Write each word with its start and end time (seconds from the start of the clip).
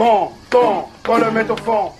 Fond, 0.00 0.30
fond, 0.50 0.84
qu'on 1.04 1.18
le 1.18 1.30
mette 1.30 1.50
au 1.50 1.56
fond. 1.58 1.90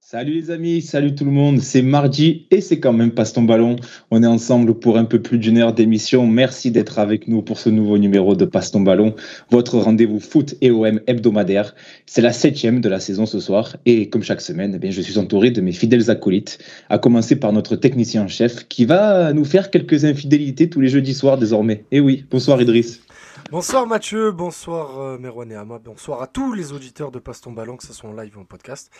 Salut 0.00 0.32
les 0.32 0.50
amis, 0.50 0.80
salut 0.80 1.14
tout 1.14 1.26
le 1.26 1.30
monde, 1.30 1.60
c'est 1.60 1.82
mardi 1.82 2.46
et 2.50 2.62
c'est 2.62 2.80
quand 2.80 2.94
même 2.94 3.10
Passe 3.10 3.34
ton 3.34 3.42
ballon. 3.42 3.76
On 4.10 4.22
est 4.22 4.26
ensemble 4.26 4.72
pour 4.72 4.96
un 4.96 5.04
peu 5.04 5.20
plus 5.20 5.36
d'une 5.36 5.58
heure 5.58 5.74
d'émission. 5.74 6.26
Merci 6.26 6.70
d'être 6.70 6.98
avec 6.98 7.28
nous 7.28 7.42
pour 7.42 7.58
ce 7.58 7.68
nouveau 7.68 7.98
numéro 7.98 8.34
de 8.34 8.46
Passe 8.46 8.70
ton 8.70 8.80
ballon, 8.80 9.14
votre 9.50 9.78
rendez-vous 9.78 10.18
foot 10.18 10.54
et 10.62 10.70
OM 10.70 10.98
hebdomadaire. 11.06 11.74
C'est 12.06 12.22
la 12.22 12.32
septième 12.32 12.80
de 12.80 12.88
la 12.88 12.98
saison 12.98 13.26
ce 13.26 13.38
soir 13.38 13.76
et 13.84 14.08
comme 14.08 14.22
chaque 14.22 14.40
semaine, 14.40 14.72
eh 14.76 14.78
bien, 14.78 14.90
je 14.90 15.02
suis 15.02 15.18
entouré 15.18 15.50
de 15.50 15.60
mes 15.60 15.72
fidèles 15.72 16.10
acolytes, 16.10 16.58
à 16.88 16.96
commencer 16.96 17.36
par 17.36 17.52
notre 17.52 17.76
technicien 17.76 18.22
en 18.22 18.28
chef 18.28 18.66
qui 18.68 18.86
va 18.86 19.34
nous 19.34 19.44
faire 19.44 19.70
quelques 19.70 20.06
infidélités 20.06 20.70
tous 20.70 20.80
les 20.80 20.88
jeudis 20.88 21.12
soirs 21.12 21.36
désormais. 21.36 21.84
Et 21.92 22.00
oui, 22.00 22.24
bonsoir 22.30 22.62
Idriss. 22.62 23.02
Bonsoir 23.50 23.84
Mathieu, 23.86 24.30
bonsoir 24.30 25.00
euh, 25.00 25.18
Merwan 25.18 25.50
et 25.50 25.56
Ama, 25.56 25.80
bonsoir 25.80 26.22
à 26.22 26.28
tous 26.28 26.52
les 26.52 26.72
auditeurs 26.72 27.10
de 27.10 27.18
Passe 27.18 27.40
ton 27.40 27.50
ballon, 27.50 27.76
que 27.76 27.84
ce 27.84 27.92
soit 27.92 28.08
en 28.08 28.12
live 28.12 28.38
ou 28.38 28.40
en 28.42 28.44
podcast. 28.44 28.92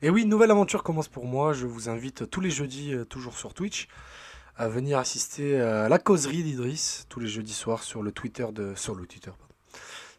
Et 0.00 0.08
oui, 0.08 0.24
nouvelle 0.24 0.50
aventure 0.50 0.82
commence 0.82 1.08
pour 1.08 1.26
moi. 1.26 1.52
Je 1.52 1.66
vous 1.66 1.90
invite 1.90 2.30
tous 2.30 2.40
les 2.40 2.50
jeudis, 2.50 2.94
euh, 2.94 3.04
toujours 3.04 3.36
sur 3.36 3.52
Twitch, 3.52 3.86
à 4.56 4.68
venir 4.68 4.98
assister 4.98 5.60
à 5.60 5.90
la 5.90 5.98
causerie 5.98 6.42
d'Idriss 6.42 7.04
tous 7.10 7.20
les 7.20 7.28
jeudis 7.28 7.52
soirs 7.52 7.82
sur 7.82 8.02
le 8.02 8.10
Twitter 8.10 8.46
de, 8.50 8.72
sur 8.76 8.94
le 8.94 9.06
Twitter, 9.06 9.30
pardon. 9.30 9.54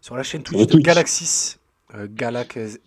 sur 0.02 0.16
la 0.16 0.22
chaîne 0.24 0.44
Twitch, 0.44 0.68
de 0.68 0.72
Twitch. 0.74 0.86
Galaxis. 0.86 1.58
euh, 1.96 2.08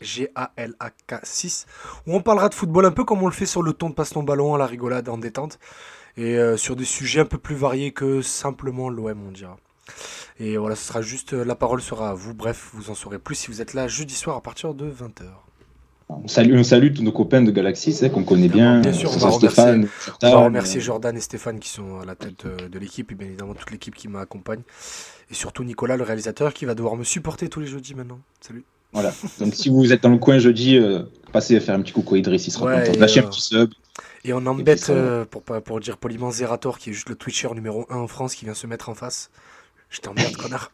G-A-L-A-K 0.01 1.21
6 1.25 1.67
où 2.07 2.15
on 2.15 2.23
parlera 2.23 2.49
de 2.49 2.55
football 2.55 2.87
un 2.87 2.93
peu 2.93 3.05
comme 3.05 3.23
on 3.25 3.27
le 3.27 3.33
fait 3.33 3.47
sur 3.47 3.63
le 3.63 3.73
ton 3.73 3.91
de 3.91 3.95
passe 3.95 4.11
ton 4.11 4.23
ballon 4.23 4.55
à 4.55 4.59
la 4.59 4.67
rigolade 4.67 5.09
en 5.09 5.19
détente 5.19 5.59
et 6.17 6.39
euh, 6.39 6.57
sur 6.57 6.77
des 6.77 6.85
sujets 6.85 7.21
un 7.21 7.25
peu 7.25 7.39
plus 7.39 7.57
variés 7.57 7.91
que 7.93 8.23
simplement 8.23 8.89
l'OM 8.89 9.27
on 9.27 9.33
dira. 9.33 9.57
Et 10.41 10.57
voilà, 10.57 10.75
ce 10.77 10.87
sera 10.87 11.03
juste, 11.03 11.35
euh, 11.35 11.45
la 11.45 11.55
parole 11.55 11.83
sera 11.83 12.11
à 12.11 12.15
vous. 12.15 12.35
Bref, 12.35 12.71
vous 12.73 12.91
en 12.91 12.95
saurez 12.95 13.19
plus 13.19 13.35
si 13.35 13.49
vous 13.49 13.61
êtes 13.61 13.75
là 13.75 13.89
jeudi 13.89 14.15
soir 14.15 14.37
à 14.37 14.41
partir 14.41 14.75
de 14.75 14.87
20h. 14.91 15.25
On 16.09 16.29
salue, 16.29 16.55
on 16.59 16.65
salue 16.65 16.93
tous 16.93 17.03
nos 17.03 17.13
copains 17.13 17.41
de 17.43 17.51
Galaxy, 17.51 17.93
c'est 17.95 18.11
qu'on 18.11 18.25
connaît 18.25 18.49
bien. 18.49 18.81
Bien 18.81 18.93
sûr, 18.93 19.11
on 19.11 19.17
va 19.17 19.29
remercier- 19.29 19.49
Stéphane, 19.49 19.85
On 19.85 20.05
Jordan, 20.11 20.33
va 20.33 20.45
remercier 20.45 20.81
euh, 20.81 20.85
Jordan 20.85 21.17
et 21.17 21.21
Stéphane 21.21 21.59
qui 21.59 21.71
sont 21.71 22.01
à 22.01 22.05
la 22.05 22.15
tête 22.17 22.45
euh, 22.45 22.69
de 22.69 22.79
l'équipe 22.79 23.11
et 23.13 23.15
bien 23.15 23.29
évidemment 23.29 23.55
toute 23.55 23.71
l'équipe 23.71 23.95
qui 23.95 24.09
m'accompagne. 24.09 24.61
Et 25.31 25.35
surtout 25.35 25.65
Nicolas, 25.65 25.97
le 25.97 26.03
réalisateur, 26.03 26.53
qui 26.53 26.67
va 26.67 26.75
devoir 26.75 26.97
me 26.97 27.05
supporter 27.05 27.49
tous 27.49 27.61
les 27.61 27.67
jeudis 27.67 27.95
maintenant. 27.95 28.21
Salut. 28.41 28.65
Voilà. 28.93 29.11
Donc 29.41 29.55
si 29.55 29.71
vous 29.71 29.91
êtes 29.91 30.03
dans 30.03 30.11
le 30.11 30.19
coin 30.19 30.39
jeudi, 30.39 30.77
euh, 30.77 31.05
passez 31.33 31.59
faire 31.61 31.75
un 31.77 31.81
petit 31.81 31.93
coucou 31.93 32.17
à 32.17 32.19
Idriss, 32.19 32.47
il 32.47 32.51
sera 32.51 32.67
Ouais, 32.67 32.81
content. 32.81 32.93
et, 32.93 32.99
Lâchez 32.99 33.21
euh, 33.21 33.25
un 33.25 33.29
petit 33.29 33.41
sub. 33.41 33.71
Et 34.25 34.35
on 34.35 34.45
embête, 34.45 34.81
ça, 34.81 34.93
euh, 34.93 35.25
pour, 35.25 35.43
pour 35.43 35.81
dire 35.81 35.97
poliment, 35.97 36.31
Zerator, 36.31 36.79
qui 36.79 36.91
est 36.91 36.93
juste 36.93 37.09
le 37.09 37.15
Twitcher 37.15 37.49
numéro 37.55 37.87
1 37.89 37.97
en 37.97 38.07
France, 38.07 38.35
qui 38.35 38.45
vient 38.45 38.55
se 38.55 38.67
mettre 38.67 38.91
en 38.91 38.95
face. 38.95 39.31
Je 39.95 40.01
t'emmerde, 40.01 40.35
connard. 40.39 40.71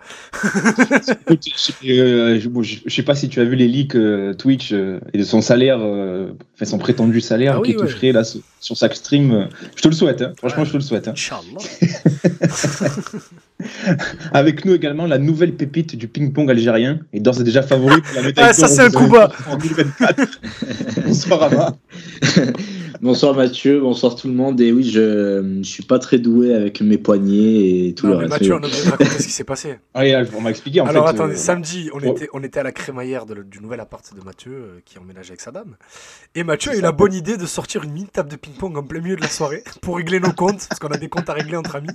Euh, 1.84 2.38
je- 2.40 2.62
je- 2.62 2.88
sais 2.94 3.02
pas 3.02 3.16
si 3.16 3.28
tu 3.28 3.40
as 3.40 3.44
vu 3.44 3.56
les 3.56 3.66
leaks 3.66 3.96
euh, 3.96 4.32
Twitch 4.32 4.70
euh, 4.72 5.00
et 5.12 5.18
de 5.18 5.24
son 5.24 5.40
salaire, 5.40 5.78
euh, 5.80 6.28
enfin 6.54 6.64
son 6.66 6.78
prétendu 6.78 7.20
salaire 7.20 7.54
Ah 7.56 7.60
oui, 7.60 7.70
qui 7.70 7.76
ouais. 7.76 7.82
toucherait 7.84 8.12
là 8.12 8.22
sur, 8.22 8.42
sur 8.60 8.76
sa 8.76 8.88
stream. 8.94 9.48
je 9.74 9.82
te 9.82 9.88
le 9.88 9.94
souhaite, 9.94 10.22
hein. 10.22 10.34
franchement, 10.36 10.64
je 10.64 10.70
te 10.70 10.76
le 10.76 10.82
souhaite. 10.84 11.08
hein. 11.08 11.14
Inch'Allah. 11.16 11.42
Avec 14.32 14.64
nous 14.64 14.72
également 14.74 15.06
la 15.06 15.18
nouvelle 15.18 15.52
pépite 15.54 15.96
du 15.96 16.06
ping-pong 16.06 16.48
algérien 16.48 17.00
et 17.12 17.18
d'ores 17.18 17.40
et 17.40 17.44
déjà 17.44 17.62
favori 17.62 18.00
pour 18.00 18.14
la 18.14 18.22
médaille 18.22 18.46
Ah, 18.50 18.52
ça, 18.52 18.68
d'or 18.68 18.76
c'est 18.76 18.82
un 18.82 18.90
coup 18.90 19.08
bas. 19.08 19.32
Olympiques 19.50 19.72
en 19.80 19.96
2024. 19.98 20.40
Bonsoir 21.06 21.42
Ama. 21.42 21.76
Bonsoir 23.00 23.34
Mathieu, 23.34 23.80
bonsoir 23.80 24.16
tout 24.16 24.26
le 24.26 24.34
monde. 24.34 24.60
Et 24.60 24.72
oui, 24.72 24.82
je 24.82 25.40
ne 25.40 25.62
suis 25.62 25.84
pas 25.84 26.00
très 26.00 26.18
doué 26.18 26.52
avec 26.52 26.80
mes 26.80 26.98
poignets 26.98 27.86
et 27.88 27.94
tout 27.94 28.06
Non, 28.06 28.14
le 28.14 28.18
mais 28.18 28.22
reste. 28.24 28.40
Mathieu, 28.40 28.54
on 28.54 28.56
a 28.56 28.66
obligé 28.66 28.84
de 28.84 28.90
raconter 28.90 29.10
ce 29.10 29.26
qui 29.26 29.32
s'est 29.32 29.44
passé. 29.44 29.78
Ah, 29.94 30.04
et 30.06 30.12
là, 30.12 30.24
on 30.36 30.40
m'a 30.40 30.50
expliqué 30.50 30.80
en 30.80 30.86
Alors 30.86 31.08
fait. 31.08 31.14
attendez, 31.14 31.34
euh, 31.34 31.36
samedi, 31.36 31.90
on 31.92 32.00
était, 32.00 32.28
on 32.32 32.42
était 32.42 32.60
à 32.60 32.62
la 32.62 32.72
crémaillère 32.72 33.26
de 33.26 33.42
du 33.42 33.60
nouvel 33.60 33.80
appart 33.80 34.04
de 34.14 34.20
Mathieu, 34.24 34.52
euh, 34.52 34.80
qui 34.84 34.98
emménage 34.98 35.28
avec 35.28 35.40
sa 35.40 35.50
dame. 35.50 35.76
Et 36.34 36.44
Mathieu 36.44 36.72
a 36.72 36.76
eu 36.76 36.80
la 36.80 36.92
bonne 36.92 37.14
idée 37.14 37.36
de 37.36 37.46
sortir 37.46 37.84
une 37.84 37.92
mini 37.92 38.06
table 38.06 38.30
de 38.30 38.36
ping-pong 38.36 38.76
en 38.76 38.82
plein 38.82 39.00
milieu 39.00 39.16
de 39.16 39.20
la 39.20 39.28
soirée 39.28 39.62
pour 39.82 39.96
régler 39.96 40.20
nos 40.20 40.32
comptes, 40.32 40.66
parce 40.68 40.78
qu'on 40.80 40.88
a 40.88 40.96
des 40.98 41.08
comptes 41.08 41.28
à 41.28 41.34
régler 41.34 41.56
entre 41.56 41.76
amis. 41.76 41.88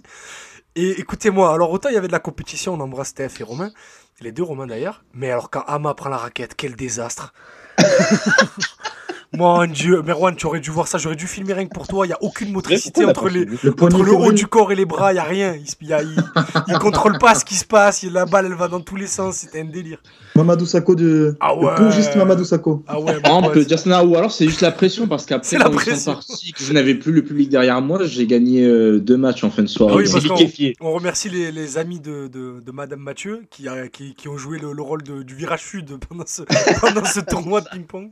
Et 0.75 0.99
écoutez-moi, 0.99 1.53
alors 1.53 1.71
autant 1.71 1.89
il 1.89 1.95
y 1.95 1.97
avait 1.97 2.07
de 2.07 2.13
la 2.13 2.19
compétition, 2.19 2.73
on 2.73 2.79
embrasse 2.79 3.09
Steph 3.09 3.39
et 3.39 3.43
Romain, 3.43 3.71
les 4.21 4.31
deux 4.31 4.43
Romains 4.43 4.67
d'ailleurs, 4.67 5.03
mais 5.13 5.29
alors 5.31 5.49
quand 5.49 5.63
Ama 5.67 5.93
prend 5.93 6.09
la 6.09 6.17
raquette, 6.17 6.55
quel 6.55 6.75
désastre 6.75 7.33
Mon 9.35 9.65
dieu, 9.65 10.03
Merwan, 10.03 10.35
tu 10.35 10.45
aurais 10.45 10.59
dû 10.59 10.69
voir 10.69 10.87
ça, 10.87 10.99
j'aurais 10.99 11.15
dû 11.15 11.25
filmer 11.25 11.53
rien 11.53 11.65
que 11.65 11.73
pour 11.73 11.87
toi, 11.87 12.05
il 12.05 12.09
n'y 12.09 12.13
a 12.13 12.21
aucune 12.21 12.51
motricité 12.51 13.03
entre 13.03 13.29
les, 13.29 13.45
Le 13.45 13.71
poignet 13.71 13.95
entre 13.95 14.03
le 14.05 14.13
haut 14.13 14.31
du 14.31 14.45
corps 14.45 14.71
et 14.71 14.75
les 14.75 14.85
bras, 14.85 15.11
il 15.11 15.15
n'y 15.15 15.19
a 15.19 15.23
rien. 15.23 15.55
Il, 15.81 15.87
y 15.87 15.93
a- 15.93 16.03
il- 16.03 16.15
il 16.67 16.77
contrôle 16.77 17.17
pas 17.17 17.33
ce 17.33 17.43
qui 17.43 17.55
se 17.55 17.65
passe. 17.65 18.03
La 18.03 18.25
balle, 18.25 18.45
elle 18.45 18.53
va 18.53 18.67
dans 18.67 18.79
tous 18.79 18.95
les 18.95 19.07
sens. 19.07 19.37
C'était 19.37 19.61
un 19.61 19.65
délire. 19.65 19.97
Mamadou 20.35 20.65
Sakho 20.67 20.93
de. 20.93 21.35
Ah 21.39 21.55
ouais. 21.55 21.71
Le 21.71 21.75
pongiste 21.77 22.15
Mamadou 22.15 22.43
Sakho. 22.45 22.83
Ah 22.87 22.99
ouais, 22.99 23.17
on 23.27 23.41
pote. 23.41 23.53
peut 23.53 23.65
dire 23.65 23.79
ça, 23.79 24.05
ou 24.05 24.15
alors 24.15 24.31
c'est 24.31 24.45
juste 24.47 24.61
la 24.61 24.71
pression 24.71 25.07
parce 25.07 25.25
qu'après 25.25 25.57
la 25.57 25.65
quand 25.65 25.95
sont 25.95 26.13
partis, 26.13 26.51
que 26.53 26.63
je 26.63 26.71
n'avais 26.73 26.93
plus 26.95 27.11
le 27.11 27.23
public 27.23 27.49
derrière 27.49 27.81
moi, 27.81 27.99
j'ai 28.03 28.27
gagné 28.27 28.63
euh, 28.65 28.99
deux 28.99 29.17
matchs 29.17 29.43
en 29.43 29.49
fin 29.49 29.63
de 29.63 29.67
soirée. 29.67 29.93
Ah 29.95 29.97
oui, 29.97 30.09
parce 30.11 30.23
liquéfié. 30.25 30.75
On 30.79 30.91
remercie 30.91 31.29
les, 31.29 31.51
les 31.51 31.77
amis 31.79 31.99
de, 31.99 32.27
de, 32.27 32.59
de 32.63 32.71
Madame 32.71 32.99
Mathieu 32.99 33.41
qui, 33.49 33.67
a- 33.67 33.87
qui, 33.87 34.13
qui 34.13 34.27
ont 34.27 34.37
joué 34.37 34.59
le, 34.59 34.73
le 34.73 34.81
rôle 34.83 35.01
de- 35.01 35.23
du 35.23 35.33
virage 35.33 35.63
sud 35.63 35.97
pendant 36.07 36.25
ce, 36.27 36.43
pendant 36.81 37.05
ce 37.05 37.19
tournoi 37.19 37.61
de 37.61 37.67
ping-pong. 37.71 38.11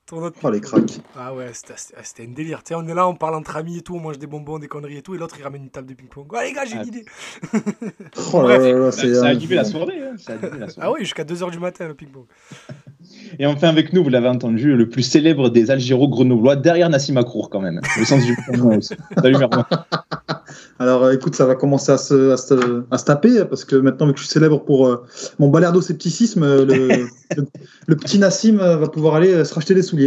Tournoi 0.11 0.29
de 0.29 0.35
Oh 0.43 0.49
les 0.49 0.59
cracks. 0.59 0.99
Ah 1.17 1.33
ouais, 1.33 1.51
c'était 1.53 1.75
c'était 2.03 2.25
une 2.25 2.33
délire. 2.33 2.57
Tu 2.65 2.73
sais, 2.73 2.75
on 2.75 2.85
est 2.85 2.93
là, 2.93 3.07
on 3.07 3.15
parle 3.15 3.33
entre 3.35 3.55
amis 3.55 3.77
et 3.77 3.81
tout, 3.81 3.95
on 3.95 4.01
mange 4.01 4.19
des 4.19 4.27
bonbons, 4.27 4.59
des 4.59 4.67
conneries 4.67 4.97
et 4.97 5.01
tout, 5.01 5.15
et 5.15 5.17
l'autre 5.17 5.35
il 5.39 5.43
ramène 5.43 5.63
une 5.63 5.69
table 5.69 5.87
de 5.87 5.93
ping-pong. 5.93 6.29
Ouais, 6.33 6.47
les 6.47 6.51
gars, 6.53 6.65
j'ai 6.65 6.73
une 6.73 6.79
Ah. 6.81 6.85
idée. 6.85 7.05
Oh 8.33 8.45
là 8.45 8.57
là 8.59 8.73
là, 8.73 8.91
Ça, 8.91 9.07
a 9.25 9.29
animé 9.29 9.55
la 9.55 9.63
soirée. 9.63 10.01
hein, 10.03 10.15
ça 10.17 10.33
a 10.33 10.35
animé 10.35 10.59
la 10.59 10.67
soirée. 10.67 10.89
Ah 10.89 10.91
oui, 10.91 10.99
jusqu'à 11.05 11.23
2h 11.23 11.49
du 11.51 11.59
matin 11.59 11.87
le 11.87 11.93
ping-pong. 11.93 12.25
Et 13.39 13.45
enfin 13.45 13.69
avec 13.69 13.93
nous, 13.93 14.03
vous 14.03 14.09
l'avez 14.09 14.27
entendu, 14.27 14.75
le 14.75 14.89
plus 14.89 15.03
célèbre 15.03 15.49
des 15.49 15.71
Algéros 15.71 16.09
grenoblois, 16.09 16.57
derrière 16.57 16.89
Nassim 16.89 17.15
Akrour 17.15 17.49
quand 17.49 17.61
même. 17.61 17.79
Le 17.97 18.03
sens 18.03 18.21
du. 18.25 18.35
Salut 19.21 19.37
Merwan. 19.37 19.63
Alors 20.79 21.03
euh, 21.03 21.13
écoute, 21.13 21.35
ça 21.35 21.45
va 21.45 21.55
commencer 21.55 21.91
à 21.91 21.97
se, 21.97 22.31
à 22.31 22.37
se, 22.37 22.83
à 22.91 22.97
se 22.97 23.05
taper 23.05 23.45
parce 23.45 23.63
que 23.65 23.75
maintenant, 23.77 24.07
vu 24.07 24.13
que 24.13 24.19
je 24.19 24.25
suis 24.25 24.33
célèbre 24.33 24.63
pour 24.63 24.87
euh, 24.87 25.05
mon 25.39 25.49
balardo-scepticisme, 25.49 26.43
euh, 26.43 26.65
le, 26.65 26.87
le, 27.37 27.45
le 27.87 27.95
petit 27.95 28.17
Nassim 28.19 28.59
euh, 28.59 28.77
va 28.77 28.87
pouvoir 28.89 29.15
aller 29.15 29.45
se 29.45 29.53
racheter 29.53 29.73
des 29.75 29.83
souliers. 29.83 30.00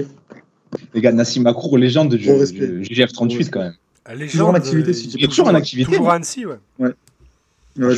Les 0.92 1.00
gars, 1.00 1.12
Nassim 1.12 1.46
Akrour, 1.46 1.78
légende 1.78 2.14
du, 2.14 2.26
Gros 2.26 2.38
respect. 2.38 2.66
du 2.66 2.80
GF38 2.82 3.50
quand 3.50 3.60
même. 3.60 3.74
Légende, 4.10 4.30
Toujours 4.30 4.48
en 4.48 4.54
activité, 4.54 4.90
euh, 4.90 4.92
si 4.92 5.08
tu 5.08 5.18
Il 5.18 5.24
est 5.24 5.28
toujours 5.28 5.48
en 5.48 5.54
activité. 5.54 5.90
Toujours 5.90 6.10
à 6.10 6.14
Annecy, 6.14 6.44
ouais. 6.46 6.58
Euh, 6.80 6.92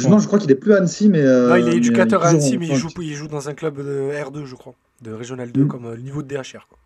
non, 0.08 0.18
je 0.18 0.26
crois 0.26 0.38
qu'il 0.38 0.50
est 0.50 0.54
plus 0.56 0.72
à 0.72 0.78
Annecy, 0.78 1.08
mais. 1.08 1.20
euh, 1.20 1.48
Non, 1.50 1.56
il 1.56 1.68
est 1.68 1.76
éducateur 1.76 2.22
euh, 2.22 2.26
à 2.26 2.28
Annecy, 2.30 2.56
mais 2.58 2.68
il 2.68 2.76
joue, 2.76 2.88
il 3.00 3.14
joue 3.14 3.28
dans 3.28 3.48
un 3.48 3.54
club 3.54 3.76
de 3.78 4.10
R2, 4.12 4.44
je 4.46 4.54
crois. 4.54 4.74
De 5.02 5.12
Régional 5.12 5.52
2, 5.52 5.64
Mm. 5.64 5.68
comme 5.68 5.84
euh, 5.86 5.96
le 5.96 6.00
niveau 6.02 6.22
de 6.22 6.28
DHR. 6.28 6.66
Quoi. 6.68 6.78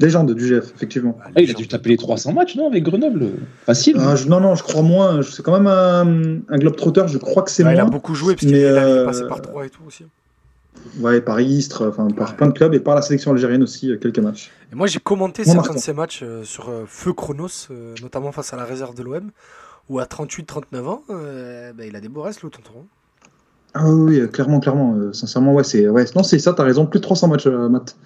Légende 0.00 0.34
du 0.34 0.46
GF, 0.46 0.72
effectivement. 0.74 1.16
Ah, 1.22 1.28
Ah, 1.36 1.40
il 1.40 1.50
a 1.50 1.54
dû 1.54 1.68
taper 1.68 1.90
les 1.90 1.96
300 1.96 2.32
matchs, 2.32 2.56
non, 2.56 2.68
avec 2.68 2.82
Grenoble 2.82 3.30
Facile. 3.64 3.96
Ah, 4.00 4.16
je- 4.16 4.26
non, 4.28 4.40
non, 4.40 4.54
je 4.56 4.62
crois 4.62 4.82
moins. 4.82 5.22
C'est 5.22 5.42
quand 5.42 5.52
même 5.52 5.66
un, 5.68 6.40
un 6.52 6.58
globe 6.58 6.76
trotter. 6.76 7.04
Je 7.06 7.18
crois 7.18 7.42
que 7.44 7.50
c'est 7.50 7.64
Ouais, 7.64 7.74
il 7.74 7.80
a 7.80 7.84
beaucoup 7.84 8.14
joué, 8.14 8.34
parce 8.34 8.44
qu'il 8.46 8.56
est, 8.56 8.64
euh, 8.64 9.04
passé 9.06 9.22
par 9.28 9.40
3 9.40 9.64
et 9.66 9.70
tout 9.70 9.82
aussi. 9.86 10.04
Ouais, 11.00 11.20
par 11.20 11.40
Istres, 11.40 11.84
enfin 11.88 12.08
par 12.08 12.30
Ouais. 12.30 12.36
plein 12.36 12.46
de 12.48 12.52
clubs 12.52 12.74
et 12.74 12.80
par 12.80 12.94
la 12.94 13.02
sélection 13.02 13.30
algérienne 13.32 13.62
aussi, 13.62 13.90
euh, 13.90 13.96
quelques 13.96 14.18
matchs. 14.18 14.50
Et 14.72 14.74
moi, 14.74 14.86
j'ai 14.86 14.98
commenté 14.98 15.44
certains 15.44 15.74
de 15.74 15.78
ces 15.78 15.92
matchs 15.92 16.20
euh, 16.22 16.44
sur 16.44 16.68
euh, 16.68 16.84
Feu 16.86 17.12
Chronos, 17.12 17.48
euh, 17.70 17.94
notamment 18.02 18.32
face 18.32 18.52
à 18.52 18.56
la 18.56 18.64
réserve 18.64 18.94
de 18.94 19.02
l'OM, 19.02 19.30
où 19.88 19.98
à 20.00 20.04
38-39 20.04 20.86
ans, 20.86 21.02
euh, 21.10 21.72
bah, 21.72 21.84
il 21.86 21.96
a 21.96 22.00
des 22.00 22.08
beaux 22.08 22.22
restes, 22.22 22.42
le 22.42 22.50
tonton. 22.50 22.70
Ah 23.74 23.88
oui, 23.90 24.20
clairement, 24.30 24.60
clairement. 24.60 24.94
euh, 24.96 25.12
sincèrement, 25.12 25.54
ouais, 25.54 25.64
c'est 25.64 25.88
ouais, 25.88 26.04
non, 26.14 26.22
c'est 26.22 26.38
ça. 26.38 26.52
T'as 26.52 26.64
raison. 26.64 26.84
Plus 26.86 26.98
de 27.00 27.04
300 27.04 27.28
matchs, 27.28 27.46
euh, 27.46 27.68
Matt. 27.70 27.96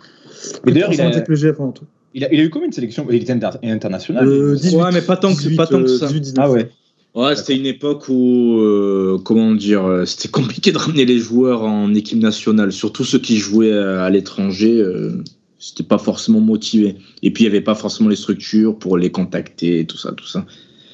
Mais 0.65 0.73
d'ailleurs, 0.73 0.91
300 0.91 1.03
il 1.11 1.17
a-. 1.49 1.75
Il 2.15 2.25
a, 2.25 2.33
il 2.33 2.41
a 2.41 2.45
eu 2.45 2.51
combien 2.51 2.69
de 2.69 2.75
sélections? 2.75 3.05
Il 3.11 3.17
était 3.23 3.33
inter- 3.33 3.59
international. 3.65 4.27
Euh, 4.27 4.55
18, 4.55 4.77
Ouais, 4.77 4.91
mais 4.93 5.03
pas 5.03 5.17
tant 5.17 5.29
que- 5.35 5.39
18, 5.39 5.57
pas 5.57 5.67
tant 5.67 5.83
que 5.83 5.89
ça. 5.89 6.07
18, 6.07 6.21
19. 6.21 6.45
ah 6.47 6.51
ouais. 6.51 6.71
Ouais, 7.17 7.35
c'était 7.35 7.57
une 7.57 7.67
époque 7.67 8.09
où, 8.09 8.59
euh, 8.59 9.19
comment 9.25 9.55
dire, 9.55 9.85
euh, 9.85 10.05
c'était 10.05 10.29
compliqué 10.41 10.71
de 10.71 10.79
ramener 10.79 11.07
les 11.07 11.19
joueurs 11.19 11.63
en 11.63 11.93
équipe 11.95 12.21
nationale, 12.21 12.73
surtout 12.73 13.05
ceux 13.05 13.19
qui 13.19 13.39
jouaient 13.39 13.73
euh, 13.73 14.05
à 14.05 14.11
l'étranger. 14.11 14.79
euh, 14.79 15.25
c'était 15.59 15.83
pas 15.83 15.99
forcément 15.99 16.41
motivé. 16.41 16.97
Et 17.23 17.33
puis 17.33 17.45
il 17.45 17.47
y 17.47 17.51
avait 17.51 17.61
pas 17.61 17.75
forcément 17.75 18.09
les 18.09 18.17
structures 18.17 18.79
pour 18.79 18.99
les 18.99 19.11
contacter, 19.11 19.85
tout 19.87 19.97
ça, 19.97 20.13
tout 20.13 20.27
ça. 20.27 20.45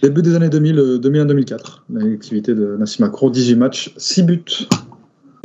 Début 0.02 0.22
des 0.22 0.34
années 0.34 0.48
2000, 0.48 0.78
euh, 0.78 0.98
2001-2004. 0.98 1.82
L'activité 1.92 2.54
de 2.54 2.76
Nassim 2.78 3.04
Akro, 3.04 3.30
18 3.30 3.56
matchs, 3.56 3.92
6 3.96 4.22
buts. 4.22 4.44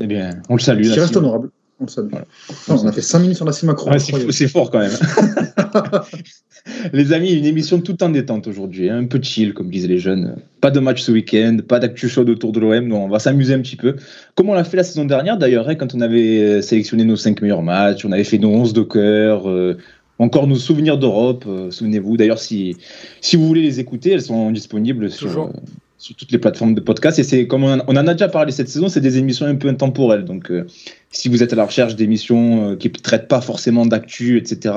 Eh 0.01 0.07
bien, 0.07 0.29
on 0.50 0.56
le 0.56 0.62
salue. 0.62 0.83
Qui 0.83 1.00
reste 1.00 1.18
honorable. 1.18 1.50
On 1.79 1.85
le 1.85 1.89
salue. 1.89 2.09
Voilà. 2.09 2.25
Non, 2.69 2.75
on 2.83 2.88
a 2.88 2.91
fait 2.91 3.01
5 3.01 3.19
minutes 3.19 3.38
sur 3.38 3.45
Nassim 3.45 3.69
Akro. 3.69 3.89
Ouais, 3.89 4.00
c'est 4.00 4.47
fort 4.47 4.71
quand 4.71 4.79
même. 4.79 4.91
les 6.94 7.13
amis, 7.13 7.33
une 7.33 7.45
émission 7.45 7.81
tout 7.81 8.01
en 8.03 8.09
détente 8.09 8.47
aujourd'hui, 8.47 8.89
hein, 8.89 9.00
un 9.00 9.06
peu 9.06 9.19
chill, 9.21 9.53
comme 9.53 9.69
disaient 9.69 9.88
les 9.88 10.00
jeunes. 10.00 10.38
Pas 10.67 10.71
de 10.71 10.81
match 10.81 11.01
ce 11.01 11.13
week-end, 11.13 11.59
pas 11.65 11.79
d'actu 11.79 12.09
chaude 12.09 12.29
autour 12.29 12.51
de 12.51 12.59
l'OM, 12.59 12.89
donc 12.89 13.01
on 13.01 13.07
va 13.07 13.19
s'amuser 13.19 13.53
un 13.53 13.61
petit 13.61 13.77
peu. 13.77 13.95
Comme 14.35 14.49
on 14.49 14.53
l'a 14.53 14.65
fait 14.65 14.75
la 14.75 14.83
saison 14.83 15.05
dernière 15.05 15.37
d'ailleurs, 15.37 15.69
hein, 15.69 15.75
quand 15.75 15.95
on 15.95 16.01
avait 16.01 16.39
euh, 16.39 16.61
sélectionné 16.61 17.05
nos 17.05 17.15
5 17.15 17.41
meilleurs 17.41 17.61
matchs, 17.61 18.03
on 18.03 18.11
avait 18.11 18.25
fait 18.25 18.37
nos 18.37 18.49
11 18.49 18.73
de 18.73 18.81
cœur, 18.81 19.49
euh, 19.49 19.77
encore 20.19 20.45
nos 20.45 20.57
souvenirs 20.57 20.97
d'Europe, 20.97 21.45
euh, 21.47 21.71
souvenez-vous. 21.71 22.17
D'ailleurs, 22.17 22.37
si, 22.37 22.75
si 23.21 23.37
vous 23.37 23.47
voulez 23.47 23.61
les 23.61 23.79
écouter, 23.79 24.11
elles 24.11 24.23
sont 24.23 24.51
disponibles 24.51 25.09
sur, 25.09 25.41
euh, 25.41 25.47
sur 25.97 26.17
toutes 26.17 26.33
les 26.33 26.37
plateformes 26.37 26.75
de 26.75 26.81
podcast. 26.81 27.17
Et 27.17 27.23
c'est 27.23 27.47
comme 27.47 27.63
on, 27.63 27.79
en 27.79 27.95
a 28.05 28.13
déjà 28.13 28.27
parlé 28.27 28.51
cette 28.51 28.67
saison, 28.67 28.89
c'est 28.89 28.99
des 28.99 29.17
émissions 29.17 29.45
un 29.45 29.55
peu 29.55 29.69
intemporelles. 29.69 30.25
Donc, 30.25 30.51
si 31.11 31.29
vous 31.29 31.43
êtes 31.43 31.53
à 31.53 31.55
la 31.55 31.63
recherche 31.63 31.95
d'émissions 31.95 32.75
qui 32.75 32.89
ne 32.89 32.93
traitent 32.93 33.29
pas 33.29 33.39
forcément 33.39 33.85
d'actu, 33.85 34.37
etc., 34.37 34.73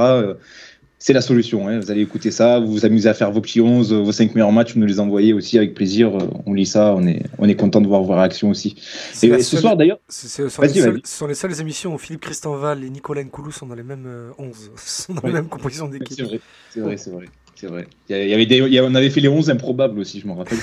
c'est 1.01 1.15
la 1.15 1.23
solution. 1.23 1.67
Hein. 1.67 1.81
Vous 1.81 1.91
allez 1.91 2.03
écouter 2.03 2.31
ça, 2.31 2.61
vous 2.61 2.71
vous 2.71 2.85
amusez 2.85 3.09
à 3.09 3.15
faire 3.15 3.33
vos 3.33 3.41
petits 3.41 3.61
11, 3.61 3.95
vos 3.95 4.13
5 4.13 4.35
meilleurs 4.35 4.53
matchs, 4.53 4.75
vous 4.75 4.81
nous 4.81 4.87
les 4.87 5.01
envoyez 5.01 5.33
aussi 5.33 5.57
avec 5.57 5.75
plaisir. 5.75 6.13
On 6.47 6.53
lit 6.53 6.67
ça, 6.67 6.95
on 6.95 7.07
est, 7.07 7.23
on 7.39 7.49
est 7.49 7.57
content 7.57 7.81
de 7.81 7.89
voir 7.89 8.03
vos 8.03 8.15
réactions 8.15 8.51
aussi. 8.51 8.77
Et 9.23 9.43
ce 9.43 9.57
soir 9.57 9.77
d'ailleurs. 9.77 9.99
Ce 10.09 10.49
sont 10.49 11.27
les 11.27 11.35
seules 11.35 11.61
émissions 11.61 11.95
où 11.95 11.99
Philippe 11.99 12.21
Christenval 12.21 12.85
et 12.85 12.91
Nicolas 12.91 13.25
Nkoulou 13.25 13.51
sont 13.51 13.67
dans 13.67 13.75
les 13.75 13.83
mêmes 13.83 14.33
11, 14.39 14.71
sont 14.77 15.15
dans 15.15 15.27
la 15.27 15.33
même 15.33 15.49
composition 15.49 15.89
d'équipe. 15.89 16.17
C'est 16.17 16.23
vrai, 16.23 16.41
c'est 16.71 16.81
vrai, 16.81 16.97
c'est 16.97 17.11
vrai. 17.11 17.25
C'est 17.55 17.67
vrai. 17.67 17.87
Il 18.11 18.29
y 18.29 18.35
avait 18.35 18.47
des, 18.47 18.81
on 18.81 18.95
avait 18.95 19.11
fait 19.11 19.21
les 19.21 19.29
11 19.29 19.51
improbables 19.51 19.99
aussi, 19.99 20.21
je 20.21 20.27
me 20.27 20.33
rappelle. 20.33 20.59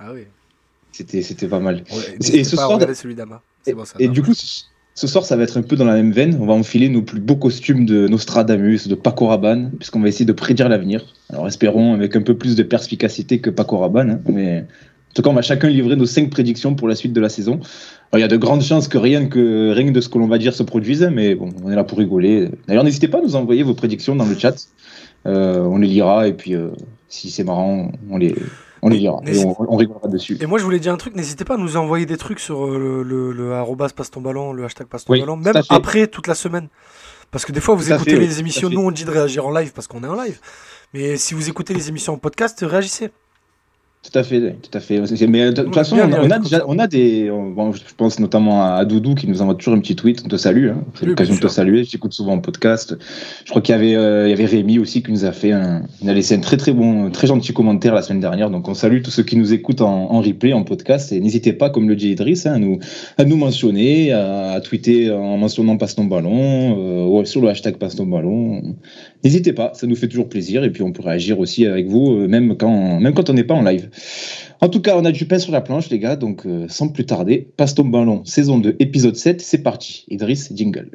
Ah 0.00 0.12
oui. 0.12 0.22
C'était, 0.90 1.22
c'était 1.22 1.46
pas 1.46 1.60
mal. 1.60 1.84
et 2.32 2.42
ce 2.42 2.56
soir, 2.56 2.80
celui 2.94 3.14
d'Ama. 3.14 3.42
Et, 3.66 3.74
et 3.98 4.08
du 4.08 4.22
coup, 4.22 4.32
ce 4.96 5.06
soir, 5.06 5.26
ça 5.26 5.36
va 5.36 5.42
être 5.42 5.58
un 5.58 5.62
peu 5.62 5.76
dans 5.76 5.84
la 5.84 5.92
même 5.92 6.10
veine. 6.10 6.38
On 6.40 6.46
va 6.46 6.54
enfiler 6.54 6.88
nos 6.88 7.02
plus 7.02 7.20
beaux 7.20 7.36
costumes 7.36 7.84
de 7.84 8.08
Nostradamus, 8.08 8.88
de 8.88 8.94
Paco 8.94 9.26
Rabanne, 9.26 9.70
puisqu'on 9.78 10.00
va 10.00 10.08
essayer 10.08 10.24
de 10.24 10.32
prédire 10.32 10.70
l'avenir. 10.70 11.04
Alors 11.30 11.46
espérons 11.46 11.92
avec 11.92 12.16
un 12.16 12.22
peu 12.22 12.34
plus 12.34 12.56
de 12.56 12.62
perspicacité 12.62 13.38
que 13.38 13.50
Paco 13.50 13.76
Rabanne. 13.76 14.10
Hein, 14.12 14.20
mais 14.32 14.60
en 14.60 15.12
tout 15.14 15.20
cas, 15.20 15.28
on 15.28 15.34
va 15.34 15.42
chacun 15.42 15.68
livrer 15.68 15.96
nos 15.96 16.06
cinq 16.06 16.30
prédictions 16.30 16.74
pour 16.74 16.88
la 16.88 16.94
suite 16.94 17.12
de 17.12 17.20
la 17.20 17.28
saison. 17.28 17.60
il 18.14 18.20
y 18.20 18.22
a 18.22 18.28
de 18.28 18.38
grandes 18.38 18.62
chances 18.62 18.88
que 18.88 18.96
rien, 18.96 19.26
que 19.26 19.70
rien 19.70 19.90
de 19.90 20.00
ce 20.00 20.08
que 20.08 20.16
l'on 20.16 20.28
va 20.28 20.38
dire 20.38 20.54
se 20.54 20.62
produise, 20.62 21.06
mais 21.12 21.34
bon, 21.34 21.50
on 21.62 21.70
est 21.70 21.76
là 21.76 21.84
pour 21.84 21.98
rigoler. 21.98 22.48
D'ailleurs, 22.66 22.84
n'hésitez 22.84 23.08
pas 23.08 23.18
à 23.18 23.20
nous 23.20 23.36
envoyer 23.36 23.62
vos 23.62 23.74
prédictions 23.74 24.16
dans 24.16 24.26
le 24.26 24.34
chat. 24.38 24.66
Euh, 25.26 25.60
on 25.60 25.76
les 25.76 25.88
lira 25.88 26.26
et 26.26 26.32
puis 26.32 26.54
euh, 26.54 26.68
si 27.08 27.30
c'est 27.30 27.44
marrant, 27.44 27.92
on 28.08 28.16
les, 28.16 28.34
on 28.86 28.90
les 28.90 28.98
lira 28.98 29.20
et 29.26 29.44
on, 29.44 29.76
rigolera 29.76 30.08
dessus. 30.08 30.38
Et 30.40 30.46
moi, 30.46 30.58
je 30.58 30.64
voulais 30.64 30.78
dire 30.78 30.92
un 30.92 30.96
truc, 30.96 31.16
n'hésitez 31.16 31.44
pas 31.44 31.54
à 31.54 31.56
nous 31.56 31.76
envoyer 31.76 32.06
des 32.06 32.16
trucs 32.16 32.38
sur 32.38 32.66
euh, 32.66 33.02
le, 33.04 33.32
le, 33.32 33.88
passe 33.94 34.10
ton 34.10 34.20
ballon, 34.20 34.52
le 34.52 34.64
hashtag 34.64 34.86
passe 34.86 35.04
ton 35.04 35.18
ballon, 35.18 35.36
même 35.36 35.60
après 35.68 36.06
toute 36.06 36.26
la 36.26 36.34
semaine. 36.34 36.68
Parce 37.30 37.44
que 37.44 37.52
des 37.52 37.60
fois, 37.60 37.74
vous 37.74 37.92
écoutez 37.92 38.18
les 38.18 38.40
émissions, 38.40 38.70
nous 38.70 38.80
on 38.80 38.90
dit 38.90 39.04
de 39.04 39.10
réagir 39.10 39.46
en 39.46 39.50
live 39.50 39.72
parce 39.72 39.88
qu'on 39.88 40.04
est 40.04 40.08
en 40.08 40.14
live. 40.14 40.38
Mais 40.94 41.16
si 41.16 41.34
vous 41.34 41.48
écoutez 41.48 41.74
les 41.74 41.88
émissions 41.88 42.14
en 42.14 42.18
podcast, 42.18 42.64
réagissez. 42.66 43.10
Tout 44.10 44.18
à 44.18 44.22
fait, 44.22 44.54
tout 44.62 44.78
à 44.78 44.80
fait. 44.80 45.00
Mais 45.26 45.50
de 45.50 45.62
toute 45.62 45.74
façon, 45.74 45.96
on, 45.96 46.30
a 46.30 46.38
déjà, 46.38 46.64
on 46.68 46.78
a 46.78 46.86
des. 46.86 47.28
Bon, 47.28 47.72
je 47.72 47.80
pense 47.96 48.20
notamment 48.20 48.62
à 48.62 48.84
Doudou 48.84 49.14
qui 49.14 49.26
nous 49.26 49.42
envoie 49.42 49.56
toujours 49.56 49.74
un 49.74 49.80
petit 49.80 49.96
tweet. 49.96 50.22
On 50.24 50.28
te 50.28 50.36
salue. 50.36 50.68
Hein. 50.68 50.84
C'est 50.94 51.06
l'occasion 51.06 51.34
de 51.34 51.40
te 51.40 51.48
saluer. 51.48 51.82
J'écoute 51.82 52.12
souvent 52.12 52.34
en 52.34 52.38
podcast. 52.38 52.96
Je 53.44 53.50
crois 53.50 53.62
qu'il 53.62 53.74
y 53.74 53.78
avait, 53.78 53.96
euh, 53.96 54.28
il 54.28 54.30
y 54.30 54.32
avait 54.32 54.44
Rémi 54.44 54.78
aussi 54.78 55.02
qui 55.02 55.10
nous 55.10 55.24
a 55.24 55.32
fait 55.32 55.50
un, 55.50 55.82
il 56.02 56.08
a 56.08 56.14
laissé 56.14 56.36
un 56.36 56.40
très 56.40 56.56
très 56.56 56.72
bon, 56.72 57.10
très 57.10 57.26
gentil 57.26 57.52
commentaire 57.52 57.94
la 57.94 58.02
semaine 58.02 58.20
dernière. 58.20 58.48
Donc 58.48 58.68
on 58.68 58.74
salue 58.74 59.02
tous 59.02 59.10
ceux 59.10 59.24
qui 59.24 59.36
nous 59.36 59.52
écoutent 59.52 59.80
en, 59.80 60.12
en 60.12 60.20
replay, 60.20 60.52
en 60.52 60.62
podcast. 60.62 61.10
Et 61.10 61.18
n'hésitez 61.18 61.52
pas, 61.52 61.70
comme 61.70 61.88
le 61.88 61.96
dit 61.96 62.10
Idriss, 62.10 62.46
hein, 62.46 62.54
à 62.54 62.58
nous, 62.58 62.78
à 63.18 63.24
nous 63.24 63.36
mentionner, 63.36 64.12
à, 64.12 64.60
tweeter 64.62 65.10
en 65.10 65.36
mentionnant 65.36 65.76
Passe 65.78 65.96
ton 65.96 66.04
ballon, 66.04 66.78
euh, 66.78 67.04
ou 67.04 67.24
sur 67.24 67.40
le 67.40 67.48
hashtag 67.48 67.76
Passe 67.76 67.96
ton 67.96 68.06
ballon. 68.06 68.62
N'hésitez 69.24 69.52
pas, 69.52 69.72
ça 69.74 69.88
nous 69.88 69.96
fait 69.96 70.08
toujours 70.08 70.28
plaisir. 70.28 70.62
Et 70.62 70.70
puis 70.70 70.84
on 70.84 70.92
peut 70.92 71.02
réagir 71.02 71.40
aussi 71.40 71.66
avec 71.66 71.88
vous, 71.88 72.12
euh, 72.12 72.28
même 72.28 72.56
quand, 72.56 73.00
même 73.00 73.14
quand 73.14 73.30
on 73.30 73.32
n'est 73.32 73.44
pas 73.44 73.54
en 73.54 73.62
live. 73.62 73.88
En 74.60 74.68
tout 74.68 74.80
cas, 74.80 74.96
on 74.96 75.04
a 75.04 75.12
du 75.12 75.26
pain 75.26 75.38
sur 75.38 75.52
la 75.52 75.60
planche, 75.60 75.90
les 75.90 75.98
gars, 75.98 76.16
donc 76.16 76.46
euh, 76.46 76.66
sans 76.68 76.88
plus 76.88 77.04
tarder, 77.04 77.48
passe 77.56 77.74
ton 77.74 77.84
ballon, 77.84 78.24
saison 78.24 78.58
2, 78.58 78.76
épisode 78.78 79.16
7, 79.16 79.40
c'est 79.40 79.62
parti. 79.62 80.04
Idriss, 80.08 80.50
jingle. 80.54 80.90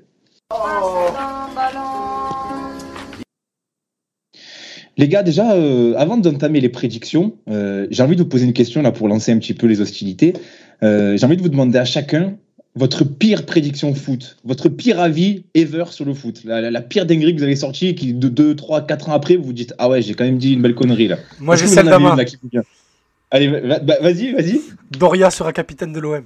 Les 4.97 5.07
gars, 5.07 5.23
déjà, 5.23 5.53
euh, 5.53 5.93
avant 5.95 6.17
d'entamer 6.17 6.59
les 6.59 6.69
prédictions, 6.69 7.35
euh, 7.49 7.87
j'ai 7.91 8.01
envie 8.03 8.15
de 8.15 8.23
vous 8.23 8.29
poser 8.29 8.45
une 8.45 8.53
question 8.53 8.81
là 8.81 8.91
pour 8.91 9.07
lancer 9.07 9.31
un 9.31 9.37
petit 9.37 9.53
peu 9.53 9.67
les 9.67 9.79
hostilités. 9.79 10.33
j'ai 10.81 11.23
envie 11.23 11.37
de 11.37 11.41
vous 11.41 11.49
demander 11.49 11.77
à 11.77 11.85
chacun 11.85 12.35
votre 12.75 13.03
pire 13.03 13.45
prédiction 13.45 13.93
foot, 13.93 14.37
votre 14.45 14.69
pire 14.69 14.99
avis 14.99 15.43
ever 15.53 15.85
sur 15.91 16.05
le 16.05 16.13
foot, 16.13 16.41
la, 16.45 16.81
pire 16.81 17.05
dinguerie 17.05 17.33
que 17.33 17.39
vous 17.39 17.43
avez 17.43 17.55
sortie, 17.55 17.95
qui 17.95 18.13
de 18.13 18.27
2, 18.27 18.55
3, 18.55 18.87
4 18.87 19.09
ans 19.09 19.13
après, 19.13 19.35
vous 19.35 19.43
vous 19.43 19.53
dites 19.53 19.73
Ah 19.77 19.89
ouais, 19.89 20.01
j'ai 20.01 20.13
quand 20.13 20.23
même 20.23 20.37
dit 20.37 20.53
une 20.53 20.61
belle 20.61 20.75
connerie 20.75 21.07
là. 21.07 21.17
Moi 21.39 21.55
j'ai 21.55 21.67
celle 21.67 21.85
d'Ama. 21.85 22.15
Allez, 23.31 23.47
bah, 23.49 23.97
vas-y, 24.01 24.33
vas-y. 24.33 24.61
Doria 24.91 25.31
sera 25.31 25.53
capitaine 25.53 25.93
de 25.93 25.99
l'OM. 25.99 26.23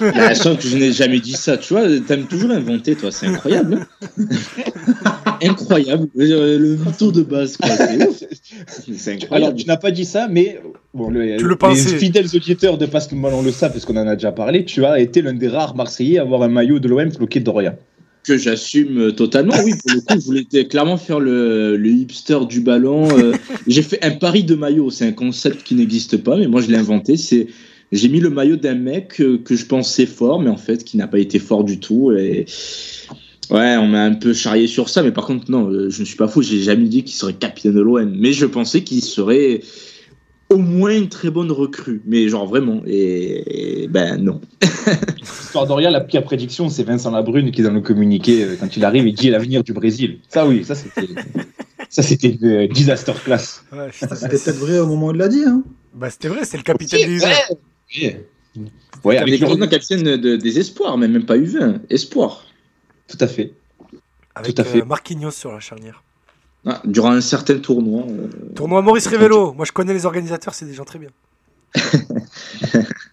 La 0.00 0.34
chance 0.34 0.56
que 0.56 0.68
je 0.68 0.76
n'ai 0.76 0.92
jamais 0.92 1.20
dit 1.20 1.34
ça, 1.34 1.56
tu 1.56 1.74
vois, 1.74 1.82
t'aimes 2.06 2.26
toujours 2.26 2.50
inventer, 2.50 2.94
toi, 2.94 3.10
c'est 3.12 3.26
incroyable. 3.26 3.86
incroyable. 5.42 6.08
Le 6.14 6.76
tour 6.96 7.12
de 7.12 7.22
base, 7.22 7.56
quoi. 7.56 7.70
C'est 7.70 9.12
incroyable. 9.12 9.26
Alors, 9.30 9.54
tu 9.54 9.66
n'as 9.66 9.76
pas 9.76 9.90
dit 9.90 10.04
ça, 10.04 10.26
mais 10.28 10.60
bon, 10.94 11.10
le, 11.10 11.36
tu 11.36 11.44
le 11.44 11.56
les 11.70 11.98
fidèles 11.98 12.34
auditeurs 12.34 12.78
de 12.78 12.86
Pascal 12.86 13.18
Malon 13.18 13.42
le 13.42 13.52
savent, 13.52 13.72
parce 13.72 13.84
qu'on 13.84 13.96
en 13.96 14.08
a 14.08 14.14
déjà 14.14 14.32
parlé, 14.32 14.64
tu 14.64 14.84
as 14.84 14.98
été 14.98 15.22
l'un 15.22 15.34
des 15.34 15.48
rares 15.48 15.76
Marseillais 15.76 16.18
à 16.18 16.22
avoir 16.22 16.42
un 16.42 16.48
maillot 16.48 16.78
de 16.78 16.88
l'OM 16.88 17.10
floqué 17.12 17.40
Doria 17.40 17.76
que 18.24 18.38
j'assume 18.38 19.12
totalement. 19.12 19.54
Oui, 19.64 19.72
pour 19.72 19.94
le 19.94 20.00
coup, 20.00 20.20
je 20.20 20.24
voulais 20.24 20.44
clairement 20.44 20.96
faire 20.96 21.20
le, 21.20 21.80
hipster 21.84 22.38
du 22.48 22.60
ballon. 22.60 23.08
Euh, 23.16 23.32
j'ai 23.66 23.82
fait 23.82 24.02
un 24.04 24.10
pari 24.10 24.42
de 24.42 24.54
maillot. 24.54 24.90
C'est 24.90 25.06
un 25.06 25.12
concept 25.12 25.62
qui 25.62 25.74
n'existe 25.74 26.16
pas, 26.16 26.36
mais 26.36 26.48
moi 26.48 26.60
je 26.60 26.68
l'ai 26.68 26.78
inventé. 26.78 27.16
C'est 27.16 27.46
j'ai 27.92 28.08
mis 28.08 28.18
le 28.20 28.30
maillot 28.30 28.56
d'un 28.56 28.74
mec 28.74 29.08
que, 29.08 29.40
je 29.48 29.66
pensais 29.66 30.06
fort, 30.06 30.40
mais 30.40 30.50
en 30.50 30.56
fait 30.56 30.82
qui 30.82 30.96
n'a 30.96 31.06
pas 31.06 31.18
été 31.18 31.38
fort 31.38 31.62
du 31.62 31.78
tout. 31.78 32.12
Et 32.12 32.46
ouais, 33.50 33.76
on 33.76 33.86
m'a 33.86 34.04
un 34.04 34.14
peu 34.14 34.32
charrié 34.32 34.66
sur 34.66 34.88
ça, 34.88 35.02
mais 35.02 35.12
par 35.12 35.26
contre 35.26 35.50
non, 35.50 35.70
euh, 35.70 35.90
je 35.90 36.00
ne 36.00 36.04
suis 36.04 36.16
pas 36.16 36.26
fou. 36.26 36.42
J'ai 36.42 36.60
jamais 36.60 36.86
dit 36.86 37.04
qu'il 37.04 37.14
serait 37.14 37.34
capitaine 37.34 37.74
de 37.74 37.80
l'OM, 37.80 38.10
mais 38.18 38.32
je 38.32 38.46
pensais 38.46 38.82
qu'il 38.82 39.02
serait 39.02 39.60
au 40.50 40.58
moins 40.58 40.96
une 40.96 41.08
très 41.08 41.30
bonne 41.30 41.50
recrue, 41.50 42.02
mais 42.06 42.28
genre 42.28 42.46
vraiment. 42.46 42.82
Et, 42.86 43.86
ben 43.90 44.16
non. 44.16 44.40
Histoire 45.22 45.66
d'Oria, 45.66 45.90
la 45.90 46.00
pire 46.00 46.24
prédiction, 46.24 46.68
c'est 46.68 46.84
Vincent 46.84 47.10
Labrune 47.10 47.50
qui, 47.50 47.62
dans 47.62 47.72
le 47.72 47.80
communiqué, 47.80 48.44
euh, 48.44 48.56
quand 48.58 48.76
il 48.76 48.84
arrive, 48.84 49.06
il 49.06 49.14
dit 49.14 49.30
l'avenir 49.30 49.64
du 49.64 49.72
Brésil. 49.72 50.18
Ça, 50.28 50.46
oui, 50.46 50.64
ça 50.64 50.74
c'était. 50.74 51.08
ça, 51.88 52.02
c'était 52.02 52.30
une 52.30 52.46
euh, 52.46 52.68
disaster 52.68 53.12
class. 53.24 53.64
c'était 53.92 54.28
peut-être 54.28 54.58
vrai 54.58 54.78
au 54.78 54.86
moment 54.86 55.08
où 55.08 55.12
il 55.12 55.18
l'a 55.18 55.28
dit. 55.28 55.44
Hein. 55.46 55.62
Bah, 55.94 56.10
c'était 56.10 56.28
vrai, 56.28 56.44
c'est 56.44 56.56
le 56.56 56.62
capitaine 56.62 57.06
des 57.06 57.18
U20. 57.18 58.16
Ouais, 59.04 59.18
avec 59.18 59.40
le 59.40 59.66
capitaine 59.66 60.16
des 60.16 60.58
espoirs, 60.58 60.96
mais 60.96 61.08
même 61.08 61.26
pas 61.26 61.36
U20, 61.36 61.80
espoir. 61.90 62.46
Tout 63.08 63.18
à 63.20 63.26
fait. 63.26 63.52
Avec 64.34 64.54
Tout 64.54 64.62
à 64.62 64.64
fait. 64.64 64.82
Euh, 64.82 64.84
Marquinhos 64.84 65.30
sur 65.30 65.52
la 65.52 65.60
charnière. 65.60 66.03
Ah, 66.66 66.80
durant 66.84 67.12
un 67.12 67.20
certain 67.20 67.58
tournoi. 67.58 68.04
Euh, 68.08 68.28
tournoi 68.54 68.80
Maurice 68.80 69.06
Rivello. 69.06 69.52
Moi, 69.52 69.66
je 69.66 69.72
connais 69.72 69.92
les 69.92 70.06
organisateurs, 70.06 70.54
c'est 70.54 70.64
des 70.64 70.74
gens 70.74 70.84
très 70.84 70.98
bien. 70.98 71.10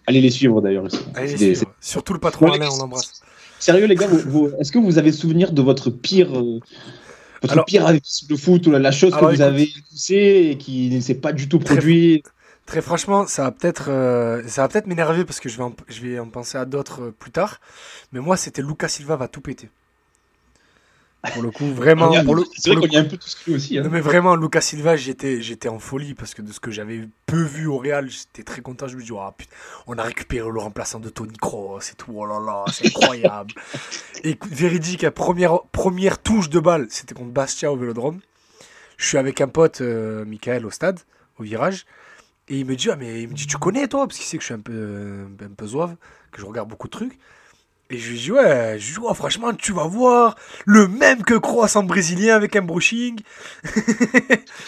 Allez 0.06 0.20
les 0.20 0.30
suivre 0.30 0.60
d'ailleurs. 0.60 0.86
Surtout 1.80 2.14
le 2.14 2.18
patron 2.18 2.50
Alain, 2.52 2.68
on 2.72 2.78
l'embrasse. 2.78 3.22
Sérieux, 3.58 3.86
les 3.86 3.94
gars, 3.94 4.08
est-ce 4.58 4.72
que 4.72 4.78
vous 4.78 4.98
avez 4.98 5.12
souvenir 5.12 5.52
de 5.52 5.62
votre 5.62 5.90
pire. 5.90 6.36
Euh, 6.36 6.60
votre 7.42 7.64
pire 7.64 7.86
avis 7.86 8.00
de 8.28 8.36
foot, 8.36 8.66
ou 8.66 8.70
la 8.70 8.92
chose 8.92 9.14
que 9.14 9.24
vous 9.24 9.40
avez 9.40 9.68
poussée 9.90 10.50
et 10.52 10.58
qui 10.58 10.90
ne 10.90 11.00
s'est 11.00 11.14
pas 11.14 11.32
du 11.32 11.48
tout 11.48 11.58
produit 11.58 12.22
Très 12.66 12.80
franchement, 12.80 13.26
ça 13.26 13.42
va 13.42 13.50
peut-être, 13.50 13.86
euh, 13.88 14.42
ça 14.46 14.62
va 14.62 14.68
peut-être 14.68 14.86
m'énerver 14.86 15.24
parce 15.24 15.40
que 15.40 15.48
je 15.48 15.56
vais, 15.56 15.64
en, 15.64 15.74
je 15.88 16.00
vais 16.00 16.18
en 16.20 16.28
penser 16.28 16.56
à 16.56 16.64
d'autres 16.64 17.10
plus 17.10 17.32
tard. 17.32 17.60
Mais 18.12 18.20
moi, 18.20 18.36
c'était 18.36 18.62
Lucas 18.62 18.88
Silva 18.88 19.16
va 19.16 19.26
tout 19.26 19.40
péter. 19.40 19.68
Pour 21.32 21.42
le 21.42 21.52
coup, 21.52 21.66
vraiment. 21.72 22.12
C'est 22.56 22.72
vrai 22.72 22.80
qu'on 22.80 22.92
y 22.92 22.96
a 22.96 23.00
un 23.00 23.04
peu 23.04 23.16
tout 23.16 23.28
ce 23.28 23.50
aussi. 23.52 23.78
Hein. 23.78 23.82
Non, 23.84 23.90
mais 23.90 24.00
vraiment, 24.00 24.34
Lucas 24.34 24.60
Silva, 24.60 24.96
j'étais, 24.96 25.40
j'étais 25.40 25.68
en 25.68 25.78
folie 25.78 26.14
parce 26.14 26.34
que 26.34 26.42
de 26.42 26.52
ce 26.52 26.58
que 26.58 26.72
j'avais 26.72 27.08
peu 27.26 27.42
vu 27.42 27.66
au 27.66 27.78
Real, 27.78 28.10
j'étais 28.10 28.42
très 28.42 28.60
content. 28.60 28.88
Je 28.88 28.96
me 28.96 29.02
dis, 29.02 29.12
oh, 29.12 29.20
putain, 29.36 29.54
on 29.86 29.96
a 29.98 30.02
récupéré 30.02 30.50
le 30.50 30.58
remplaçant 30.58 30.98
de 30.98 31.08
Tony 31.08 31.36
Kroos 31.36 31.78
et 31.78 31.94
tout. 31.96 32.12
Oh 32.16 32.26
là 32.26 32.40
là, 32.40 32.64
c'est 32.72 32.88
incroyable. 32.88 33.54
et 34.24 34.36
véridique, 34.50 35.02
la 35.02 35.12
première, 35.12 35.60
première 35.70 36.18
touche 36.18 36.50
de 36.50 36.58
balle, 36.58 36.88
c'était 36.90 37.14
contre 37.14 37.30
Bastia 37.30 37.70
au 37.72 37.76
vélodrome. 37.76 38.20
Je 38.96 39.06
suis 39.06 39.18
avec 39.18 39.40
un 39.40 39.48
pote, 39.48 39.80
euh, 39.80 40.24
Michael, 40.24 40.66
au 40.66 40.70
stade, 40.70 40.98
au 41.38 41.44
virage. 41.44 41.86
Et 42.48 42.58
il 42.58 42.66
me 42.66 42.74
dit, 42.74 42.90
ah, 42.90 42.96
mais 42.96 43.22
il 43.22 43.28
me 43.28 43.34
dit, 43.34 43.46
tu 43.46 43.58
connais 43.58 43.86
toi? 43.86 44.08
Parce 44.08 44.18
qu'il 44.18 44.26
sait 44.26 44.38
que 44.38 44.42
je 44.42 44.46
suis 44.46 44.54
un 44.54 44.60
peu, 44.60 45.24
un 45.40 45.54
peu 45.56 45.66
zouave, 45.68 45.94
que 46.32 46.40
je 46.40 46.46
regarde 46.46 46.68
beaucoup 46.68 46.88
de 46.88 46.92
trucs. 46.92 47.18
Et 47.92 47.98
je 47.98 48.10
lui 48.10 48.18
dis, 48.18 48.32
ouais, 48.32 48.78
franchement, 49.14 49.52
tu 49.52 49.74
vas 49.74 49.86
voir, 49.86 50.36
le 50.64 50.88
même 50.88 51.22
que 51.22 51.34
croissant 51.34 51.82
brésilien 51.82 52.34
avec 52.34 52.56
un 52.56 52.62
brushing. 52.62 53.20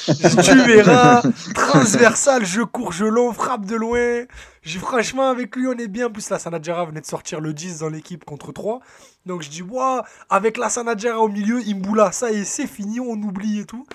tu 0.05 0.63
verras, 0.67 1.23
transversal, 1.55 2.45
je 2.45 2.61
cours, 2.61 2.93
je 2.93 3.07
long, 3.07 3.33
frappe 3.33 3.65
de 3.65 3.77
loin. 3.77 4.25
J'ai 4.63 4.79
franchement, 4.79 5.31
avec 5.31 5.57
lui, 5.57 5.67
on 5.67 5.73
est 5.73 5.89
bien. 5.89 6.09
En 6.09 6.11
plus, 6.11 6.29
la 6.29 6.39
Sanadjara 6.39 6.85
venait 6.85 7.01
de 7.01 7.07
sortir 7.07 7.41
le 7.41 7.55
10 7.55 7.79
dans 7.79 7.89
l'équipe 7.89 8.27
contre 8.27 8.53
3. 8.53 8.81
Donc 9.25 9.43
je 9.43 9.49
dis, 9.49 9.63
ouais, 9.63 10.01
avec 10.29 10.59
la 10.59 10.69
Sanadjara 10.69 11.21
au 11.21 11.29
milieu, 11.29 11.61
Imboula, 11.67 12.13
ça 12.13 12.31
y 12.31 12.41
est, 12.41 12.45
c'est 12.45 12.67
fini, 12.67 13.01
on 13.01 13.15
oublie 13.15 13.61
et 13.61 13.65
tout. 13.65 13.87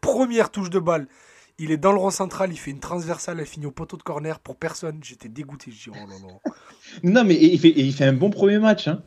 Première 0.00 0.50
touche 0.50 0.70
de 0.70 0.80
balle. 0.80 1.06
Il 1.58 1.70
est 1.70 1.76
dans 1.76 1.92
le 1.92 1.98
rond 1.98 2.10
central, 2.10 2.50
il 2.52 2.56
fait 2.58 2.70
une 2.70 2.80
transversale, 2.80 3.38
elle 3.40 3.46
finit 3.46 3.66
au 3.66 3.70
poteau 3.70 3.96
de 3.96 4.02
corner 4.02 4.38
pour 4.40 4.56
personne. 4.56 4.98
J'étais 5.02 5.28
dégoûté. 5.28 5.70
Je 5.70 5.90
dis, 5.90 5.90
oh 5.90 6.08
là 6.08 6.14
là. 6.26 6.52
non, 7.02 7.24
mais 7.24 7.34
il 7.40 7.58
fait, 7.60 7.72
il 7.76 7.92
fait 7.92 8.04
un 8.06 8.12
bon 8.14 8.30
premier 8.30 8.58
match. 8.58 8.88
Hein. 8.88 9.02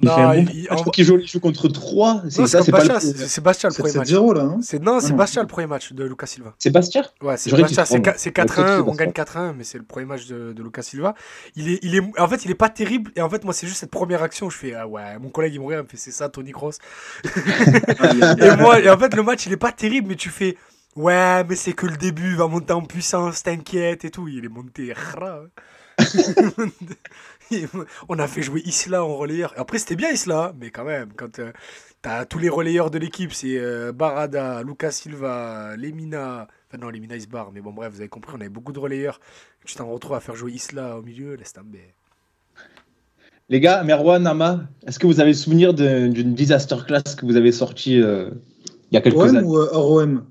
Il 0.00 0.06
Non, 0.06 0.14
fait 0.14 0.20
un 0.22 0.28
bon 0.28 0.32
il- 0.34 0.44
match. 0.44 0.54
il- 0.54 0.64
Je 0.66 0.70
en- 0.72 0.76
trouve 0.76 0.92
qu'il 0.92 1.04
joue, 1.04 1.18
joue 1.26 1.40
contre 1.40 1.66
3. 1.68 2.14
Non, 2.14 2.20
C'est 2.28 2.46
ça, 2.46 2.62
c'est 2.62 2.70
Bastia, 2.70 2.98
le... 3.00 3.40
Bastia 3.40 3.68
premier 3.70 3.92
match. 3.94 4.08
7-0 4.10 4.32
là. 4.34 4.42
hein. 4.42 4.58
C'est 4.62 4.80
non, 4.80 5.00
c'est 5.00 5.10
non. 5.10 5.16
Bastia 5.16 5.42
le 5.42 5.48
premier 5.48 5.66
match 5.66 5.92
de 5.92 6.04
Lucas 6.04 6.26
Silva. 6.26 6.54
C'est 6.60 6.70
Bastia 6.70 7.02
Ouais, 7.20 7.36
c'est 7.36 7.50
Bastia, 7.50 7.84
c'est 7.84 8.00
trois, 8.00 8.12
qua- 8.12 8.18
c'est 8.18 8.36
moi. 8.38 8.44
4-1, 8.46 8.84
on 8.86 8.94
gagne 8.94 9.10
4-1, 9.10 9.54
mais 9.56 9.64
c'est 9.64 9.78
le 9.78 9.84
premier 9.84 10.06
match 10.06 10.26
de, 10.28 10.52
de 10.52 10.62
Lucas 10.62 10.82
Silva. 10.82 11.14
Il 11.56 11.68
est, 11.68 11.78
il 11.82 11.96
est, 11.96 12.02
en 12.20 12.28
fait, 12.28 12.44
il 12.44 12.50
est 12.52 12.54
pas 12.54 12.68
terrible. 12.68 13.10
Et 13.16 13.22
en 13.22 13.28
fait, 13.28 13.42
moi, 13.42 13.52
c'est 13.52 13.66
juste 13.66 13.80
cette 13.80 13.90
première 13.90 14.22
action 14.22 14.46
où 14.46 14.50
je 14.50 14.56
fais, 14.58 14.74
ah 14.74 14.86
ouais, 14.86 15.18
mon 15.18 15.30
collègue 15.30 15.54
il 15.54 15.60
me 15.60 15.64
regarde, 15.64 15.84
il 15.84 15.86
me 15.86 15.90
fait, 15.90 15.96
c'est 15.96 16.12
ça, 16.12 16.28
Tony 16.28 16.52
Cross. 16.52 16.78
et 17.34 18.56
moi, 18.56 18.78
et 18.80 18.88
en 18.88 18.98
fait, 18.98 19.14
le 19.16 19.22
match 19.24 19.46
il 19.46 19.52
est 19.52 19.56
pas 19.56 19.72
terrible, 19.72 20.08
mais 20.08 20.16
tu 20.16 20.28
fais, 20.30 20.56
ouais, 20.98 21.44
mais 21.44 21.56
c'est 21.56 21.72
que 21.72 21.86
le 21.86 21.96
début, 21.96 22.30
il 22.30 22.36
va 22.36 22.46
monter 22.46 22.72
en 22.72 22.82
puissance, 22.82 23.42
t'inquiète 23.42 24.04
et 24.04 24.10
tout. 24.10 24.28
Il 24.28 24.44
est 24.44 24.48
monté, 24.48 24.94
on 28.08 28.18
a 28.18 28.28
fait 28.28 28.42
jouer 28.42 28.62
Isla 28.64 29.04
en 29.04 29.16
relayeur. 29.16 29.52
Et 29.56 29.58
Après, 29.58 29.78
c'était 29.78 29.96
bien 29.96 30.10
Isla, 30.10 30.54
mais 30.60 30.70
quand 30.70 30.84
même, 30.84 31.12
quand 31.16 31.38
euh, 31.38 31.52
t'as 32.02 32.24
tous 32.24 32.38
les 32.38 32.48
relayeurs 32.48 32.90
de 32.90 32.98
l'équipe, 32.98 33.32
c'est 33.32 33.58
euh, 33.58 33.92
Barada, 33.92 34.62
Lucas 34.62 34.92
Silva, 34.92 35.74
Lemina. 35.76 36.46
Enfin, 36.68 36.78
non, 36.78 36.90
Lemina 36.90 37.16
il 37.16 37.22
se 37.22 37.28
barre, 37.28 37.50
mais 37.52 37.60
bon, 37.60 37.72
bref, 37.72 37.92
vous 37.92 38.00
avez 38.00 38.08
compris, 38.08 38.34
on 38.36 38.40
avait 38.40 38.48
beaucoup 38.48 38.72
de 38.72 38.78
relayeurs. 38.78 39.20
Tu 39.64 39.74
t'en 39.74 39.90
retrouves 39.90 40.14
à 40.14 40.20
faire 40.20 40.36
jouer 40.36 40.52
Isla 40.52 40.98
au 40.98 41.02
milieu, 41.02 41.34
laisse 41.34 41.52
tomber. 41.52 41.94
Les 43.50 43.60
gars, 43.60 43.82
Merwan, 43.82 44.26
Ama, 44.26 44.68
est-ce 44.86 44.98
que 44.98 45.06
vous 45.06 45.20
avez 45.20 45.32
souvenir 45.32 45.72
d'une 45.72 46.34
disaster 46.34 46.76
class 46.86 47.14
que 47.14 47.24
vous 47.24 47.36
avez 47.36 47.50
sortie 47.50 48.00
euh, 48.00 48.30
il 48.90 48.94
y 48.94 48.98
a 48.98 49.00
quelques 49.00 49.16
OM 49.16 49.28
années? 49.28 49.42
ou 49.42 49.56
euh, 49.56 49.68
hors 49.72 49.92
OM 49.92 50.26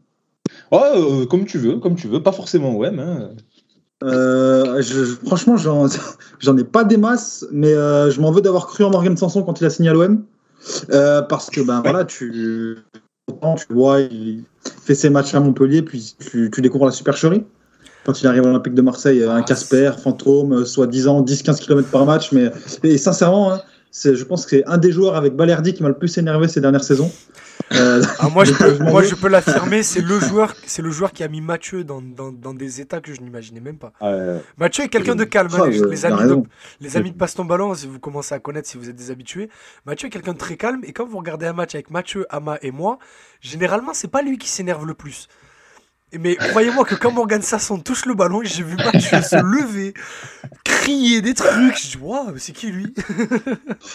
Oh, 0.72 0.82
euh, 0.96 1.26
comme 1.26 1.46
tu 1.46 1.58
veux, 1.58 1.78
comme 1.80 1.96
tu 1.96 2.08
veux, 2.08 2.22
pas 2.22 2.32
forcément 2.32 2.76
OM. 2.78 3.00
Hein. 3.00 3.30
Euh, 4.04 4.82
je- 4.82 5.06
je- 5.06 5.16
franchement, 5.26 5.58
j'en 5.58 5.88
j'en 6.40 6.58
ai 6.58 6.64
pas 6.64 6.84
des 6.84 6.98
masses, 6.98 7.46
mais 7.52 7.74
euh, 7.74 8.12
je 8.12 8.22
m'en 8.22 8.32
veux 8.32 8.42
d'avoir 8.42 8.68
cru 8.68 8.84
en 8.84 8.92
Morgan 8.92 9.16
Sanson 9.18 9.44
quand 9.44 9.60
il 9.62 9.66
a 9.66 9.70
signé 9.70 9.90
à 9.90 9.94
l'OM. 9.94 10.24
Euh, 10.92 11.22
parce 11.22 11.50
que, 11.50 11.62
ben 11.62 11.82
voilà, 11.82 12.04
tu, 12.04 12.78
tu 13.30 13.74
vois, 13.74 14.02
il 14.02 14.44
fait 14.84 14.96
ses 14.96 15.10
matchs 15.10 15.34
à 15.36 15.40
Montpellier, 15.40 15.82
puis 15.82 16.16
tu, 16.20 16.52
tu 16.54 16.62
découvres 16.62 16.86
la 16.86 16.92
supercherie. 16.92 17.44
Quand 18.06 18.22
il 18.22 18.28
arrive 18.28 18.44
à 18.44 18.48
l'Olympique 18.48 18.74
de 18.74 18.82
Marseille, 18.82 19.24
un 19.24 19.36
Ah, 19.38 19.42
Casper, 19.42 19.92
fantôme, 20.02 20.66
soi-disant 20.66 21.22
10-15 21.22 21.60
km 21.60 21.90
par 21.90 22.06
match. 22.06 22.32
Mais 22.32 22.52
et 22.84 22.98
sincèrement, 22.98 23.54
hein, 23.54 23.62
c'est- 23.92 24.16
je 24.16 24.24
pense 24.24 24.46
que 24.46 24.52
c'est 24.52 24.66
un 24.66 24.78
des 24.78 24.92
joueurs 24.92 25.16
avec 25.16 25.36
Balerdi 25.36 25.74
qui 25.74 25.84
m'a 25.84 25.90
le 25.90 25.96
plus 25.98 26.18
énervé 26.18 26.48
ces 26.48 26.62
dernières 26.62 26.84
saisons. 26.84 27.12
Euh, 27.74 28.02
Ah, 28.20 28.30
moi, 28.30 28.46
je 28.46 28.54
peux, 28.54 28.78
moi, 28.80 29.04
je 29.22 29.28
l'affirmer, 29.28 29.84
c'est 29.84 30.02
le 30.02 30.20
joueur, 30.20 30.56
c'est 30.66 30.82
le 30.82 30.92
joueur 30.92 31.12
qui 31.12 31.24
a 31.24 31.28
mis 31.28 31.42
Mathieu 31.42 31.84
dans, 31.84 32.02
dans, 32.02 32.32
dans 32.32 32.54
des 32.54 32.82
états 32.82 33.02
que 33.02 33.14
je 33.14 33.22
n'imaginais 33.22 33.60
même 33.60 33.78
pas. 33.78 33.94
Euh, 34.02 34.40
Mathieu 34.58 34.84
est 34.86 34.90
quelqu'un 34.90 35.16
de 35.16 35.24
calme. 35.24 35.50
hein, 35.54 35.68
les, 35.68 36.06
amis 36.06 36.16
de, 36.16 36.22
raison. 36.22 36.48
les 36.80 36.98
amis 36.98 37.12
de 37.12 37.18
Baston 37.18 37.46
Ballon, 37.46 37.74
si 37.74 37.88
vous 37.88 38.00
commencez 38.00 38.34
à 38.34 38.40
connaître, 38.40 38.68
si 38.68 38.78
vous 38.78 38.90
êtes 38.90 38.96
des 38.96 39.12
habitués, 39.12 39.50
Mathieu 39.86 40.08
est 40.08 40.12
quelqu'un 40.12 40.34
de 40.34 40.38
très 40.38 40.56
calme. 40.58 40.82
Et 40.84 40.94
quand 40.94 41.06
vous 41.06 41.18
regardez 41.18 41.46
un 41.46 41.54
match 41.54 41.76
avec 41.76 41.92
Mathieu, 41.92 42.26
Ama 42.30 42.58
et 42.62 42.72
moi, 42.72 43.00
généralement, 43.42 43.94
c'est 43.94 44.08
pas 44.10 44.22
lui 44.22 44.38
qui 44.38 44.50
s'énerve 44.50 44.86
le 44.86 44.94
plus. 44.94 45.28
Mais 46.14 46.38
croyez-moi 46.38 46.86
que 46.86 46.96
quand 46.96 47.12
Morgan 47.12 47.42
Sasson 47.42 47.80
touche 47.80 48.06
le 48.06 48.14
ballon, 48.14 48.40
j'ai 48.42 48.64
vu 48.64 48.78
Mathieu 48.78 49.22
se 49.22 49.36
lever, 49.36 49.94
crier 50.64 51.22
des 51.22 51.34
trucs. 51.34 51.78
Je 51.78 51.98
dis, 51.98 51.98
waouh, 52.02 52.34
c'est 52.38 52.54
qui 52.54 52.68
lui? 52.68 52.94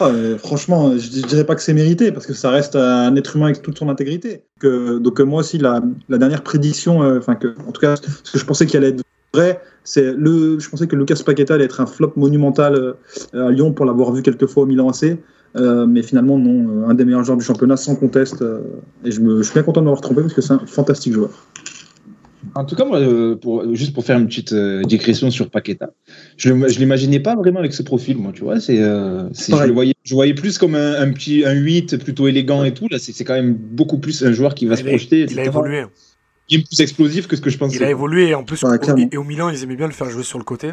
Ah, 0.01 0.11
franchement, 0.39 0.97
je, 0.99 1.09
dirais 1.09 1.45
pas 1.45 1.55
que 1.55 1.63
c'est 1.63 1.73
mérité 1.73 2.13
parce 2.13 2.27
que 2.27 2.35
ça 2.35 2.51
reste 2.51 2.77
un 2.77 3.15
être 3.17 3.37
humain 3.37 3.47
avec 3.47 3.63
toute 3.63 3.79
son 3.79 3.89
intégrité. 3.89 4.43
Donc 4.63 5.21
euh, 5.21 5.25
moi 5.25 5.41
aussi, 5.41 5.59
la, 5.59 5.81
dernière 6.09 6.43
prédiction, 6.43 7.03
euh, 7.03 7.19
enfin 7.19 7.39
en 7.67 7.73
tout 7.73 7.81
cas, 7.81 7.95
ce 7.97 8.33
que 8.33 8.39
je 8.39 8.45
pensais 8.45 8.67
qu'il 8.67 8.79
allait 8.79 8.89
être 8.89 9.03
vrai, 9.33 9.61
c'est 9.85 10.13
le, 10.13 10.59
je 10.59 10.69
pensais 10.69 10.87
que 10.87 10.97
Lucas 10.97 11.21
Paqueta 11.25 11.55
allait 11.55 11.65
être 11.65 11.81
un 11.81 11.87
flop 11.87 12.13
monumental 12.17 12.75
euh, 12.75 13.47
à 13.47 13.51
Lyon 13.51 13.73
pour 13.73 13.87
l'avoir 13.87 14.13
vu 14.13 14.23
quelques 14.23 14.47
fois 14.47 14.65
au 14.65 14.67
Milan 14.67 14.91
AC. 14.91 15.19
Mais 15.55 16.03
finalement, 16.03 16.39
non, 16.39 16.89
un 16.89 16.95
des 16.95 17.05
meilleurs 17.05 17.25
joueurs 17.25 17.39
du 17.39 17.45
championnat 17.45 17.77
sans 17.77 17.95
conteste. 17.95 18.43
et 19.05 19.11
je, 19.11 19.21
je 19.21 19.43
suis 19.43 19.55
bien 19.55 19.63
content 19.63 19.81
de 19.81 19.85
m'avoir 19.85 20.01
trompé 20.01 20.23
parce 20.23 20.35
que 20.35 20.41
c'est 20.41 20.55
un 20.55 20.63
fantastique 20.67 21.13
joueur. 21.13 21.31
En 22.55 22.65
tout 22.65 22.75
cas, 22.77 22.85
moi, 22.85 22.99
euh, 22.99 23.37
pour, 23.37 23.75
juste 23.75 23.95
pour 23.95 24.05
faire 24.05 24.19
une 24.19 24.27
petite 24.27 24.53
euh, 24.53 24.83
digression 24.83 25.31
sur 25.31 25.49
Paqueta, 25.51 25.91
je 26.37 26.53
ne 26.53 26.67
l'imaginais 26.67 27.21
pas 27.21 27.35
vraiment 27.37 27.61
avec 27.61 27.73
ce 27.73 27.83
profil, 27.83 28.19
moi, 28.19 28.33
tu 28.33 28.43
vois. 28.43 28.61
C'est, 28.61 28.81
euh, 28.81 29.29
je, 29.33 29.65
le 29.65 29.73
voyais, 29.73 29.95
je 30.03 30.15
voyais 30.15 30.35
plus 30.35 30.59
comme 30.59 30.75
un, 30.75 31.01
un 31.01 31.13
petit 31.13 31.45
un 31.45 31.53
8 31.53 31.97
plutôt 31.99 32.27
élégant 32.29 32.65
et 32.65 32.75
tout. 32.75 32.89
Là, 32.91 32.99
c'est 32.99 33.13
c'est 33.13 33.25
quand 33.25 33.35
même 33.35 33.55
beaucoup 33.55 33.99
plus 33.99 34.23
un 34.25 34.33
joueur 34.33 34.55
qui 34.55 34.67
va 34.67 34.77
se 34.77 34.83
il 34.83 34.89
a, 34.89 34.91
projeter. 34.91 35.27
il 35.31 35.39
a 35.41 35.45
évolué. 35.45 35.85
Qui 36.49 36.57
est 36.57 36.67
plus 36.67 36.81
explosif 36.81 37.27
que 37.29 37.37
ce 37.37 37.41
que 37.41 37.49
je 37.51 37.57
pensais. 37.59 37.77
Il 37.77 37.85
a 37.85 37.91
évolué 37.91 38.29
et 38.29 38.35
en 38.35 38.45
plus, 38.45 38.63
Ouais, 38.65 38.79
au- 38.91 38.97
et, 38.99 39.17
au 39.17 39.25
Milan, 39.25 39.49
ils 39.49 39.63
aimaient 39.63 39.77
bien 39.77 39.87
le 39.87 39.93
faire 39.93 40.11
jouer 40.11 40.25
sur 40.25 40.39
le 40.39 40.45
côté. 40.45 40.73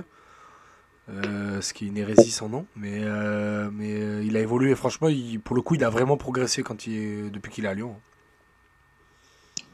Euh, 1.11 1.61
ce 1.61 1.73
qui 1.73 1.85
est 1.85 1.88
une 1.88 1.97
hérésie 1.97 2.29
sans 2.31 2.49
nom. 2.49 2.65
Mais, 2.75 2.99
euh, 3.01 3.69
mais 3.73 3.93
euh, 3.93 4.23
il 4.23 4.35
a 4.38 4.41
évolué. 4.41 4.75
Franchement, 4.75 5.07
il- 5.07 5.39
pour 5.39 5.55
le 5.55 5.61
coup, 5.61 5.75
il 5.75 5.83
a 5.83 5.89
vraiment 5.89 6.17
progressé 6.17 6.61
quand 6.63 6.85
il 6.88 6.93
est- 6.93 7.29
depuis 7.31 7.51
qu'il 7.51 7.65
est 7.65 7.67
à 7.69 7.73
Lyon. 7.73 7.95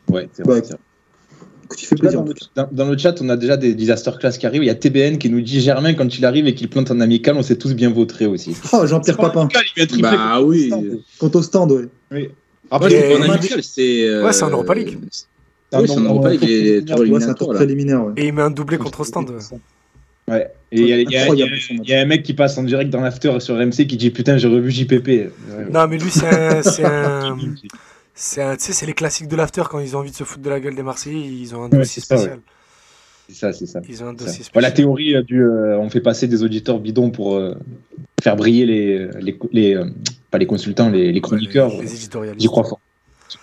Ouais, 0.09 0.29
c'est 0.33 0.45
vrai, 0.45 0.61
Ouais. 0.61 0.67
C'est 1.69 1.75
vrai. 1.75 1.77
Écoute, 1.77 1.81
il 1.81 1.85
fait 1.85 1.95
Là, 1.95 1.99
plaisir. 2.01 2.21
dans, 2.21 2.27
le, 2.27 2.33
dans- 2.55 2.69
dans 2.85 2.91
le 2.91 2.97
chat, 2.97 3.21
on 3.21 3.29
a 3.29 3.37
déjà 3.37 3.57
des 3.57 3.73
disaster 3.73 4.11
class 4.19 4.37
qui 4.37 4.45
arrivent. 4.45 4.63
Il 4.63 4.67
y 4.67 4.69
a 4.69 4.75
TBN 4.75 5.17
qui 5.17 5.29
nous 5.29 5.41
dit 5.41 5.61
Germain, 5.61 5.93
quand 5.93 6.17
il 6.17 6.25
arrive 6.25 6.47
et 6.47 6.53
qu'il 6.55 6.69
plante 6.69 6.91
en 6.91 6.99
amical, 6.99 7.35
on 7.37 7.41
s'est 7.43 7.57
tous 7.57 7.73
bien 7.73 7.89
vautré 7.89 8.25
aussi. 8.25 8.55
Oh, 8.73 8.85
Jean-Pierre 8.85 9.17
Papin, 9.17 9.41
Amical, 9.41 9.63
il 9.77 9.87
tripler 9.87 10.01
Bah 10.11 10.35
contre 10.37 10.45
oui. 10.47 10.71
Contre 11.19 11.35
au 11.37 11.41
stand, 11.41 11.71
ouais. 11.71 11.85
Oui. 12.11 12.29
Après, 12.71 12.89
pas 13.19 13.25
un 13.25 13.29
amical, 13.31 13.63
c'est. 13.63 14.07
euh, 14.07 14.23
Ouais, 14.25 14.33
c'est 14.33 14.43
en 14.43 14.49
Europa 14.49 14.73
League. 14.75 14.97
Ah, 15.71 15.81
Oui, 15.81 15.87
non, 15.87 15.93
c'est 15.93 15.99
en 15.99 16.03
Europa 16.03 16.27
ouais. 16.29 16.37
League, 16.37 16.43
Ouais, 16.89 17.23
un 17.25 17.33
tour 17.33 17.49
ouais. 17.49 18.13
Et 18.17 18.27
il 18.27 18.33
met 18.33 18.41
un 18.41 18.51
doublé 18.51 18.77
contre 18.77 19.03
Stand. 19.03 19.31
Ouais. 20.27 20.47
Et 20.71 20.81
il 20.81 20.87
y, 20.87 20.93
a- 20.93 20.97
y 21.33 21.89
y 21.89 21.93
un 21.93 22.05
mec 22.05 22.23
qui 22.23 22.33
passe 22.33 22.57
en 22.57 22.63
direct 22.63 22.89
dans 22.89 23.01
l'after 23.01 23.39
sur 23.39 23.55
RMC 23.57 23.85
qui 23.87 23.95
dit 23.97 24.09
Putain, 24.09 24.37
j'ai 24.37 24.47
revu 24.47 24.71
JPP. 24.71 25.07
Ouais. 25.07 25.29
Non, 25.71 25.87
mais 25.87 25.97
lui, 25.97 26.09
c'est 26.09 26.25
un. 26.85 27.37
C'est 28.15 28.41
un. 28.41 28.45
C'est 28.45 28.51
un- 28.53 28.55
tu 28.55 28.63
sais, 28.63 28.73
c'est 28.73 28.85
les 28.85 28.93
classiques 28.93 29.27
de 29.27 29.35
l'after 29.35 29.63
quand 29.69 29.79
ils 29.79 29.95
ont 29.95 29.99
envie 29.99 30.11
de 30.11 30.15
se 30.15 30.23
foutre 30.23 30.41
de 30.41 30.49
la 30.49 30.59
gueule 30.59 30.75
des 30.75 30.83
Marseillais, 30.83 31.19
ils 31.27 31.53
ont 31.55 31.63
un 31.63 31.69
Ouais, 31.69 31.79
dossier 31.79 32.01
ça, 32.01 32.15
ouais. 32.15 32.21
spécial. 32.21 32.39
C'est 33.27 33.35
ça, 33.35 33.53
c'est 33.53 33.65
ça. 33.65 33.81
Ils 33.89 34.03
ont 34.03 34.07
un 34.07 34.17
Ça. 34.17 34.25
dossier 34.25 34.39
Ouais, 34.39 34.43
spécial. 34.45 34.63
la 34.63 34.71
théorie 34.71 35.15
euh, 35.15 35.21
du 35.23 35.41
euh, 35.43 35.77
on 35.79 35.89
fait 35.89 35.99
passer 36.01 36.27
des 36.27 36.43
auditeurs 36.43 36.79
bidons 36.79 37.09
pour 37.11 37.35
euh, 37.35 37.55
faire 38.23 38.35
briller 38.35 38.65
les, 38.65 39.07
les, 39.19 39.37
les, 39.51 39.75
euh, 39.75 39.85
pas 40.31 40.37
les 40.37 40.45
consultants, 40.45 40.89
les, 40.89 41.11
les 41.11 41.21
chroniqueurs. 41.21 41.69
Les, 41.69 41.81
les 41.81 41.93
éditorialistes. 41.95 42.41
J'y 42.41 42.47
crois 42.47 42.63
fort. 42.63 42.79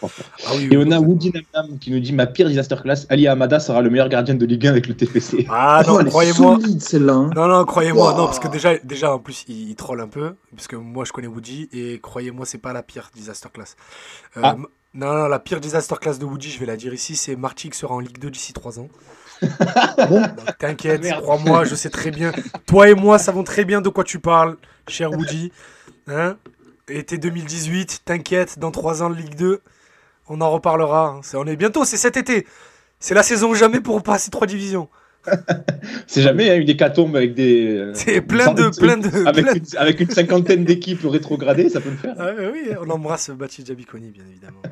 Ah 0.02 0.52
oui, 0.56 0.68
Et 0.70 0.76
on 0.76 0.90
a. 0.90 0.98
Woody 0.98 1.32
Namnam 1.32 1.78
qui 1.78 1.90
nous 1.90 2.00
dit 2.00 2.12
ma 2.12 2.26
pire 2.26 2.48
disaster 2.48 2.76
class, 2.82 3.06
Ali 3.08 3.26
Hamada 3.28 3.60
sera 3.60 3.80
le 3.82 3.90
meilleur 3.90 4.08
gardien 4.08 4.34
de 4.34 4.46
Ligue 4.46 4.66
1 4.66 4.70
avec 4.70 4.86
le 4.86 4.94
TFC. 4.94 5.46
Ah 5.50 5.82
non, 5.86 5.98
Oh, 6.00 6.04
croyez-moi. 6.04 6.58
solide, 6.60 6.80
celle-là. 6.82 7.12
hein. 7.14 7.30
Non, 7.34 7.46
non, 7.48 7.64
croyez-moi, 7.64 8.12
Wow. 8.12 8.18
non, 8.18 8.24
parce 8.26 8.38
que 8.38 8.48
déjà, 8.48 8.76
déjà 8.78 9.12
en 9.14 9.18
plus, 9.18 9.44
il, 9.48 9.70
il 9.70 9.74
troll 9.76 10.00
un 10.00 10.08
peu, 10.08 10.34
parce 10.54 10.66
que 10.68 10.76
moi, 10.76 11.04
je 11.04 11.12
connais 11.12 11.26
Woody, 11.28 11.68
et 11.72 11.98
croyez-moi, 12.00 12.46
c'est 12.46 12.58
pas 12.58 12.72
la 12.72 12.82
pire 12.82 13.10
disaster 13.14 13.48
class. 13.52 13.76
Euh, 14.36 14.40
Ah. 14.44 14.56
Non, 14.94 15.14
non, 15.14 15.26
la 15.26 15.38
pire 15.38 15.58
disaster 15.58 15.94
class 15.98 16.18
de 16.18 16.26
Woody, 16.26 16.50
je 16.50 16.58
vais 16.60 16.66
la 16.66 16.76
dire 16.76 16.92
ici, 16.92 17.16
c'est 17.16 17.34
Marty 17.34 17.70
qui 17.70 17.78
sera 17.78 17.94
en 17.94 18.00
Ligue 18.00 18.18
2 18.18 18.30
d'ici 18.30 18.52
3 18.52 18.78
ans. 18.78 18.88
T'inquiète, 20.58 21.06
Ah, 21.10 21.20
crois-moi, 21.20 21.64
je 21.64 21.74
sais 21.74 21.90
très 21.90 22.10
bien. 22.10 22.32
Toi 22.66 22.90
et 22.90 22.94
moi 22.94 23.18
savons 23.18 23.42
très 23.44 23.64
bien 23.64 23.80
de 23.80 23.88
quoi 23.88 24.04
tu 24.04 24.18
parles, 24.18 24.56
cher 24.88 25.10
Woody. 25.10 25.50
Hein 26.08 26.36
Été 26.88 27.16
2018, 27.16 28.02
t'inquiète, 28.04 28.58
dans 28.58 28.70
3 28.70 29.02
ans, 29.02 29.08
Ligue 29.08 29.34
2, 29.36 29.60
on 30.32 30.40
en 30.40 30.50
reparlera. 30.50 31.16
hein. 31.18 31.20
On 31.34 31.46
est 31.46 31.56
bientôt, 31.56 31.84
c'est 31.84 31.96
cet 31.96 32.16
été. 32.16 32.46
C'est 32.98 33.14
la 33.14 33.22
saison 33.22 33.50
ou 33.50 33.54
jamais 33.54 33.80
pour 33.80 34.02
passer 34.02 34.30
3 34.30 34.46
divisions. 34.46 34.88
C'est 36.08 36.20
jamais 36.20 36.50
hein, 36.50 36.56
une 36.56 36.68
hécatombe 36.68 37.14
avec 37.14 37.34
des. 37.34 37.68
euh, 37.76 37.92
C'est 37.94 38.20
plein 38.20 38.52
de, 38.54 38.76
plein 38.76 38.96
de. 38.96 39.06
Avec 39.24 39.44
plein- 39.44 39.54
une, 39.54 39.62
avec 39.78 40.00
une 40.00 40.10
cinquantaine 40.10 40.64
d'équipes 40.64 41.04
rétrogradées, 41.04 41.68
ça 41.68 41.80
peut 41.80 41.90
le 41.90 41.96
faire. 41.96 42.16
Ah, 42.18 42.30
oui, 42.52 42.70
on 42.84 42.90
embrasse 42.90 43.30
Baptiste 43.30 43.68
Jabiconi, 43.68 44.10
bien 44.10 44.24
évidemment. 44.28 44.62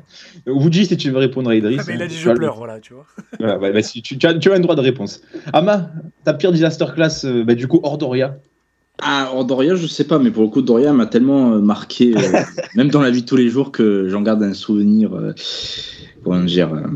Woody, 0.47 0.87
si 0.87 0.97
tu 0.97 1.09
veux 1.09 1.19
répondre 1.19 1.49
à 1.51 1.55
Idriss. 1.55 1.79
Ah, 1.81 1.85
mais 1.87 1.95
il 1.95 2.01
a 2.01 2.07
dit 2.07 2.15
tu 2.15 2.21
je 2.23 2.29
le- 2.29 2.35
pleure, 2.35 2.57
voilà, 2.57 2.81
tu 2.81 2.93
vois. 2.93 3.05
Voilà, 3.39 3.59
ouais, 3.59 3.71
bah, 3.71 3.81
si 3.81 4.01
tu, 4.01 4.17
tu 4.17 4.27
as, 4.27 4.33
tu 4.33 4.51
as 4.51 4.55
un 4.55 4.59
droit 4.59 4.75
de 4.75 4.81
réponse. 4.81 5.21
Ama, 5.53 5.89
ta 6.25 6.33
pire 6.33 6.51
disaster 6.51 6.85
class, 6.93 7.23
euh, 7.23 7.45
bah, 7.45 7.55
du 7.55 7.69
coup, 7.69 7.79
hors 7.83 7.97
Doria. 7.97 8.35
Ah, 8.99 9.31
Doria, 9.47 9.75
je 9.75 9.87
sais 9.87 10.03
pas, 10.03 10.19
mais 10.19 10.31
pour 10.31 10.43
le 10.43 10.49
coup, 10.49 10.61
Doria 10.61 10.93
m'a 10.93 11.05
tellement 11.07 11.53
euh, 11.53 11.59
marqué, 11.59 12.15
euh, 12.15 12.19
même 12.75 12.89
dans 12.89 13.01
la 13.01 13.09
vie 13.09 13.21
de 13.21 13.27
tous 13.27 13.35
les 13.35 13.49
jours, 13.49 13.71
que 13.71 14.07
j'en 14.09 14.21
garde 14.21 14.43
un 14.43 14.53
souvenir, 14.53 15.13
euh, 15.13 15.33
comment 16.23 16.43
dire, 16.43 16.73
euh, 16.73 16.87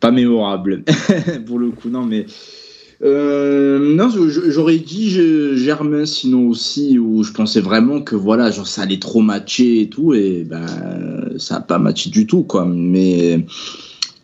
pas 0.00 0.10
mémorable. 0.10 0.84
pour 1.46 1.58
le 1.58 1.70
coup, 1.70 1.90
non, 1.90 2.04
mais. 2.04 2.26
non, 3.02 4.08
j'aurais 4.10 4.78
dit 4.78 5.10
je- 5.10 5.56
Germain, 5.56 6.06
sinon 6.06 6.46
aussi, 6.48 6.98
où 6.98 7.22
je 7.22 7.32
pensais 7.32 7.60
vraiment 7.60 8.00
que 8.00 8.16
voilà, 8.16 8.50
genre 8.50 8.66
ça 8.66 8.82
allait 8.82 8.98
trop 9.00 9.20
matcher 9.20 9.82
et 9.82 9.88
tout, 9.88 10.14
et 10.14 10.44
ben 10.44 10.64
ça 11.38 11.56
a 11.56 11.60
pas 11.60 11.78
matché 11.78 12.08
du 12.10 12.26
tout, 12.26 12.44
quoi. 12.44 12.64
Mais 12.64 13.44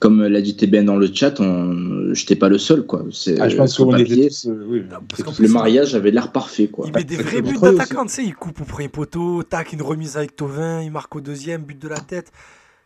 comme 0.00 0.22
l'a 0.26 0.40
dit 0.40 0.56
TBN 0.56 0.84
dans 0.84 0.96
le 0.96 1.08
chat, 1.12 1.40
on... 1.40 2.12
j'étais 2.14 2.36
pas 2.36 2.48
le 2.48 2.58
seul, 2.58 2.86
quoi. 2.86 3.04
C'est, 3.12 3.40
Ah, 3.40 3.48
je 3.48 3.56
pense 3.56 3.72
sur 3.74 3.84
qu'on 3.86 3.92
papier, 3.92 4.24
était 4.24 4.28
tous. 4.28 4.46
euh, 4.48 4.64
oui. 4.68 4.82
Non, 4.90 4.98
parce 5.08 5.22
qu'en 5.22 5.30
le 5.30 5.36
plus, 5.36 5.48
mariage 5.48 5.94
avait 5.94 6.10
l'air 6.10 6.30
parfait, 6.32 6.68
quoi. 6.68 6.86
Il 6.86 6.92
met 6.94 7.04
des 7.04 7.16
vrais 7.16 7.42
buts 7.42 7.58
d'attaquant, 7.60 8.04
tu 8.06 8.12
sais, 8.12 8.24
il 8.24 8.34
coupe 8.34 8.60
au 8.60 8.64
premier 8.64 8.88
poteau, 8.88 9.42
tac, 9.42 9.72
une 9.72 9.82
remise 9.82 10.16
avec 10.16 10.36
Tovin, 10.36 10.82
il 10.82 10.90
marque 10.90 11.14
au 11.16 11.20
deuxième, 11.20 11.62
but 11.62 11.80
de 11.80 11.88
la 11.88 12.00
tête. 12.00 12.30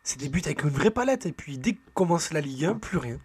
C'est 0.04 0.18
des 0.18 0.28
buts 0.28 0.42
avec 0.44 0.62
une 0.64 0.70
vraie 0.70 0.90
palette, 0.90 1.26
et 1.26 1.32
puis 1.32 1.58
dès 1.58 1.72
que 1.74 1.78
commence 1.94 2.32
la 2.32 2.40
Ligue 2.40 2.64
1, 2.64 2.74
plus 2.74 2.98
rien. 2.98 3.18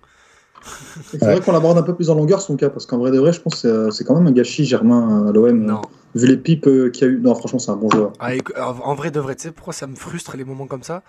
c'est 1.12 1.22
vrai 1.24 1.40
qu'on 1.40 1.52
l'aborde 1.52 1.78
un 1.78 1.84
peu 1.84 1.96
plus 1.96 2.10
en 2.10 2.16
longueur 2.16 2.42
son 2.42 2.56
cas, 2.58 2.70
parce 2.70 2.86
qu'en 2.86 2.98
vrai 2.98 3.12
de 3.12 3.20
vrai, 3.20 3.32
je 3.34 3.42
pense 3.42 3.62
que 3.62 3.86
c'est- 3.90 3.98
c'est 3.98 4.04
quand 4.04 4.16
même 4.16 4.28
un 4.28 4.32
gâchis 4.32 4.66
Germain 4.66 5.28
à 5.28 5.32
l'OM. 5.32 5.58
Non. 5.66 5.82
vu 6.16 6.26
les 6.26 6.38
pipes 6.38 6.66
euh, 6.68 6.90
qu'il 6.90 7.06
y 7.08 7.10
a 7.10 7.14
eu. 7.14 7.20
Non, 7.20 7.36
franchement, 7.36 7.60
c'est 7.60 7.70
un 7.70 7.76
bon 7.76 7.90
joueur. 7.92 8.12
Ah, 8.20 8.32
en 8.84 8.96
vrai, 8.96 9.12
de 9.12 9.20
vrai, 9.20 9.36
tu 9.36 9.44
sais 9.44 9.52
pourquoi 9.52 9.74
ça 9.74 9.86
me 9.86 9.96
frustre 9.96 10.36
les 10.36 10.46
moments 10.46 10.66
comme 10.66 10.82
ça? 10.82 11.04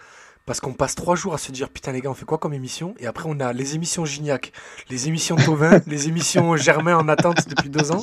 Parce 0.49 0.61
qu'on 0.61 0.73
passe 0.73 0.95
trois 0.95 1.15
jours 1.15 1.35
à 1.35 1.39
se 1.39 1.53
dire 1.53 1.69
putain 1.69 1.93
les 1.93 2.01
gars, 2.01 2.09
on 2.11 2.15
fait 2.15 2.25
quoi 2.25 2.39
comme 2.39 2.55
émission? 2.55 2.95
Et 3.01 3.07
après, 3.07 3.29
on 3.31 3.39
a 3.39 3.53
les 3.53 3.75
émissions 3.75 4.07
Gignac, 4.07 4.51
les 4.89 5.07
émissions 5.07 5.37
Tovin, 5.37 5.79
les 5.87 6.09
émissions 6.09 6.57
Germain 6.57 6.97
en 6.97 7.07
attente 7.07 7.37
depuis 7.51 7.69
deux 7.69 7.93
ans. 7.93 8.03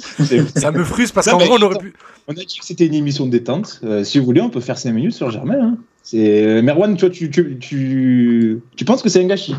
Ça 0.55 0.71
me 0.71 0.83
frustre 0.83 1.15
parce 1.15 1.27
qu'en 1.27 1.39
vrai, 1.39 1.49
on 1.49 1.61
aurait 1.63 1.79
pu. 1.79 1.93
On 2.27 2.33
a 2.33 2.35
dit 2.35 2.45
que 2.59 2.63
c'était 2.63 2.85
une 2.85 2.93
émission 2.93 3.25
de 3.25 3.31
détente. 3.31 3.81
Euh, 3.83 4.03
si 4.03 4.19
vous 4.19 4.25
voulez, 4.25 4.41
on 4.41 4.51
peut 4.51 4.59
faire 4.61 4.77
5 4.77 4.91
minutes 4.91 5.13
sur 5.13 5.31
Germain. 5.31 5.55
hein. 5.59 5.77
C'est 6.03 6.61
Merwan, 6.61 6.95
toi, 6.97 7.09
tu, 7.09 7.31
tu, 7.31 7.57
tu, 7.57 8.61
tu 8.75 8.85
penses 8.85 9.01
que 9.01 9.09
c'est 9.09 9.23
un 9.23 9.27
gâchis? 9.27 9.55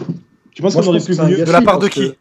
Tu 0.55 0.62
penses 0.62 0.76
qu'on 0.76 0.87
aurait 0.87 1.00
pu 1.00 1.07
que 1.07 1.12
c'est 1.14 1.21
un 1.21 1.28
mieux 1.28 1.45
De 1.45 1.50
la 1.50 1.61
part 1.62 1.81
de 1.81 1.88
que- 1.88 1.93
qui? 1.93 2.12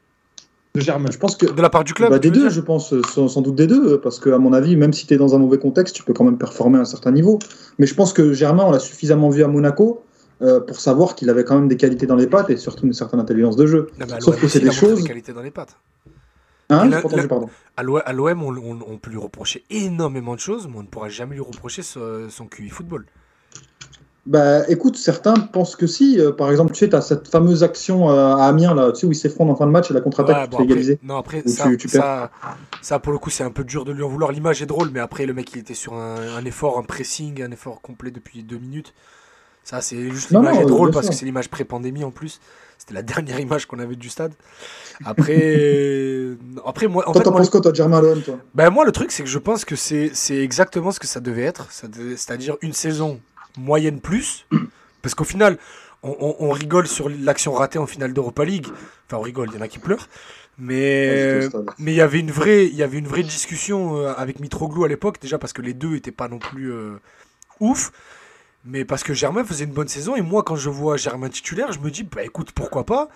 De 0.73 0.81
Germain 0.81 1.09
Je 1.11 1.17
pense 1.19 1.35
que. 1.35 1.45
De 1.45 1.61
la 1.61 1.69
part 1.69 1.83
du 1.83 1.93
club 1.93 2.09
Bah, 2.09 2.17
des 2.17 2.31
deux, 2.31 2.41
dire 2.41 2.49
je 2.49 2.59
pense, 2.59 2.91
euh, 2.91 3.03
sans, 3.13 3.27
sans 3.27 3.41
doute 3.41 3.53
des 3.55 3.67
deux, 3.67 3.93
euh, 3.93 3.97
parce 4.01 4.19
que 4.19 4.31
à 4.31 4.39
mon 4.39 4.51
avis, 4.51 4.75
même 4.75 4.93
si 4.93 5.05
tu 5.05 5.13
es 5.13 5.17
dans 5.17 5.35
un 5.35 5.37
mauvais 5.37 5.59
contexte, 5.59 5.95
tu 5.95 6.01
peux 6.03 6.13
quand 6.13 6.23
même 6.23 6.39
performer 6.39 6.79
à 6.79 6.81
un 6.81 6.85
certain 6.85 7.11
niveau. 7.11 7.37
Mais 7.77 7.85
je 7.85 7.93
pense 7.93 8.13
que 8.13 8.33
Germain, 8.33 8.63
on 8.65 8.71
l'a 8.71 8.79
suffisamment 8.79 9.29
vu 9.29 9.43
à 9.43 9.47
Monaco 9.47 10.01
euh, 10.41 10.59
pour 10.59 10.79
savoir 10.79 11.15
qu'il 11.15 11.29
avait 11.29 11.43
quand 11.43 11.55
même 11.55 11.67
des 11.67 11.77
qualités 11.77 12.05
dans 12.07 12.15
les 12.15 12.27
pattes 12.27 12.49
et 12.49 12.57
surtout 12.57 12.85
une 12.85 12.93
certaine 12.93 13.19
intelligence 13.19 13.55
de 13.55 13.65
jeu. 13.65 13.89
Non, 13.99 14.05
Sauf 14.19 14.39
que 14.39 14.47
c'est 14.47 14.59
des 14.59 14.71
choses- 14.71 15.01
des 15.01 15.07
qualités 15.07 15.33
dans 15.33 15.41
les 15.41 15.51
pattes. 15.51 15.77
Hein 16.69 16.89
pardon. 17.29 17.49
À 17.77 17.83
l'O- 17.83 17.99
à 18.03 18.11
l'OM, 18.11 18.41
on, 18.43 18.55
on- 18.57 18.79
on 18.87 18.97
peut 18.97 19.11
lui 19.11 19.19
reprocher 19.19 19.63
énormément 19.69 20.33
de 20.33 20.39
choses, 20.39 20.67
mais 20.67 20.77
on 20.77 20.81
ne 20.81 20.87
pourra 20.87 21.09
jamais 21.09 21.35
lui 21.35 21.41
reprocher 21.41 21.83
ce- 21.83 22.27
son 22.29 22.47
QI 22.47 22.69
football. 22.69 23.05
Bah 24.25 24.67
écoute, 24.69 24.97
certains 24.97 25.35
pensent 25.35 25.75
que 25.75 25.85
si. 25.85 26.19
Euh, 26.19 26.31
par 26.31 26.49
exemple, 26.49 26.73
tu 26.73 26.79
sais, 26.79 26.89
tu 26.89 26.95
as 26.95 27.01
cette 27.01 27.27
fameuse 27.27 27.61
action 27.63 28.09
euh, 28.09 28.35
à 28.35 28.45
Amiens, 28.47 28.73
là, 28.73 28.91
tu 28.91 29.01
sais, 29.01 29.05
où 29.05 29.11
il 29.11 29.15
s'effondre 29.15 29.51
en 29.51 29.55
fin 29.55 29.67
de 29.67 29.71
match 29.71 29.91
et 29.91 29.93
la 29.93 30.01
contre-attaque 30.01 30.35
Ouais, 30.37 30.43
qui 30.45 30.49
bon, 30.49 30.57
fait 30.57 30.63
après- 30.63 30.73
égaliser. 30.73 30.99
non, 31.03 31.17
après, 31.17 31.43
ça, 31.47 31.65
tu- 31.69 31.77
tu 31.77 31.87
ça, 31.89 32.31
ça, 32.81 32.97
pour 32.97 33.13
le 33.13 33.19
coup, 33.19 33.29
c'est 33.29 33.43
un 33.43 33.51
peu 33.51 33.63
dur 33.63 33.85
de 33.85 33.91
lui 33.91 34.01
en 34.01 34.09
vouloir. 34.09 34.31
L'image 34.31 34.63
est 34.63 34.65
drôle, 34.65 34.89
mais 34.91 34.99
après, 34.99 35.27
le 35.27 35.33
mec, 35.35 35.53
il 35.53 35.59
était 35.59 35.75
sur 35.75 35.93
un, 35.93 36.35
un 36.35 36.43
effort, 36.45 36.79
un 36.79 36.83
pressing, 36.83 37.43
un 37.43 37.51
effort 37.51 37.81
complet 37.81 38.09
depuis 38.09 38.41
deux 38.41 38.57
minutes. 38.57 38.95
Ça, 39.65 39.81
c'est 39.81 40.09
juste 40.11 40.29
l'image 40.29 40.59
est 40.59 40.65
drôle 40.65 40.91
parce 40.91 41.09
que 41.09 41.15
c'est 41.15 41.25
l'image 41.25 41.49
pré-pandémie 41.49 42.05
en 42.05 42.11
plus. 42.11 42.39
C'était 42.77 42.93
la 42.93 43.01
dernière 43.13 43.39
image 43.41 43.65
qu'on 43.65 43.79
avait 43.79 43.97
du 43.97 44.09
stade. 44.09 44.33
Après, 45.03 46.37
après 46.65 46.87
moi, 46.87 47.03
en 47.09 47.11
toi, 47.11 47.19
fait, 47.19 47.23
t'en 47.25 47.31
moi, 47.31 47.39
penses 47.41 47.49
quoi, 47.49 47.61
toi, 47.61 47.73
Germain 47.73 48.01
toi? 48.21 48.35
Ben 48.53 48.69
moi, 48.69 48.85
le 48.85 48.91
truc, 48.91 49.11
c'est 49.11 49.23
que 49.23 49.29
je 49.29 49.39
pense 49.39 49.65
que 49.65 49.75
c'est 49.75 50.11
exactement 50.29 50.91
ce 50.91 50.99
que 50.99 51.07
ça 51.07 51.19
devait 51.19 51.43
être. 51.43 51.67
C'est-à-dire 51.71 52.57
une 52.61 52.73
saison 52.73 53.19
moyenne 53.57 53.99
plus. 54.01 54.45
Parce 55.01 55.15
qu'au 55.15 55.23
final, 55.23 55.57
on, 56.03 56.15
on- 56.19 56.35
on 56.47 56.51
rigole 56.51 56.87
sur 56.87 57.09
l'action 57.09 57.53
ratée 57.53 57.79
en 57.79 57.87
finale 57.87 58.13
d'Europa 58.13 58.45
League. 58.45 58.67
Enfin, 59.07 59.17
on 59.17 59.21
rigole, 59.21 59.49
il 59.51 59.55
y 59.55 59.57
en 59.57 59.61
a 59.61 59.67
qui 59.67 59.79
pleurent. 59.79 60.07
Mais 60.57 60.73
Ouais, 60.73 61.45
euh, 61.45 61.49
mais 61.79 61.91
il 61.91 61.95
y 61.95 62.01
avait 62.01 62.19
une 62.19 62.31
vraie, 62.31 62.65
il 62.65 62.75
y 62.75 62.83
avait 62.83 62.97
une 62.97 63.07
vraie 63.07 63.23
discussion 63.23 63.97
euh, 63.97 64.13
avec 64.15 64.39
Mitroglou 64.39 64.85
à 64.85 64.87
l'époque, 64.87 65.17
déjà 65.21 65.37
parce 65.37 65.51
que 65.53 65.61
les 65.61 65.73
deux 65.73 65.95
étaient 65.95 66.11
pas 66.13 66.29
non 66.29 66.39
plus 66.39 66.71
euh, 66.71 66.97
ouf. 67.59 67.91
Mais 68.65 68.83
parce 68.85 69.03
que 69.03 69.13
Germain 69.13 69.43
faisait 69.43 69.65
une 69.65 69.73
bonne 69.73 69.87
saison. 69.87 70.15
Et 70.15 70.21
moi, 70.21 70.43
quand 70.43 70.55
je 70.55 70.69
vois 70.69 70.97
Germain 70.97 71.29
titulaire, 71.29 71.71
je 71.71 71.79
me 71.79 71.91
dis, 71.91 72.03
bah 72.03 72.23
écoute, 72.23 72.51
pourquoi 72.51 72.85
pas? 72.85 73.09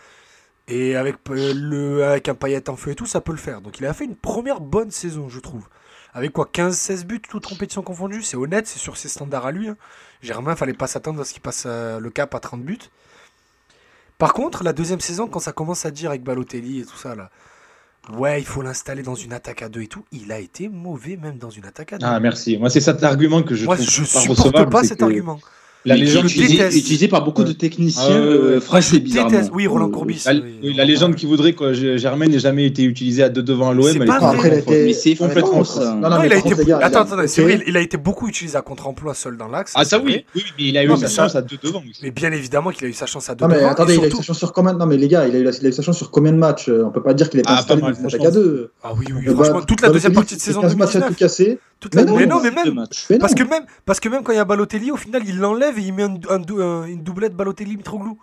Et 0.68 0.96
avec, 0.96 1.18
euh, 1.32 1.53
le, 1.56 2.03
avec 2.06 2.29
un 2.29 2.36
paillette 2.36 2.70
en 2.70 2.75
feu 2.77 2.91
et 2.91 2.96
tout, 2.96 3.08
ça 3.08 3.22
peut 3.22 3.32
le 3.34 3.38
faire. 3.39 3.62
Donc 3.62 3.79
il 3.79 3.86
a 3.86 3.94
fait 3.94 4.06
une 4.06 4.15
première 4.15 4.62
bonne 4.62 4.91
saison, 4.91 5.29
je 5.29 5.39
trouve. 5.39 5.68
Avec 6.13 6.32
quoi 6.34 6.46
15-16 6.53 7.06
buts, 7.06 7.22
toute 7.22 7.48
compétition 7.48 7.82
confondue. 7.84 8.24
C'est 8.24 8.38
honnête, 8.38 8.68
c'est 8.68 8.79
sur 8.79 8.98
ses 8.98 9.10
standards 9.10 9.46
à 9.48 9.51
lui. 9.51 9.70
hein. 9.70 9.77
Germain, 10.22 10.56
fallait 10.56 10.74
pas 10.74 10.88
s'attendre 10.88 11.22
à 11.22 11.25
ce 11.25 11.34
qu'il 11.34 11.41
passe 11.41 11.63
euh, 11.68 12.00
le 12.00 12.10
cap 12.12 12.36
à 12.36 12.39
30 12.39 12.63
buts. 12.63 12.79
Par 14.18 14.34
contre, 14.34 14.63
la 14.63 14.74
deuxième 14.74 15.00
saison, 15.00 15.27
quand 15.27 15.39
ça 15.39 15.53
commence 15.53 15.86
à 15.86 15.91
dire 15.91 16.10
avec 16.10 16.24
Balotelli 16.24 16.82
et 16.82 16.86
tout 16.86 16.98
ça, 16.98 17.15
là, 17.15 17.29
ouais, 18.18 18.42
il 18.42 18.46
faut 18.46 18.62
l'installer 18.62 19.04
dans 19.04 19.16
une 19.16 19.34
attaque 19.34 19.62
à 19.62 19.70
deux 19.70 19.82
et 19.82 19.88
tout, 19.88 20.06
il 20.12 20.32
a 20.32 20.39
été 20.39 20.70
mauvais 20.70 21.18
même 21.18 21.38
dans 21.38 21.50
une 21.50 21.66
attaque 21.66 21.94
à 21.94 21.98
deux. 21.98 22.06
Ah, 22.08 22.20
merci. 22.20 22.58
Moi, 22.58 22.70
c'est 22.70 22.82
cet 22.82 23.04
argument 23.04 23.44
que 23.44 23.56
je 23.56 23.66
Moi, 23.66 23.75
trouve 23.75 23.89
je 23.89 24.01
pas 24.01 24.06
supporte 24.06 24.70
pas 24.72 24.84
cet 24.84 25.00
que 25.00 25.04
argument. 25.04 25.39
La 25.86 25.93
Mais 25.95 26.01
qui 26.01 26.03
est 26.03 26.05
légende, 26.07 26.27
je 26.27 26.77
utilisé, 26.77 27.07
par 27.07 27.24
beaucoup 27.24 27.45
de 27.45 27.53
techniciens 27.53 28.03
Ah, 28.09 28.12
euh, 28.13 28.59
français, 28.59 29.00
bizarrement. 29.00 29.29
déteste. 29.31 29.51
Oui, 29.53 29.65
Roland 29.65 29.89
Courbis. 29.89 30.24
la, 30.25 30.33
oui, 30.33 30.74
la 30.75 30.83
en 30.83 30.86
légende 30.86 31.15
qui 31.15 31.25
voudrait 31.25 31.53
que 31.53 31.71
Germain 31.98 32.27
n'ait 32.27 32.38
jamais 32.39 32.65
été 32.65 32.83
utilisé 32.83 33.24
à 33.24 33.29
deux 33.29 33.41
devant 33.43 33.69
à 33.69 33.74
l'OM. 33.74 33.86
C'est 33.88 33.95
elle 33.95 34.53
est. 34.55 34.67
Mais 34.67 34.93
c'est 34.93 35.15
complètement 35.15 35.63
ça. 35.63 35.93
Non, 35.95 36.09
Non, 36.09 36.17
non, 36.17 36.24
il 36.24 36.33
a 36.33 36.38
été. 36.38 36.65
gars, 36.65 36.79
Attends, 36.81 37.01
attendez, 37.01 37.27
c'est 37.29 37.41
vrai, 37.43 37.63
il 37.65 37.77
a 37.77 37.79
été 37.79 37.95
beaucoup 37.95 38.27
utilisé 38.27 38.57
à 38.57 38.62
contre-emploi 38.62 39.13
seul 39.13 39.38
dans 39.38 39.48
l'axe. 39.48 39.71
Ah, 39.75 39.86
ça 39.86 40.00
oui. 40.00 40.25
oui, 40.36 40.43
mais 40.57 40.65
il 40.65 40.77
a 40.77 40.83
eu 40.83 40.87
Non, 40.89 40.98
sa 40.98 41.07
chance 41.07 41.35
à 41.37 41.42
deux 41.42 41.57
devant. 41.63 41.79
aussi. 41.79 42.01
Mais 42.03 42.11
bien 42.11 42.31
évidemment 42.33 42.72
qu'il 42.72 42.85
a 42.85 42.89
eu 42.89 42.94
sa 42.94 43.05
chance 43.05 43.29
à 43.29 43.35
deux 43.35 43.46
Non, 43.46 43.50
mais 43.50 43.59
devant, 43.59 43.70
attendez, 43.70 43.96
il 43.96 44.03
a 44.03 44.07
eu 44.07 44.11
sa 44.11 44.22
chance 44.22 44.37
sur 44.37 44.51
combien? 44.51 44.74
Non, 44.74 44.85
mais 44.85 44.98
les 44.98 45.07
gars, 45.07 45.25
il 45.27 45.35
a 45.35 45.39
eu, 45.39 45.44
la- 45.44 45.51
il 45.51 45.65
a 45.65 45.70
eu 45.70 45.74
sa 45.74 45.81
chance 45.81 45.98
sur 45.98 46.11
combien 46.11 46.33
de 46.33 46.37
matchs? 46.37 46.68
On 46.70 46.89
peut 46.92 47.01
pas 47.01 47.13
dire 47.13 47.29
qu'il 47.29 47.39
est 47.39 47.44
pas 47.44 47.51
Ah, 47.53 47.59
installé 47.59 47.81
pas 47.81 47.94
franchement. 47.94 48.25
à 48.25 48.31
deux. 48.31 48.72
Ah 48.83 48.92
oui, 48.98 49.05
oui, 49.15 49.27
Euh, 49.29 49.33
franchement, 49.33 49.59
bah, 49.59 49.65
toute 49.65 49.81
la 49.81 49.89
deuxième 49.89 50.11
partie 50.13 50.35
de 50.35 50.42
saison 50.42 50.59
15 50.61 50.75
matchs 50.75 50.89
à 50.96 51.00
2019. 51.00 51.09
tout 51.09 51.20
casser. 51.20 51.59
toute 51.79 51.96
la- 51.96 52.03
Mais 52.03 52.11
non, 52.11 52.18
Mais 52.18 52.25
non, 52.25 52.42
mais 52.44 52.50
Deux 52.65 52.72
même. 52.74 52.85
Parce 53.22 53.31
non. 53.31 53.37
que, 53.46 53.50
même, 53.50 53.63
parce 53.85 54.01
que 54.01 54.09
même 54.09 54.22
quand 54.22 54.33
il 54.33 54.35
y 54.35 54.39
a 54.39 54.44
Balotelli, 54.44 54.92
au 54.92 54.98
final, 54.98 55.22
il 55.25 55.37
l'enlève 55.37 55.69
et 55.77 55.82
il 55.82 55.94
met 55.94 56.03
un, 56.03 56.18
un 56.29 56.42
un- 56.60 56.84
une 56.86 57.03
doublette 57.03 57.36
Balotelli-Mitroglou. 57.36 58.18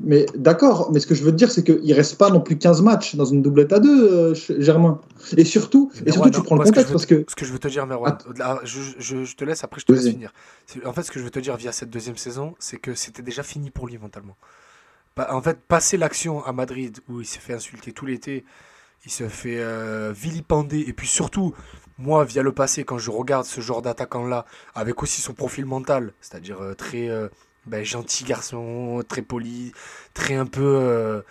Mais 0.00 0.26
d'accord, 0.36 0.92
mais 0.92 1.00
ce 1.00 1.08
que 1.08 1.14
je 1.16 1.24
veux 1.24 1.32
te 1.32 1.36
dire, 1.36 1.50
c'est 1.50 1.64
qu'il 1.64 1.92
reste 1.92 2.18
pas 2.18 2.30
non 2.30 2.40
plus 2.40 2.56
15 2.56 2.82
matchs 2.82 3.16
dans 3.16 3.24
une 3.24 3.42
doublette 3.42 3.72
à 3.72 3.80
deux, 3.80 4.12
euh, 4.12 4.34
Germain. 4.60 5.00
Et 5.36 5.44
surtout, 5.44 5.90
et 6.06 6.12
surtout 6.12 6.26
ouais, 6.26 6.30
tu 6.30 6.38
non, 6.38 6.44
prends 6.44 6.54
le 6.54 6.62
que 6.62 6.68
contexte 6.68 6.92
parce 6.92 7.04
que. 7.04 7.24
Ce 7.26 7.34
que 7.34 7.44
je 7.44 7.52
veux 7.52 7.58
te 7.58 7.66
dire, 7.66 7.84
Merwan, 7.84 8.16
Ah. 8.40 8.60
je, 8.62 8.78
je- 8.98 9.24
je 9.24 9.34
te 9.36 9.44
laisse, 9.44 9.64
après 9.64 9.80
je 9.80 9.86
te 9.86 9.92
laisse 9.92 10.08
finir. 10.08 10.32
En 10.84 10.92
fait, 10.92 11.02
ce 11.02 11.10
que 11.10 11.18
je 11.18 11.24
veux 11.24 11.30
te 11.32 11.40
dire 11.40 11.56
via 11.56 11.72
cette 11.72 11.90
deuxième 11.90 12.16
saison, 12.16 12.54
c'est 12.60 12.76
que 12.78 12.94
c'était 12.94 13.22
déjà 13.22 13.42
fini 13.42 13.70
pour 13.70 13.88
lui 13.88 13.98
mentalement. 13.98 14.36
Bah, 15.16 15.30
en 15.32 15.42
fait, 15.42 15.58
passer 15.66 15.96
l'action 15.96 16.44
à 16.44 16.52
Madrid 16.52 16.98
où 17.08 17.20
il 17.20 17.26
s'est 17.26 17.40
fait 17.40 17.54
insulter 17.54 17.90
tout 17.90 18.06
l'été, 18.06 18.44
il 19.04 19.10
se 19.10 19.26
fait 19.28 19.58
euh, 19.58 20.12
vilipender, 20.14 20.78
et 20.86 20.92
puis 20.92 21.08
surtout, 21.08 21.54
moi, 21.98 22.24
via 22.24 22.42
le 22.42 22.52
passé, 22.52 22.84
quand 22.84 22.98
je 22.98 23.10
regarde 23.10 23.44
ce 23.46 23.60
genre 23.60 23.82
d'attaquant-là, 23.82 24.44
avec 24.74 25.02
aussi 25.02 25.20
son 25.20 25.34
profil 25.34 25.66
mental, 25.66 26.12
c'est-à-dire 26.20 26.62
euh, 26.62 26.74
très 26.74 27.08
euh, 27.08 27.28
ben, 27.66 27.84
gentil 27.84 28.24
garçon, 28.24 29.02
très 29.08 29.22
poli, 29.22 29.72
très 30.14 30.34
un 30.36 30.46
peu. 30.46 30.62
euh, 30.64 31.22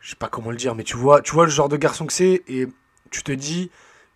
je 0.00 0.10
sais 0.10 0.16
pas 0.16 0.28
comment 0.28 0.50
le 0.50 0.56
dire, 0.56 0.74
mais 0.74 0.84
tu 0.84 0.96
vois, 0.96 1.20
tu 1.22 1.32
vois 1.32 1.44
le 1.44 1.50
genre 1.50 1.68
de 1.68 1.76
garçon 1.76 2.06
que 2.06 2.12
c'est, 2.12 2.42
et 2.48 2.66
tu 3.10 3.22
te 3.22 3.32
dis 3.32 3.70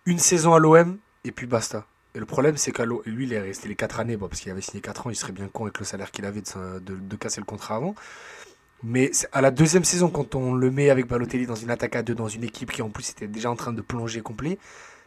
une 0.05 0.19
saison 0.19 0.53
à 0.53 0.59
l'OM, 0.59 0.97
et 1.23 1.31
puis 1.31 1.45
basta. 1.47 1.85
Et 2.15 2.19
le 2.19 2.25
problème, 2.25 2.57
c'est 2.57 2.71
qu'à 2.71 2.85
lui, 2.85 3.25
il 3.25 3.33
est 3.33 3.39
resté 3.41 3.67
les 3.67 3.75
4 3.75 3.99
années, 3.99 4.17
parce 4.17 4.39
qu'il 4.39 4.51
avait 4.51 4.61
signé 4.61 4.81
4 4.81 5.05
ans, 5.07 5.09
il 5.09 5.15
serait 5.15 5.33
bien 5.33 5.47
con 5.47 5.63
avec 5.65 5.79
le 5.79 5.85
salaire 5.85 6.11
qu'il 6.11 6.25
avait 6.25 6.41
de, 6.41 6.79
de- 6.95 7.15
casser 7.17 7.41
le 7.41 7.45
contrat 7.45 7.75
avant. 7.75 7.93
Mais 8.83 9.11
à 9.31 9.41
la 9.41 9.51
deuxième 9.51 9.83
saison, 9.85 10.09
quand 10.09 10.35
on 10.35 10.53
le 10.55 10.71
met 10.71 10.89
avec 10.89 11.07
Balotelli 11.07 11.47
dans 11.47 11.55
une 11.55 11.71
attaque 11.71 11.95
à 11.95 12.03
deux, 12.03 12.15
dans 12.15 12.27
une 12.27 12.43
équipe 12.43 12.71
qui 12.71 12.81
en 12.81 12.89
plus 12.89 13.09
était 13.11 13.27
déjà 13.27 13.49
en 13.51 13.55
train 13.55 13.73
de 13.73 13.81
plonger 13.81 14.21
complet, 14.21 14.59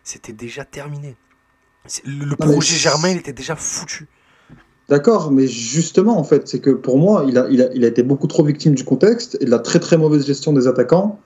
c'était 0.09 0.33
déjà 0.33 0.65
terminé. 0.65 1.17
Le, 2.05 2.35
projet 2.35 2.77
Germain, 2.77 3.11
il 3.11 3.19
était 3.19 3.33
déjà 3.33 3.57
foutu. 3.57 4.09
D'accord, 4.89 5.31
mais 5.31 5.47
justement, 5.47 6.19
en 6.19 6.25
fait, 6.25 6.49
c'est 6.49 6.61
que 6.61 6.71
pour 6.71 6.99
moi, 6.99 7.25
il 7.29 7.37
a, 7.37 7.47
il, 7.51 7.61
a, 7.61 7.69
il 7.75 7.85
a 7.85 7.89
été 7.89 8.03
beaucoup 8.03 8.27
trop 8.27 8.43
victime 8.43 8.75
du 8.75 8.85
contexte 8.85 9.37
et 9.41 9.45
de 9.45 9.51
la 9.51 9.59
très 9.59 9.81
très 9.81 9.99
mauvaise 9.99 10.27
gestion 10.27 10.55
des 10.55 10.67
attaquants 10.67 11.21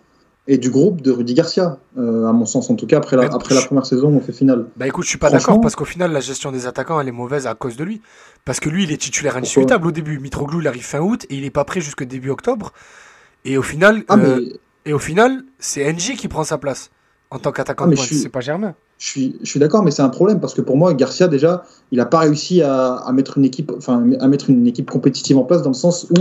et 0.48 0.58
du 0.58 0.70
groupe 0.70 1.00
de 1.00 1.12
Rudy 1.12 1.34
Garcia, 1.34 1.78
euh, 1.96 2.26
à 2.26 2.32
mon 2.32 2.44
sens 2.44 2.68
en 2.70 2.74
tout 2.74 2.88
cas, 2.88 2.96
après 2.96 3.16
la, 3.16 3.26
après 3.32 3.54
première 3.64 3.86
saison, 3.86 4.08
on 4.08 4.20
fait 4.20 4.32
finale. 4.32 4.66
Bah 4.76 4.88
écoute, 4.88 5.04
je 5.04 5.10
suis 5.10 5.18
pas 5.18 5.30
d'accord 5.30 5.60
parce 5.60 5.76
qu'au 5.76 5.84
final, 5.84 6.10
la 6.10 6.18
gestion 6.18 6.50
des 6.50 6.66
attaquants, 6.66 7.00
elle 7.00 7.06
est 7.06 7.12
mauvaise 7.12 7.46
à 7.46 7.54
cause 7.54 7.76
de 7.76 7.84
lui. 7.84 8.02
Parce 8.44 8.58
que 8.58 8.68
lui, 8.68 8.82
il 8.82 8.90
est 8.90 8.96
titulaire 8.96 9.36
indiscutable 9.36 9.86
au 9.86 9.92
début. 9.92 10.18
Mitroglou, 10.18 10.60
il 10.60 10.66
arrive 10.66 10.84
fin 10.84 10.98
août 10.98 11.24
et 11.30 11.36
il 11.36 11.44
est 11.44 11.50
pas 11.50 11.64
prêt 11.64 11.80
jusque 11.80 12.02
début 12.02 12.30
octobre. 12.30 12.72
Et 13.44 13.56
au 13.56 13.62
final, 13.62 14.02
Ah, 14.08 14.16
euh, 14.16 14.40
mais 14.40 14.58
et 14.84 14.92
au 14.92 14.98
final, 14.98 15.44
c'est 15.60 15.92
NJ 15.92 16.16
qui 16.16 16.26
prend 16.26 16.42
sa 16.42 16.58
place 16.58 16.90
en 17.32 17.38
tant 17.38 17.52
qu'attaquant 17.52 17.86
Ah, 17.90 17.96
C'est 17.96 18.28
pas 18.28 18.40
Germain. 18.40 18.74
je 18.98 19.06
suis, 19.06 19.36
je 19.42 19.48
suis 19.50 19.58
d'accord, 19.58 19.82
mais 19.82 19.90
c'est 19.90 20.02
un 20.02 20.08
problème 20.08 20.38
parce 20.40 20.54
que 20.54 20.60
pour 20.60 20.76
moi, 20.76 20.92
Garcia, 20.94 21.28
déjà, 21.28 21.64
il 21.90 21.98
n'a 21.98 22.06
pas 22.06 22.18
réussi 22.20 22.62
à, 22.62 22.94
à 22.94 23.12
mettre 23.12 23.38
une 23.38 23.44
équipe, 23.44 23.72
enfin, 23.76 24.04
à 24.20 24.28
mettre 24.28 24.50
une 24.50 24.66
équipe 24.66 24.90
compétitive 24.90 25.38
en 25.38 25.44
place 25.44 25.62
dans 25.62 25.70
le 25.70 25.74
sens 25.74 26.06
où, 26.10 26.14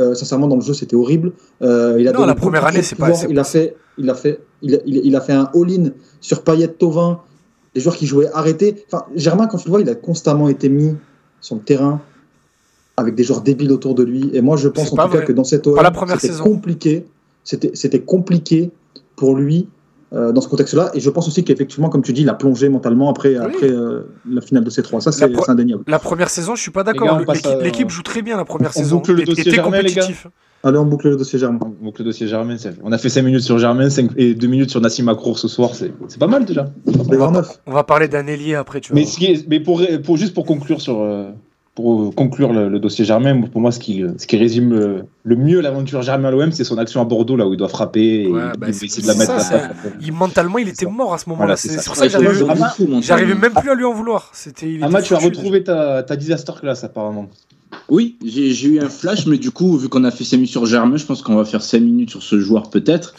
euh, 0.00 0.14
sincèrement, 0.14 0.48
dans 0.48 0.56
le 0.56 0.62
jeu, 0.62 0.74
c'était 0.74 0.96
horrible. 0.96 1.32
Euh, 1.62 1.96
il 1.98 2.08
a 2.08 2.12
Non, 2.12 2.26
la 2.26 2.34
première 2.34 2.66
année, 2.66 2.82
c'est 2.82 2.96
pas- 2.96 3.14
c'est 3.14 3.28
Il 3.30 3.38
a 3.38 3.44
fait, 3.44 3.76
il 3.98 4.10
a 4.10 4.14
fait, 4.14 4.40
il 4.62 4.74
a, 4.74 4.78
il 4.86 4.98
a- 4.98 5.00
il 5.04 5.16
a 5.16 5.20
fait 5.20 5.32
un 5.32 5.48
all-in 5.54 5.90
sur 6.20 6.42
Payet, 6.42 6.68
Tovin, 6.68 7.20
des 7.74 7.80
joueurs 7.80 7.96
qui 7.96 8.06
jouaient 8.06 8.30
arrêtés. 8.32 8.84
Enfin, 8.90 9.04
Germain, 9.14 9.46
quand 9.46 9.58
tu 9.58 9.66
le 9.68 9.70
vois, 9.70 9.80
il 9.80 9.88
a 9.88 9.94
constamment 9.94 10.48
été 10.48 10.68
mis 10.68 10.94
sur 11.40 11.54
le 11.56 11.60
terrain 11.62 12.00
avec 12.96 13.14
des 13.14 13.22
joueurs 13.24 13.42
débiles 13.42 13.70
autour 13.72 13.94
de 13.94 14.02
lui. 14.02 14.30
Et 14.32 14.40
moi, 14.40 14.56
je 14.56 14.68
pense 14.68 14.92
en 14.92 14.96
tout 14.96 15.12
cas 15.12 15.20
que 15.22 15.32
dans 15.32 15.44
cette 15.44 15.66
OM, 15.66 15.76
c'était 16.18 16.32
compliqué. 16.42 17.06
C'était 17.44 18.00
compliqué 18.00 18.70
pour 19.14 19.36
lui 19.36 19.68
euh, 20.12 20.32
dans 20.32 20.40
ce 20.40 20.48
contexte-là. 20.48 20.90
Et 20.94 21.00
je 21.00 21.10
pense 21.10 21.26
aussi 21.28 21.42
qu'effectivement, 21.44 21.88
comme 21.88 22.02
tu 22.02 22.12
dis, 22.12 22.22
il 22.22 22.28
a 22.28 22.34
plongé 22.34 22.68
mentalement 22.68 23.10
après, 23.10 23.36
après 23.36 23.70
euh, 23.70 24.02
la 24.28 24.40
finale 24.40 24.64
de 24.64 24.70
C3. 24.70 25.00
Ça, 25.00 25.12
c'est, 25.12 25.24
indéniable. 25.48 25.82
La 25.88 25.98
première 25.98 26.30
saison, 26.30 26.54
je 26.54 26.62
suis 26.62 26.70
pas 26.70 26.84
d'accord. 26.84 27.08
on 27.12 27.18
L'équipe 27.18 27.46
à- 27.46 27.62
l'équipe 27.62 27.90
joue 27.90 28.02
très 28.02 28.22
bien 28.22 28.36
la 28.36 28.44
première 28.44 28.70
on 28.70 28.78
saison. 28.78 28.96
boucle 28.96 29.12
le 29.14 29.24
dossier 29.24 29.42
était 29.42 29.50
Germain, 29.56 29.78
les 29.82 29.92
gars 29.92 30.00
compétitif. 30.02 30.26
Allez, 30.64 30.78
on 30.78 30.86
boucle 30.86 31.08
le 31.10 31.16
dossier 31.16 31.38
Germain. 31.38 31.58
Donc 31.82 31.98
le 31.98 32.04
dossier 32.04 32.26
Germain, 32.26 32.56
on 32.82 32.90
a 32.90 32.98
fait 32.98 33.08
5 33.08 33.22
minutes 33.22 33.42
sur 33.42 33.58
Germain 33.58 33.88
5 33.90 34.10
et 34.16 34.34
2 34.34 34.46
minutes 34.48 34.70
sur 34.70 34.80
Nassim 34.80 35.08
Akrour 35.08 35.38
ce 35.38 35.48
soir, 35.48 35.74
c'est 35.74 35.92
c'est 36.08 36.18
pas 36.18 36.26
mal 36.26 36.44
déjà. 36.44 36.66
Les 37.10 37.16
29. 37.16 37.60
On 37.66 37.72
va 37.72 37.84
parler 37.84 38.08
d'un 38.08 38.26
ailier 38.26 38.54
après, 38.54 38.80
tu 38.80 38.92
vois. 38.92 39.00
Mais, 39.00 39.06
ce 39.06 39.16
qui 39.18 39.26
est- 39.26 39.46
mais 39.48 39.60
pour, 39.60 39.82
pour, 40.04 40.16
juste 40.16 40.34
pour 40.34 40.44
conclure 40.44 40.80
sur, 40.80 41.00
euh, 41.02 41.30
pour 41.76 42.14
conclure 42.14 42.54
le, 42.54 42.70
le 42.70 42.78
dossier 42.80 43.04
Germain, 43.04 43.42
pour 43.42 43.60
moi, 43.60 43.70
ce 43.70 43.78
qui, 43.78 44.02
ce 44.16 44.26
qui 44.26 44.38
résume 44.38 44.72
le, 44.72 45.04
le 45.24 45.36
mieux 45.36 45.60
l'aventure 45.60 46.00
Germain 46.00 46.28
à 46.28 46.30
l'OM, 46.30 46.50
c'est 46.50 46.64
son 46.64 46.78
action 46.78 47.02
à 47.02 47.04
Bordeaux, 47.04 47.36
là 47.36 47.46
où 47.46 47.52
il 47.52 47.58
doit 47.58 47.68
frapper 47.68 48.22
et 48.22 48.26
Ouais, 48.26 48.40
il 48.54 48.58
bah, 48.58 48.66
de 48.68 49.06
la 49.06 49.14
mettre 49.14 49.40
ça, 49.40 49.68
Il, 50.00 50.12
mentalement, 50.14 50.56
il 50.56 50.68
était 50.68 50.86
mort 50.86 51.12
à 51.12 51.18
ce 51.18 51.28
moment-là. 51.28 51.54
Voilà, 51.54 51.56
c'est 51.56 51.68
c'est 51.68 51.74
ça. 51.76 51.82
c'est 51.82 51.88
pour 51.88 51.96
ça 51.96 52.06
que 52.08 53.02
j'arrivais 53.02 53.34
même 53.34 53.52
plus 53.52 53.70
à 53.70 53.74
lui 53.74 53.84
en 53.84 53.92
vouloir. 53.92 54.30
C'était. 54.32 54.72
il 54.72 54.82
Ama, 54.82 55.00
était 55.00 55.08
tu 55.08 55.14
as 55.14 55.18
retrouvé 55.18 55.62
ta, 55.62 56.02
ta 56.02 56.16
disaster 56.16 56.52
class 56.58 56.82
apparemment. 56.82 57.28
Oui, 57.90 58.16
j'ai 58.24 58.52
j'ai 58.52 58.68
eu 58.68 58.80
un 58.80 58.88
flash, 58.88 59.26
mais 59.26 59.36
du 59.36 59.50
coup, 59.50 59.76
vu 59.76 59.90
qu'on 59.90 60.04
a 60.04 60.10
fait 60.10 60.24
5 60.24 60.38
minutes 60.38 60.50
sur 60.50 60.64
Germain, 60.64 60.96
je 60.96 61.04
pense 61.04 61.20
qu'on 61.20 61.36
va 61.36 61.44
faire 61.44 61.62
5 61.62 61.78
minutes 61.80 62.10
sur 62.10 62.22
ce 62.22 62.40
joueur 62.40 62.70
peut-être. 62.70 63.14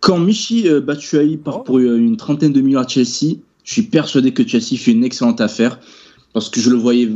Quand 0.00 0.18
Michi 0.18 0.66
euh, 0.68 0.80
Batshuayi 0.80 1.36
part 1.36 1.58
Oh. 1.58 1.62
pour 1.62 1.78
euh, 1.78 1.98
une 1.98 2.16
trentaine 2.16 2.52
de 2.54 2.60
millions 2.62 2.80
à 2.80 2.88
Chelsea, 2.88 3.36
je 3.64 3.72
suis 3.72 3.82
persuadé 3.82 4.32
que 4.32 4.46
Chelsea 4.46 4.76
fait 4.78 4.92
une 4.92 5.04
excellente 5.04 5.40
affaire 5.42 5.78
parce 6.32 6.48
que 6.48 6.60
je 6.60 6.70
le 6.70 6.76
voyais 6.76 7.08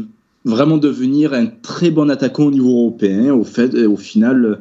vraiment 0.49 0.77
devenir 0.79 1.33
un 1.35 1.47
très 1.47 1.91
bon 1.91 2.11
attaquant 2.11 2.45
au 2.45 2.51
niveau 2.51 2.71
européen. 2.71 3.33
Au, 3.35 3.45
fait, 3.45 3.75
et 3.75 3.87
au 3.87 3.97
final, 3.97 4.45
euh, 4.45 4.57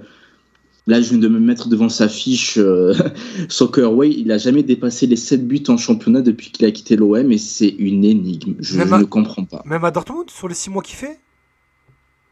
là, 0.86 1.02
je 1.02 1.10
viens 1.10 1.17
de 1.17 1.28
me 1.28 1.39
mettre 1.39 1.69
devant 1.69 1.89
sa 1.89 2.08
fiche 2.08 2.58
euh, 2.58 2.93
Soccerway. 3.50 4.12
Il 4.12 4.28
n'a 4.28 4.38
jamais 4.38 4.63
dépassé 4.63 5.08
les 5.08 5.15
7 5.15 5.47
buts 5.47 5.63
en 5.67 5.78
championnat 5.78 6.21
depuis 6.21 6.52
qu'il 6.52 6.65
a 6.65 6.71
quitté 6.71 6.95
l'OM 6.95 7.32
et 7.32 7.38
c'est 7.38 7.69
une 7.80 8.04
énigme. 8.06 8.56
Je, 8.60 8.78
Même 8.78 8.89
je 8.89 8.93
à- 8.93 9.00
ne 9.00 9.04
comprends 9.06 9.45
pas. 9.45 9.63
Même 9.65 9.84
à 9.84 9.91
Dortmund, 9.91 10.30
sur 10.30 10.47
les 10.47 10.56
6 10.56 10.69
mois 10.69 10.84
qu'il 10.84 10.95
fait? 10.95 11.19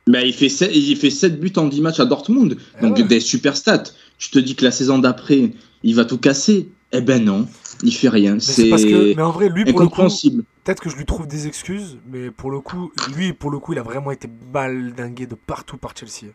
Bah, 0.08 0.24
il, 0.24 0.34
fait 0.34 0.50
7, 0.50 0.72
il 0.76 0.96
fait 0.98 1.10
7 1.10 1.39
buts 1.39 1.54
en 1.56 1.68
10 1.68 1.82
matchs 1.82 2.00
à 2.00 2.06
Dortmund. 2.06 2.58
Eh 2.78 2.82
Donc 2.82 2.98
ouais. 2.98 3.04
des 3.04 3.20
super 3.20 3.58
stats. 3.58 3.84
Je 4.20 4.30
te 4.30 4.38
dis 4.38 4.56
que 4.56 4.63
la 4.63 4.72
saison 4.72 5.00
d'après, 5.00 5.52
il 5.84 5.96
va 5.96 6.06
tout 6.06 6.18
casser. 6.20 6.70
Eh 6.91 7.02
ben 7.02 7.24
non, 7.24 7.48
il 7.84 7.93
fait 7.93 8.10
rien. 8.10 8.39
C'est 8.39 8.69
parce 8.69 8.86
que. 8.86 9.19
En 9.19 9.32
vrai, 9.32 9.50
lui, 9.50 9.63
pour 9.65 9.74
le 9.74 9.74
coup. 9.74 9.82
incompréhensible. 9.84 10.43
Peut-être 10.63 10.82
que 10.82 10.89
je 10.89 10.95
lui 10.95 11.06
trouve 11.06 11.28
des 11.28 11.48
excuses, 11.48 11.98
mais 12.12 12.32
pour 12.32 12.50
le 12.52 12.60
coup, 12.60 12.91
lui, 13.15 13.34
pour 13.34 13.52
le 13.52 13.60
coup, 13.60 13.74
il 13.74 13.80
a 13.80 13.84
vraiment 13.84 14.12
été 14.12 14.28
baldingué 14.52 15.28
de 15.28 15.36
partout 15.36 15.78
par 15.78 15.93
Chelsea. 15.98 16.32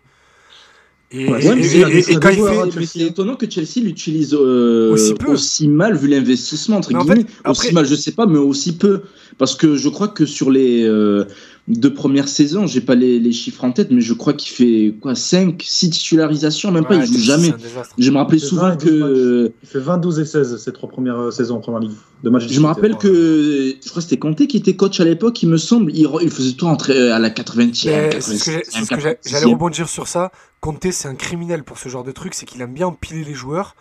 Et, 1.13 1.29
Ouais, 1.29 1.43
et- 1.45 1.49
ouais, 1.49 1.55
mais 1.57 1.63
et- 1.63 2.03
c'est 2.03 2.13
et- 2.13 2.17
quand 2.21 2.31
il 2.31 2.87
fait. 2.87 3.01
étonnant 3.01 3.35
que 3.35 3.51
Chelsea 3.51 3.81
l'utilise 3.83 4.33
euh, 4.33 4.93
Aussi 5.27 5.67
mal 5.67 5.97
vu 5.97 6.07
l'investissement 6.07 6.77
entre 6.77 6.93
Mais 6.93 6.99
en 7.01 7.05
guillemets. 7.05 7.23
fait, 7.23 7.27
après- 7.43 7.51
Aussi 7.67 7.75
mal, 7.75 7.85
je 7.87 7.95
sais 7.97 8.13
pas, 8.13 8.27
mais 8.27 8.39
aussi 8.39 8.77
peu. 8.77 9.03
Parce 9.37 9.57
que 9.57 9.75
je 9.77 9.89
crois 9.89 10.07
que 10.09 10.25
sur 10.25 10.53
les 10.53 10.85
euh, 10.85 11.25
deux 11.71 11.95
premières 11.95 12.29
saisons, 12.29 12.67
j'ai 12.67 12.81
pas 12.81 12.95
les, 12.95 13.19
les 13.19 13.33
chiffres 13.33 13.65
en 13.65 13.73
tête, 13.73 13.91
mais 13.91 14.01
je 14.01 14.13
crois 14.13 14.33
qu'il 14.33 14.53
fait 14.53 14.95
quoi 15.01 15.15
5, 15.15 15.63
6 15.65 15.91
titularisations, 15.91 16.71
même 16.73 16.85
pas, 16.85 16.97
il 16.97 17.07
joue 17.07 17.19
jamais. 17.19 17.53
Je 17.99 18.11
me 18.11 18.19
rappelais 18.19 18.39
souvent 18.39 18.77
que. 18.77 19.53
Il 19.63 19.69
fait 19.69 19.79
20, 19.79 19.99
12 19.99 20.21
et 20.21 20.25
16 20.25 20.57
ces 20.63 20.73
trois 20.73 20.89
premières 20.89 21.19
euh, 21.19 21.31
saisons 21.31 21.57
en 21.57 21.61
première 21.61 21.81
ligue. 21.81 21.93
De 22.23 22.31
matchs 22.31 22.49
Je 22.49 22.61
me 22.61 22.67
rappelle 22.67 22.97
que 22.97 23.75
je 23.83 23.89
crois 23.89 24.03
que 24.03 24.09
c'était 24.09 24.19
Conte 24.19 24.47
qui 24.47 24.57
était 24.57 24.77
coach 24.77 25.01
à 25.01 25.05
l'époque, 25.05 25.43
il 25.43 25.49
me 25.49 25.57
semble. 25.57 25.91
Il, 25.95 26.31
faisait 26.31 26.53
tout 26.53 26.67
entrer 26.67 27.11
à 27.11 27.19
la 27.19 27.31
80e, 27.31 27.87
Mais 27.87 28.21
c'est 28.21 28.37
ce 28.37 28.45
que 28.45 28.51
j'ai- 28.51 28.59
86e, 28.59 28.63
c'est 28.69 28.85
ce 28.85 28.91
que 28.91 29.01
j'ai- 29.01 29.17
J'allais 29.25 29.47
86e. 29.47 29.53
rebondir 29.53 29.89
sur 29.89 30.07
ça. 30.09 30.33
Conte, 30.61 30.91
c'est 30.91 31.09
un 31.09 31.15
criminel 31.15 31.65
pour 31.65 31.79
ce 31.79 31.89
genre 31.89 32.05
de 32.05 32.13
truc, 32.13 32.35
c'est 32.35 32.45
qu'il 32.47 32.61
aime 32.61 32.75
bien 32.75 32.89
empiler 32.89 33.25
les 33.25 33.35
joueurs. 33.35 33.75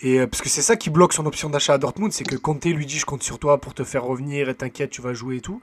Et 0.00 0.20
euh, 0.20 0.26
parce 0.26 0.42
que 0.42 0.48
c'est 0.48 0.62
ça 0.62 0.76
qui 0.76 0.90
bloque 0.90 1.12
son 1.12 1.26
option 1.26 1.50
d'achat 1.50 1.74
à 1.74 1.78
Dortmund, 1.78 2.12
c'est 2.12 2.24
que 2.24 2.36
Conte 2.36 2.64
lui 2.64 2.86
dit 2.86 2.98
je 2.98 3.06
compte 3.06 3.22
sur 3.22 3.38
toi 3.38 3.60
pour 3.60 3.74
te 3.74 3.84
faire 3.84 4.04
revenir 4.04 4.48
et 4.48 4.54
t'inquiète 4.54 4.90
tu 4.90 5.02
vas 5.02 5.14
jouer 5.14 5.36
et 5.36 5.40
tout. 5.40 5.60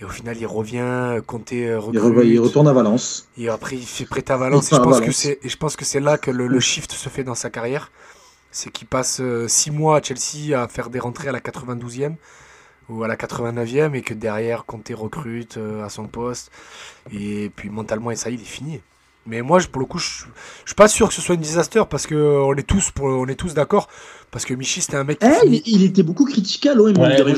Et 0.00 0.04
au 0.04 0.08
final 0.08 0.36
il 0.38 0.46
revient, 0.46 0.78
euh, 0.80 1.20
Il, 1.20 1.76
recrute, 1.76 2.02
re- 2.02 2.24
il 2.26 2.40
retourne 2.40 2.68
à 2.68 2.72
Valence. 2.72 3.28
et 3.36 3.48
après 3.48 3.76
il 3.76 3.84
fait 3.86 4.06
prêter 4.06 4.32
à 4.32 4.36
Valence. 4.38 4.72
Et 4.72 4.76
je 4.76 4.80
pense 4.80 5.00
que 5.00 5.12
c'est 5.12 5.38
et 5.42 5.48
je 5.48 5.56
pense 5.56 5.76
que 5.76 5.84
c'est 5.84 6.00
là 6.00 6.16
que 6.18 6.30
le, 6.30 6.46
le 6.46 6.60
shift 6.60 6.92
se 6.92 7.08
fait 7.08 7.24
dans 7.24 7.34
sa 7.34 7.50
carrière, 7.50 7.90
c'est 8.50 8.70
qu'il 8.70 8.86
passe 8.88 9.20
6 9.46 9.70
mois 9.70 9.98
à 9.98 10.02
Chelsea 10.02 10.58
à 10.60 10.68
faire 10.68 10.88
des 10.90 10.98
rentrées 10.98 11.28
à 11.28 11.32
la 11.32 11.40
92e 11.40 12.14
ou 12.88 13.04
à 13.04 13.08
la 13.08 13.16
89e 13.16 13.94
et 13.94 14.02
que 14.02 14.14
derrière 14.14 14.64
Conte 14.64 14.90
recrute 14.94 15.58
euh, 15.58 15.84
à 15.84 15.88
son 15.90 16.06
poste 16.08 16.50
et 17.12 17.50
puis 17.54 17.68
mentalement 17.70 18.10
et 18.10 18.16
ça 18.16 18.30
il 18.30 18.40
est 18.40 18.44
fini. 18.44 18.80
Mais 19.30 19.42
moi 19.42 19.58
je- 19.60 19.68
pour 19.68 19.80
le 19.80 19.86
coup 19.86 19.98
je, 19.98 20.24
je 20.64 20.70
suis 20.70 20.74
pas 20.74 20.88
sûr 20.88 21.08
que 21.08 21.14
ce 21.14 21.20
soit 21.22 21.36
une 21.36 21.40
disaster 21.40 21.82
parce 21.88 22.06
que 22.06 22.14
on 22.14 22.54
est 22.54 22.66
tous 22.66 22.90
pour, 22.90 23.06
on 23.06 23.26
est 23.28 23.36
tous 23.36 23.54
d'accord 23.54 23.88
parce 24.32 24.44
que 24.44 24.54
Michi 24.54 24.80
c'était 24.80 24.96
un 24.96 25.04
mec 25.04 25.18
qui 25.20 25.26
Eh, 25.26 25.46
finit- 25.46 25.62
il, 25.66 25.76
il 25.80 25.84
était 25.84 26.02
beaucoup 26.02 26.24
critiqué 26.24 26.68
à 26.70 26.74
l'OM. 26.74 26.96
Ouais, 26.98 27.08
mais 27.24 27.32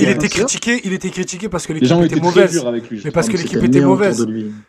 il, 0.00 0.08
était 0.08 0.28
critiqué, 0.28 0.80
il 0.84 0.92
était 0.92 1.10
critiqué 1.10 1.48
parce 1.48 1.66
que 1.66 1.72
Les 1.72 1.80
l'équipe 1.80 2.02
était 2.04 2.20
mauvaise. 2.20 2.64
avec 2.66 2.88
lui. 2.90 3.00
Mais 3.04 3.10
parce 3.10 3.28
que 3.28 3.36
l'équipe 3.36 3.62
était 3.62 3.80
mauvaise. 3.80 4.26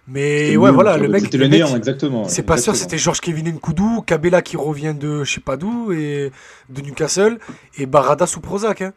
Mais 0.07 0.55
ouais 0.57 0.71
voilà, 0.71 0.97
le 0.97 1.07
mec. 1.07 1.23
C'était 1.25 1.37
le 1.37 1.47
néant, 1.47 1.75
exactement. 1.75 2.27
C'est 2.27 2.43
pas 2.43 2.57
sûr, 2.57 2.75
c'était 2.75 2.97
Georges 2.97 3.21
Kevin 3.21 3.47
Nkoudou, 3.49 4.01
Kabela 4.05 4.41
qui 4.41 4.57
revient 4.57 4.95
de 4.99 5.23
je 5.23 5.33
sais 5.33 5.41
pas 5.41 5.57
d'où 5.57 5.91
et 5.91 6.31
de 6.69 6.81
Newcastle 6.81 7.37
et 7.77 7.85
Barada 7.85 8.25
sous 8.27 8.39
Prozac. 8.41 8.81
Hein. 8.81 8.93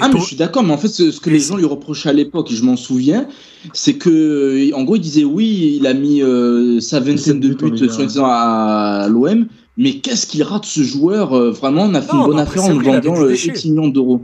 Ah, 0.00 0.08
mais 0.12 0.20
je 0.20 0.24
suis 0.24 0.36
d'accord, 0.36 0.62
mais 0.62 0.72
en 0.72 0.78
fait, 0.78 0.88
ce, 0.88 1.10
ce 1.10 1.20
que 1.20 1.30
Et 1.30 1.34
les 1.34 1.40
gens 1.40 1.56
lui 1.56 1.64
reprochaient 1.64 2.08
à 2.08 2.12
l'époque, 2.12 2.50
et 2.50 2.54
je 2.54 2.64
m'en 2.64 2.76
souviens, 2.76 3.26
c'est 3.72 3.94
que, 3.94 4.72
en 4.74 4.82
gros, 4.84 4.96
il 4.96 5.00
disait 5.00 5.24
oui, 5.24 5.76
il 5.78 5.86
a 5.86 5.94
mis 5.94 6.22
euh, 6.22 6.80
sa 6.80 7.00
vingtaine 7.00 7.40
de 7.40 7.54
buts 7.54 7.78
sur 7.78 8.24
à 8.24 9.06
l'OM, 9.08 9.46
mais 9.76 9.94
qu'est-ce 9.98 10.26
qu'il 10.26 10.42
rate 10.42 10.64
ce 10.66 10.82
joueur 10.82 11.32
euh, 11.32 11.50
Vraiment, 11.50 11.84
on 11.84 11.94
a 11.94 12.02
fait 12.02 12.12
Non, 12.14 12.24
une 12.24 12.30
bonne 12.32 12.40
affaire 12.40 12.64
en 12.64 12.78
vendant 12.78 13.22
euh. 13.22 13.30
8 13.30 13.64
millions 13.66 13.88
d'euros. 13.88 14.22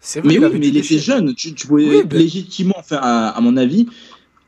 c'est 0.00 0.20
vrai, 0.20 0.38
Mais 0.38 0.44
oui, 0.46 0.56
mais 0.58 0.68
il 0.68 0.76
était 0.76 0.98
jeune. 0.98 1.34
Tu, 1.34 1.52
tu 1.54 1.66
pouvais 1.66 1.84
Oui, 1.88 2.02
ben- 2.08 2.18
légitimement, 2.18 2.76
enfin, 2.78 2.98
à, 3.02 3.28
à 3.28 3.40
mon 3.40 3.56
avis, 3.56 3.86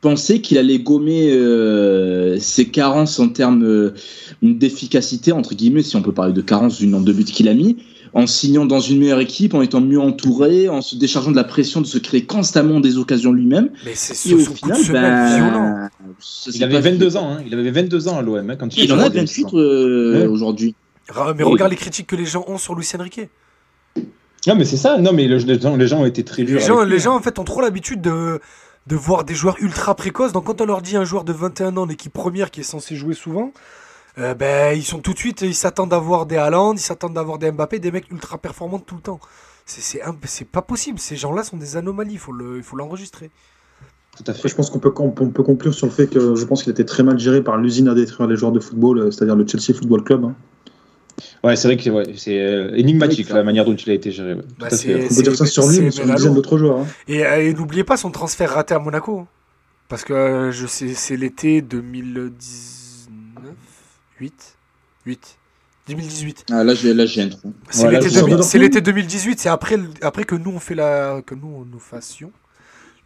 penser 0.00 0.40
qu'il 0.40 0.58
allait 0.58 0.78
gommer 0.78 1.30
euh, 1.32 2.38
ses 2.38 2.66
carences 2.68 3.18
en 3.18 3.28
termes 3.28 3.64
euh, 3.64 3.94
d'efficacité, 4.42 5.32
entre 5.32 5.54
guillemets, 5.54 5.82
si 5.82 5.96
on 5.96 6.02
peut 6.02 6.12
parler 6.12 6.32
de 6.32 6.40
carence 6.40 6.78
du 6.78 6.86
nombre 6.86 7.04
de 7.04 7.12
buts 7.12 7.24
qu'il 7.24 7.48
a 7.48 7.54
mis, 7.54 7.76
en 8.14 8.26
signant 8.26 8.64
dans 8.66 8.80
une 8.80 8.98
meilleure 9.00 9.20
équipe, 9.20 9.54
en 9.54 9.62
étant 9.62 9.80
mieux 9.80 10.00
entouré, 10.00 10.68
en 10.68 10.80
se 10.82 10.96
déchargeant 10.96 11.30
de 11.30 11.36
la 11.36 11.44
pression 11.44 11.80
de 11.80 11.86
se 11.86 11.98
créer 11.98 12.24
constamment 12.24 12.80
des 12.80 12.96
occasions 12.98 13.32
lui-même. 13.32 13.70
Mais 13.84 13.94
c'est 13.94 14.14
sur 14.14 14.36
au 14.36 14.40
son 14.40 14.52
coup 14.54 14.70
de 14.70 14.74
final, 14.76 15.02
ben, 15.02 15.36
violent. 15.36 15.88
Il 16.54 16.64
avait 16.64 16.74
pas 16.74 16.80
22 16.90 17.10
fait. 17.10 17.16
ans, 17.16 17.30
hein. 17.32 17.42
il 17.46 17.54
avait 17.54 17.70
22 17.70 18.08
ans 18.08 18.18
à 18.18 18.22
l'OM 18.22 18.50
hein, 18.50 18.56
quand 18.56 18.76
il 18.76 18.84
Il 18.84 18.92
en 18.92 18.98
a 18.98 19.06
était 19.06 19.18
28 19.20 19.48
joueur. 19.50 19.62
euh, 19.62 20.20
Ouais. 20.22 20.26
aujourd'hui. 20.26 20.74
Mais 21.36 21.42
Oui. 21.44 21.52
regarde 21.52 21.70
les 21.70 21.76
critiques 21.76 22.06
que 22.06 22.16
les 22.16 22.26
gens 22.26 22.44
ont 22.48 22.58
sur 22.58 22.74
Luis 22.74 22.86
Enrique. 22.98 23.20
Non, 24.46 24.54
mais 24.54 24.64
c'est 24.64 24.76
ça. 24.76 24.98
Non, 24.98 25.12
mais 25.12 25.26
le- 25.26 25.36
les, 25.38 25.58
gens, 25.60 25.76
les 25.76 25.86
gens 25.88 26.00
ont 26.00 26.06
été 26.06 26.22
très 26.24 26.44
durs. 26.44 26.58
Les 26.60 26.64
gens, 26.66 26.82
les 26.84 26.96
hein. 26.96 26.98
gens 26.98 27.16
en 27.16 27.20
fait 27.22 27.38
ont 27.38 27.44
trop 27.44 27.60
l'habitude 27.60 28.00
de, 28.00 28.40
de 28.86 28.96
voir 28.96 29.24
des 29.24 29.34
joueurs 29.34 29.56
ultra 29.60 29.94
précoces. 29.94 30.32
Donc 30.32 30.44
quand 30.44 30.60
on 30.60 30.66
leur 30.66 30.80
dit 30.82 30.96
un 30.96 31.04
joueur 31.04 31.24
de 31.24 31.32
21 31.32 31.76
ans 31.76 31.86
d'équipe 31.86 32.12
première 32.12 32.50
qui 32.50 32.60
est 32.60 32.64
censé 32.64 32.94
jouer 32.94 33.14
souvent, 33.14 33.52
euh, 34.18 34.34
ben 34.34 34.76
ils 34.76 34.82
sont 34.84 34.98
tout 34.98 35.12
de 35.14 35.18
suite, 35.18 35.42
ils 35.42 35.54
s'attendent 35.54 35.92
à 35.94 35.98
voir 35.98 36.26
des 36.26 36.36
Haaland, 36.36 36.74
ils 36.74 36.78
s'attendent 36.80 37.16
à 37.18 37.22
voir 37.22 37.38
des 37.38 37.50
Mbappé, 37.52 37.78
des 37.78 37.90
mecs 37.92 38.10
ultra 38.10 38.38
performants 38.38 38.78
tout 38.78 38.96
le 38.96 39.00
temps. 39.02 39.20
C'est 39.66 40.48
pas 40.50 40.62
possible. 40.62 40.98
Ces 40.98 41.16
gens-là 41.16 41.42
sont 41.44 41.56
des 41.58 41.76
anomalies. 41.76 42.14
Il 42.14 42.18
faut 42.18 42.32
le, 42.32 42.56
il 42.56 42.62
faut 42.62 42.76
l'enregistrer. 42.76 43.30
Tout 44.16 44.24
à 44.26 44.32
fait. 44.34 44.48
je 44.48 44.54
pense 44.54 44.70
qu'on 44.70 44.78
peut, 44.78 44.92
on 44.98 45.10
peut 45.10 45.42
conclure 45.42 45.74
sur 45.74 45.86
le 45.86 45.92
fait 45.92 46.06
que 46.08 46.34
je 46.34 46.44
pense 46.46 46.62
qu'il 46.62 46.72
était 46.72 46.84
très 46.86 47.02
mal 47.02 47.18
géré 47.18 47.42
par 47.42 47.56
l'usine 47.58 47.86
à 47.88 47.94
détruire 47.94 48.28
les 48.28 48.36
joueurs 48.36 48.50
de 48.52 48.60
football, 48.60 48.98
euh, 48.98 49.10
c'est-à-dire 49.10 49.36
le 49.36 49.46
Chelsea 49.46 49.76
Football 49.76 50.02
Club. 50.04 50.24
hein. 50.24 50.34
Ouais, 51.44 51.54
c'est 51.56 51.68
vrai 51.68 51.76
que 51.76 51.90
ouais, 51.90 52.04
c'est 52.16 52.40
euh, 52.40 52.74
énigmatique 52.76 53.28
la 53.28 53.42
manière 53.44 53.64
dont 53.64 53.74
il 53.74 53.90
a 53.90 53.92
été 53.94 54.10
géré. 54.10 54.34
ouais. 54.34 54.42
Bah, 54.58 54.68
On 54.72 55.14
peut 55.14 55.22
dire 55.22 55.36
ça 55.36 55.46
sur 55.46 55.68
lui, 55.68 55.80
mais 55.80 55.90
sur 55.90 56.04
une 56.06 56.14
dizaine 56.14 56.34
d'autres 56.34 56.58
joueurs. 56.58 56.78
hein. 56.78 56.86
Et, 57.06 57.18
et 57.20 57.52
n'oubliez 57.54 57.84
pas 57.84 57.96
son 57.96 58.10
transfert 58.10 58.50
raté 58.54 58.74
à 58.74 58.78
Monaco. 58.78 59.20
hein. 59.20 59.26
Parce 59.88 60.04
que 60.04 60.12
euh, 60.14 60.50
je 60.52 60.66
sais, 60.66 60.94
c'est 60.94 61.16
l'été 61.16 61.60
2019 61.62 62.77
8 64.20 64.56
8 65.06 65.38
2018. 65.88 66.44
Ah, 66.50 66.64
là, 66.64 66.74
j'ai 66.74 66.92
là, 66.92 67.06
j'ai 67.06 67.22
un 67.22 67.28
trou. 67.30 67.54
C'est 67.70 67.90
l'été 67.90 68.08
je 68.10 68.14
sors 68.14 68.24
de 68.24 68.30
2000 68.34 68.44
c'est 68.44 68.58
Dortmund. 68.58 68.62
l'été 68.62 68.80
2018, 68.82 69.40
c'est 69.40 69.48
après, 69.48 69.76
après 70.02 70.24
que 70.24 70.34
nous 70.34 70.50
on 70.50 70.60
fait 70.60 70.74
la 70.74 71.22
que 71.24 71.34
nous 71.34 71.64
nous 71.64 71.78
fassions 71.78 72.30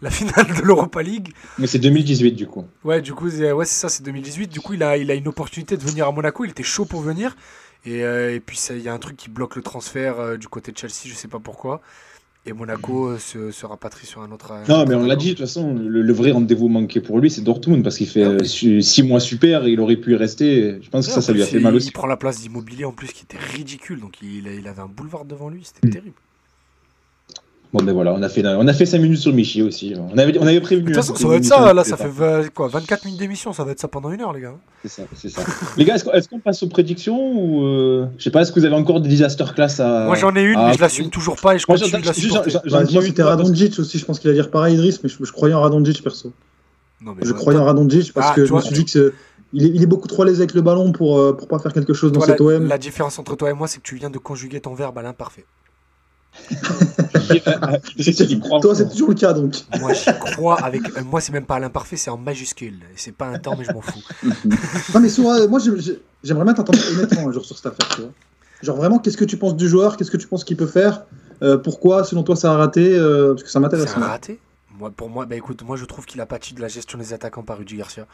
la 0.01 0.11
finale 0.11 0.49
de 0.57 0.63
l'Europa 0.63 1.01
League. 1.01 1.33
Mais 1.59 1.69
c'est 1.69 1.79
2018 1.79 2.33
du 2.33 2.49
coup. 2.49 2.67
Ouais, 2.83 3.01
du 3.01 3.15
coup 3.15 3.31
c'est- 3.31 3.53
ouais, 3.53 3.65
c'est 3.67 3.81
ça, 3.81 3.89
c'est 3.89 4.03
2018. 4.03 4.49
Du 4.49 4.61
coup, 4.61 4.75
il 4.75 4.83
a 4.83 4.97
il 4.97 5.11
a 5.13 5.15
une 5.15 5.29
opportunité 5.29 5.77
de 5.77 5.83
venir 5.85 6.09
à 6.09 6.13
Monaco, 6.13 6.45
il 6.45 6.51
était 6.51 6.65
chaud 6.65 6.85
pour 6.87 7.03
venir. 7.03 7.37
Et, 7.85 8.03
euh, 8.05 8.35
et 8.35 8.41
puis 8.41 8.57
ça- 8.57 8.75
il 8.75 8.83
y 8.83 8.89
a 8.89 8.93
un 8.95 8.99
truc 8.99 9.17
qui 9.17 9.29
bloque 9.31 9.55
le 9.57 9.63
transfert 9.63 10.19
euh, 10.19 10.37
du 10.37 10.49
côté 10.49 10.73
de 10.73 10.79
Chelsea, 10.79 11.07
je 11.07 11.15
sais 11.15 11.29
pas 11.29 11.39
pourquoi. 11.41 11.81
Et 12.45 12.53
Monaco 12.53 13.07
euh, 13.07 13.19
se, 13.19 13.53
se 13.53 13.65
rapatrie 13.67 14.05
sur 14.07 14.21
un 14.21 14.33
autre. 14.33 14.51
un 14.51 14.65
Non, 14.67 14.85
mais 14.85 14.97
on 14.97 15.05
l'a 15.05 15.15
dit, 15.15 15.27
de 15.29 15.31
toute 15.35 15.41
façon, 15.47 15.75
le, 15.75 16.03
le 16.03 16.13
vrai 16.13 16.33
rendez-vous 16.33 16.69
manqué 16.69 17.01
pour 17.01 17.21
lui, 17.21 17.31
c'est 17.31 17.43
Dortmund, 17.43 17.85
parce 17.85 17.97
qu'il 17.99 18.09
fait 18.09 18.25
Ah 18.25 18.31
oui. 18.31 18.37
euh, 18.41 18.45
su- 18.45 18.83
six 18.83 19.05
mois 19.05 19.21
super 19.21 19.65
et 19.67 19.71
il 19.71 19.81
aurait 19.81 19.97
pu 19.97 20.13
y 20.13 20.17
rester. 20.17 20.79
Je 20.83 20.91
pense 20.91 21.07
que 21.07 21.13
ça, 21.13 21.23
ça 21.23 21.33
lui 21.33 21.43
a 21.43 21.47
fait 21.47 21.61
mal 21.61 21.77
aussi. 21.77 21.89
Il 21.89 21.93
prend 21.93 22.09
la 22.09 22.17
place 22.17 22.41
d'immobilier 22.41 22.85
en 22.85 22.93
plus 22.93 23.13
qui 23.13 23.23
était 23.23 23.39
ridicule, 23.39 24.01
donc 24.01 24.21
il, 24.23 24.49
il 24.49 24.67
avait 24.67 24.83
un 24.83 24.89
boulevard 24.89 25.25
devant 25.25 25.51
lui, 25.51 25.61
c'était 25.63 25.89
terrible. 25.91 26.17
Bon, 27.73 27.83
ben 27.83 27.95
voilà, 27.95 28.13
on 28.13 28.23
a 28.23 28.29
fait, 28.29 28.47
on 28.47 28.69
a 28.69 28.73
fait 28.75 28.85
5 28.85 28.99
minutes 28.99 29.21
sur 29.21 29.33
Michi 29.33 29.63
aussi. 29.63 29.95
On 30.15 30.19
avait, 30.19 30.37
on 30.39 30.47
avait 30.47 30.61
prévu. 30.61 30.83
De 30.83 30.87
toute 30.89 30.97
façon, 30.97 31.15
hein, 31.15 31.17
ça 31.17 31.29
va 31.29 31.37
être 31.37 31.45
ça, 31.47 31.73
là, 31.73 31.85
ça 31.85 31.97
fait 31.97 32.51
quoi, 32.53 32.69
24 32.69 33.07
minutes 33.07 33.19
d'émission, 33.21 33.55
ça 33.55 33.65
va 33.65 33.73
être 33.73 33.81
ça 33.81 33.89
pendant 33.89 34.11
une 34.11 34.21
heure, 34.21 34.35
les 34.35 34.43
gars. 34.43 34.55
C'est 34.83 34.89
ça, 34.91 35.03
c'est 35.17 35.31
ça. 35.31 35.41
Les 35.79 35.87
gars, 35.87 35.95
est-ce 35.95 36.05
qu'on 36.05 36.13
est-ce 36.13 36.29
qu'on 36.29 36.39
passe 36.39 36.63
aux 36.63 36.69
prédictions 36.69 37.17
ou 37.19 37.65
euh, 37.65 38.07
je 38.19 38.25
sais 38.25 38.31
pas, 38.31 38.43
est-ce 38.43 38.53
que 38.53 38.61
vous 38.61 38.67
avez 38.67 38.75
encore 38.75 39.01
des 39.01 39.09
disaster 39.09 39.45
class 39.55 39.81
à. 39.81 40.05
Moi 40.05 40.17
j'en 40.17 40.35
ai 40.37 40.43
une, 40.43 40.59
ah, 40.59 40.67
mais 40.69 40.75
je 40.75 40.81
l'assume 40.81 41.09
toujours 41.09 41.37
pas 41.37 41.55
et 41.55 41.59
je 41.59 41.65
Moi, 41.67 41.79
continue 41.79 41.93
j'en- 41.93 42.01
de 42.01 42.07
la 42.07 42.13
supporter. 42.13 42.51
Bah, 42.71 42.83
moi, 42.93 43.03
c'était 43.03 43.23
Radonjic 43.23 43.79
aussi, 43.79 43.99
je 43.99 44.05
pense 44.05 44.19
qu'il 44.21 44.29
allait 44.29 44.39
dire 44.41 44.51
pareil, 44.51 44.75
Idriss, 44.75 45.03
mais 45.03 45.09
je, 45.09 45.17
je 45.25 45.33
croyais 45.33 45.55
en 45.55 45.63
Radonjic 45.63 46.03
perso. 46.03 46.31
Non, 47.01 47.15
mais 47.17 47.25
Je 47.27 47.33
croyais 47.33 47.59
en 47.59 47.65
Radonjic 47.65 48.13
parce 48.13 48.29
Ah, 48.33 48.35
que 48.35 48.45
je 48.45 48.53
me 48.53 48.61
suis 48.61 48.75
dit 48.75 48.85
que 48.85 49.15
il 49.55 49.65
est, 49.65 49.69
il 49.69 49.83
est 49.83 49.87
beaucoup 49.87 50.09
trop 50.09 50.23
à 50.23 50.27
l'aise 50.27 50.39
avec 50.41 50.53
le 50.55 50.61
ballon 50.63 50.93
pour, 50.93 51.19
euh, 51.19 51.33
pour 51.35 51.47
pas 51.49 51.59
faire 51.59 51.73
quelque 51.73 51.95
chose 51.95 52.13
dans 52.13 52.21
cet 52.21 52.41
OM. 52.41 52.67
la 52.69 52.79
différence 52.79 53.19
entre 53.19 53.35
toi 53.37 53.49
et 53.51 53.55
moi, 53.55 53.67
c'est 53.67 53.79
que 53.79 53.83
tu 53.87 53.97
viens 53.97 54.11
de 54.11 54.19
conjuguer 54.19 54.61
ton 54.61 54.75
verbe 54.75 54.99
à 54.99 55.03
l'imparfait. 55.03 55.45
Toi, 58.63 58.75
c'est 58.75 58.89
toujours 58.89 59.09
le 59.11 59.15
cas 59.15 59.33
donc. 59.33 59.55
Moi, 59.81 59.93
j'y 59.93 60.11
crois 60.33 60.61
avec. 60.63 60.83
euh, 60.97 61.03
moi, 61.05 61.21
c'est 61.21 61.33
même 61.33 61.45
pas 61.47 61.57
à 61.57 61.61
l'imparfait, 61.61 61.97
c'est 61.97 62.11
en 62.11 62.17
majuscule. 62.17 62.81
C'est 62.97 63.15
pas 63.15 63.27
un 63.27 63.39
temps, 63.39 63.55
mais 63.59 63.65
je 63.65 63.73
m'en 63.73 63.81
fous. 63.81 64.01
Non, 64.95 65.01
mais 65.01 65.09
sur, 65.09 65.29
euh, 65.29 65.49
moi, 65.49 65.59
j'ai- 65.61 65.79
j'ai- 65.81 66.01
j'aimerais 66.25 66.45
bien 66.45 66.55
t'entendre 66.55 66.79
honnêtement 66.93 67.29
un 67.29 67.33
jour 67.33 67.45
sur 67.45 67.57
cette 67.57 67.67
affaire. 67.67 67.89
Tu 67.95 68.01
vois. 68.03 68.11
Genre, 68.63 68.77
vraiment, 68.77 68.99
qu'est-ce 68.99 69.17
que 69.17 69.25
tu 69.25 69.37
penses 69.37 69.57
du 69.57 69.69
joueur? 69.69 69.97
Qu'est-ce 69.97 70.11
que 70.11 70.17
tu 70.17 70.27
penses 70.27 70.45
qu'il 70.45 70.57
peut 70.57 70.67
faire? 70.67 71.05
Euh, 71.43 71.59
Pourquoi, 71.59 72.05
selon 72.05 72.23
toi, 72.23 72.37
ça 72.37 72.53
a 72.53 72.57
raté 72.57 72.95
Euh, 72.97 73.33
Parce 73.35 73.43
que 73.43 73.51
ça 73.51 73.61
m'intéresse. 73.61 73.93
Un 73.97 74.01
moi. 74.01 74.09
raté? 74.09 74.39
Moi, 74.79 74.91
Pour 74.91 75.11
moi, 75.11 75.27
bah 75.27 75.37
écoute, 75.37 75.63
moi 75.63 75.77
je 75.77 75.85
trouve 75.85 76.07
qu'il 76.07 76.21
a 76.21 76.27
pâti 76.27 76.55
de 76.55 76.61
la 76.61 76.69
gestion 76.69 76.99
des 76.99 77.13
attaquants 77.13 77.43
par 77.43 77.59
Rudy 77.59 77.77
Garcia. 77.77 78.07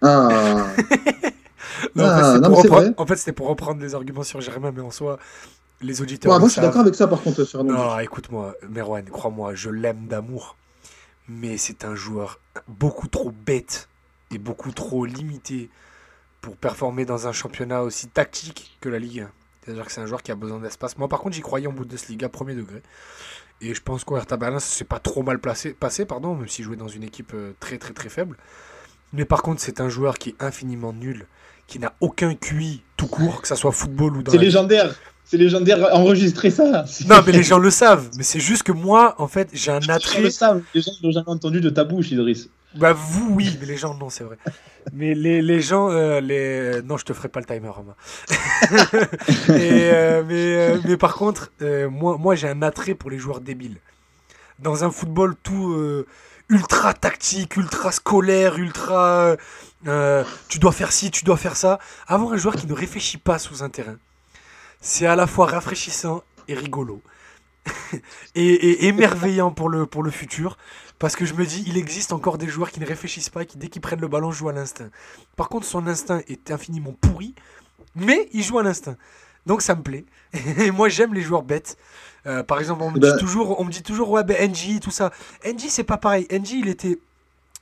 Ah, 0.00 0.66
Non, 1.96 2.04
Ah, 2.06 2.14
en 2.14 2.18
fait, 2.18 2.24
c'est 2.34 2.40
non, 2.40 2.48
pour 2.48 2.58
reprendre- 2.62 2.82
vrai. 2.82 2.94
en 2.96 3.06
fait, 3.06 3.16
c'était 3.16 3.32
pour 3.32 3.48
reprendre 3.48 3.80
les 3.80 3.94
arguments 3.94 4.22
sur 4.22 4.40
Germain, 4.40 4.72
mais 4.74 4.82
en 4.82 4.90
soi, 4.90 5.18
les 5.82 6.00
auditeurs. 6.02 6.32
Le 6.32 6.38
moi, 6.38 6.48
je 6.48 6.52
suis 6.52 6.60
d'accord 6.60 6.80
avec 6.80 6.94
ça, 6.94 7.08
par 7.08 7.22
contre, 7.22 7.44
sur. 7.44 7.62
Non, 7.64 7.98
écoute-moi, 7.98 8.54
Merwan, 8.68 9.04
crois-moi, 9.04 9.54
je 9.54 9.70
l'aime 9.70 10.06
d'amour. 10.06 10.56
Mais 11.28 11.56
c'est 11.56 11.84
un 11.84 11.94
joueur 11.94 12.40
beaucoup 12.66 13.08
trop 13.08 13.30
bête 13.30 13.88
et 14.32 14.38
beaucoup 14.38 14.72
trop 14.72 15.04
limité 15.04 15.70
pour 16.40 16.56
performer 16.56 17.04
dans 17.04 17.28
un 17.28 17.32
championnat 17.32 17.82
aussi 17.82 18.08
tactique 18.08 18.76
que 18.80 18.88
la 18.88 18.98
Ligue 18.98 19.20
1. 19.20 19.30
C'est-à-dire 19.64 19.86
que 19.86 19.92
c'est 19.92 20.00
un 20.00 20.06
joueur 20.06 20.22
qui 20.22 20.32
a 20.32 20.34
besoin 20.34 20.58
d'espace. 20.58 20.98
Moi, 20.98 21.08
par 21.08 21.20
contre, 21.20 21.36
j'y 21.36 21.40
croyais 21.40 21.68
en 21.68 21.72
Bundesliga, 21.72 22.28
premier 22.28 22.54
degré. 22.54 22.82
Et 23.60 23.74
je 23.74 23.80
pense 23.80 24.02
qu'Oerta 24.02 24.36
Berlin, 24.36 24.58
c'est 24.58 24.84
pas 24.84 24.98
trop 24.98 25.22
mal 25.22 25.38
placé, 25.38 25.72
passé, 25.72 26.04
pardon, 26.04 26.34
même 26.34 26.48
s'il 26.48 26.64
jouait 26.64 26.76
dans 26.76 26.88
une 26.88 27.04
équipe 27.04 27.32
euh, 27.34 27.52
très 27.60 27.78
très 27.78 27.92
très 27.92 28.08
faible. 28.08 28.36
Mais 29.12 29.24
par 29.24 29.42
contre, 29.42 29.60
c'est 29.60 29.80
un 29.80 29.88
joueur 29.88 30.18
qui 30.18 30.30
est 30.30 30.42
infiniment 30.42 30.92
nul, 30.92 31.26
qui 31.68 31.78
n'a 31.78 31.94
aucun 32.00 32.34
QI 32.34 32.82
tout 32.96 33.06
court, 33.06 33.40
que 33.40 33.46
ça 33.46 33.54
soit 33.54 33.70
football 33.70 34.16
ou 34.16 34.22
dans 34.22 34.32
C'est 34.32 34.38
légendaire. 34.38 34.96
C'est 35.24 35.36
légendaire. 35.38 35.88
Enregistrez 35.92 36.50
ça. 36.50 36.84
non, 37.08 37.20
mais 37.26 37.32
les 37.32 37.42
gens 37.42 37.58
le 37.58 37.70
savent. 37.70 38.10
Mais 38.16 38.22
c'est 38.22 38.40
juste 38.40 38.64
que 38.64 38.72
moi, 38.72 39.14
en 39.18 39.28
fait, 39.28 39.48
j'ai 39.52 39.70
un 39.70 39.78
Les 39.78 39.86
gens 39.86 39.92
attrait. 39.94 40.20
le 40.20 40.30
savent. 40.30 40.62
Les 40.74 40.82
gens 40.82 40.92
l'ont 41.02 41.10
jamais 41.10 41.28
entendu 41.30 41.60
de 41.60 41.70
ta 41.70 41.84
bouche, 41.84 42.10
Idriss. 42.10 42.48
Bah, 42.74 42.92
vous, 42.92 43.34
oui, 43.34 43.56
mais 43.60 43.66
les 43.66 43.76
gens, 43.76 43.94
non, 43.94 44.08
c'est 44.08 44.24
vrai. 44.24 44.38
Mais 44.92 45.14
les, 45.14 45.42
les 45.42 45.60
gens, 45.60 45.90
euh, 45.90 46.20
les... 46.20 46.80
non, 46.82 46.96
je 46.96 47.04
te 47.04 47.12
ferai 47.12 47.28
pas 47.28 47.40
le 47.40 47.46
timer, 47.46 47.68
Romain. 47.68 47.94
Et, 49.48 49.90
euh, 49.92 50.22
mais, 50.26 50.56
euh, 50.56 50.78
mais 50.84 50.96
par 50.96 51.14
contre, 51.14 51.52
moi, 51.90 52.16
moi 52.18 52.34
j'ai 52.34 52.48
un 52.48 52.62
attrait 52.62 52.94
pour 52.94 53.10
les 53.10 53.18
joueurs 53.18 53.40
débiles. 53.40 53.76
Dans 54.58 54.84
un 54.84 54.90
football 54.90 55.34
tout 55.42 56.04
ultra 56.48 56.94
tactique, 56.94 57.56
ultra 57.56 57.92
scolaire, 57.92 58.56
ultra. 58.58 59.36
tu 60.48 60.58
dois 60.58 60.72
faire 60.72 60.92
ci, 60.92 61.10
tu 61.10 61.24
dois 61.24 61.36
faire 61.36 61.56
ça. 61.56 61.78
Avoir 62.06 62.32
un 62.32 62.36
joueur 62.36 62.56
qui 62.56 62.66
ne 62.66 62.72
réfléchit 62.72 63.18
pas 63.18 63.38
sous 63.38 63.62
un 63.62 63.68
terrain, 63.68 63.96
c'est 64.82 65.06
à 65.06 65.16
la 65.16 65.26
fois 65.26 65.46
rafraîchissant 65.46 66.22
et 66.48 66.54
rigolo. 66.54 67.00
et, 68.34 68.44
et 68.44 68.86
émerveillant 68.88 69.50
pour 69.52 69.68
le, 69.70 69.86
pour 69.86 70.02
le 70.02 70.10
futur. 70.10 70.58
Parce 70.98 71.16
que 71.16 71.24
je 71.24 71.34
me 71.34 71.46
dis, 71.46 71.64
il 71.66 71.76
existe 71.78 72.12
encore 72.12 72.36
des 72.38 72.48
joueurs 72.48 72.70
qui 72.70 72.80
ne 72.80 72.86
réfléchissent 72.86 73.30
pas, 73.30 73.44
qui 73.44 73.56
dès 73.58 73.68
qu'ils 73.68 73.80
prennent 73.82 74.00
le 74.00 74.08
ballon 74.08 74.30
jouent 74.30 74.50
à 74.50 74.52
l'instinct. 74.52 74.90
Par 75.36 75.48
contre, 75.48 75.66
son 75.66 75.86
instinct 75.86 76.20
est 76.28 76.50
infiniment 76.50 76.94
pourri, 77.00 77.34
mais 77.96 78.28
il 78.32 78.42
joue 78.42 78.58
à 78.58 78.62
l'instinct. 78.62 78.96
Donc 79.46 79.62
ça 79.62 79.74
me 79.74 79.82
plaît. 79.82 80.04
Et 80.58 80.70
moi 80.70 80.88
j'aime 80.88 81.14
les 81.14 81.22
joueurs 81.22 81.42
bêtes. 81.42 81.76
Euh, 82.26 82.44
par 82.44 82.60
exemple, 82.60 82.82
on 82.84 82.90
me, 82.92 83.00
Bah- 83.00 83.12
dit 83.12 83.18
toujours, 83.18 83.58
on 83.60 83.64
me 83.64 83.70
dit 83.70 83.82
toujours, 83.82 84.10
ouais, 84.10 84.22
ben 84.22 84.50
NG, 84.50 84.78
tout 84.80 84.92
ça. 84.92 85.10
NG, 85.44 85.62
c'est 85.68 85.82
pas 85.84 85.96
pareil. 85.96 86.26
NG, 86.30 86.50
il 86.52 86.68
était. 86.68 86.98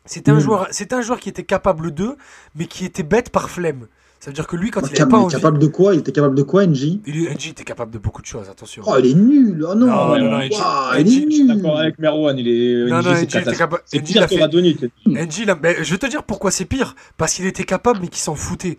C'était 0.06 0.30
un, 0.30 0.34
Mm. 0.36 0.40
joueur, 0.40 0.68
c'était 0.70 0.94
un 0.94 1.00
joueur 1.02 1.18
qui 1.20 1.28
était 1.30 1.44
capable 1.44 1.90
d'eux, 1.92 2.16
mais 2.54 2.66
qui 2.66 2.84
était 2.86 3.02
bête 3.02 3.30
par 3.30 3.48
flemme. 3.50 3.86
Ça 4.20 4.28
veut 4.28 4.34
dire 4.34 4.46
que 4.46 4.54
lui, 4.54 4.70
quand 4.70 4.82
il 4.82 5.08
pas 5.08 5.16
envie. 5.16 5.34
capable 5.34 5.58
de 5.58 5.66
quoi? 5.66 5.94
Il 5.94 6.00
était 6.00 6.12
capable 6.12 6.34
de 6.34 6.42
quoi, 6.42 6.66
NJ 6.66 6.98
NG 7.06 7.48
était 7.48 7.64
capable 7.64 7.90
de 7.90 7.96
beaucoup 7.96 8.20
de 8.20 8.26
choses, 8.26 8.50
attention. 8.50 8.82
Oh, 8.86 8.94
il 8.98 9.06
est 9.10 9.14
nul 9.14 9.64
Oh 9.66 9.74
non, 9.74 9.86
Non, 9.86 10.18
non, 10.18 10.30
non, 10.30 10.38
NG 10.40 10.52
Ouah, 10.52 10.98
NG, 10.98 11.00
il 11.00 11.00
est 11.00 11.04
Je 11.04 11.10
suis 11.10 11.26
nul 11.44 11.56
d'accord 11.56 11.78
avec 11.78 11.98
Merwan. 11.98 12.38
Il 12.38 12.46
est. 12.46 12.90
non, 12.90 12.98
NG, 12.98 13.04
non, 13.06 13.12
NG 13.14 13.36
était 13.36 13.56
capable. 13.56 13.82
C'est 13.86 13.96
NG, 13.96 14.10
il 14.10 14.12
pire 14.12 14.22
a 14.22 14.26
que 14.26 15.62
mais 15.62 15.76
je 15.82 15.90
vais 15.90 15.96
te 15.98 16.06
dire 16.06 16.22
pourquoi 16.24 16.50
c'est 16.50 16.66
pire. 16.66 16.94
Parce 17.16 17.32
qu'il 17.32 17.46
était 17.46 17.64
capable, 17.64 18.00
mais 18.02 18.08
qu'il 18.08 18.20
s'en 18.20 18.34
foutait. 18.34 18.76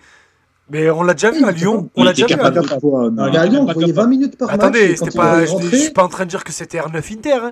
Mais 0.69 0.91
on 0.91 1.01
l'a 1.01 1.15
déjà 1.15 1.31
vu 1.31 1.43
à 1.43 1.51
Lyon. 1.51 1.89
On 1.95 2.03
l'a 2.03 2.13
déjà 2.13 2.27
vu 2.27 2.33
à 2.35 2.49
Lyon. 2.51 2.61
à 3.17 3.45
Lyon, 3.47 3.65
on 3.67 3.73
voyait 3.73 3.87
capable. 3.87 3.93
20 3.93 4.07
minutes 4.07 4.37
par 4.37 4.47
match. 4.47 4.57
Attendez, 4.59 4.95
je, 4.95 5.75
suis 5.75 5.89
pas 5.89 6.03
en 6.03 6.07
train 6.07 6.25
de 6.25 6.29
dire 6.29 6.43
que 6.43 6.51
c'était 6.51 6.77
R9 6.77 7.13
Inter. 7.13 7.31
hein. 7.33 7.51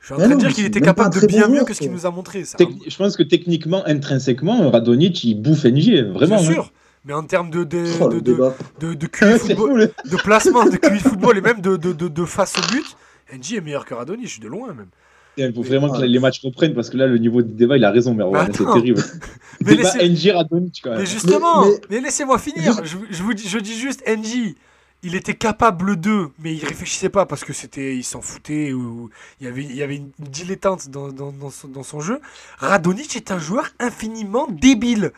Je 0.00 0.06
suis 0.06 0.14
en 0.14 0.18
train 0.18 0.28
de 0.28 0.40
dire 0.40 0.52
qu'il 0.52 0.64
était 0.64 0.80
capable 0.80 1.20
de 1.20 1.26
bien 1.26 1.46
bon 1.46 1.54
mieux 1.54 1.64
que 1.64 1.72
ce 1.72 1.78
qu'il 1.78 1.92
nous 1.92 2.04
a 2.04 2.10
montré. 2.10 2.42
Je 2.44 2.96
pense 2.96 3.16
que 3.16 3.22
techniquement, 3.22 3.86
intrinsèquement, 3.86 4.70
Radonjic, 4.70 5.22
il 5.22 5.40
bouffe 5.40 5.64
NG. 5.64 6.04
Vraiment. 6.12 6.40
Bien 6.40 6.50
hein. 6.50 6.52
sûr. 6.52 6.72
Mais 7.04 7.12
en 7.14 7.22
termes 7.22 7.50
de, 7.50 7.64
de, 7.64 7.84
Oh, 8.00 8.08
de, 8.08 8.20
de, 8.20 8.38
de, 8.80 8.94
de 8.94 9.06
QI 9.06 9.38
football, 9.38 9.90
de 10.04 10.16
placement, 10.16 10.64
de 10.64 10.76
QI 10.76 10.98
football 10.98 11.38
et 11.38 11.40
même 11.40 11.60
de, 11.60 11.76
de, 11.76 11.92
de, 11.92 12.08
de 12.08 12.24
face 12.24 12.54
au 12.58 12.72
but, 12.72 12.96
NG 13.32 13.56
est 13.56 13.60
meilleur 13.60 13.84
que 13.84 13.94
Radoni, 13.94 14.24
je 14.24 14.32
suis 14.32 14.40
de 14.40 14.48
loin 14.48 14.68
même. 14.74 14.88
Il 15.36 15.54
faut 15.54 15.62
vraiment 15.62 15.88
que 15.92 16.02
les 16.02 16.18
matchs 16.18 16.40
reprennent 16.42 16.74
parce 16.74 16.90
que 16.90 16.96
là, 16.96 17.06
le 17.06 17.16
niveau 17.16 17.42
du 17.42 17.52
débat, 17.54 17.76
il 17.76 17.84
a 17.84 17.92
raison. 17.92 18.12
Mais 18.12 18.24
C'est 18.52 18.64
terrible. 18.64 19.00
Mais 19.64 19.76
Débat 19.76 19.94
laissez- 19.96 20.08
NG 20.30 20.34
Radonjic, 20.34 20.80
quand 20.82 20.90
même. 20.90 20.98
Mais 20.98 21.06
justement, 21.06 21.64
Mais- 21.64 21.80
mais, 21.90 22.00
laissez-moi 22.00 22.38
finir. 22.38 22.80
Je, 22.84 22.96
je 23.08 23.22
vous 23.22 23.34
dis, 23.34 23.48
je 23.48 23.58
dis 23.58 23.78
juste, 23.78 24.02
NG, 24.08 24.56
il 25.04 25.14
était 25.14 25.34
capable 25.34 25.94
d'eux, 25.94 26.30
mais 26.40 26.54
il 26.56 26.64
réfléchissait 26.64 27.08
pas 27.08 27.24
parce 27.24 27.44
que 27.44 27.52
c'était, 27.52 27.94
il 27.96 28.02
s'en 28.02 28.20
foutait 28.20 28.72
ou 28.72 29.10
il 29.40 29.46
y 29.46 29.48
avait, 29.48 29.62
il 29.62 29.76
y 29.76 29.82
avait 29.84 29.96
une 29.96 30.10
dilettante 30.18 30.88
dans, 30.90 31.12
dans, 31.12 31.30
dans, 31.30 31.50
son, 31.50 31.68
dans 31.68 31.84
son 31.84 32.00
jeu. 32.00 32.20
Radonic 32.58 33.14
est 33.14 33.30
un 33.30 33.38
joueur 33.38 33.68
infiniment 33.78 34.48
débile. 34.50 35.12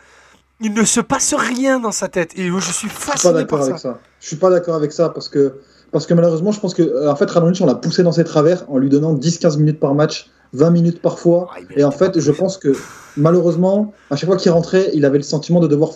Il 0.60 0.74
ne 0.74 0.84
se 0.84 1.00
passe 1.00 1.34
rien 1.34 1.80
dans 1.80 1.92
sa 1.92 2.08
tête 2.08 2.32
et 2.36 2.48
je 2.48 2.58
suis 2.60 2.72
Je 2.72 2.72
suis 2.72 2.88
pas 2.88 3.12
fasciné 3.12 3.32
d'accord 3.34 3.58
par 3.60 3.68
avec 3.68 3.78
ça. 3.78 3.92
ça. 3.94 3.98
Je 4.20 4.26
suis 4.26 4.36
pas 4.36 4.50
d'accord 4.50 4.74
avec 4.74 4.92
ça 4.92 5.08
parce 5.08 5.28
que, 5.28 5.54
parce 5.90 6.06
que 6.06 6.14
malheureusement, 6.14 6.52
je 6.52 6.60
pense 6.60 6.74
que 6.74 6.82
euh, 6.82 7.10
en 7.10 7.16
fait, 7.16 7.30
Radonjic, 7.30 7.62
on 7.62 7.66
l'a 7.66 7.74
poussé 7.74 8.02
dans 8.02 8.12
ses 8.12 8.24
travers 8.24 8.64
en 8.70 8.76
lui 8.78 8.88
donnant 8.90 9.14
10-15 9.14 9.58
minutes 9.58 9.80
par 9.80 9.94
match, 9.94 10.30
20 10.52 10.70
minutes 10.70 11.00
parfois. 11.02 11.48
Ah, 11.54 11.60
Et 11.76 11.84
en 11.84 11.90
fait, 11.90 12.20
je 12.20 12.32
pense 12.32 12.58
que 12.58 12.74
malheureusement, 13.16 13.94
à 14.10 14.16
chaque 14.16 14.28
fois 14.28 14.36
qu'il 14.36 14.50
rentrait, 14.52 14.90
il 14.94 15.04
avait 15.04 15.18
le 15.18 15.24
sentiment 15.24 15.60
de 15.60 15.66
devoir. 15.66 15.90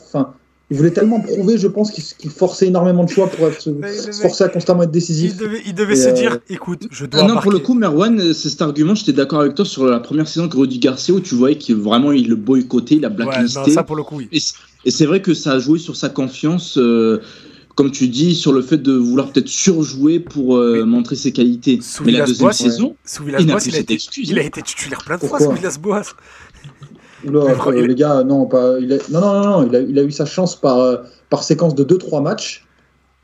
Il 0.71 0.77
voulait 0.79 0.91
tellement 0.93 1.21
prouver, 1.21 1.59
je 1.59 1.69
pense, 1.69 1.91
qu'il 1.91 2.31
forçait 2.31 2.67
énormément 2.69 3.05
de 3.05 3.11
choix 3.11 3.29
pour 3.29 3.47
être, 3.49 3.61
se, 3.61 3.71
se 3.71 4.21
forcer 4.23 4.45
à 4.45 4.49
constamment 4.49 4.83
être 4.85 4.91
décisif. 4.91 5.33
Il 5.35 5.37
devait, 5.39 5.63
il 5.67 5.75
devait 5.75 5.93
Et, 5.93 5.97
se 5.97 6.09
euh, 6.09 6.13
dire, 6.13 6.39
écoute, 6.49 6.87
je 6.91 7.05
dois 7.05 7.21
Ah 7.23 7.27
non, 7.27 7.41
pour 7.41 7.53
le 7.53 7.59
coup, 7.59 7.75
Merwan, 7.75 8.19
euh, 8.19 8.33
c'est 8.33 8.49
cet 8.49 8.63
argument, 8.63 8.95
j'étais 8.95 9.13
d'accord 9.13 9.41
avec 9.41 9.55
toi 9.55 9.65
sur 9.67 9.85
la 9.85 10.01
première 10.01 10.27
saison 10.27 10.49
que 10.49 10.57
Rudy 10.57 10.79
Garcia, 10.79 11.15
où 11.15 11.21
tu 11.21 11.35
voyais 11.35 11.59
qu'il 11.59 11.77
vraiment 11.77 12.13
il 12.13 12.29
le 12.29 12.37
boycottait, 12.37 12.97
il 12.97 13.05
a 13.05 13.09
Ouais, 13.09 13.15
non, 13.17 13.25
blacklisté. 13.27 13.71
ça 13.73 13.83
pour 13.83 13.97
le 13.97 14.03
coup, 14.05 14.17
oui. 14.17 14.29
Et 14.87 14.91
c'est 14.91 15.07
vrai 15.07 15.21
que 15.21 15.35
ça 15.35 15.53
a 15.53 15.59
joué 15.59 15.79
sur 15.79 15.97
sa 15.97 16.09
confiance, 16.09 16.79
euh, 16.79 17.21
comme 17.75 17.91
tu 17.91 18.09
dis, 18.09 18.35
sur 18.35 18.53
le 18.53 18.63
fait 18.63 18.79
de 18.79 18.93
vouloir 18.93 19.31
peut-être 19.33 19.49
surjouer 19.49 20.19
pour 20.21 20.57
euh, 20.57 20.77
Mais- 20.79 20.85
montrer 20.85 21.17
ses 21.17 21.33
qualités. 21.33 21.81
Sous 21.83 22.05
Mais 22.05 22.13
la 22.13 22.25
deuxième 22.25 22.53
saison, 22.53 22.97
il 23.21 23.27
Villas-Boas, 23.27 23.57
plus 23.57 23.67
il, 23.67 23.71
a 23.75 23.77
cette 23.77 23.81
été, 23.83 23.95
excuse. 23.95 24.31
il 24.31 24.39
a 24.39 24.43
été 24.43 24.63
titulaire 24.63 25.03
plein 25.05 25.17
de 25.17 25.21
fois 25.21 25.29
Pourquoi 25.39 25.47
sous 25.47 25.61
Villas-Boas. 25.61 26.03
Oula, 27.29 27.41
euh, 27.41 27.81
il- 27.81 27.85
les 27.87 27.95
gars, 27.95 28.23
non, 28.25 28.47
pas, 28.47 28.79
il 28.81 28.93
a, 28.93 28.97
non, 29.11 29.21
non, 29.21 29.33
non, 29.35 29.45
non, 29.63 29.67
il 29.69 29.77
a, 29.77 29.81
il 29.81 29.99
a 29.99 30.03
eu 30.03 30.11
sa 30.13 30.25
chance 30.27 30.57
par, 30.57 30.79
euh, 30.79 30.97
par 31.31 31.43
séquence 31.43 31.75
de 31.75 31.85
2-3 31.85 32.21
matchs. 32.23 32.65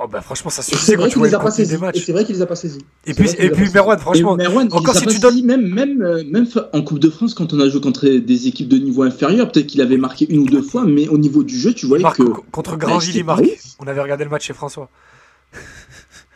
Oh 0.03 0.09
bah 0.11 0.23
franchement, 0.23 0.49
ça 0.49 0.63
Et 0.63 0.65
suffisait 0.65 0.93
C'est 0.93 0.97
vrai 0.97 1.11
qu'il 1.11 1.23
les 1.23 1.29
le 1.29 1.35
a 1.37 1.41
pas 1.41 1.51
saisis. 1.51 1.77
c'est 2.07 2.13
vrai 2.13 2.25
qu'il 2.25 2.35
les 2.35 2.41
a 2.41 2.47
pas 2.47 2.57
saisis. 2.57 2.79
Et 3.07 3.13
puis, 3.13 3.29
et 3.39 3.51
puis 3.51 3.69
Merwan, 3.71 3.99
franchement, 3.99 4.35
Merwan, 4.35 4.67
encore 4.73 4.95
si 4.97 5.05
tu 5.07 5.19
donnes- 5.19 5.45
même, 5.45 5.67
même, 5.67 6.01
euh, 6.01 6.23
même 6.27 6.47
en 6.73 6.81
Coupe 6.81 7.01
de 7.01 7.11
France, 7.11 7.35
quand 7.35 7.53
on 7.53 7.61
a 7.61 7.69
joué 7.69 7.83
contre 7.83 8.09
des 8.09 8.47
équipes 8.49 8.69
de 8.69 8.79
niveau 8.79 9.03
inférieur, 9.03 9.53
peut-être 9.53 9.67
qu'il 9.67 9.83
avait 9.83 9.99
marqué 9.99 10.27
une 10.33 10.39
ou 10.41 10.47
deux 10.47 10.63
fois, 10.63 10.85
mais 10.87 11.07
au 11.09 11.19
niveau 11.19 11.43
du 11.43 11.55
jeu, 11.59 11.75
tu 11.75 11.85
il 11.85 11.89
voyais 11.91 12.05
que. 12.17 12.23
co- 12.23 12.45
contre 12.51 12.77
Grandville, 12.79 13.09
c'était 13.09 13.19
il 13.19 13.25
marque. 13.27 13.45
On 13.79 13.87
avait 13.87 14.01
regardé 14.01 14.25
le 14.25 14.31
match 14.31 14.47
chez 14.47 14.55
François. 14.55 14.89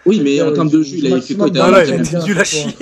Oui, 0.04 0.20
mais 0.22 0.42
en 0.42 0.52
termes 0.52 0.68
de 0.68 0.82
je- 0.82 0.90
jeu, 0.90 0.96
il 0.98 1.12
avait 1.12 1.22
fait 1.22 1.34
quoi 1.34 1.46
Il 1.48 1.54
maximum 1.54 1.70
Non, 1.70 1.74
avait 1.74 1.86
là, 1.86 1.94
il 1.96 2.00
a 2.00 2.18
été 2.20 2.26
nul 2.28 2.38
à 2.38 2.44
chier. 2.44 2.76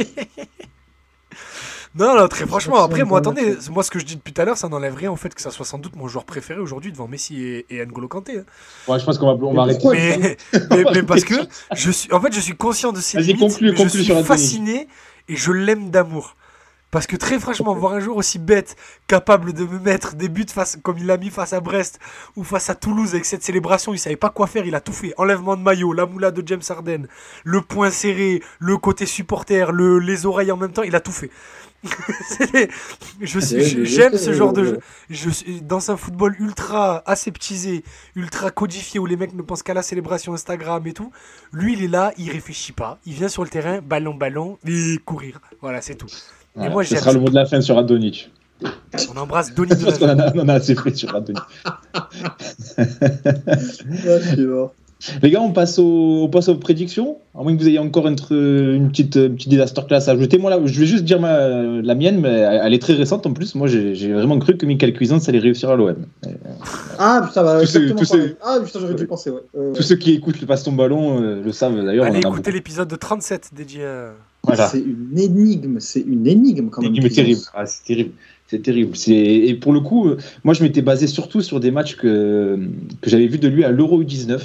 Non, 1.95 2.17
non, 2.17 2.27
très 2.27 2.47
franchement, 2.47 2.83
après, 2.83 3.05
moi, 3.05 3.19
attendez, 3.19 3.57
je 3.61 3.71
moi, 3.71 3.83
ce 3.83 3.91
que 3.91 3.99
je 3.99 4.05
dis 4.07 4.17
depuis 4.17 4.33
tout 4.33 4.41
à 4.41 4.47
l'heure, 4.47 4.57
ça 4.57 4.69
n'enlève 4.69 4.95
rien 4.95 5.11
au 5.13 5.17
fait 5.17 5.35
que 5.35 5.43
ça 5.43 5.51
soit 5.51 5.67
sans 5.67 5.79
doute 5.79 5.95
mon 5.95 6.09
joueur 6.09 6.25
préféré 6.25 6.59
aujourd'hui 6.59 6.91
devant 6.91 7.07
Messi 7.07 7.43
et, 7.43 7.67
et 7.69 7.85
N'Golo 7.85 8.09
Kanté. 8.09 8.39
hein. 8.39 8.45
Ouais, 8.89 8.99
je 8.99 9.05
pense 9.05 9.19
qu'on 9.19 9.27
va, 9.27 9.47
on 9.47 9.53
va 9.53 9.67
Mais 9.67 9.73
arrêter. 9.75 9.89
Mais, 9.91 10.37
mais, 10.71 10.85
mais 10.95 11.03
parce 11.03 11.25
que 11.25 11.35
je 11.75 11.91
suis, 11.91 12.11
en 12.13 12.21
fait, 12.21 12.33
je 12.33 12.41
suis 12.41 12.57
conscient 12.57 12.93
de 12.93 13.01
ses 13.01 13.19
Vas-y, 13.19 13.27
limites, 13.35 13.41
conclue, 13.43 13.71
mais 13.73 13.77
je 13.77 13.83
conclue 13.83 13.99
suis 13.99 14.05
sur 14.07 14.15
Anthony. 14.17 14.27
fasciné 14.27 14.89
et 15.29 15.37
je 15.37 15.53
l'aime 15.53 15.91
d'amour. 15.91 16.37
Parce 16.91 17.07
que 17.07 17.17
très 17.17 17.39
franchement, 17.41 17.75
voir 17.75 17.95
un 17.95 18.01
joueur 18.01 18.19
aussi 18.19 18.39
bête, 18.39 18.77
capable 19.07 19.55
de 19.55 19.65
me 19.65 19.79
mettre 19.79 20.15
des 20.15 20.29
buts 20.29 20.45
face, 20.53 20.77
comme 20.83 20.99
il 20.99 21.07
l'a 21.07 21.17
mis 21.17 21.31
face 21.31 21.55
à 21.55 21.61
Brest 21.61 21.99
ou 22.37 22.45
face 22.45 22.69
à 22.69 22.75
Toulouse 22.75 23.15
avec 23.15 23.25
cette 23.25 23.43
célébration, 23.43 23.95
il 23.95 23.99
savait 23.99 24.17
pas 24.17 24.29
quoi 24.29 24.47
faire, 24.47 24.67
il 24.67 24.75
a 24.75 24.81
tout 24.81 24.93
fait. 24.93 25.15
Enlèvement 25.17 25.57
de 25.57 25.63
maillot, 25.63 25.95
la 25.95 26.05
moula 26.05 26.31
de 26.31 26.47
James 26.47 26.61
Harden, 26.69 27.07
le 27.45 27.63
point 27.63 27.91
serré, 27.91 28.43
le 28.59 28.77
côté 28.77 29.07
supporter, 29.07 29.73
le, 29.73 30.01
les 30.01 30.27
oreilles 30.27 30.53
en 30.53 30.59
même 30.59 30.73
temps, 30.73 30.83
il 30.83 30.95
a 30.95 31.01
tout 31.01 31.13
fait. 31.13 31.31
Je 33.21 33.39
suis, 33.41 33.61
je- 33.65 33.85
j'aime 33.85 34.17
ce 34.17 34.33
genre 34.33 34.53
de 34.53 34.63
je- 34.65 34.69
jeu. 34.71 34.79
Je 35.11 35.31
suis 35.31 35.61
dans 35.63 35.91
un 35.91 35.97
football 35.97 36.37
ultra 36.39 37.03
aseptisé, 37.07 37.83
ultra 38.15 38.51
codifié 38.51 39.01
où 39.01 39.07
les 39.07 39.17
mecs 39.17 39.35
ne 39.35 39.43
pensent 39.43 39.63
qu'à 39.63 39.75
la 39.75 39.83
célébration 39.83 40.33
Instagram 40.35 40.87
et 40.87 40.93
tout. 40.93 41.11
Lui, 41.53 41.73
il 41.75 41.83
est 41.85 41.89
là, 41.89 42.13
il 42.19 42.31
réfléchit 42.31 42.73
pas. 42.73 42.99
Il 43.07 43.15
vient 43.15 43.29
sur 43.29 43.43
le 43.43 43.51
terrain, 43.51 43.81
ballon, 43.83 44.15
ballon, 44.15 44.59
et 44.67 44.99
courir. 45.05 45.41
Voilà, 45.61 45.81
c'est 45.83 45.95
tout. 45.97 46.07
Ouais, 46.57 46.69
moi, 46.71 46.85
ce 46.85 46.97
sera 46.97 47.13
le 47.13 47.21
mot 47.21 47.29
de 47.29 47.35
la 47.35 47.47
fin 47.47 47.61
sur 47.61 47.75
Radonjic. 47.77 48.31
On 49.13 49.17
embrasse 49.17 49.53
Donny 49.55 49.75
Donadon. 49.75 50.09
en 50.13 50.19
a, 50.21 50.33
on 50.37 50.41
en 50.41 50.49
a 50.49 50.55
assez 50.55 50.75
fait 50.77 50.95
sur 50.95 51.11
Radonjic. 51.11 51.43
Ouais, 52.79 54.21
je 54.23 54.29
suis 54.35 54.47
mort. 54.47 54.73
Les 55.23 55.31
gars, 55.31 55.41
on 55.41 55.53
passe, 55.53 55.79
au, 55.79 56.23
on 56.25 56.29
passe 56.29 56.49
aux 56.49 56.57
prédictions. 56.57 57.19
À 57.35 57.43
moins 57.43 57.57
que 57.57 57.61
vous 57.61 57.69
ayez 57.69 57.79
encore 57.79 58.07
une, 58.07 58.17
une 58.31 58.89
petite, 58.91 59.17
une 59.17 59.35
petite 59.35 59.87
class 59.87 60.09
à 60.09 60.13
ajouter. 60.13 60.39
Moi, 60.39 60.51
là, 60.51 60.61
je 60.65 60.79
vais 60.79 60.87
juste 60.87 61.05
dire 61.05 61.21
ma, 61.21 61.49
la 61.49 61.95
mienne, 61.95 62.21
mais 62.21 62.31
elle 62.31 62.75
est 62.75 62.83
très 62.83 62.95
récente 62.95 63.27
en 63.27 63.33
plus. 63.33 63.55
Moi, 63.55 63.67
j'ai 63.67 64.13
vraiment 64.13 64.39
cru 64.39 64.57
que 64.57 64.67
Michael 64.67 64.93
Cuisance 64.93 65.29
allait 65.29 65.39
réussir 65.39 65.71
à 65.71 65.77
l'OM. 65.77 65.97
Ah, 66.99 67.25
putain, 67.27 67.43
bah, 67.43 67.61
tous 67.61 68.05
ceux. 68.05 68.37
Ah, 68.43 68.59
putain, 68.65 68.81
j'aurais 68.81 68.95
dû 68.95 69.07
penser, 69.07 69.31
ouais. 69.31 69.41
Euh, 69.57 69.73
tous 69.75 69.83
ceux 69.83 69.97
qui 69.97 70.13
écoutent 70.13 70.41
le 70.41 70.47
passe 70.47 70.63
ton 70.63 70.73
ballon 70.73 71.23
euh, 71.23 71.43
le 71.43 71.53
savent 71.53 71.85
d'ailleurs. 71.85 72.07
Allez 72.07 72.19
écouter 72.19 72.53
l'épisode 72.53 72.89
de 72.89 72.97
37 72.97 73.51
dédié 73.55 73.85
à... 73.85 74.13
Voilà. 74.45 74.67
C'est 74.67 74.81
une 74.81 75.19
énigme, 75.19 75.79
c'est 75.79 76.01
une 76.01 76.27
énigme 76.27 76.69
quand 76.69 76.83
même. 76.83 76.93
Terrible, 77.09 77.41
ah, 77.55 77.65
c'est 77.67 77.85
terrible. 77.85 78.11
C'est 78.49 78.61
terrible. 78.61 78.93
Et 79.09 79.55
pour 79.55 79.73
le 79.73 79.81
coup, 79.81 80.09
euh, 80.09 80.19
moi, 80.45 80.53
je 80.53 80.63
m'étais 80.63 80.83
basé 80.83 81.07
surtout 81.07 81.41
sur 81.41 81.61
des 81.61 81.71
matchs 81.71 81.97
que, 81.97 82.59
que 83.01 83.09
j'avais 83.09 83.27
vus 83.27 83.39
de 83.39 83.49
lui 83.49 83.65
à 83.65 83.71
l'Euro 83.71 84.03
U19 84.03 84.41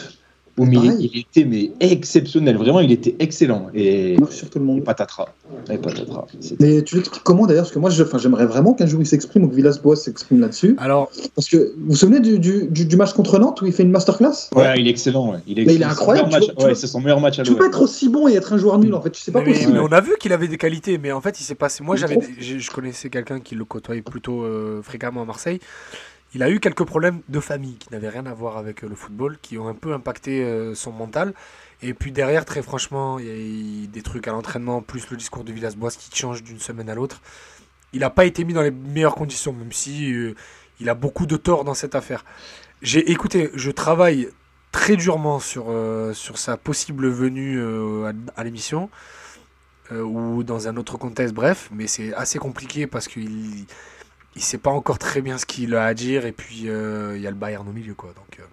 où 0.57 0.65
il, 0.65 1.11
il, 1.13 1.19
était 1.19 1.45
mais 1.45 1.71
exceptionnel, 1.79 2.57
vraiment, 2.57 2.79
il 2.79 2.91
était 2.91 3.15
excellent. 3.19 3.67
Et, 3.73 4.17
sur 4.29 4.49
tout 4.49 4.59
le 4.59 4.65
monde. 4.65 4.79
Et 4.79 4.81
patatras. 4.81 5.29
Et 5.69 5.77
patatras. 5.77 6.25
Mais 6.59 6.81
tu 6.81 6.95
l'expliques 6.95 7.23
comment 7.23 7.45
d'ailleurs? 7.45 7.63
Parce 7.63 7.73
que 7.73 7.79
moi, 7.79 7.89
j'aimerais 7.89 8.45
vraiment 8.45 8.73
qu'un 8.73 8.87
jour 8.87 8.99
il 9.01 9.05
s'exprime 9.05 9.43
ou 9.43 9.49
que 9.49 9.55
Villas-Boas 9.55 9.95
s'exprime 9.95 10.39
là-dessus. 10.39 10.75
Alors, 10.79 11.11
parce 11.35 11.47
que 11.47 11.73
vous 11.77 11.89
vous 11.89 11.95
souvenez 11.95 12.19
du, 12.19 12.39
du, 12.39 12.67
du, 12.69 12.95
match 12.95 13.13
contre 13.13 13.37
Nantes 13.39 13.61
où 13.61 13.65
il 13.65 13.73
fait 13.73 13.83
une 13.83 13.91
masterclass? 13.91 14.49
Ouais, 14.55 14.79
il 14.79 14.87
est 14.87 14.91
excellent. 14.91 15.31
Ouais. 15.31 15.39
Il 15.47 15.59
est, 15.59 15.65
mais 15.65 15.75
il 15.75 15.81
est 15.81 15.85
incroyable. 15.85 16.31
Ouais, 16.59 16.75
c'est 16.75 16.87
son 16.87 17.01
meilleur 17.01 17.19
match 17.19 17.39
à 17.39 17.43
Tu 17.43 17.53
peux 17.53 17.67
être 17.67 17.81
aussi 17.81 18.09
bon 18.09 18.27
et 18.27 18.33
être 18.33 18.53
un 18.53 18.57
joueur 18.57 18.79
nul 18.79 18.93
en 18.93 19.01
fait. 19.01 19.11
Tu 19.11 19.21
sais 19.21 19.31
pas 19.31 19.41
mais, 19.41 19.53
possible. 19.53 19.73
Mais 19.73 19.79
on 19.79 19.91
a 19.91 20.01
vu 20.01 20.13
qu'il 20.19 20.33
avait 20.33 20.47
des 20.47 20.57
qualités, 20.57 20.97
mais 20.97 21.11
en 21.11 21.21
fait, 21.21 21.39
il 21.39 21.43
s'est 21.43 21.55
passé. 21.55 21.83
Moi, 21.83 21.95
j'avais, 21.95 22.17
je 22.39 22.71
connaissais 22.71 23.09
quelqu'un 23.09 23.39
qui 23.39 23.55
le 23.55 23.65
côtoyait 23.65 24.01
plutôt 24.01 24.43
euh, 24.43 24.81
fréquemment 24.81 25.21
à 25.21 25.25
Marseille 25.25 25.59
il 26.33 26.43
a 26.43 26.49
eu 26.49 26.59
quelques 26.59 26.83
problèmes 26.83 27.21
de 27.29 27.39
famille 27.39 27.75
qui 27.75 27.91
n'avaient 27.91 28.09
rien 28.09 28.25
à 28.25 28.33
voir 28.33 28.57
avec 28.57 28.81
le 28.81 28.95
football, 28.95 29.37
qui 29.41 29.57
ont 29.57 29.67
un 29.67 29.73
peu 29.73 29.93
impacté 29.93 30.73
son 30.75 30.91
mental. 30.91 31.33
Et 31.81 31.93
puis 31.93 32.11
derrière, 32.11 32.45
très 32.45 32.61
franchement, 32.61 33.19
il 33.19 33.25
y 33.81 33.83
a 33.85 33.87
des 33.87 34.01
trucs 34.01 34.27
à 34.27 34.31
l'entraînement, 34.31 34.81
plus 34.81 35.09
le 35.09 35.17
discours 35.17 35.43
de 35.43 35.51
Villas-Boas 35.51 35.91
qui 35.91 36.15
change 36.15 36.43
d'une 36.43 36.59
semaine 36.59 36.89
à 36.89 36.95
l'autre. 36.95 37.21
Il 37.93 37.99
n'a 37.99 38.09
pas 38.09 38.25
été 38.25 38.43
mis 38.43 38.53
dans 38.53 38.61
les 38.61 38.71
meilleures 38.71 39.15
conditions, 39.15 39.53
même 39.53 39.71
si 39.71 40.11
euh, 40.11 40.35
il 40.79 40.89
a 40.89 40.95
beaucoup 40.95 41.25
de 41.25 41.37
tort 41.37 41.63
dans 41.63 41.73
cette 41.73 41.95
affaire. 41.95 42.25
J'ai 42.81 43.11
écouté, 43.11 43.49
je 43.53 43.71
travaille 43.71 44.29
très 44.71 44.95
durement 44.95 45.39
sur, 45.39 45.67
euh, 45.69 46.13
sur 46.13 46.37
sa 46.37 46.57
possible 46.57 47.07
venue 47.07 47.57
euh, 47.59 48.11
à, 48.35 48.41
à 48.41 48.43
l'émission 48.43 48.89
ou 49.89 50.43
dans 50.43 50.67
un 50.67 50.75
autre 50.75 50.97
contexte, 50.97 51.33
bref, 51.33 51.69
mais 51.71 51.87
c'est 51.87 52.13
assez 52.13 52.39
compliqué 52.39 52.87
parce 52.87 53.07
qu'il 53.07 53.65
il 54.37 54.43
sait 54.43 54.57
pas 54.57 54.69
encore 54.69 54.99
très 54.99 55.21
bien 55.21 55.37
ce 55.37 55.45
qu'il 55.45 55.75
a 55.75 55.83
à 55.83 55.93
dire 55.93 56.25
et 56.25 56.31
puis 56.31 56.69
euh, 56.69 57.17
il 57.17 57.21
y 57.21 57.27
a 57.27 57.31
le 57.31 57.35
Bayern 57.35 57.67
au 57.67 57.71
milieu 57.71 57.93
quoi 57.93 58.11
donc 58.15 58.39
euh, 58.39 58.43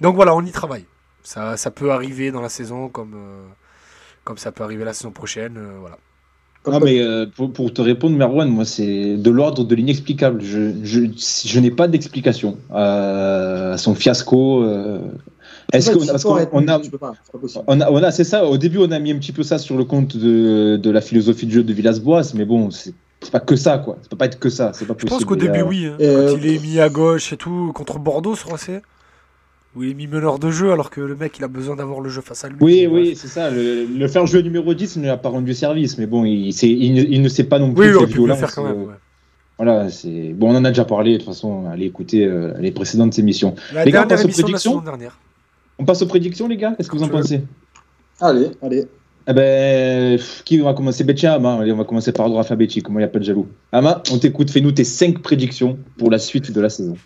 donc 0.00 0.14
voilà 0.14 0.34
on 0.34 0.44
y 0.44 0.52
travaille. 0.52 0.84
Ça, 1.22 1.56
ça 1.56 1.70
peut 1.70 1.90
arriver 1.90 2.30
dans 2.30 2.40
la 2.40 2.48
saison 2.48 2.88
comme 2.88 3.14
euh, 3.14 3.46
comme 4.24 4.38
ça 4.38 4.52
peut 4.52 4.62
arriver 4.62 4.84
la 4.84 4.92
saison 4.92 5.10
prochaine 5.10 5.58
voilà. 5.80 5.98
Ah, 6.70 6.80
mais 6.84 7.00
pour, 7.34 7.50
pour, 7.50 7.72
te 7.72 7.80
répondre 7.80 8.14
Merwan 8.16 8.50
moi 8.50 8.66
c'est 8.66 9.16
de 9.16 9.30
l'ordre 9.30 9.64
de 9.64 9.74
l'inexplicable. 9.74 10.42
Je, 10.42 10.74
je, 10.82 11.00
je 11.46 11.60
n'ai 11.60 11.70
pas 11.70 11.88
d'explication 11.88 12.58
à 12.70 13.76
son 13.78 13.94
fiasco 13.94 14.64
est-ce 15.72 15.90
qu'on 15.90 16.08
a, 16.08 16.46
on 16.52 16.68
a, 16.68 16.80
on 17.66 17.80
a, 17.80 17.90
on 17.90 18.02
a 18.02 18.10
c'est 18.10 18.24
ça. 18.24 18.46
Au 18.46 18.56
début, 18.56 18.78
on 18.78 18.90
a 18.90 18.98
mis 18.98 19.12
un 19.12 19.18
petit 19.18 19.32
peu 19.32 19.42
ça 19.42 19.58
sur 19.58 19.76
le 19.76 19.84
compte 19.84 20.16
de, 20.16 20.76
de 20.76 20.90
la 20.90 21.02
philosophie 21.02 21.44
de 21.44 21.50
jeu 21.50 21.62
de 21.62 21.72
Villas-Boas, 21.74 22.32
mais 22.34 22.46
bon, 22.46 22.70
c'est 22.70 22.94
c'est 23.20 23.32
pas 23.32 23.40
que 23.40 23.56
ça, 23.56 23.78
quoi. 23.78 23.98
Ça 24.02 24.08
peut 24.08 24.16
pas 24.16 24.26
être 24.26 24.38
que 24.38 24.48
ça. 24.48 24.72
C'est 24.72 24.86
pas 24.86 24.94
possible. 24.94 25.10
Je 25.10 25.14
pense 25.16 25.24
qu'au 25.24 25.36
début, 25.36 25.62
oui. 25.62 25.86
Hein. 25.86 25.96
Euh... 26.00 26.32
Quand 26.32 26.38
il 26.40 26.54
est 26.54 26.62
mis 26.62 26.80
à 26.80 26.88
gauche 26.88 27.32
et 27.32 27.36
tout, 27.36 27.72
contre 27.74 27.98
Bordeaux, 27.98 28.34
je 28.34 28.44
crois 28.44 28.58
c'est. 28.58 28.82
Où 29.76 29.82
il 29.82 29.90
est 29.90 29.94
mis 29.94 30.06
meneur 30.06 30.38
de 30.38 30.50
jeu 30.50 30.72
alors 30.72 30.88
que 30.88 31.00
le 31.00 31.14
mec 31.14 31.38
il 31.38 31.44
a 31.44 31.48
besoin 31.48 31.76
d'avoir 31.76 32.00
le 32.00 32.08
jeu 32.08 32.22
face 32.22 32.44
à 32.44 32.48
lui. 32.48 32.56
Oui, 32.60 32.88
oui, 32.90 33.14
c'est 33.16 33.28
ça. 33.28 33.50
Le, 33.50 33.84
le, 33.84 34.08
faire 34.08 34.26
jouer 34.26 34.42
numéro 34.42 34.72
10 34.72 34.96
ne 34.96 35.02
lui 35.02 35.10
a 35.10 35.18
pas 35.18 35.28
rendu 35.28 35.52
service, 35.52 35.98
mais 35.98 36.06
bon, 36.06 36.24
il, 36.24 36.48
il, 36.48 36.94
ne, 36.94 37.02
il 37.02 37.20
ne 37.20 37.28
sait 37.28 37.44
pas 37.44 37.58
non 37.58 37.74
plus. 37.74 37.82
Oui, 37.82 37.88
il 37.90 37.96
aurait 37.96 38.06
pu 38.06 38.26
le 38.26 38.34
faire 38.34 38.54
quand 38.54 38.64
même. 38.64 38.82
Ouais. 38.84 38.94
Voilà, 39.58 39.90
c'est 39.90 40.32
bon, 40.32 40.52
on 40.52 40.56
en 40.56 40.64
a 40.64 40.70
déjà 40.70 40.84
parlé. 40.84 41.14
De 41.14 41.16
toute 41.18 41.26
façon, 41.26 41.66
allez 41.66 41.86
écouter 41.86 42.24
euh, 42.24 42.54
les 42.60 42.70
précédentes 42.70 43.18
émissions. 43.18 43.56
La 43.74 43.84
les 43.84 43.90
gars, 43.90 44.04
on 44.04 44.08
passe 44.08 44.24
aux 44.24 44.28
prédictions. 44.28 44.82
On 45.80 45.84
passe 45.84 46.02
aux 46.02 46.06
prédictions, 46.06 46.48
les 46.48 46.56
gars. 46.56 46.74
Qu'est-ce 46.76 46.88
que 46.88 46.96
vous 46.96 47.02
en 47.02 47.08
pensez? 47.08 47.42
Allez, 48.20 48.50
allez. 48.62 48.86
Eh 49.30 49.34
ben, 49.34 50.18
qui 50.46 50.56
va 50.56 50.72
commencer? 50.72 51.04
Betcha 51.04 51.34
Ama 51.34 51.58
Allez, 51.60 51.72
on 51.72 51.76
va 51.76 51.84
commencer 51.84 52.12
par 52.12 52.26
ordre 52.26 52.38
alphabétique, 52.38 52.84
comment 52.84 52.98
il 52.98 53.02
n'y 53.02 53.06
a 53.06 53.08
pas 53.08 53.18
de 53.18 53.24
jaloux. 53.24 53.46
Ama, 53.72 54.02
on 54.10 54.18
t'écoute, 54.18 54.50
fais-nous 54.50 54.72
tes 54.72 54.84
5 54.84 55.20
prédictions 55.20 55.78
pour 55.98 56.10
la 56.10 56.18
suite 56.18 56.50
de 56.50 56.60
la 56.62 56.70
saison. 56.70 56.96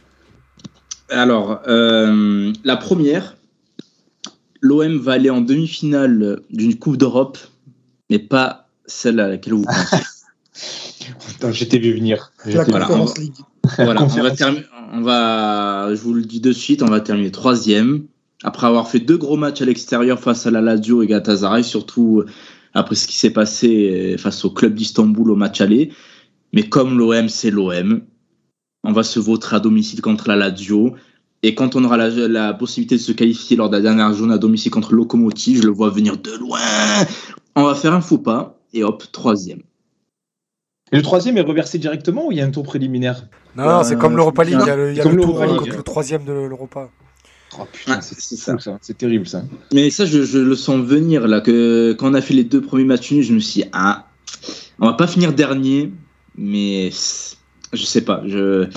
Alors, 1.10 1.60
euh, 1.66 2.52
la 2.62 2.76
première, 2.76 3.36
l'OM 4.60 4.98
va 4.98 5.12
aller 5.12 5.30
en 5.30 5.40
demi-finale 5.40 6.42
d'une 6.50 6.78
Coupe 6.78 6.96
d'Europe, 6.96 7.38
mais 8.08 8.20
pas 8.20 8.68
celle 8.86 9.18
à 9.18 9.26
laquelle 9.26 9.54
vous 9.54 9.64
pensez. 9.64 9.96
Attends, 11.36 11.50
j'étais 11.50 11.78
vu 11.78 11.92
venir. 11.92 12.30
La 12.46 12.62
voilà, 12.62 12.86
Conférence 12.86 13.18
League. 13.18 13.34
Voilà, 13.78 14.04
on 14.04 14.06
va, 14.06 14.30
terminer, 14.30 14.64
on 14.92 15.00
va, 15.02 15.88
je 15.92 16.00
vous 16.00 16.14
le 16.14 16.22
dis 16.22 16.40
de 16.40 16.52
suite, 16.52 16.82
on 16.82 16.86
va 16.86 17.00
terminer 17.00 17.32
troisième 17.32 18.04
après 18.42 18.66
avoir 18.66 18.88
fait 18.88 19.00
deux 19.00 19.16
gros 19.16 19.36
matchs 19.36 19.62
à 19.62 19.64
l'extérieur 19.64 20.18
face 20.20 20.46
à 20.46 20.50
la 20.50 20.60
Lazio 20.60 21.02
et 21.02 21.06
Galatasaray, 21.06 21.62
surtout 21.62 22.24
après 22.74 22.94
ce 22.94 23.06
qui 23.06 23.16
s'est 23.16 23.32
passé 23.32 24.16
face 24.18 24.44
au 24.44 24.50
club 24.50 24.74
d'Istanbul 24.74 25.30
au 25.30 25.36
match 25.36 25.60
aller. 25.60 25.92
Mais 26.52 26.68
comme 26.68 26.98
l'OM, 26.98 27.28
c'est 27.28 27.50
l'OM, 27.50 28.02
on 28.84 28.92
va 28.92 29.02
se 29.02 29.18
vautrer 29.18 29.56
à 29.56 29.60
domicile 29.60 30.00
contre 30.00 30.28
la 30.28 30.36
Lazio. 30.36 30.94
Et 31.42 31.54
quand 31.54 31.76
on 31.76 31.84
aura 31.84 31.96
la, 31.96 32.08
la, 32.08 32.54
possibilité 32.54 32.96
de 32.96 33.00
se 33.00 33.12
qualifier 33.12 33.56
lors 33.56 33.68
de 33.68 33.76
la 33.76 33.82
dernière 33.82 34.12
journée 34.12 34.34
à 34.34 34.38
domicile 34.38 34.70
contre 34.70 34.94
Locomotive, 34.94 35.62
je 35.62 35.66
le 35.66 35.72
vois 35.72 35.90
venir 35.90 36.16
de 36.18 36.32
loin. 36.32 36.60
On 37.56 37.64
va 37.64 37.74
faire 37.74 37.94
un 37.94 38.00
faux 38.00 38.18
pas 38.18 38.60
et 38.72 38.84
hop, 38.84 39.04
troisième. 39.12 39.62
Et 40.92 40.96
le 40.96 41.02
troisième 41.02 41.38
est 41.38 41.42
reversé 41.42 41.78
directement 41.78 42.26
ou 42.26 42.32
il 42.32 42.38
y 42.38 42.40
a 42.40 42.44
un 42.44 42.50
tour 42.50 42.64
préliminaire? 42.64 43.26
Non, 43.56 43.64
euh, 43.64 43.82
c'est 43.82 43.98
comme 43.98 44.14
l'Europa 44.14 44.44
League. 44.44 44.58
Il 44.60 44.66
y 44.66 44.70
a 44.70 44.76
le, 44.76 44.92
il 44.92 44.96
y 44.96 45.00
a 45.00 45.04
le 45.04 45.20
tour 45.20 45.40
euh, 45.40 45.46
contre 45.56 45.76
le 45.76 45.82
troisième 45.82 46.24
de 46.24 46.32
l'Europa. 46.32 46.90
Oh 47.58 47.66
putain, 47.70 48.00
c'est 48.00 48.20
ça. 48.36 48.58
ça. 48.58 48.78
C'est 48.80 48.96
terrible 48.96 49.26
ça. 49.26 49.44
Mais 49.72 49.90
ça, 49.90 50.06
je, 50.06 50.24
je, 50.24 50.38
le 50.38 50.54
sens 50.56 50.84
venir 50.84 51.26
là. 51.26 51.40
Que 51.40 51.92
quand 51.92 52.10
on 52.10 52.14
a 52.14 52.20
fait 52.20 52.34
les 52.34 52.44
deux 52.44 52.60
premiers 52.60 52.84
matchs 52.84 53.12
nuls, 53.12 53.22
je 53.22 53.32
me 53.34 53.40
suis 53.40 53.62
dit, 53.62 53.68
ah, 53.72 54.08
on 54.78 54.86
va 54.86 54.94
pas 54.94 55.06
finir 55.06 55.32
dernier, 55.32 55.92
mais 56.36 56.90
je 57.72 57.84
sais 57.84 58.02
pas. 58.02 58.22
Je, 58.26 58.68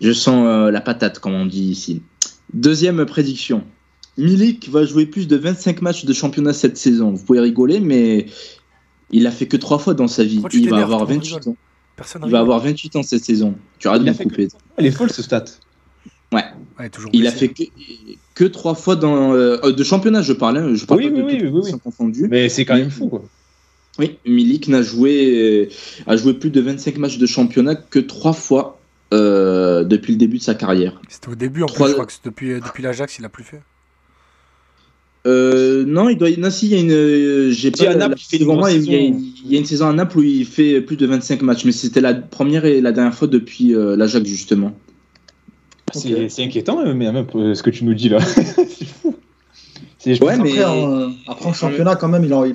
je 0.00 0.12
sens 0.12 0.46
euh, 0.46 0.70
la 0.70 0.80
patate, 0.80 1.18
comme 1.18 1.34
on 1.34 1.46
dit 1.46 1.64
ici. 1.64 2.02
Deuxième 2.52 3.04
prédiction. 3.06 3.64
Milik 4.16 4.68
va 4.70 4.84
jouer 4.84 5.06
plus 5.06 5.26
de 5.26 5.36
25 5.36 5.82
matchs 5.82 6.04
de 6.04 6.12
championnat 6.12 6.52
cette 6.52 6.76
saison. 6.76 7.12
Vous 7.12 7.24
pouvez 7.24 7.40
rigoler, 7.40 7.80
mais 7.80 8.26
il 9.10 9.26
a 9.26 9.30
fait 9.30 9.46
que 9.46 9.56
trois 9.56 9.78
fois 9.78 9.94
dans 9.94 10.08
sa 10.08 10.24
vie. 10.24 10.42
Il 10.52 10.70
va 10.70 10.82
avoir 10.82 11.04
28 11.04 11.48
ans. 11.48 11.56
Personne 11.96 12.22
il 12.26 12.30
va 12.30 12.40
avoir 12.40 12.60
28 12.60 12.96
ans 12.96 13.02
cette 13.02 13.24
saison. 13.24 13.54
Tu 13.78 13.88
arrêtes 13.88 14.02
de 14.02 14.10
me 14.10 14.14
couper. 14.14 14.48
Que... 14.48 14.52
Elle 14.76 14.86
est 14.86 14.90
folle 14.90 15.10
ce 15.10 15.22
stat. 15.22 15.44
Ouais. 16.32 16.44
ouais 16.78 16.90
toujours 16.90 17.10
il 17.12 17.26
a 17.26 17.30
fait 17.30 17.48
que, 17.48 17.64
que, 18.34 18.44
trois 18.44 18.74
fois 18.74 18.96
dans 18.96 19.32
euh, 19.32 19.72
de 19.72 19.84
championnat, 19.84 20.22
je 20.22 20.32
parle. 20.32 20.58
Hein, 20.58 20.74
je 20.74 20.84
parle 20.84 21.00
oui, 21.00 21.10
pas 21.10 21.16
oui, 21.16 21.38
de 21.38 21.46
oui, 21.46 21.50
oui, 21.52 21.70
oui. 21.72 21.80
confondu. 21.82 22.26
Mais 22.28 22.48
c'est 22.48 22.64
quand 22.64 22.76
même 22.76 22.90
fou, 22.90 23.08
quoi. 23.08 23.24
Oui, 23.98 24.18
Milik 24.26 24.66
n'a 24.68 24.82
joué, 24.82 25.68
euh, 25.68 25.68
a 26.08 26.16
joué 26.16 26.34
plus 26.34 26.50
de 26.50 26.60
25 26.60 26.98
matchs 26.98 27.18
de 27.18 27.26
championnat 27.26 27.76
que 27.76 28.00
trois 28.00 28.32
fois 28.32 28.80
euh, 29.12 29.84
depuis 29.84 30.12
le 30.12 30.18
début 30.18 30.38
de 30.38 30.42
sa 30.42 30.54
carrière. 30.54 31.00
C'était 31.08 31.28
au 31.28 31.36
début, 31.36 31.62
en 31.62 31.66
trois... 31.66 31.86
plus, 31.86 31.90
je 31.90 31.94
crois 31.94 32.06
que 32.06 32.12
depuis, 32.24 32.54
depuis 32.54 32.82
l'Ajax, 32.82 33.18
il 33.18 33.24
a 33.24 33.28
plus 33.28 33.44
fait. 33.44 33.60
Euh, 35.26 35.84
non, 35.86 36.08
il 36.08 36.18
doit. 36.18 36.28
Non, 36.36 36.50
si, 36.50 36.66
il 36.66 36.72
y 36.72 36.74
a 36.74 36.80
une. 36.80 37.50
J'ai 37.50 37.70
pas. 37.70 37.90
À 37.90 37.94
Naples, 37.94 38.18
il, 38.18 38.38
fait 38.38 38.44
moi, 38.44 38.70
il, 38.72 38.84
y 38.84 38.94
a, 38.94 38.98
il 38.98 39.52
y 39.52 39.56
a 39.56 39.58
une 39.58 39.64
saison 39.64 39.88
à 39.88 39.92
Naples 39.92 40.18
où 40.18 40.22
il 40.22 40.44
fait 40.44 40.80
plus 40.80 40.96
de 40.96 41.06
25 41.06 41.42
matchs, 41.42 41.64
mais 41.64 41.72
c'était 41.72 42.02
la 42.02 42.14
première 42.14 42.64
et 42.64 42.80
la 42.80 42.92
dernière 42.92 43.14
fois 43.14 43.28
depuis 43.28 43.74
euh, 43.74 43.96
l'Ajax, 43.96 44.28
justement. 44.28 44.76
Okay. 45.96 46.28
C'est 46.28 46.44
inquiétant, 46.44 46.82
mais 46.94 47.12
même 47.12 47.26
ce 47.32 47.62
que 47.62 47.70
tu 47.70 47.84
nous 47.84 47.94
dis 47.94 48.08
là. 48.08 48.20
c'est 48.24 48.84
fou. 48.84 49.14
Ouais, 50.06 50.34
après, 50.34 50.38
mais... 50.38 50.64
en, 50.64 51.10
après, 51.26 51.46
en 51.46 51.52
championnat, 51.52 51.96
quand 51.96 52.08
même, 52.08 52.24
il, 52.24 52.34
en, 52.34 52.44
il, 52.44 52.54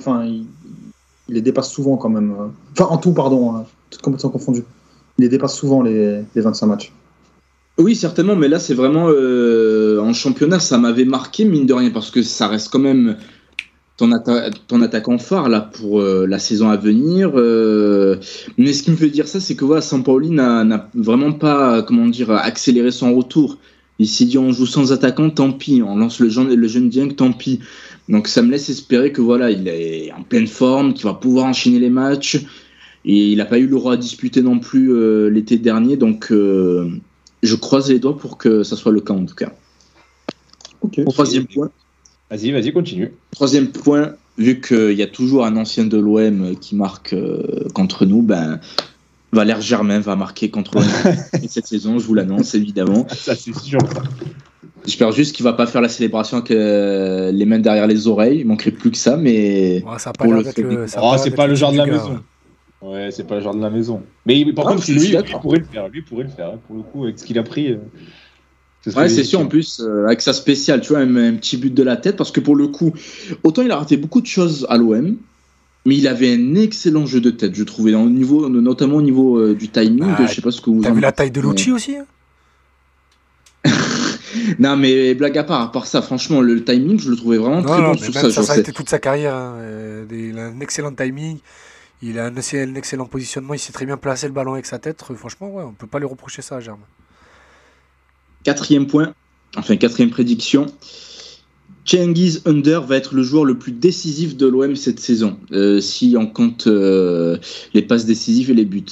il, 1.28 1.34
les 1.34 1.40
dépasse 1.40 1.70
souvent, 1.70 1.96
quand 1.96 2.08
même. 2.08 2.34
Enfin, 2.72 2.86
en 2.86 2.98
tout, 2.98 3.12
pardon, 3.12 3.54
hein, 3.54 3.66
toutes 3.90 4.02
compétitions 4.02 4.30
confondues. 4.30 4.64
Il 5.18 5.22
les 5.22 5.28
dépasse 5.28 5.56
souvent, 5.56 5.82
les, 5.82 6.22
les 6.34 6.40
25 6.40 6.66
matchs. 6.66 6.92
Oui, 7.78 7.96
certainement, 7.96 8.36
mais 8.36 8.48
là, 8.48 8.58
c'est 8.58 8.74
vraiment. 8.74 9.08
Euh, 9.08 10.00
en 10.00 10.12
championnat, 10.12 10.60
ça 10.60 10.78
m'avait 10.78 11.04
marqué, 11.04 11.44
mine 11.44 11.66
de 11.66 11.74
rien, 11.74 11.90
parce 11.90 12.10
que 12.10 12.22
ça 12.22 12.46
reste 12.46 12.68
quand 12.68 12.78
même 12.78 13.16
ton, 14.00 14.12
atta 14.12 14.50
ton 14.66 14.80
attaquant 14.80 15.18
phare 15.18 15.50
là, 15.50 15.60
pour 15.60 16.00
euh, 16.00 16.26
la 16.26 16.38
saison 16.38 16.70
à 16.70 16.76
venir. 16.76 17.32
Euh, 17.34 18.16
mais 18.56 18.72
ce 18.72 18.82
qui 18.82 18.90
me 18.90 18.96
fait 18.96 19.10
dire 19.10 19.28
ça, 19.28 19.40
c'est 19.40 19.54
que 19.54 19.64
voilà, 19.66 19.82
Sampaoli 19.82 20.30
n'a 20.30 20.88
vraiment 20.94 21.32
pas 21.32 21.82
comment 21.82 22.06
dire, 22.06 22.30
accéléré 22.30 22.90
son 22.90 23.14
retour. 23.14 23.58
Il 23.98 24.08
s'est 24.08 24.24
dit 24.24 24.38
on 24.38 24.52
joue 24.52 24.64
sans 24.64 24.92
attaquant, 24.92 25.28
tant 25.28 25.52
pis. 25.52 25.82
On 25.86 25.96
lance 25.96 26.18
le 26.18 26.30
jeune, 26.30 26.54
le 26.54 26.68
jeune 26.68 26.88
Dieng, 26.88 27.14
tant 27.14 27.32
pis. 27.32 27.60
Donc 28.08 28.26
ça 28.26 28.40
me 28.40 28.50
laisse 28.50 28.70
espérer 28.70 29.12
que 29.12 29.20
voilà, 29.20 29.50
il 29.50 29.68
est 29.68 30.10
en 30.12 30.22
pleine 30.22 30.46
forme, 30.46 30.94
qu'il 30.94 31.04
va 31.04 31.14
pouvoir 31.14 31.44
enchaîner 31.44 31.78
les 31.78 31.90
matchs. 31.90 32.42
Et 33.04 33.32
il 33.32 33.36
n'a 33.36 33.44
pas 33.44 33.58
eu 33.58 33.66
le 33.66 33.76
droit 33.76 33.94
à 33.94 33.96
disputer 33.98 34.40
non 34.40 34.58
plus 34.58 34.92
euh, 34.94 35.28
l'été 35.28 35.58
dernier. 35.58 35.98
Donc 35.98 36.32
euh, 36.32 36.88
je 37.42 37.54
croise 37.54 37.90
les 37.90 37.98
doigts 37.98 38.16
pour 38.16 38.38
que 38.38 38.62
ça 38.62 38.76
soit 38.76 38.92
le 38.92 39.02
cas 39.02 39.12
en 39.12 39.26
tout 39.26 39.34
cas. 39.34 39.52
Troisième 41.10 41.46
point. 41.46 41.70
Vas-y, 42.30 42.52
vas-y, 42.52 42.72
continue. 42.72 43.12
Troisième 43.32 43.68
point, 43.68 44.14
vu 44.38 44.60
qu'il 44.60 44.92
y 44.92 45.02
a 45.02 45.06
toujours 45.06 45.44
un 45.44 45.56
ancien 45.56 45.84
de 45.84 45.98
l'OM 45.98 46.54
qui 46.60 46.76
marque 46.76 47.12
euh, 47.12 47.66
contre 47.74 48.06
nous, 48.06 48.22
ben, 48.22 48.60
Valère 49.32 49.60
Germain 49.60 50.00
va 50.00 50.16
marquer 50.16 50.50
contre 50.50 50.76
l'OM 50.76 50.84
cette 51.48 51.66
saison, 51.66 51.98
je 51.98 52.06
vous 52.06 52.14
l'annonce 52.14 52.54
évidemment. 52.54 53.06
Ça, 53.08 53.34
c'est 53.34 53.54
sûr. 53.54 53.78
J'espère 54.86 55.12
juste 55.12 55.34
qu'il 55.34 55.44
va 55.44 55.52
pas 55.52 55.66
faire 55.66 55.80
la 55.80 55.88
célébration 55.88 56.38
avec 56.38 56.50
euh, 56.52 57.32
les 57.32 57.44
mains 57.44 57.58
derrière 57.58 57.86
les 57.86 58.06
oreilles. 58.06 58.40
Il 58.40 58.46
manquerait 58.46 58.70
plus 58.70 58.90
que 58.90 58.96
ça, 58.96 59.16
mais 59.16 59.84
ça 59.98 60.12
pas 60.12 60.24
Pour 60.24 60.32
le 60.32 60.42
le- 60.42 60.86
ça 60.86 61.00
Oh, 61.02 61.16
c'est 61.18 61.34
pas 61.34 61.46
le 61.46 61.54
genre 61.54 61.72
de 61.72 61.78
la 61.78 61.86
gars, 61.86 61.92
maison. 61.92 62.12
ouais. 62.12 62.18
Ouais, 62.82 63.10
c'est 63.10 63.26
pas 63.26 63.34
le 63.36 63.42
genre 63.42 63.54
de 63.54 63.60
la 63.60 63.68
maison. 63.68 64.02
Mais 64.24 64.42
par 64.54 64.66
Ah, 64.66 64.72
contre, 64.72 64.90
lui, 64.90 65.08
lui 65.08 65.22
pourrait 65.42 65.58
le 65.58 65.64
faire. 65.64 65.88
Lui 65.88 66.02
pourrait 66.02 66.24
le 66.24 66.30
faire. 66.30 66.48
hein, 66.48 66.60
Pour 66.66 66.76
le 66.76 66.82
coup, 66.82 67.04
avec 67.04 67.18
ce 67.18 67.24
qu'il 67.26 67.38
a 67.38 67.42
pris. 67.42 67.72
euh, 67.72 67.78
ce 68.84 68.90
Ouais, 68.96 69.08
c'est 69.08 69.24
sûr, 69.24 69.40
en 69.40 69.46
plus, 69.46 69.80
euh, 69.80 70.06
avec 70.06 70.20
sa 70.22 70.32
spéciale, 70.32 70.80
tu 70.80 70.88
vois, 70.90 70.98
un, 71.00 71.16
un 71.16 71.34
petit 71.34 71.56
but 71.56 71.72
de 71.74 71.82
la 71.82 71.96
tête, 71.96 72.16
parce 72.16 72.30
que 72.32 72.40
pour 72.40 72.56
le 72.56 72.68
coup, 72.68 72.92
autant 73.42 73.62
il 73.62 73.70
a 73.70 73.76
raté 73.76 73.96
beaucoup 73.96 74.20
de 74.20 74.26
choses 74.26 74.66
à 74.70 74.78
l'OM, 74.78 75.16
mais 75.86 75.96
il 75.96 76.06
avait 76.08 76.32
un 76.34 76.54
excellent 76.54 77.04
jeu 77.06 77.20
de 77.20 77.30
tête, 77.30 77.54
je 77.54 77.64
trouvais, 77.64 77.94
au 77.94 78.08
niveau, 78.08 78.48
notamment 78.48 78.96
au 78.96 79.02
niveau 79.02 79.38
euh, 79.38 79.54
du 79.54 79.68
timing, 79.68 79.98
Bah, 80.16 80.26
je 80.26 80.34
sais 80.34 80.40
pas 80.42 80.50
ce 80.50 80.60
que 80.60 80.70
vous 80.70 80.82
T'as 80.82 80.92
vu 80.92 81.00
la 81.00 81.12
taille 81.12 81.30
de 81.30 81.40
mais- 81.40 81.46
l'outil 81.46 81.72
aussi 81.72 81.96
hein? 81.96 82.06
Non, 84.58 84.76
mais 84.76 85.14
blague 85.14 85.36
à 85.38 85.44
part, 85.44 85.60
à 85.60 85.72
part 85.72 85.86
ça, 85.86 86.02
franchement, 86.02 86.40
le 86.40 86.62
timing, 86.64 86.98
je 86.98 87.10
le 87.10 87.16
trouvais 87.16 87.36
vraiment 87.38 87.62
très 87.62 87.80
Non, 87.80 87.92
bon 87.92 87.98
mais 88.00 88.10
sur 88.10 88.14
même 88.22 88.30
ça. 88.30 88.42
ça, 88.42 88.52
a 88.52 88.58
été 88.58 88.72
toute 88.72 88.88
sa 88.88 88.98
carrière. 88.98 89.34
hein. 89.34 89.54
Euh, 89.58 90.04
des- 90.06 90.28
Il 90.28 90.38
a 90.38 90.46
un 90.46 90.60
excellent 90.60 90.92
timing. 90.92 91.38
Il 92.02 92.18
a 92.18 92.26
un, 92.26 92.36
excellent- 92.36 92.72
un 92.72 92.74
excellent 92.76 93.06
positionnement. 93.06 93.54
Il 93.54 93.58
sait 93.58 93.72
très 93.72 93.84
bien 93.86 93.96
placer 93.96 94.26
le 94.26 94.32
ballon 94.32 94.54
avec 94.54 94.66
sa 94.66 94.78
tête. 94.78 95.02
Franchement, 95.16 95.50
ouais, 95.50 95.64
on 95.64 95.72
peut 95.72 95.86
pas 95.88 95.98
lui 95.98 96.06
reprocher 96.06 96.42
ça 96.42 96.56
à 96.56 96.60
Germain. 96.60 96.84
Quatrième 98.44 98.86
point, 98.86 99.12
enfin 99.56 99.76
quatrième 99.76 100.10
prédiction. 100.10 100.66
Cengiz 101.84 102.42
Under 102.46 102.82
va 102.82 102.96
être 102.96 103.14
le 103.14 103.22
joueur 103.22 103.44
le 103.44 103.58
plus 103.58 103.72
décisif 103.72 104.36
de 104.36 104.46
l'OM 104.46 104.76
cette 104.76 105.00
saison, 105.00 105.36
euh, 105.52 105.80
si 105.80 106.14
on 106.18 106.26
compte 106.26 106.66
euh, 106.66 107.36
les 107.74 107.82
passes 107.82 108.04
décisives 108.06 108.50
et 108.50 108.54
les 108.54 108.64
buts. 108.64 108.84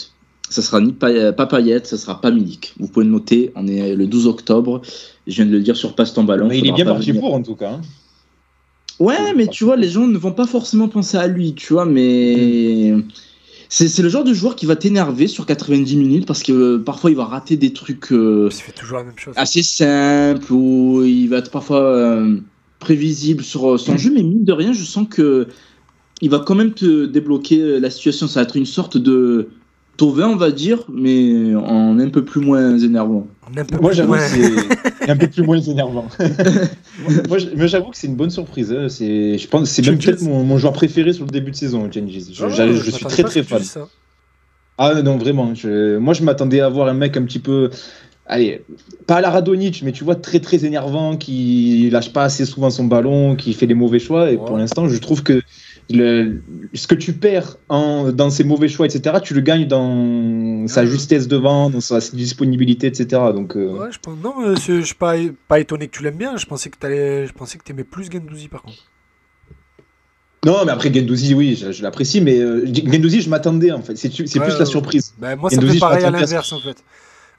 Ça 0.51 0.63
sera 0.63 0.81
ni 0.81 0.93
Pa- 0.93 1.33
pas 1.33 1.47
Payet, 1.47 1.85
ça 1.85 1.99
sera 1.99 2.21
pas 2.21 2.31
Milik. 2.31 2.75
Vous 2.81 2.89
pouvez 2.89 3.05
le 3.05 3.13
noter, 3.13 3.53
on 3.55 3.67
est 3.67 3.95
le 3.95 4.07
12 4.07 4.27
octobre. 4.27 4.81
Je 5.27 5.35
viens 5.35 5.45
de 5.47 5.51
le 5.51 5.61
dire 5.61 5.77
sur 5.77 5.95
Passe 5.95 6.15
ton 6.15 6.25
ballon. 6.25 6.49
Mais 6.49 6.59
il 6.59 6.67
est 6.67 6.73
bien 6.73 6.87
parti 6.87 7.09
venir. 7.11 7.21
pour, 7.21 7.35
en 7.35 7.43
tout 7.43 7.55
cas. 7.55 7.73
hein. 7.75 7.81
Ouais, 8.99 9.35
mais 9.37 9.47
tu 9.47 9.65
vois, 9.65 9.77
les 9.77 9.89
gens 9.91 10.07
ne 10.09 10.17
vont 10.19 10.33
pas 10.33 10.47
forcément 10.47 10.89
penser 10.89 11.19
à 11.19 11.27
lui, 11.29 11.55
tu 11.55 11.75
vois, 11.75 11.85
mais. 11.85 12.95
C'est 12.97 13.05
c'est 13.69 14.03
le 14.03 14.09
genre 14.09 14.25
de 14.25 14.33
joueur 14.33 14.57
qui 14.57 14.67
va 14.67 14.77
t'énerver 14.77 15.27
sur 15.27 15.45
90 15.47 15.97
minutes 15.97 16.27
parce 16.27 16.43
que 16.43 16.53
euh, 16.53 16.79
parfois 16.79 17.11
il 17.11 17.17
va 17.17 17.25
rater 17.27 17.57
des 17.57 17.73
trucs. 17.73 18.13
euh, 18.13 18.49
Il 18.51 18.57
fait 18.57 18.73
toujours 18.73 18.99
la 18.99 19.05
même 19.05 19.17
chose. 19.17 19.35
assez 19.37 19.63
simple 19.63 20.53
ou 20.53 21.03
il 21.05 21.29
va 21.29 21.39
être 21.39 21.51
parfois 21.51 21.83
euh, 21.83 22.39
prévisible 22.79 23.43
sur 23.45 23.79
son 23.79 23.97
jeu, 23.99 24.11
mais 24.15 24.23
mine 24.23 24.45
de 24.45 24.53
rien, 24.53 24.73
je 24.73 24.85
sens 24.85 25.07
que 25.09 25.49
il 26.21 26.31
va 26.31 26.39
quand 26.41 26.55
même 26.55 26.73
te 26.73 27.07
débloquer 27.07 27.79
la 27.79 27.91
situation. 27.91 28.27
Ça 28.27 28.41
va 28.41 28.45
être 28.45 28.57
une 28.57 28.67
sorte 28.67 28.97
de 28.97 29.49
Tovin, 29.97 30.29
on 30.29 30.37
va 30.37 30.51
dire, 30.51 30.85
mais 30.93 31.55
en 31.55 31.99
un 31.99 32.09
peu 32.09 32.25
plus 32.25 32.41
moins 32.41 32.77
énervant. 32.79 33.27
Moi, 33.55 33.91
plus 33.91 33.97
j'avoue. 33.97 34.15
Un 35.09 35.17
peu 35.17 35.29
plus 35.29 35.43
moins 35.43 35.61
énervant. 35.61 36.07
moi, 37.29 37.39
j'avoue 37.67 37.91
que 37.91 37.97
c'est 37.97 38.07
une 38.07 38.17
bonne 38.17 38.31
surprise. 38.31 38.73
hein. 38.73 38.89
C'est, 38.89 39.39
je 39.39 39.49
pense, 39.49 39.69
c'est 39.71 39.85
même 39.87 39.99
peut-être 39.99 40.23
mon, 40.23 40.43
mon 40.45 40.59
joueur 40.59 40.73
préféré 40.73 41.13
sur 41.13 41.25
le 41.25 41.31
début 41.31 41.51
de 41.51 41.57
saison. 41.57 41.89
Je, 41.93 42.01
Ah, 42.45 42.49
je 42.51 42.91
suis 42.91 43.05
très 43.05 43.23
très 43.23 43.43
fan. 43.43 43.63
Ah 44.79 45.03
non, 45.03 45.17
vraiment. 45.17 45.55
Je, 45.55 45.97
moi, 45.99 46.15
je 46.15 46.23
m'attendais 46.23 46.61
à 46.61 46.69
voir 46.69 46.89
un 46.89 46.95
mec 46.95 47.17
un 47.17 47.23
petit 47.25 47.41
peu. 47.41 47.71
Allez, 48.27 48.63
pas 49.07 49.17
à 49.17 49.21
la 49.23 49.31
Radonic, 49.31 49.83
mais 49.83 49.93
tu 49.93 50.05
vois, 50.05 50.15
très 50.15 50.39
très 50.39 50.65
énervant, 50.67 51.17
qui 51.17 51.89
lâche 51.91 52.13
pas 52.13 52.25
assez 52.25 52.45
souvent 52.45 52.69
son 52.71 52.85
ballon, 52.85 53.37
qui 53.37 53.55
fait 53.55 53.67
les 53.67 53.75
mauvais 53.75 53.99
choix. 53.99 54.31
Et 54.31 54.37
pour 54.37 54.59
l'instant, 54.59 54.87
je 54.89 54.99
trouve 54.99 55.23
que 55.23 55.43
le, 55.91 56.43
ce 56.75 56.87
que 56.87 56.95
tu 56.95 57.13
perds 57.15 57.57
en, 57.69 58.13
dans 58.13 58.29
ses 58.31 58.45
mauvais 58.45 58.69
choix, 58.69 58.87
etc., 58.87 59.17
tu 59.23 59.33
le 59.35 59.41
gagnes 59.41 59.67
dans 59.67 60.67
sa 60.69 60.85
justesse 60.85 61.29
devant, 61.29 61.71
dans 61.71 61.81
sa 61.81 61.99
disponibilité, 62.01 62.87
etc. 62.89 63.07
Donc, 63.35 63.57
euh, 63.57 63.73
Ouais, 63.79 63.93
je 63.93 63.99
pense. 63.99 64.19
Non, 64.23 64.35
je 64.55 64.81
suis 64.83 64.95
pas, 64.95 65.15
pas 65.49 65.61
étonné 65.61 65.89
que 65.89 65.97
tu 65.97 66.03
l'aimes 66.03 66.17
bien. 66.19 66.37
Je 66.37 66.47
pensais 66.47 66.69
que 66.71 66.77
que 66.77 67.63
t'aimais 67.65 67.85
plus 67.85 68.11
Gendouzi 68.11 68.49
par 68.49 68.63
contre. 68.63 68.85
Non, 70.45 70.65
mais 70.65 70.73
après 70.73 70.93
Gendouzi, 70.93 71.35
oui, 71.35 71.57
je, 71.61 71.73
je 71.73 71.83
l'apprécie, 71.83 72.21
mais 72.21 72.39
euh, 72.39 72.65
Gendouzi, 72.67 73.21
je 73.23 73.29
m'attendais 73.31 73.73
en 73.73 73.83
fait. 73.83 73.97
C'est 73.97 74.09
Ouais, 74.21 74.25
plus 74.27 74.39
ouais. 74.39 74.59
la 74.59 74.65
surprise. 74.67 75.15
Ben, 75.19 75.37
moi, 75.37 75.51
ça 75.51 75.57
Gendouzi, 75.57 75.73
fait 75.73 75.77
je 75.79 75.81
pareil 75.81 76.05
à 76.05 76.11
l'inverse 76.11 76.53
en 76.53 76.61
fait. 76.61 76.85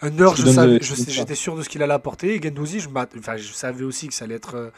Under, 0.02 0.34
Tu 0.34 0.44
tu 0.44 0.50
ça. 0.54 0.66
j'étais 1.10 1.36
sûr 1.36 1.56
de 1.58 1.62
ce 1.62 1.70
qu'il 1.70 1.82
allait 1.84 1.94
apporter. 1.94 2.36
Et 2.36 2.42
Gendouzi, 2.42 2.80
je, 2.80 2.90
m'att- 2.90 3.12
enfin, 3.18 3.38
je 3.38 3.52
savais 3.54 3.84
aussi 3.84 4.08
que 4.08 4.14
ça 4.14 4.26
allait 4.26 4.36
être 4.36 4.56
euh, 4.56 4.70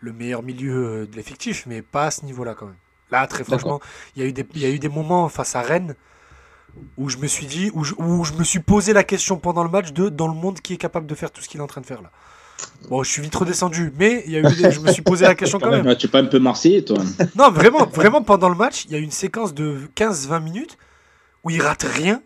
le 0.00 0.12
meilleur 0.12 0.42
milieu 0.42 0.72
euh, 0.74 1.06
de 1.06 1.14
l'effectif, 1.16 1.64
mais 1.66 1.82
pas 1.82 2.06
à 2.06 2.10
ce 2.10 2.24
niveau-là 2.24 2.54
quand 2.54 2.66
même. 2.66 2.74
Là, 3.10 3.26
très 3.26 3.44
franchement, 3.44 3.80
il 4.16 4.22
y, 4.22 4.26
a 4.26 4.28
eu 4.28 4.32
des- 4.32 4.46
il 4.54 4.60
y 4.60 4.66
a 4.66 4.70
eu 4.70 4.78
des 4.78 4.88
moments 4.88 5.28
face 5.28 5.56
à 5.56 5.62
Rennes 5.62 5.94
où 6.96 7.08
je 7.08 7.16
me 7.16 7.26
suis 7.26 7.46
dit, 7.46 7.70
où 7.74 7.82
je, 7.84 7.94
où 7.98 8.24
je 8.24 8.34
me 8.34 8.44
suis 8.44 8.60
posé 8.60 8.92
la 8.92 9.02
question 9.04 9.38
pendant 9.38 9.64
le 9.64 9.70
match 9.70 9.92
de 9.92 10.08
dans 10.10 10.28
le 10.28 10.34
monde 10.34 10.60
qui 10.60 10.74
est 10.74 10.76
capable 10.76 11.06
de 11.06 11.14
faire 11.14 11.30
tout 11.30 11.40
ce 11.40 11.48
qu'il 11.48 11.58
est 11.60 11.62
en 11.62 11.66
train 11.66 11.80
de 11.80 11.86
faire 11.86 12.02
là. 12.02 12.10
Bon, 12.88 13.02
je 13.02 13.10
suis 13.10 13.22
vite 13.22 13.34
redescendu, 13.34 13.92
mais 13.96 14.22
il 14.26 14.32
y 14.32 14.36
a 14.36 14.40
eu 14.40 14.54
des- 14.54 14.70
je 14.72 14.80
me 14.80 14.90
suis 14.92 15.02
posé 15.02 15.24
la 15.24 15.34
question 15.34 15.58
quand 15.62 15.70
même. 15.70 15.96
Tu 15.96 16.06
es 16.06 16.10
pas 16.10 16.20
un 16.20 16.26
peu 16.26 16.38
marseillais, 16.38 16.82
toi 16.82 16.98
Non, 17.36 17.50
vraiment, 17.50 17.86
vraiment 17.86 18.22
pendant 18.22 18.48
le 18.48 18.54
match, 18.56 18.84
il 18.84 18.92
y 18.92 18.94
a 18.94 18.98
eu 18.98 19.02
une 19.02 19.10
séquence 19.10 19.54
de 19.54 19.88
15-20 19.94 20.40
minutes 20.40 20.76
où 21.44 21.50
il 21.50 21.62
rate 21.62 21.84
rien. 21.84 22.20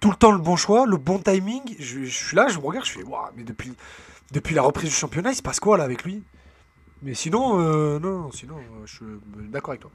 Tout 0.00 0.10
le 0.10 0.16
temps 0.16 0.30
le 0.32 0.38
bon 0.38 0.56
choix, 0.56 0.86
le 0.86 0.96
bon 0.96 1.18
timing. 1.18 1.62
Je, 1.78 2.04
je 2.04 2.10
suis 2.26 2.36
là, 2.36 2.48
je 2.48 2.58
me 2.58 2.64
regarde, 2.64 2.86
je 2.86 2.92
fais 2.92 3.02
Waouh, 3.02 3.28
mais 3.36 3.42
depuis, 3.44 3.72
depuis 4.32 4.54
la 4.54 4.62
reprise 4.62 4.90
du 4.90 4.96
championnat, 4.96 5.30
il 5.32 5.36
se 5.36 5.42
passe 5.42 5.60
quoi 5.60 5.76
là 5.76 5.84
avec 5.84 6.04
lui? 6.04 6.22
Mais 7.02 7.14
sinon, 7.14 7.60
euh, 7.60 7.98
non, 7.98 8.22
non, 8.22 8.32
sinon, 8.32 8.56
euh, 8.56 8.86
je 8.86 8.94
suis 8.96 9.04
d'accord 9.50 9.70
avec 9.70 9.80
toi. 9.82 9.90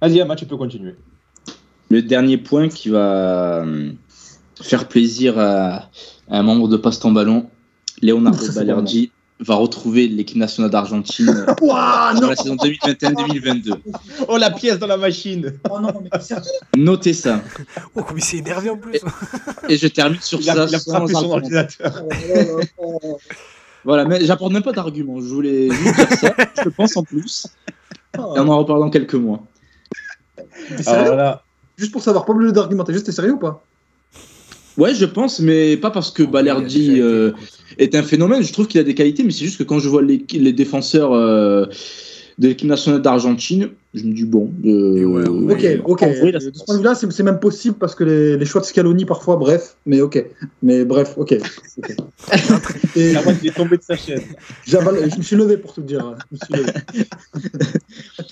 Vas-y, 0.00 0.20
Ama, 0.20 0.36
tu 0.36 0.46
peux 0.46 0.56
continuer. 0.56 0.96
Le 1.90 2.02
dernier 2.02 2.38
point 2.38 2.68
qui 2.68 2.88
va 2.88 3.62
euh, 3.62 3.92
faire 4.60 4.88
plaisir 4.88 5.38
à, 5.38 5.90
un 6.28 6.42
membre 6.42 6.68
de 6.68 6.76
Passe 6.76 6.98
ton 6.98 7.12
ballon, 7.12 7.48
Leonardo 8.00 8.38
Ça, 8.38 8.52
Balerdi, 8.52 9.12
va 9.38 9.56
retrouver 9.56 10.08
l'équipe 10.08 10.38
nationale 10.38 10.70
d'Argentine 10.70 11.28
euh, 11.48 11.54
non 12.20 12.28
la 12.28 12.36
saison 12.36 12.56
2021-2022. 12.56 13.74
Oh, 14.28 14.36
la 14.38 14.50
pièce 14.50 14.78
dans 14.78 14.86
la 14.86 14.96
machine 14.96 15.52
Oh 15.70 15.80
non, 15.80 15.92
mais 16.02 16.20
sérieux 16.20 16.44
Notez 16.76 17.12
ça. 17.12 17.40
Oh, 17.94 18.02
comme 18.02 18.18
il 18.18 18.24
s'est 18.24 18.38
énervé 18.38 18.70
en 18.70 18.76
plus. 18.76 19.00
Et 19.68 19.76
je 19.76 19.86
termine 19.88 20.20
sur 20.20 20.40
Il 20.40 20.50
a, 20.50 20.54
ça 20.54 20.66
il 20.68 20.74
a 20.74 20.78
sans 20.78 20.92
frappé 20.92 21.12
son 21.12 21.18
argument. 21.18 21.34
ordinateur. 21.34 22.04
Voilà, 23.84 24.04
mais 24.04 24.24
j'apporte 24.24 24.52
même 24.52 24.62
pas 24.62 24.72
d'argument. 24.72 25.20
Je 25.20 25.26
voulais 25.26 25.70
juste 25.70 25.96
dire 25.96 26.18
ça. 26.18 26.34
Je 26.64 26.68
pense 26.68 26.96
en 26.96 27.02
plus. 27.02 27.46
Et 28.14 28.18
on 28.18 28.48
en 28.48 28.58
reparle 28.58 28.80
dans 28.80 28.90
quelques 28.90 29.14
mois. 29.14 29.42
Sérieux 30.80 31.16
là, 31.16 31.42
Juste 31.78 31.92
pour 31.92 32.02
savoir, 32.02 32.24
pas 32.24 32.32
obligé 32.32 32.52
d'argumenter, 32.52 32.92
juste 32.92 33.06
t'es 33.06 33.12
sérieux 33.12 33.32
ou 33.32 33.38
pas 33.38 33.64
Ouais, 34.78 34.94
je 34.94 35.04
pense, 35.04 35.40
mais 35.40 35.76
pas 35.76 35.90
parce 35.90 36.10
que 36.10 36.22
Balerdi 36.22 37.00
euh, 37.00 37.32
est 37.78 37.94
un 37.94 38.02
phénomène. 38.02 38.42
Je 38.42 38.52
trouve 38.52 38.66
qu'il 38.66 38.80
a 38.80 38.84
des 38.84 38.94
qualités, 38.94 39.22
mais 39.22 39.30
c'est 39.30 39.44
juste 39.44 39.58
que 39.58 39.64
quand 39.64 39.78
je 39.78 39.88
vois 39.88 40.02
les, 40.02 40.24
les 40.32 40.52
défenseurs 40.52 41.12
euh, 41.12 41.66
de 42.38 42.48
l'équipe 42.48 42.68
nationale 42.68 43.02
d'Argentine, 43.02 43.70
je 43.94 44.04
me 44.04 44.12
dis 44.14 44.24
bon. 44.24 44.50
euh, 44.64 45.04
ouais, 45.04 45.26
Ok, 45.26 45.58
Oui, 45.62 45.80
ok. 45.84 46.02
en 46.02 46.12
vrai, 46.12 46.32
là, 46.32 46.38
de 46.38 46.50
ce 46.54 46.64
point 46.64 46.74
de 46.74 46.78
vue-là, 46.80 46.94
c'est 46.94 47.22
même 47.22 47.40
possible 47.40 47.76
parce 47.78 47.94
que 47.94 48.04
les, 48.04 48.36
les 48.36 48.44
choix 48.44 48.60
de 48.60 48.66
Scaloni, 48.66 49.04
parfois, 49.04 49.36
bref, 49.36 49.76
mais 49.86 50.00
ok. 50.00 50.24
Mais 50.62 50.84
bref, 50.84 51.14
ok. 51.16 51.36
ok. 51.78 51.96
Et 52.94 53.12
la 53.12 53.22
moitié 53.22 53.40
il 53.44 53.48
est 53.48 53.52
tombé 53.52 53.76
de 53.76 53.82
sa 53.82 53.96
chaise. 53.96 54.22
j'avale- 54.66 55.10
je 55.10 55.16
me 55.16 55.22
suis 55.22 55.36
levé 55.36 55.56
pour 55.56 55.74
te 55.74 55.80
dire. 55.80 56.16
Je 56.30 56.36
me 56.36 56.44
suis 56.44 56.54
levé. 56.54 56.72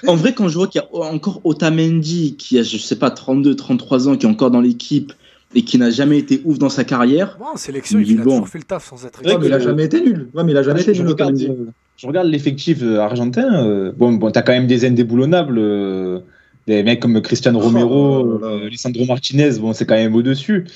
En 0.07 0.17
vrai, 0.17 0.35
quand 0.35 0.49
je 0.49 0.55
vois 0.57 0.67
qu'il 0.69 0.81
y 0.81 0.85
a 0.85 0.99
encore 1.07 1.41
Otamendi, 1.45 2.37
qui 2.37 2.59
a, 2.59 2.63
je 2.63 2.77
sais 2.79 2.97
pas, 2.97 3.11
32, 3.11 3.55
33 3.57 4.09
ans, 4.09 4.17
qui 4.17 4.27
est 4.27 4.29
encore 4.29 4.51
dans 4.51 4.61
l'équipe 4.61 5.13
et 5.55 5.63
qui 5.65 5.79
n'a 5.79 5.91
jamais 5.91 6.19
été 6.19 6.41
ouf 6.45 6.59
dans 6.59 6.69
sa 6.69 6.85
carrière, 6.85 7.37
Bon, 7.39 7.47
en 7.55 7.57
sélection, 7.57 7.99
Il 7.99 8.21
a 8.21 8.25
bon. 8.25 8.31
toujours 8.31 8.49
fait 8.49 8.59
le 8.59 8.65
taf 8.65 8.89
sans 8.89 9.05
être 9.05 9.23
Ouais, 9.25 9.37
mais 9.39 9.47
il 9.47 9.53
a 9.53 9.59
jamais 9.59 9.85
été 9.85 10.01
nul. 10.01 10.31
Ouais, 10.33 10.45
mais 10.45 10.53
il 10.53 10.57
a 10.57 10.63
jamais 10.63 10.81
je, 10.83 10.91
été 10.91 10.99
nul, 11.01 11.09
regarde, 11.09 11.35
Otamendi. 11.35 11.71
Je 12.01 12.07
regarde 12.07 12.29
l'effectif 12.29 12.79
euh, 12.83 12.99
argentin. 13.01 13.65
euh, 13.67 13.93
bon, 13.95 14.13
bon 14.15 14.31
t'as 14.31 14.43
quand 14.43 14.53
même 14.53 14.67
des 14.67 14.85
indéboulonnables. 14.87 15.59
euh, 15.59 16.21
des 16.67 16.83
mecs 16.83 17.01
comme 17.01 17.21
Cristiano 17.21 17.59
Oh 17.61 17.65
Romero, 17.65 18.45
euh, 18.45 18.67
Alessandro 18.67 19.05
Martinez, 19.07 19.59
bon, 19.59 19.73
c'est 19.73 19.87
quand 19.87 19.95
même 19.97 20.15
au-dessus. 20.15 20.67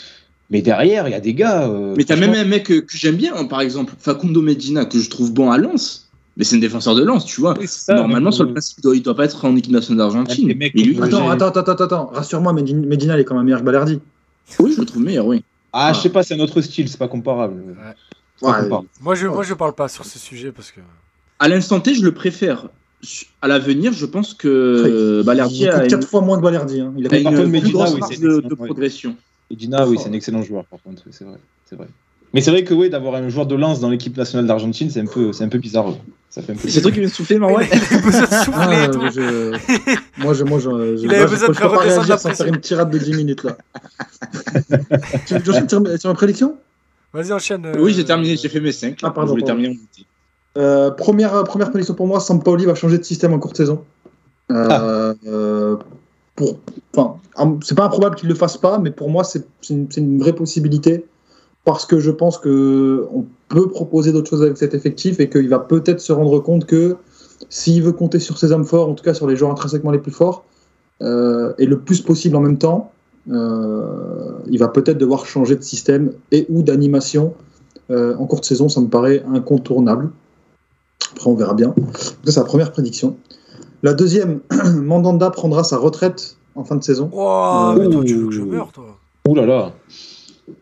Mais 0.51 0.61
derrière, 0.61 1.07
il 1.09 1.13
y 1.13 1.15
a 1.15 1.21
des 1.21 1.35
gars. 1.35 1.69
euh, 1.69 1.95
Mais 1.97 2.05
t'as 2.05 2.17
franchement, 2.17 2.33
même 2.35 2.47
un 2.47 2.49
mec 2.49 2.65
que, 2.65 2.81
que 2.81 2.97
j'aime 2.97 3.17
bien, 3.17 3.33
hein, 3.37 3.45
par 3.45 3.61
exemple, 3.61 3.93
Facundo 3.99 4.43
Medina, 4.43 4.85
que 4.87 4.99
je 4.99 5.09
trouve 5.09 5.33
bon 5.33 5.51
à 5.51 5.59
Lens. 5.59 6.09
Mais 6.37 6.43
c'est 6.45 6.57
un 6.57 6.59
défenseur 6.59 6.95
de 6.97 7.05
Lens, 7.05 7.25
tu 7.25 7.41
vois. 7.41 7.55
oui, 7.59 7.67
c'est 7.69 7.81
ça, 7.85 7.95
Normalement, 7.95 8.33
sur 8.33 8.45
le 8.45 8.53
principe, 8.53 8.79
il 8.79 8.83
doit, 8.83 8.97
il 8.97 9.03
doit 9.03 9.15
pas 9.15 9.25
être 9.27 9.45
en 9.45 9.55
équipe 9.57 9.73
nationale 9.73 9.99
d'Argentine. 9.99 10.49
Lui, 10.49 10.95
comme- 10.97 11.05
Attends, 11.05 11.31
attends, 11.31 11.47
attends, 11.49 11.61
attends, 11.73 11.85
attends. 11.85 12.07
Rassure-moi, 12.13 12.53
Medina, 12.53 12.87
Medina, 12.87 13.17
il 13.17 13.21
est 13.21 13.25
quand 13.25 13.37
même 13.37 13.45
meilleur 13.45 13.61
que 13.61 13.65
Balerdi. 13.65 14.01
oui, 14.59 14.73
je 14.75 14.81
le 14.81 14.87
trouve 14.87 15.03
meilleur, 15.03 15.27
oui. 15.27 15.45
Ah, 15.73 15.93
je 15.95 16.01
sais 16.01 16.09
pas, 16.11 16.23
c'est 16.23 16.35
un 16.35 16.41
autre 16.41 16.61
style, 16.61 16.89
c'est 16.89 16.99
pas 16.99 17.05
Ouais. 17.05 17.11
comparable. 17.11 17.63
Moi, 19.01 19.15
je, 19.15 19.27
moi, 19.29 19.43
je 19.45 19.55
parle 19.55 19.75
pas 19.75 19.89
sur 19.89 20.05
ce 20.05 20.19
sujet 20.19 20.51
parce 20.51 20.71
que. 20.73 20.81
À 21.39 21.49
l'instant 21.49 21.81
T, 21.81 21.95
je 21.95 22.03
le 22.03 22.13
préfère. 22.13 22.69
À 23.43 23.49
l'avenir, 23.49 23.93
je 23.93 24.07
pense 24.07 24.33
que 24.33 25.23
Balerdi 25.27 25.61
il 25.63 25.69
a 25.69 25.73
coûte 25.75 25.83
une, 25.85 25.89
4 25.91 26.09
fois 26.09 26.21
moins 26.23 26.39
que 26.39 26.43
Balerdi. 26.43 26.81
Hein. 26.81 26.95
Il 26.97 27.07
a 27.07 27.15
a 27.15 27.19
une 27.19 27.25
contre, 27.25 27.41
plus 27.43 27.49
Medina, 27.51 27.73
grosse 27.73 27.93
oui, 27.95 28.01
marge 28.01 28.19
de, 28.19 28.27
excellent, 28.29 28.49
de 28.49 28.55
ouais. 28.55 28.67
progression. 28.67 29.17
Medina, 29.51 29.87
oui, 29.87 29.99
c'est 30.03 30.09
un 30.09 30.13
excellent 30.15 30.43
joueur, 30.43 30.65
par 30.65 30.81
contre, 30.83 31.03
c'est 31.11 31.25
vrai. 31.25 31.37
C'est 31.69 31.77
vrai. 31.77 31.87
Mais 32.33 32.41
c'est 32.41 32.51
vrai 32.51 32.65
que 32.65 32.73
oui, 32.73 32.89
d'avoir 32.91 33.15
un 33.17 33.29
joueur 33.29 33.47
de 33.47 33.55
lance 33.55 33.79
dans 33.81 33.91
l'équipe 33.91 34.17
nationale 34.17 34.47
d'Argentine, 34.47 34.89
c'est 34.91 35.01
un 35.01 35.07
peu, 35.07 35.33
c'est 35.33 35.45
un 35.45 35.49
peu 35.49 35.59
bizarre. 35.59 35.95
Ça 36.31 36.41
fait 36.43 36.53
un 36.53 36.57
peu 36.57 36.67
C'est 36.69 36.81
toi 36.81 36.91
qui 36.91 36.99
viens 37.01 37.09
de 37.09 37.13
souffler, 37.15 37.39
Marwan 37.39 37.65
Il 37.71 37.77
avait 37.77 38.03
besoin 38.03 38.23
de 38.23 38.27
souffler 38.45 38.55
Ah, 38.57 38.85
et 38.87 39.11
je... 39.13 40.23
moi, 40.23 40.33
je, 40.35 40.45
moi, 40.45 40.59
je, 40.59 40.97
Il 41.03 41.11
avait 41.11 41.19
là, 41.21 41.27
besoin 41.27 41.49
de 41.49 41.53
je 41.53 41.61
peux 41.61 41.69
pas 41.69 41.77
redescendre 41.77 42.09
la 42.09 42.17
pression. 42.17 42.45
faire 42.45 42.55
une 42.55 42.61
tirade 42.61 42.91
de 42.91 42.99
10 42.99 43.13
minutes 43.15 43.45
là. 43.45 43.57
tu 45.27 45.35
veux 45.35 45.41
que 45.41 45.45
j'enchaîne 45.45 45.69
sur, 45.69 46.01
sur 46.01 46.09
ma 46.09 46.15
prédiction? 46.15 46.57
Vas-y, 47.13 47.33
enchaîne. 47.33 47.67
euh, 47.67 47.75
Oui, 47.79 47.93
j'ai 47.95 48.05
terminé, 48.05 48.37
j'ai 48.37 48.49
fait 48.49 48.61
mes 48.61 48.73
5. 48.73 48.99
Ah, 49.03 49.11
pardon, 49.11 49.27
je 49.27 49.31
voulais 49.33 49.43
pardon. 49.45 49.61
terminer 49.63 49.69
en 49.69 49.81
beauté. 49.81 50.07
Euh, 50.57 50.91
première, 50.91 51.45
première 51.45 51.71
prédiction 51.71 51.95
pour 51.95 52.07
moi, 52.07 52.21
Sampaoli 52.21 52.65
va 52.65 52.75
changer 52.75 52.99
de 52.99 53.03
système 53.05 53.33
en 53.33 53.39
courte 53.39 53.57
saison. 53.57 53.81
Euh, 54.53 55.15
euh, 55.27 55.77
pour, 56.37 56.59
enfin, 56.95 57.17
un- 57.37 57.59
c'est 57.63 57.75
pas 57.75 57.85
improbable 57.85 58.15
qu'il 58.17 58.29
le 58.29 58.35
fasse 58.35 58.57
pas, 58.57 58.79
mais 58.79 58.91
pour 58.91 59.11
moi, 59.11 59.25
c'est 59.25 59.45
une, 59.71 59.89
une 59.97 60.19
vraie 60.21 60.35
possibilité 60.35 61.07
parce 61.65 61.87
que 61.87 61.99
je 61.99 62.11
pense 62.11 62.39
que 62.39 63.07
on 63.13 63.25
peut 63.49 63.69
proposer 63.71 64.13
d'autres 64.13 64.29
choses 64.31 64.43
avec 64.43 64.59
cet 64.59 64.75
effectif 64.75 65.19
et 65.19 65.31
qu'il 65.31 65.49
va 65.49 65.59
peut-être 65.61 66.01
se 66.01 66.13
rendre 66.13 66.39
compte 66.41 66.67
que 66.67 66.97
s'il 67.49 67.83
veut 67.83 67.93
compter 67.93 68.19
sur 68.19 68.37
ses 68.39 68.53
hommes 68.53 68.67
forts, 68.67 68.89
en 68.89 68.95
tout 68.95 69.03
cas 69.05 69.15
sur 69.15 69.27
les 69.27 69.35
joueurs 69.37 69.51
intrinsèquement 69.51 69.91
les 69.91 69.99
plus 69.99 70.13
forts, 70.13 70.45
euh, 71.03 71.53
et 71.59 71.67
le 71.67 71.79
plus 71.81 72.01
possible 72.03 72.37
en 72.37 72.41
même 72.41 72.59
temps, 72.59 72.93
euh, 73.33 74.33
il 74.49 74.59
va 74.59 74.69
peut-être 74.69 74.99
devoir 74.99 75.25
changer 75.27 75.57
de 75.57 75.63
système 75.63 76.13
et 76.31 76.47
ou 76.51 76.63
d'animation. 76.63 77.33
Euh, 77.91 78.15
en 78.17 78.27
courte 78.27 78.45
saison, 78.45 78.69
ça 78.69 78.81
me 78.81 78.89
paraît 78.89 79.23
incontournable. 79.35 80.11
Après, 81.25 81.31
on 81.33 81.37
verra 81.37 81.55
bien. 81.55 81.75
Ça, 82.25 82.33
c'est 82.33 82.41
la 82.41 82.45
première 82.45 82.71
prédiction. 82.71 83.17
La 83.83 83.95
deuxième, 83.95 84.41
Mandanda 84.75 85.31
prendra 85.31 85.65
sa 85.65 85.79
retraite 85.79 86.37
en 86.55 86.65
fin 86.65 86.77
de 86.77 86.85
saison. 86.85 87.09
Ouah, 87.13 87.75
mais 87.79 87.89
toi, 87.89 88.05
tu 88.05 88.15
veux 88.17 88.27
que 88.27 88.33
je 88.35 88.43
meure, 88.43 88.71
toi 88.73 88.99
Ouh 89.27 89.35
là 89.35 89.47
là. 89.47 89.73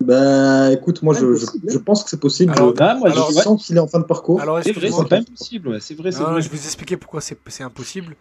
Bah, 0.00 0.70
écoute, 0.70 1.02
moi, 1.02 1.14
je, 1.14 1.34
je, 1.34 1.46
je 1.66 1.78
pense 1.78 2.04
que 2.04 2.10
c'est 2.10 2.20
possible. 2.20 2.52
Alors, 2.52 2.70
je, 2.76 2.82
Ah, 2.82 2.94
moi, 2.94 3.10
alors, 3.10 3.26
je, 3.26 3.32
je 3.32 3.38
ouais, 3.38 3.42
sens 3.42 3.66
qu'il 3.66 3.76
est 3.76 3.80
en 3.80 3.88
fin 3.88 3.98
de 3.98 4.04
parcours. 4.04 4.40
Alors, 4.40 4.60
c'est 4.62 4.70
vrai, 4.70 4.92
c'est 4.92 5.08
pas 5.08 5.16
impossible. 5.16 5.68
ouais, 5.68 5.80
C'est 5.80 5.94
vrai, 5.94 6.12
c'est 6.12 6.20
Non, 6.20 6.30
vrai. 6.30 6.42
je 6.42 6.48
vais 6.48 6.56
vous 6.56 6.64
expliquer 6.64 6.96
pourquoi 6.96 7.20
c'est 7.20 7.36
c'est 7.48 7.64
impossible. 7.64 8.14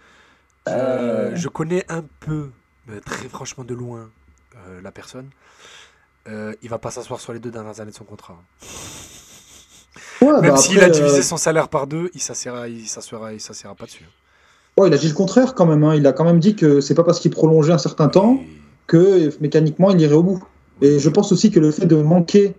Euh, 0.67 1.31
je 1.35 1.47
connais 1.47 1.85
un 1.89 2.03
peu, 2.21 2.47
mais 2.87 2.99
très 3.01 3.29
franchement 3.29 3.63
de 3.63 3.75
loin, 3.75 4.09
euh, 4.55 4.81
la 4.81 4.91
personne. 4.91 5.27
Euh, 6.27 6.53
il 6.63 6.69
va 6.69 6.79
pas 6.79 6.89
s'asseoir 6.89 7.19
sur 7.19 7.33
les 7.33 7.39
deux 7.39 7.51
dernières 7.51 7.79
années 7.79 7.91
de 7.91 7.95
son 7.95 8.03
contrat. 8.03 8.37
Ouais, 10.21 10.31
Même 10.41 10.51
bah, 10.51 10.57
s'il 10.57 10.79
a 10.83 10.89
divisé 10.89 11.19
euh, 11.19 11.23
son 11.23 11.37
salaire 11.37 11.67
par 11.67 11.87
deux, 11.87 12.09
il 12.13 12.21
s'assera, 12.21 12.67
il 12.67 12.85
s'assera 12.87 13.75
pas 13.75 13.85
dessus. 13.85 14.05
ouais, 14.77 14.87
il 14.87 14.93
a 14.93 14.97
dit 14.97 15.07
le 15.07 15.13
contraire 15.13 15.55
quand 15.55 15.65
même. 15.65 15.83
hein. 15.83 15.95
Il 15.95 16.05
a 16.07 16.13
quand 16.13 16.23
même 16.25 16.39
dit 16.39 16.55
que 16.55 16.79
c'est 16.81 16.93
pas 16.95 17.03
parce 17.03 17.19
qu'il 17.19 17.31
prolongeait 17.31 17.73
un 17.73 17.77
certain 17.79 18.07
temps 18.07 18.39
que 18.87 19.31
mécaniquement 19.41 19.89
il 19.91 19.99
irait 20.01 20.13
au 20.15 20.23
bout. 20.23 20.43
Et 20.81 20.99
je 20.99 21.09
pense 21.09 21.31
aussi 21.31 21.49
que 21.51 21.59
le 21.59 21.71
fait 21.71 21.85
de 21.85 21.95
manquer, 21.95 22.53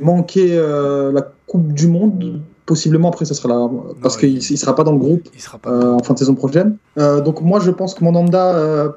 manquer 0.00 0.48
euh, 0.56 1.12
la 1.12 1.22
Coupe 1.46 1.72
du 1.72 1.86
Monde, 1.88 2.40
possiblement 2.66 3.08
après 3.08 3.24
ça 3.24 3.34
sera 3.34 3.48
là, 3.48 3.70
parce 4.02 4.16
qu'il 4.16 4.30
il- 4.30 4.50
il 4.50 4.58
sera 4.58 4.74
pas 4.74 4.82
dans 4.84 4.92
le 4.92 4.98
groupe. 4.98 5.28
Il 5.34 5.40
sera 5.40 5.58
pas. 5.58 5.70
euh, 5.70 5.92
en 5.92 6.00
fin 6.00 6.14
de 6.14 6.18
saison 6.18 6.34
prochaine. 6.34 6.76
Donc 6.96 7.40
moi 7.40 7.60
je 7.60 7.70
pense 7.70 7.94
que 7.94 8.02
Mandanda, 8.04 8.54
euh, 8.56 8.88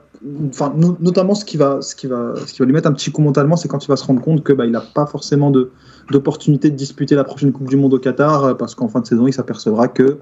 enfin 0.50 0.74
no- 0.76 0.98
notamment 1.00 1.36
ce 1.36 1.46
qui 1.46 1.58
va, 1.58 1.82
ce 1.82 1.96
qui 1.96 2.08
va, 2.08 2.34
ce 2.46 2.54
qui 2.54 2.60
va 2.60 2.66
lui 2.66 2.74
mettre 2.74 2.88
un 2.88 2.94
petit 2.94 3.12
coup 3.12 3.22
mentalement, 3.22 3.56
c'est 3.56 3.68
quand 3.68 3.84
il 3.84 3.88
va 3.88 3.96
se 3.96 4.06
rendre 4.06 4.22
compte 4.22 4.44
que 4.44 4.54
bah, 4.54 4.66
il 4.66 4.72
n'a 4.72 4.82
pas 4.82 5.06
forcément 5.06 5.52
de 5.52 5.72
d'opportunité 6.12 6.70
de 6.72 6.76
disputer 6.76 7.16
la 7.16 7.24
prochaine 7.24 7.52
Coupe 7.52 7.70
du 7.70 7.78
Monde 7.78 7.94
au 7.94 8.00
Qatar, 8.00 8.44
euh, 8.44 8.54
parce 8.54 8.76
qu'en 8.76 8.88
fin 8.88 9.00
de 9.02 9.06
saison 9.08 9.28
il 9.28 9.34
s'apercevra 9.34 9.88
que 9.88 10.18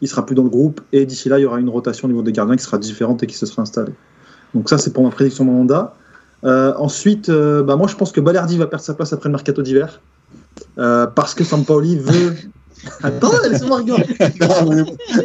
il 0.00 0.08
sera 0.08 0.24
plus 0.24 0.34
dans 0.36 0.44
le 0.44 0.48
groupe 0.50 0.80
et 0.92 1.04
d'ici 1.04 1.28
là 1.28 1.38
il 1.38 1.42
y 1.42 1.46
aura 1.46 1.58
une 1.60 1.68
rotation 1.68 2.06
au 2.06 2.10
niveau 2.10 2.22
des 2.22 2.32
gardiens 2.32 2.56
qui 2.56 2.62
sera 2.64 2.78
différente 2.78 3.22
et 3.22 3.26
qui 3.26 3.36
se 3.36 3.44
sera 3.46 3.62
installée. 3.62 3.92
Donc 4.54 4.68
ça 4.68 4.78
c'est 4.78 4.92
pour 4.92 5.02
ma 5.02 5.10
prédiction 5.10 5.44
Mandanda. 5.44 5.94
Euh, 6.44 6.74
ensuite, 6.76 7.28
euh, 7.30 7.62
bah, 7.62 7.74
moi 7.76 7.88
je 7.88 7.96
pense 7.96 8.12
que 8.12 8.20
Balerdi 8.20 8.58
va 8.58 8.66
perdre 8.66 8.84
sa 8.84 8.94
place 8.94 9.12
après 9.12 9.28
le 9.28 9.32
mercato 9.32 9.62
d'hiver. 9.62 10.00
Euh, 10.78 11.06
parce 11.06 11.34
que 11.34 11.42
Sampaoli 11.42 11.96
veut. 11.96 12.34
Attends, 13.02 13.32
laisse-moi 13.48 13.78
regarder. 13.78 14.04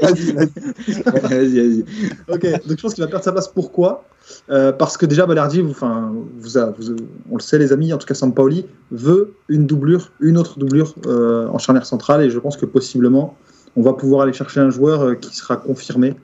Vas-y, 0.01 0.31
vas-y. 0.33 1.01
Vas-y, 1.21 1.59
vas-y. 1.59 1.85
Ok, 2.31 2.43
donc 2.67 2.77
je 2.77 2.81
pense 2.81 2.93
qu'il 2.93 3.03
va 3.03 3.09
perdre 3.09 3.23
sa 3.25 3.31
place. 3.31 3.47
Pourquoi? 3.47 4.03
Euh, 4.49 4.71
Parce 4.71 4.97
que 4.97 5.05
déjà, 5.05 5.25
Balerdi, 5.25 5.61
vous, 5.61 5.71
enfin, 5.71 6.13
vous, 6.39 6.57
a- 6.57 6.71
vous- 6.77 6.95
on 7.31 7.35
le 7.37 7.41
sait, 7.41 7.57
les 7.57 7.71
amis, 7.73 7.91
en 7.93 7.97
tout 7.97 8.05
cas 8.07 8.13
Sampaoli, 8.13 8.65
veut 8.91 9.33
une 9.47 9.65
doublure, 9.65 10.11
une 10.19 10.37
autre 10.37 10.59
doublure 10.59 10.93
euh, 11.07 11.47
en 11.47 11.57
charnière 11.57 11.85
centrale, 11.85 12.21
et 12.23 12.29
je 12.29 12.39
pense 12.39 12.55
que 12.57 12.65
possiblement, 12.65 13.35
on 13.75 13.81
va 13.81 13.93
pouvoir 13.93 14.21
aller 14.21 14.33
chercher 14.33 14.59
un 14.59 14.69
joueur 14.69 15.01
euh, 15.01 15.15
qui 15.15 15.35
sera 15.35 15.57
confirmé. 15.57 16.15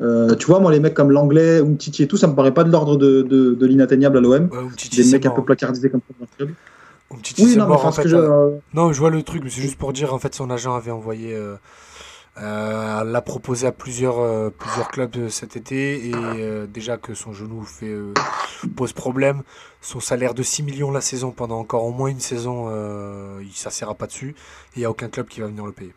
Euh, 0.00 0.36
tu 0.36 0.46
vois, 0.46 0.60
moi, 0.60 0.70
les 0.70 0.78
mecs 0.78 0.94
comme 0.94 1.10
l'anglais, 1.10 1.58
Umtiti 1.58 2.04
et 2.04 2.06
tout, 2.06 2.16
ça 2.16 2.28
me 2.28 2.34
paraît 2.34 2.54
pas 2.54 2.62
de 2.62 2.70
l'ordre 2.70 2.96
de, 2.96 3.22
de, 3.22 3.54
de 3.54 3.66
l'inatteignable 3.66 4.18
à 4.18 4.20
l'OM. 4.20 4.32
Ouais, 4.32 4.48
Des 4.96 5.02
mecs 5.10 5.26
un 5.26 5.30
peu 5.30 5.42
placardisés 5.44 5.90
comme 5.90 6.00
ça 6.08 6.14
dans 6.20 6.26
le 6.30 6.36
club. 6.46 6.54
Umtiti, 7.10 7.42
Oui, 7.44 7.52
c'est 7.52 7.58
mort, 7.58 7.86
en 7.86 7.90
que 7.90 8.02
fait, 8.02 8.08
je- 8.08 8.16
euh, 8.16 8.30
euh, 8.30 8.58
Non, 8.74 8.92
je 8.92 8.98
vois 9.00 9.10
le 9.10 9.22
truc, 9.22 9.42
mais 9.42 9.50
c'est 9.50 9.62
juste 9.62 9.78
pour 9.78 9.92
dire, 9.92 10.12
en 10.12 10.18
fait, 10.18 10.34
son 10.34 10.50
agent 10.50 10.74
avait 10.74 10.90
envoyé, 10.90 11.34
euh, 11.34 11.56
euh, 12.40 13.02
l'a 13.04 13.22
proposé 13.22 13.66
à 13.66 13.72
plusieurs, 13.72 14.18
euh, 14.20 14.50
plusieurs 14.50 14.88
clubs 14.88 15.28
cet 15.28 15.56
été, 15.56 16.08
et 16.10 16.66
déjà 16.68 16.98
que 16.98 17.14
son 17.14 17.32
genou 17.32 17.62
fait, 17.64 17.94
pose 18.76 18.92
problème, 18.92 19.42
son 19.80 20.00
salaire 20.00 20.34
de 20.34 20.42
6 20.42 20.62
millions 20.62 20.90
la 20.90 21.00
saison 21.00 21.30
pendant 21.30 21.58
encore 21.58 21.84
au 21.84 21.92
moins 21.92 22.08
une 22.10 22.20
saison, 22.20 22.68
il 23.40 23.52
s'assera 23.54 23.94
pas 23.94 24.06
dessus, 24.06 24.34
et 24.74 24.76
il 24.76 24.78
n'y 24.80 24.84
a 24.84 24.90
aucun 24.90 25.08
club 25.08 25.26
qui 25.28 25.40
va 25.40 25.46
venir 25.46 25.64
le 25.64 25.72
payer. 25.72 25.94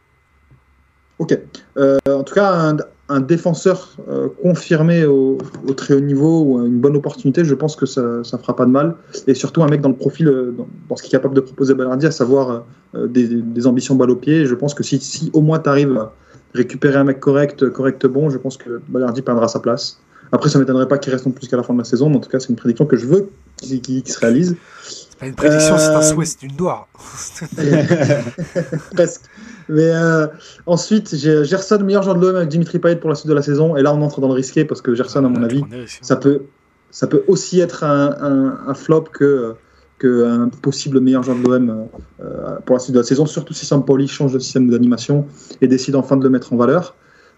Ok. 1.20 1.38
En 1.78 2.24
tout 2.24 2.34
cas, 2.34 2.52
un, 2.54 2.78
un 3.12 3.20
défenseur 3.20 3.96
euh, 4.10 4.30
confirmé 4.42 5.06
au, 5.06 5.38
très 5.76 5.94
haut 5.94 6.00
niveau 6.00 6.44
ou 6.44 6.66
une 6.66 6.80
bonne 6.80 6.96
opportunité, 6.96 7.44
je 7.44 7.54
pense 7.56 7.76
que 7.76 7.86
ça, 7.86 8.24
ça 8.24 8.38
fera 8.38 8.56
pas 8.56 8.66
de 8.66 8.72
mal. 8.72 8.96
Et 9.28 9.34
surtout 9.34 9.64
un 9.64 9.68
mec 9.68 9.82
dans 9.82 9.90
le 9.90 9.96
profil, 9.96 10.28
euh, 10.28 10.56
dans, 10.88 10.96
ce 10.96 11.04
qui 11.04 11.10
est 11.10 11.12
capable 11.12 11.36
de 11.36 11.42
proposer 11.42 11.74
Balardi, 11.74 12.06
à 12.06 12.12
savoir 12.12 12.64
euh, 12.96 13.08
des, 13.08 13.68
ambitions 13.68 13.96
balle 13.96 14.12
au 14.12 14.16
pied. 14.16 14.46
Je 14.46 14.56
pense 14.56 14.74
que 14.74 14.84
si, 14.84 15.00
si 15.00 15.30
au 15.34 15.42
moins 15.42 15.60
tu 15.60 15.70
arrives 15.70 15.98
à 15.98 16.14
récupérer 16.54 16.98
un 16.98 17.04
mec 17.04 17.20
correct, 17.20 17.70
correct 17.70 18.06
bon, 18.06 18.30
je 18.30 18.38
pense 18.38 18.58
que 18.58 18.82
Balardi 18.88 19.22
perdra 19.22 19.48
sa 19.48 19.60
place. 19.60 20.00
Après, 20.32 20.50
ça 20.50 20.60
m'étonnerait 20.60 20.88
pas 20.88 20.98
qu'il 20.98 21.12
reste 21.12 21.26
non 21.26 21.34
plus 21.34 21.48
qu'à 21.48 21.58
la 21.58 21.64
fin 21.64 21.74
de 21.74 21.80
la 21.80 21.84
saison, 21.84 22.10
mais 22.10 22.16
en 22.16 22.22
tout 22.22 22.30
cas, 22.30 22.40
c'est 22.40 22.50
une 22.50 22.56
prédiction 22.56 22.86
que 22.86 22.96
je 22.96 23.06
veux 23.06 23.30
qui, 23.58 23.82
qui- 23.82 24.02
qui 24.02 24.12
se 24.12 24.20
réalise. 24.20 24.56
Une 25.24 25.36
prédiction, 25.36 25.78
c'est 25.78 25.90
un 25.90 26.00
Euh, 26.00 26.02
souhait, 26.02 26.26
c'est 26.26 26.44
une 26.44 26.56
doigt. 26.56 26.88
Presque. 28.94 29.22
Mais 29.70 29.90
euh, 29.94 30.28
ensuite, 30.66 31.16
j'ai 31.16 31.46
Gerson, 31.46 31.80
meilleur 31.84 32.04
joueur 32.04 32.16
de 32.18 32.26
l'OM 32.26 32.36
avec 32.36 32.50
Dimitri 32.50 32.80
Payet 32.80 32.98
pour 32.98 33.10
la 33.10 33.16
suite 33.16 33.30
de 33.30 33.34
la 33.34 33.42
saison. 33.42 33.76
Et 33.78 33.82
là, 33.82 33.94
on 33.94 34.02
entre 34.02 34.20
dans 34.20 34.28
le 34.28 34.34
risqué 34.34 34.66
parce 34.66 34.82
que 34.82 34.94
Gerson, 34.96 35.24
à 35.24 35.30
mon 35.30 35.40
Là, 35.40 35.46
avis, 35.46 35.64
ça 36.02 36.16
peut, 36.16 36.42
ça 36.90 37.08
peut 37.08 37.24
aussi 37.28 37.60
être 37.60 37.84
un, 37.84 38.16
un- 38.20 38.60
un 38.68 38.74
flop 38.74 39.06
que, 39.14 39.54
que 40.00 40.26
un 40.26 40.50
possible 40.50 41.00
meilleur 41.00 41.24
joueur 41.24 41.38
de 41.38 41.44
l'OM 41.44 41.88
euh, 42.22 42.56
pour 42.66 42.74
la 42.76 42.80
suite 42.80 42.94
de 42.96 43.00
la 43.00 43.06
saison, 43.06 43.26
surtout 43.26 43.54
si 43.54 43.66
Sampoli 43.66 44.08
change 44.08 44.34
de 44.34 44.40
système 44.40 44.70
d'animation 44.70 45.26
et 45.62 45.68
décide 45.68 45.96
enfin 45.96 46.18
de 46.18 46.24
le 46.24 46.30
mettre 46.30 46.52
en 46.54 46.58
valeur. 46.58 46.96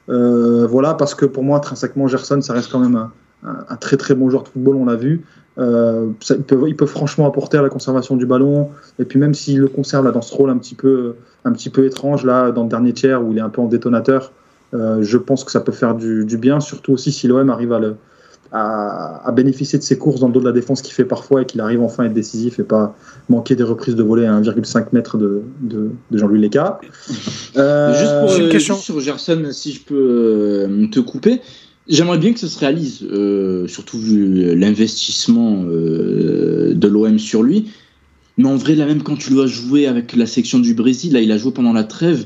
Euh, 0.10 0.66
voilà, 0.68 0.96
parce 0.96 1.14
que 1.16 1.26
pour 1.26 1.44
moi, 1.44 1.58
intrinsèquement, 1.58 2.08
Gerson, 2.08 2.42
ça 2.42 2.54
reste 2.54 2.72
quand 2.72 2.80
même 2.80 2.96
un, 2.96 3.12
un- 3.46 3.66
un 3.70 3.76
très 3.76 3.98
très 3.98 4.16
bon 4.16 4.30
joueur 4.30 4.44
de 4.44 4.50
football, 4.50 4.76
on 4.76 4.86
l'a 4.86 4.96
vu. 4.96 5.24
Euh, 5.60 6.08
ça- 6.20 6.36
il, 6.36 6.44
peut, 6.44 6.64
il 6.68 6.76
peut 6.76 6.86
franchement 6.88 7.28
apporter 7.28 7.58
à 7.58 7.62
la 7.62 7.70
conservation 7.70 8.16
du 8.16 8.26
ballon. 8.26 8.70
Et 9.00 9.06
puis 9.06 9.20
même 9.20 9.34
s'il 9.34 9.60
le 9.60 9.68
conserve 9.68 10.06
là, 10.06 10.12
dans 10.12 10.22
ce 10.22 10.34
rôle 10.34 10.50
un 10.50 10.58
petit 10.58 10.76
peu, 10.76 11.14
un 11.46 11.52
petit 11.52 11.70
peu 11.70 11.86
étrange 11.86 12.26
là, 12.26 12.52
dans 12.52 12.64
le 12.64 12.70
dernier 12.70 12.94
tiers 12.94 13.24
où 13.24 13.32
il 13.32 13.38
est 13.38 13.42
un 13.42 13.50
peu 13.50 13.62
en 13.62 13.68
détonateur, 13.68 14.32
euh, 14.74 14.98
je 15.02 15.18
pense 15.18 15.44
que 15.44 15.52
ça 15.52 15.60
peut 15.60 15.72
faire 15.72 15.94
du, 15.94 16.26
du 16.26 16.38
bien, 16.38 16.60
surtout 16.60 16.94
aussi 16.94 17.12
si 17.12 17.28
l'OM 17.28 17.50
arrive 17.52 17.72
à, 17.74 17.78
le, 17.80 17.96
à, 18.52 19.22
à 19.28 19.32
bénéficier 19.32 19.78
de 19.78 19.84
ses 19.84 19.98
courses 20.00 20.20
dans 20.20 20.28
le 20.28 20.34
dos 20.34 20.40
de 20.40 20.46
la 20.46 20.52
défense 20.52 20.82
qu'il 20.82 20.94
fait 20.96 21.06
parfois 21.06 21.44
et 21.44 21.46
qu'il 21.46 21.62
arrive 21.62 21.82
enfin 21.84 22.04
à 22.04 22.06
être 22.08 22.14
décisif 22.14 22.60
et 22.60 22.64
pas 22.64 22.96
manquer 23.30 23.56
des 23.56 23.62
reprises 23.64 23.96
de 23.96 24.02
volée 24.02 24.26
à 24.26 24.34
1,5 24.40 24.88
mètre 24.94 25.18
de, 25.20 25.44
de, 25.62 25.92
de 26.10 26.18
Jean-Louis 26.18 26.40
Léca. 26.40 26.80
Euh, 27.58 27.94
Juste 28.00 28.20
pour 28.22 28.36
une 28.40 28.48
euh, 28.48 28.52
question. 28.52 28.74
juste 28.76 28.86
sur 28.86 29.00
Gerson, 29.00 29.44
si 29.52 29.74
je 29.74 29.84
peux 29.86 30.68
te 30.92 31.00
couper, 31.00 31.42
j'aimerais 31.88 32.18
bien 32.18 32.34
que 32.34 32.40
ça 32.40 32.48
se 32.48 32.60
réalise, 32.60 33.04
euh, 33.04 33.68
surtout 33.68 34.00
vu 34.00 34.56
l'investissement 34.56 35.64
euh, 35.68 36.74
de 36.74 36.88
l'OM 36.88 37.20
sur 37.20 37.44
lui. 37.44 37.72
Mais 38.38 38.48
en 38.48 38.56
vrai, 38.56 38.76
là 38.76 38.86
même 38.86 39.04
quand 39.04 39.16
tu 39.16 39.34
le 39.34 39.42
as 39.44 39.48
joué 39.48 39.86
avec 39.86 40.16
la 40.16 40.26
section 40.26 40.60
du 40.60 40.74
Brésil, 40.74 41.14
là 41.14 41.22
il 41.22 41.32
a 41.32 41.38
joué 41.38 41.52
pendant 41.52 41.74
la 41.74 41.84
trêve, 41.84 42.26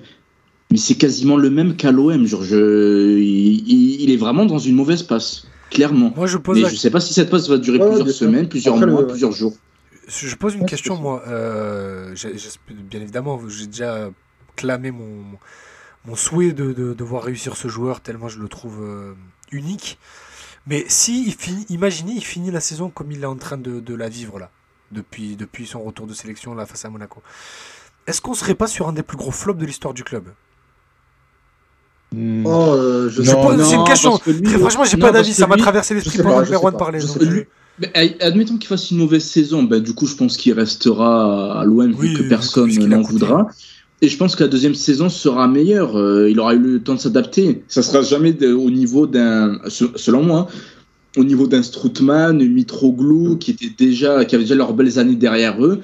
mais 0.71 0.77
c'est 0.77 0.95
quasiment 0.95 1.37
le 1.37 1.49
même 1.49 1.75
qu'à 1.75 1.91
l'OM. 1.91 2.25
Genre, 2.25 2.43
je, 2.43 3.17
il, 3.19 4.09
est 4.09 4.17
vraiment 4.17 4.45
dans 4.45 4.59
une 4.59 4.75
mauvaise 4.75 5.03
passe, 5.03 5.47
clairement. 5.69 6.13
Moi, 6.15 6.27
je 6.27 6.37
pose 6.37 6.57
Mais 6.57 6.63
la 6.63 6.69
je 6.69 6.75
sais 6.75 6.91
pas 6.91 6.99
si 7.01 7.13
cette 7.13 7.29
passe 7.29 7.49
va 7.49 7.57
durer 7.57 7.79
Ouais, 7.79 7.87
plusieurs 7.87 8.09
semaines, 8.09 8.47
plusieurs 8.47 8.75
Après, 8.75 8.89
mois, 8.89 9.01
ouais. 9.01 9.07
plusieurs 9.07 9.31
jours. 9.31 9.55
Je 10.07 10.35
pose 10.35 10.55
une 10.55 10.65
question, 10.65 10.95
moi. 10.95 11.23
Euh, 11.27 12.15
bien 12.89 13.01
évidemment, 13.01 13.41
j'ai 13.49 13.67
déjà 13.67 14.09
clamé 14.55 14.91
mon, 14.91 15.23
mon 16.05 16.15
souhait 16.15 16.53
de, 16.53 16.71
de, 16.71 16.93
de 16.93 17.03
voir 17.03 17.23
réussir 17.23 17.57
ce 17.57 17.67
joueur, 17.67 17.99
tellement 17.99 18.29
je 18.29 18.39
le 18.39 18.47
trouve 18.47 18.81
euh, 18.81 19.13
unique. 19.51 19.97
Mais 20.65 20.85
si 20.87 21.25
il 21.25 21.33
finit, 21.33 21.65
imaginez, 21.69 22.13
il 22.15 22.23
finit 22.23 22.51
la 22.51 22.59
saison 22.59 22.89
comme 22.89 23.11
il 23.11 23.21
est 23.23 23.25
en 23.27 23.37
train 23.37 23.57
de, 23.57 23.79
de 23.79 23.93
la 23.95 24.09
vivre 24.09 24.37
là, 24.39 24.49
depuis, 24.91 25.35
depuis 25.35 25.65
son 25.65 25.81
retour 25.81 26.07
de 26.07 26.13
sélection 26.13 26.53
là 26.55 26.65
face 26.65 26.83
à 26.85 26.89
Monaco. 26.89 27.21
Est-ce 28.05 28.21
qu'on 28.21 28.33
serait 28.33 28.55
pas 28.55 28.67
sur 28.67 28.87
un 28.87 28.93
des 28.93 29.03
plus 29.03 29.17
gros 29.17 29.31
flops 29.31 29.59
de 29.59 29.65
l'histoire 29.65 29.93
du 29.93 30.03
club? 30.03 30.25
Hmm. 32.13 32.45
Oh, 32.45 32.73
euh, 32.73 33.09
je 33.09 33.21
Non, 33.21 33.33
pas. 33.47 33.55
pose- 33.55 33.69
c'est 33.69 33.75
une 33.75 33.83
question. 33.83 34.11
parce 34.11 34.23
que 34.23 34.31
lui- 34.31 34.41
Très 34.43 34.57
franchement, 34.59 34.83
j'ai 34.85 34.97
non, 34.97 35.05
pas 35.07 35.11
d'avis, 35.11 35.33
ça 35.33 35.47
m'a 35.47 35.57
traversé 35.57 35.93
je 35.93 35.99
l'esprit 35.99 36.23
pendant 36.23 36.43
je. 36.43 36.51
Je 36.99 37.25
je- 37.25 37.29
lui- 37.31 37.45
Mais, 37.79 37.91
eh, 37.95 38.21
admettons 38.23 38.57
qu'il 38.57 38.67
fasse 38.67 38.89
une 38.91 38.97
mauvaise 38.97 39.23
saison, 39.25 39.61
bah, 39.63 39.79
du 39.79 39.93
coup, 39.93 40.07
je 40.07 40.15
pense 40.15 40.35
qu'il 40.37 40.53
restera 40.53 41.59
à 41.61 41.63
l'OM 41.65 41.93
Oui, 41.97 42.07
vu 42.09 42.13
que 42.17 42.23
personne 42.23 42.69
n'en 42.87 43.01
coûté. 43.03 43.11
voudra. 43.11 43.47
Et 44.01 44.09
je 44.09 44.17
pense 44.17 44.35
que 44.35 44.43
la 44.43 44.49
deuxième 44.49 44.75
saison 44.75 45.09
sera 45.09 45.47
meilleure. 45.47 45.97
Euh, 45.97 46.29
il 46.29 46.39
aura 46.39 46.53
eu 46.53 46.59
le 46.59 46.79
temps 46.83 46.93
de 46.95 46.99
s'adapter. 46.99 47.63
Ça 47.67 47.81
sera 47.81 48.01
jamais 48.03 48.31
de- 48.33 48.53
au 48.53 48.69
niveau 48.69 49.07
d'un, 49.07 49.57
se- 49.69 49.85
selon 49.95 50.21
moi, 50.23 50.47
au 51.17 51.23
niveau 51.23 51.47
d'un 51.47 51.63
Strootman, 51.63 52.37
Mitroglou, 52.47 53.37
qui 53.37 53.51
était 53.51 53.71
déjà, 53.75 54.23
qui 54.25 54.35
avaient 54.35 54.43
déjà 54.43 54.53
leurs 54.55 54.73
belles 54.73 54.99
années 54.99 55.15
derrière 55.15 55.63
eux 55.65 55.79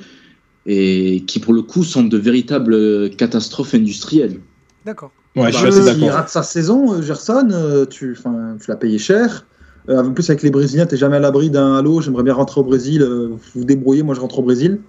et 0.68 1.24
qui 1.28 1.40
pour 1.40 1.54
le 1.54 1.64
coup 1.64 1.84
sont 1.84 2.04
de 2.04 2.18
véritables 2.18 3.10
catastrophes 3.18 3.74
industrielles. 3.74 4.40
D'accord. 4.86 5.12
Ouais, 5.36 5.52
je 5.52 5.54
Bah, 5.54 5.58
suis 5.60 5.68
assez 5.80 5.82
S'il 5.94 6.00
d'accord. 6.02 6.16
rate 6.16 6.30
sa 6.30 6.44
saison, 6.44 6.94
euh, 6.94 7.02
Gerson, 7.02 7.48
euh, 7.52 7.86
tu, 7.88 8.16
enfin, 8.18 8.56
tu 8.64 8.70
l'as 8.70 8.78
payé 8.78 9.00
cher. 9.00 9.48
Euh, 9.90 10.04
en 10.04 10.12
plus, 10.14 10.30
avec 10.30 10.44
les 10.44 10.52
Brésiliens, 10.52 10.86
t'es 10.86 10.96
jamais 10.98 11.18
à 11.18 11.20
l'abri 11.20 11.50
d'un 11.50 11.74
halo. 11.78 12.00
J'aimerais 12.00 12.24
bien 12.24 12.36
rentrer 12.36 12.62
au 12.62 12.64
Brésil. 12.64 13.04
vous 13.04 13.40
vous 13.56 13.66
débrouillez, 13.66 14.04
moi 14.04 14.14
je 14.14 14.20
rentre 14.22 14.38
au 14.40 14.44
Brésil. 14.44 14.80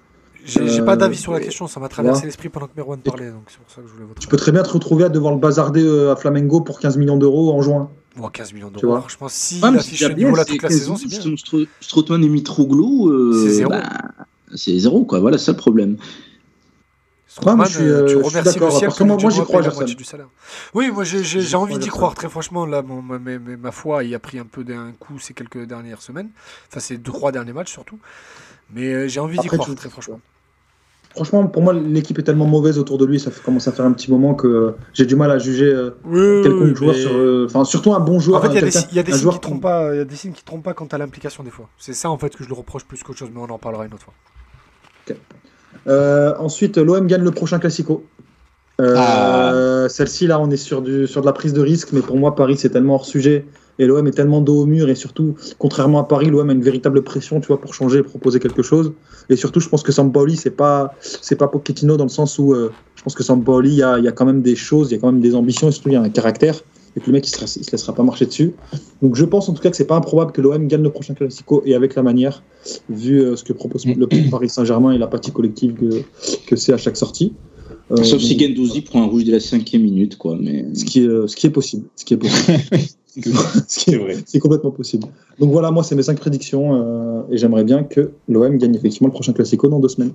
J'ai 0.44 0.60
Euh, 0.80 0.84
pas 0.84 0.96
d'avis 0.96 1.16
sur 1.16 1.32
la 1.32 1.40
question, 1.40 1.66
ça 1.66 1.80
m'a 1.80 1.88
traversé 1.88 2.26
l'esprit 2.26 2.48
pendant 2.50 2.66
que 2.66 2.72
Merwan 2.76 3.00
parlait, 3.00 3.30
donc 3.30 3.44
c'est 3.48 3.58
pour 3.58 3.70
ça 3.70 3.80
que 3.80 3.88
je 3.88 3.92
voulais 3.94 4.04
votre 4.04 4.20
Tu 4.20 4.28
peux 4.28 4.36
très 4.36 4.52
bien 4.52 4.62
te 4.62 4.68
retrouver 4.70 5.04
à 5.04 5.08
devoir 5.08 5.32
le 5.32 5.38
bazarder 5.40 5.82
euh, 5.84 6.12
à 6.12 6.16
Flamengo 6.16 6.60
pour 6.60 6.78
15 6.80 6.96
millions 6.98 7.16
d'euros 7.16 7.52
en 7.52 7.62
juin. 7.62 7.90
Bon, 8.16 8.28
15 8.28 8.52
millions 8.52 8.70
Tu 8.70 8.80
d'euros, 8.82 9.00
franchement, 9.00 9.28
si 9.30 9.54
Ouais, 9.60 9.68
il 9.68 9.72
mais 9.72 9.78
affiche 9.78 9.90
c'est 9.98 10.04
ce 10.04 10.04
déjà 10.04 10.14
bien, 10.14 10.24
niveau-là 10.26 10.44
c'est 10.46 10.52
toute 10.52 10.62
la 10.62 10.68
saison, 10.68 10.96
c'est 10.96 11.08
bien. 11.08 11.20
Strootman 11.80 12.22
et 12.22 12.28
Mitroglou, 12.28 13.08
euh, 13.10 13.42
C'est 13.42 13.50
zéro. 13.54 13.70
bah, 13.70 13.82
c'est 14.54 14.78
zéro, 14.78 15.04
quoi. 15.04 15.18
Voilà, 15.20 15.38
c'est 15.38 15.46
ça 15.46 15.52
le 15.52 15.56
problème. 15.58 15.96
Ouais, 17.44 17.52
je 17.66 17.70
suis, 17.72 17.82
euh, 17.82 18.02
euh, 18.02 18.06
tu 18.06 18.12
je 18.14 18.18
suis 18.18 18.28
remercies 18.28 18.58
le 18.60 18.70
ciel 18.70 18.88
Parce 18.88 18.98
que 18.98 19.02
moi- 19.04 19.16
j'y 19.30 19.40
crois, 19.40 19.60
la 19.62 19.72
moitié 19.72 19.94
du 19.96 20.04
salaire. 20.04 20.28
Oui, 20.74 20.90
moi 20.92 21.02
j'ai 21.02 21.56
envie 21.56 21.78
d'y 21.78 21.88
croire, 21.88 22.14
très 22.14 22.28
franchement. 22.28 22.64
Là, 22.66 22.82
mon- 22.82 23.02
ma, 23.02 23.18
ma- 23.18 23.38
ma- 23.40 23.56
ma 23.56 23.70
foi, 23.72 24.04
il 24.04 24.14
a 24.14 24.20
pris 24.20 24.38
un 24.38 24.44
peu 24.44 24.62
d'un 24.62 24.92
coup 24.92 25.18
ces 25.18 25.34
quelques 25.34 25.64
dernières 25.64 26.02
semaines. 26.02 26.28
Enfin, 26.70 26.78
ces 26.80 26.96
deux, 26.98 27.10
trois 27.10 27.32
derniers 27.32 27.52
matchs 27.52 27.72
surtout. 27.72 27.98
Mais 28.72 28.92
euh, 28.94 29.08
j'ai 29.08 29.18
envie 29.20 29.38
d'y 29.38 29.48
croire, 29.48 29.74
très 29.74 29.88
franchement. 29.90 30.20
Franchement, 31.14 31.46
pour 31.46 31.62
moi, 31.62 31.72
l'équipe 31.72 32.18
est 32.18 32.22
tellement 32.24 32.46
mauvaise 32.46 32.78
autour 32.78 32.98
de 32.98 33.04
lui, 33.06 33.20
ça 33.20 33.30
fait- 33.30 33.40
commence 33.42 33.68
à 33.68 33.72
faire 33.72 33.84
un 33.84 33.92
petit 33.92 34.10
moment 34.10 34.34
que 34.34 34.48
euh, 34.48 34.70
j'ai 34.92 35.06
du 35.06 35.14
mal 35.14 35.30
à 35.30 35.38
juger 35.38 35.66
euh, 35.72 35.90
Oui, 36.04 36.42
quelconque 36.42 36.74
joueur 36.76 36.94
sur. 36.96 37.12
euh, 37.14 37.46
Enfin, 37.48 37.64
surtout 37.64 37.94
un 37.94 38.00
bon 38.00 38.18
joueur. 38.18 38.40
En 38.40 38.42
fait, 38.42 38.48
il 38.48 38.54
y 38.54 38.58
a 38.58 38.62
des, 38.62 38.66
y 38.96 39.12
a 39.12 39.16
signes 39.16 39.30
qui 39.30 39.38
trompent 39.40 39.60
pas. 39.62 39.94
Il 39.94 39.98
y 39.98 40.00
a 40.00 40.04
des 40.04 40.16
signes 40.16 40.32
qui 40.32 40.44
trompent 40.44 40.64
pas 40.64 40.74
quant 40.74 40.86
à 40.90 40.98
l'implication 40.98 41.44
des 41.44 41.50
fois. 41.50 41.68
C'est 41.78 41.94
ça 41.94 42.10
en 42.10 42.18
fait 42.18 42.34
que 42.36 42.42
je 42.42 42.48
le 42.48 42.54
reproche 42.54 42.84
plus 42.84 43.02
qu'autre 43.04 43.18
chose, 43.20 43.28
mais 43.32 43.40
on 43.40 43.44
en 43.52 43.58
parlera 43.58 43.86
une 43.86 43.94
autre 43.94 44.02
fois. 44.04 44.14
Euh, 45.86 46.34
ensuite, 46.38 46.78
l'OM 46.78 47.06
gagne 47.06 47.22
le 47.22 47.30
prochain 47.30 47.58
Classico. 47.58 48.04
Euh, 48.80 48.94
Ah. 48.96 49.88
Celle-ci, 49.88 50.26
là, 50.26 50.40
on 50.40 50.50
est 50.50 50.56
sur, 50.56 50.82
du, 50.82 51.06
sur 51.06 51.20
de 51.20 51.26
la 51.26 51.32
prise 51.32 51.52
de 51.52 51.60
risque, 51.60 51.90
mais 51.92 52.00
pour 52.00 52.16
moi, 52.16 52.34
Paris, 52.34 52.56
c'est 52.56 52.70
tellement 52.70 52.94
hors 52.94 53.04
sujet. 53.06 53.44
Et 53.78 53.86
l'OM 53.86 54.06
est 54.06 54.12
tellement 54.12 54.40
dos 54.40 54.62
au 54.62 54.66
mur, 54.66 54.88
et 54.88 54.94
surtout, 54.94 55.34
contrairement 55.58 55.98
à 55.98 56.04
Paris, 56.04 56.26
l'OM 56.26 56.48
a 56.48 56.52
une 56.52 56.62
véritable 56.62 57.02
pression, 57.02 57.40
tu 57.40 57.48
vois, 57.48 57.60
pour 57.60 57.74
changer 57.74 57.98
et 57.98 58.02
proposer 58.02 58.38
quelque 58.38 58.62
chose. 58.62 58.92
Et 59.28 59.36
surtout, 59.36 59.60
je 59.60 59.68
pense 59.68 59.82
que 59.82 59.92
Sampaoli, 59.92 60.36
c'est 60.36 60.50
pas, 60.50 60.94
c'est 61.00 61.36
pas 61.36 61.48
Pochettino 61.48 61.96
dans 61.96 62.04
le 62.04 62.10
sens 62.10 62.38
où 62.38 62.52
euh, 62.52 62.70
je 62.94 63.02
pense 63.02 63.14
que 63.14 63.22
Sampaoli, 63.22 63.70
il 63.70 63.76
y 63.76 63.82
a, 63.82 63.98
il 63.98 64.04
y 64.04 64.08
a 64.08 64.12
quand 64.12 64.26
même 64.26 64.42
des 64.42 64.56
choses, 64.56 64.90
il 64.90 64.94
y 64.94 64.98
a 64.98 65.00
quand 65.00 65.10
même 65.10 65.20
des 65.20 65.34
ambitions, 65.34 65.68
et 65.68 65.72
surtout, 65.72 65.88
il 65.88 65.94
y 65.94 65.96
a 65.96 66.02
un 66.02 66.08
caractère. 66.08 66.60
Et 66.96 67.00
que 67.00 67.06
le 67.06 67.12
mec, 67.12 67.26
il 67.26 67.30
se, 67.30 67.58
il 67.58 67.64
se 67.64 67.72
laissera 67.72 67.92
pas 67.92 68.04
marcher 68.04 68.26
dessus. 68.26 68.54
Donc, 69.02 69.16
je 69.16 69.24
pense 69.24 69.48
en 69.48 69.52
tout 69.52 69.60
cas 69.60 69.70
que 69.70 69.76
c'est 69.76 69.86
pas 69.86 69.96
improbable 69.96 70.30
que 70.30 70.40
l'OM 70.40 70.68
gagne 70.68 70.82
le 70.82 70.90
prochain 70.90 71.14
Classico, 71.14 71.62
et 71.66 71.74
avec 71.74 71.96
la 71.96 72.02
manière, 72.02 72.44
vu 72.88 73.20
euh, 73.20 73.34
ce 73.34 73.42
que 73.42 73.52
propose 73.52 73.84
le 73.86 74.06
Paris 74.30 74.48
Saint-Germain 74.48 74.92
et 74.92 74.98
l'apathie 74.98 75.32
collective 75.32 75.74
que, 75.74 76.02
que 76.46 76.54
c'est 76.54 76.72
à 76.72 76.76
chaque 76.76 76.96
sortie. 76.96 77.32
Euh, 77.90 78.02
Sauf 78.02 78.22
si 78.22 78.38
Gendouzi 78.38 78.80
prend 78.80 79.02
un 79.02 79.06
rouge 79.06 79.24
dès 79.24 79.32
la 79.32 79.40
cinquième 79.40 79.82
minute, 79.82 80.16
quoi. 80.16 80.36
Mais 80.40 80.66
ce 80.74 80.84
qui 80.84 81.00
est, 81.00 81.08
euh, 81.08 81.26
ce 81.26 81.36
qui 81.36 81.46
est 81.46 81.50
possible. 81.50 81.86
Ce 81.96 82.04
qui 82.04 82.14
est 82.14 82.16
possible. 82.16 82.58
ce 83.14 83.20
qui 83.20 83.32
C'est 83.68 83.92
est, 83.92 83.96
vrai. 83.98 84.16
complètement 84.40 84.70
possible. 84.70 85.06
Donc 85.38 85.50
voilà, 85.50 85.70
moi, 85.70 85.82
c'est 85.84 85.94
mes 85.94 86.02
cinq 86.02 86.18
prédictions 86.18 86.74
euh, 86.74 87.22
et 87.30 87.36
j'aimerais 87.36 87.64
bien 87.64 87.84
que 87.84 88.10
l'OM 88.28 88.58
gagne 88.58 88.74
effectivement 88.74 89.08
le 89.08 89.12
prochain 89.12 89.32
Classico 89.32 89.68
dans 89.68 89.80
deux 89.80 89.88
semaines. 89.88 90.12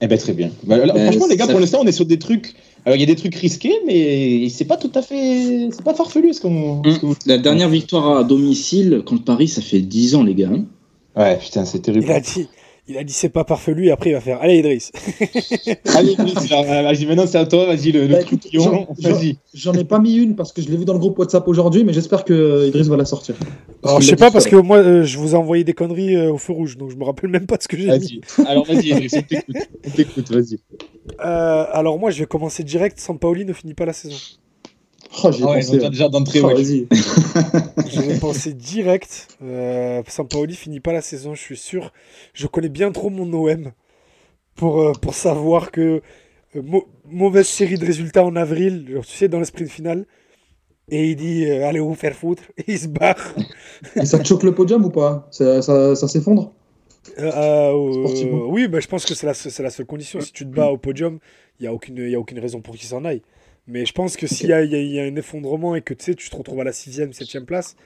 Eh 0.00 0.06
ben 0.06 0.16
très 0.16 0.32
bien. 0.32 0.50
Bah, 0.64 0.76
là, 0.76 0.94
Euh, 0.94 1.04
franchement, 1.06 1.26
les 1.28 1.36
gars, 1.36 1.48
pour 1.48 1.58
l'instant, 1.58 1.80
on 1.82 1.86
est 1.86 1.92
sur 1.92 2.06
des 2.06 2.18
trucs. 2.20 2.54
Alors, 2.84 2.96
il 2.96 3.00
y 3.00 3.02
a 3.02 3.06
des 3.06 3.16
trucs 3.16 3.34
risqués, 3.34 3.72
mais 3.86 4.48
c'est 4.48 4.64
pas 4.64 4.76
tout 4.76 4.92
à 4.94 5.02
fait. 5.02 5.68
C'est 5.72 5.82
pas 5.82 5.92
farfelu 5.94 6.32
ce 6.32 6.40
qu'on. 6.40 6.82
vous- 7.02 7.16
la 7.26 7.36
dernière 7.38 7.68
victoire 7.68 8.16
à 8.18 8.24
domicile 8.24 9.02
contre 9.04 9.24
Paris, 9.24 9.48
ça 9.48 9.60
fait 9.60 9.80
10 9.80 10.14
ans, 10.14 10.22
les 10.22 10.34
gars. 10.34 10.50
hein. 10.52 10.64
Ouais, 11.16 11.36
putain, 11.38 11.64
c'est 11.64 11.80
terrible. 11.80 12.06
Il 12.06 12.12
a 12.12 12.20
dit, 12.20 12.48
il 12.88 12.96
a 12.96 13.04
dit 13.04 13.12
c'est 13.12 13.28
pas 13.28 13.44
farfelu 13.44 13.86
et 13.86 13.90
après 13.90 14.10
il 14.10 14.12
va 14.14 14.20
faire 14.20 14.40
Allez 14.40 14.58
Idriss. 14.58 14.90
Allez, 15.94 16.16
euh, 16.18 16.82
vas-y, 16.82 17.06
maintenant 17.06 17.26
c'est 17.26 17.38
à 17.38 17.44
toi, 17.44 17.66
vas-y, 17.66 17.92
le, 17.92 18.06
le 18.06 18.14
Bah, 18.14 19.10
vas-y. 19.10 19.36
J'en 19.52 19.74
ai 19.74 19.84
pas 19.84 19.98
mis 19.98 20.16
une 20.16 20.34
parce 20.36 20.52
que 20.52 20.62
je 20.62 20.68
l'ai 20.68 20.76
vu 20.76 20.84
dans 20.84 20.94
le 20.94 20.98
groupe 20.98 21.18
WhatsApp 21.18 21.46
aujourd'hui, 21.46 21.84
mais 21.84 21.92
j'espère 21.92 22.24
que 22.24 22.32
euh, 22.32 22.68
Idriss 22.68 22.88
va 22.88 22.96
la 22.96 23.04
sortir. 23.04 23.34
Parce 23.36 23.50
Alors 23.84 23.98
qu'il 23.98 24.06
je 24.06 24.10
sais 24.10 24.16
pas 24.16 24.28
dit 24.28 24.32
parce 24.32 24.46
que 24.46 24.56
moi 24.56 24.78
euh, 24.78 25.04
je 25.04 25.18
vous 25.18 25.34
ai 25.34 25.36
envoyé 25.36 25.64
des 25.64 25.74
conneries 25.74 26.16
euh, 26.16 26.32
au 26.32 26.38
feu 26.38 26.52
rouge 26.52 26.76
donc 26.78 26.90
je 26.90 26.96
me 26.96 27.04
rappelle 27.04 27.30
même 27.30 27.46
pas 27.46 27.58
de 27.58 27.62
ce 27.62 27.68
que 27.68 27.76
j'ai 27.76 27.84
mis. 27.84 27.90
Vas-y. 27.90 28.46
Alors, 28.46 28.64
vas-y, 28.64 28.88
Idriss, 28.88 29.14
on 29.14 29.22
t'écoute. 29.22 29.56
On 29.86 29.90
t'écoute, 29.96 30.32
vas-y. 30.32 30.58
Euh, 31.20 31.64
alors 31.72 31.98
moi 31.98 32.10
je 32.10 32.20
vais 32.20 32.26
commencer 32.26 32.64
direct. 32.64 32.98
Sampaoli 32.98 33.44
ne 33.44 33.52
finit 33.52 33.74
pas 33.74 33.84
la 33.84 33.92
saison. 33.92 34.16
Oh, 35.24 35.32
j'y 35.32 35.40
ai 35.42 35.44
Ah 35.44 35.50
ouais, 35.50 35.60
pensé. 35.60 35.88
déjà 35.90 36.08
d'entrée, 36.08 36.40
Oh, 36.42 36.48
ouais. 36.48 36.54
vas-y. 36.54 36.86
Je 37.90 38.02
vais 38.02 38.18
penser 38.18 38.52
direct. 38.54 39.28
Euh, 39.42 40.02
Sampaoli 40.06 40.54
finit 40.54 40.80
pas 40.80 40.92
la 40.92 41.00
saison, 41.00 41.34
je 41.34 41.40
suis 41.40 41.56
sûr. 41.56 41.92
Je 42.34 42.46
connais 42.46 42.68
bien 42.68 42.92
trop 42.92 43.08
mon 43.10 43.32
OM 43.32 43.72
pour, 44.56 44.80
euh, 44.80 44.92
pour 44.92 45.14
savoir 45.14 45.70
que 45.70 46.02
euh, 46.56 46.62
mau- 46.62 46.86
mauvaise 47.08 47.46
série 47.48 47.78
de 47.78 47.86
résultats 47.86 48.24
en 48.24 48.36
avril, 48.36 48.86
genre, 48.92 49.06
tu 49.06 49.16
sais, 49.16 49.28
dans 49.28 49.38
le 49.38 49.44
sprint 49.44 49.70
final. 49.70 50.06
Et 50.90 51.10
il 51.10 51.16
dit 51.16 51.44
euh, 51.46 51.66
allez 51.66 51.80
vous 51.80 51.94
faire 51.94 52.14
foutre 52.14 52.42
et 52.58 52.64
il 52.68 52.78
se 52.78 52.88
barre. 52.88 53.34
Et 53.96 54.06
ça 54.06 54.18
te 54.18 54.26
choque 54.26 54.42
le 54.42 54.54
podium 54.54 54.84
ou 54.84 54.90
pas? 54.90 55.28
Ça, 55.30 55.62
ça, 55.62 55.94
ça 55.96 56.08
s'effondre? 56.08 56.52
Euh, 57.18 57.32
euh, 57.32 57.92
Sportivement. 57.94 58.46
oui, 58.48 58.68
bah, 58.68 58.80
je 58.80 58.86
pense 58.86 59.04
que 59.04 59.14
c'est 59.14 59.26
la, 59.26 59.32
la 59.64 59.70
seule 59.70 59.86
condition. 59.86 60.20
Si 60.20 60.32
tu 60.32 60.44
te 60.44 60.50
bats 60.50 60.70
au 60.70 60.78
podium, 60.78 61.18
il 61.58 61.62
n'y 61.62 61.68
a, 61.68 61.72
aucune- 61.74 61.96
il 61.98 62.10
y 62.10 62.14
a 62.14 62.20
aucune 62.20 62.38
raison 62.38 62.60
pour 62.60 62.76
qu'il 62.76 62.86
s'en 62.88 63.04
aille. 63.04 63.22
Mais 63.68 63.84
je 63.84 63.92
pense 63.92 64.16
que 64.16 64.26
s'il 64.26 64.48
y 64.48 64.52
a, 64.52 64.64
y 64.64 64.70
y 64.70 64.98
un 64.98 65.14
effondrement 65.14 65.76
et 65.76 65.82
que 65.82 65.94
tu 65.94 66.06
sais, 66.06 66.14
tu 66.14 66.28
te 66.28 66.36
retrouves 66.36 66.60
à 66.60 66.64
la 66.64 66.72
6ème, 66.72 67.12
7ème 67.14 67.44
place, 67.44 67.76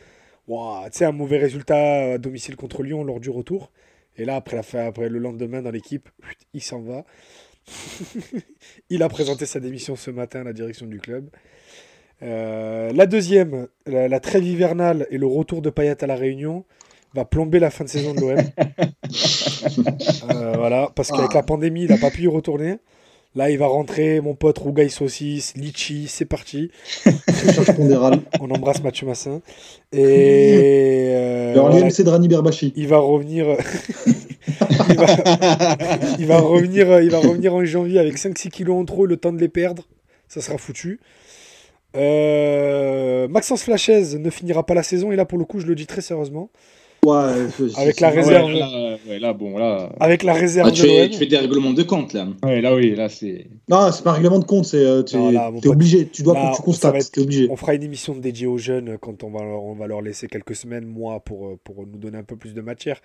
tu 0.46 0.54
sais, 0.92 1.04
un 1.04 1.12
mauvais 1.12 1.38
résultat 1.38 2.12
à 2.12 2.18
domicile 2.18 2.56
contre 2.56 2.82
Lyon 2.82 3.04
lors 3.04 3.20
du 3.20 3.30
retour. 3.30 3.70
Et 4.16 4.24
là, 4.24 4.36
après, 4.36 4.56
la 4.56 4.62
fin, 4.62 4.86
après 4.86 5.08
le 5.08 5.18
lendemain 5.18 5.60
dans 5.60 5.70
l'équipe, 5.70 6.08
il 6.54 6.62
s'en 6.62 6.80
va. 6.80 7.04
il 8.90 9.02
a 9.02 9.08
présenté 9.08 9.44
sa 9.44 9.60
démission 9.60 9.96
ce 9.96 10.10
matin 10.10 10.40
à 10.40 10.44
la 10.44 10.52
direction 10.52 10.86
du 10.86 11.00
club. 11.00 11.30
Euh, 12.22 12.92
la 12.92 13.06
deuxième, 13.06 13.66
la, 13.86 14.06
la 14.06 14.20
trêve 14.20 14.44
hivernale 14.44 15.06
et 15.10 15.18
le 15.18 15.26
retour 15.26 15.62
de 15.62 15.70
Payet 15.70 16.04
à 16.04 16.06
la 16.06 16.14
Réunion 16.14 16.64
va 17.14 17.24
plomber 17.24 17.58
la 17.58 17.70
fin 17.70 17.84
de 17.84 17.88
saison 17.88 18.14
de 18.14 18.20
l'OM. 18.20 18.38
Euh, 20.30 20.54
voilà, 20.56 20.90
parce 20.94 21.10
qu'avec 21.10 21.34
la 21.34 21.42
pandémie, 21.42 21.84
il 21.84 21.90
n'a 21.90 21.98
pas 21.98 22.10
pu 22.10 22.22
y 22.22 22.26
retourner. 22.26 22.78
Là, 23.34 23.50
il 23.50 23.56
va 23.56 23.66
rentrer, 23.66 24.20
mon 24.20 24.34
pote 24.34 24.58
Rougail 24.58 24.90
Saucisse, 24.90 25.54
Litchi, 25.56 26.06
c'est 26.06 26.26
parti. 26.26 26.70
On 28.40 28.50
embrasse 28.50 28.82
Mathieu 28.82 29.06
Massin. 29.06 29.40
Et 29.90 31.06
euh, 31.08 31.54
voilà, 31.56 31.80
l'UMC 31.80 32.02
de 32.02 32.10
Rani 32.10 32.28
Berbachi. 32.28 32.74
il 32.76 32.88
va 32.88 32.98
revenir. 32.98 33.46
il, 34.90 34.96
va, 34.96 35.06
il 36.18 36.26
va 36.26 36.40
revenir, 36.40 37.00
il 37.00 37.10
va 37.10 37.18
revenir 37.18 37.54
en 37.54 37.64
janvier 37.64 37.98
avec 37.98 38.18
5-6 38.18 38.50
kilos 38.50 38.76
en 38.76 38.84
trop, 38.84 39.06
le 39.06 39.16
temps 39.16 39.32
de 39.32 39.40
les 39.40 39.48
perdre. 39.48 39.84
Ça 40.28 40.42
sera 40.42 40.58
foutu. 40.58 41.00
Euh, 41.96 43.28
Maxence 43.28 43.62
Flachez 43.64 44.18
ne 44.18 44.30
finira 44.30 44.64
pas 44.64 44.74
la 44.74 44.82
saison, 44.82 45.12
et 45.12 45.16
là 45.16 45.24
pour 45.24 45.38
le 45.38 45.44
coup, 45.44 45.60
je 45.60 45.66
le 45.66 45.74
dis 45.74 45.86
très 45.86 46.00
sérieusement. 46.00 46.50
Ouais, 47.04 47.48
Avec 47.78 47.98
la 47.98 48.10
réserve. 48.10 48.46
Ouais, 48.52 48.58
là, 48.60 48.96
ouais, 49.08 49.18
là, 49.18 49.32
bon, 49.32 49.58
là. 49.58 49.92
Avec 49.98 50.22
la 50.22 50.34
réserve 50.34 50.68
Ah, 50.68 50.70
de 50.70 50.76
tu, 50.76 50.82
fais, 50.82 51.00
l'OM. 51.02 51.10
tu 51.10 51.18
fais 51.18 51.26
des 51.26 51.36
règlements 51.36 51.72
de 51.72 51.82
compte, 51.82 52.12
là. 52.12 52.28
Ouais, 52.44 52.60
là, 52.60 52.76
oui, 52.76 52.94
là, 52.94 53.08
c'est. 53.08 53.48
Non, 53.68 53.90
c'est 53.90 54.04
pas 54.04 54.10
un 54.10 54.14
règlement 54.14 54.38
de 54.38 54.44
compte, 54.44 54.66
c'est 54.66 54.76
euh, 54.84 55.02
tu 55.02 55.16
Non, 55.16 55.32
là, 55.32 55.50
mon 55.50 55.58
es 55.58 55.66
obligé, 55.66 56.06
tu 56.06 56.22
dois 56.22 56.34
Là, 56.34 56.52
tu 56.54 56.62
constates, 56.62 56.94
être- 56.94 57.10
t'es 57.10 57.20
obligé. 57.20 57.48
On 57.50 57.56
fera 57.56 57.74
une 57.74 57.82
émission 57.82 58.14
dédiée 58.14 58.46
aux 58.46 58.56
jeunes 58.56 58.98
quand 59.00 59.24
on 59.24 59.30
va 59.32 59.42
leur, 59.42 59.64
on 59.64 59.74
va 59.74 59.88
leur 59.88 60.00
laisser 60.00 60.28
quelques 60.28 60.54
semaines, 60.54 60.84
mois, 60.84 61.18
pour, 61.18 61.48
euh, 61.48 61.58
pour 61.64 61.84
nous 61.84 61.98
donner 61.98 62.18
un 62.18 62.22
peu 62.22 62.36
plus 62.36 62.54
de 62.54 62.60
matière. 62.60 63.00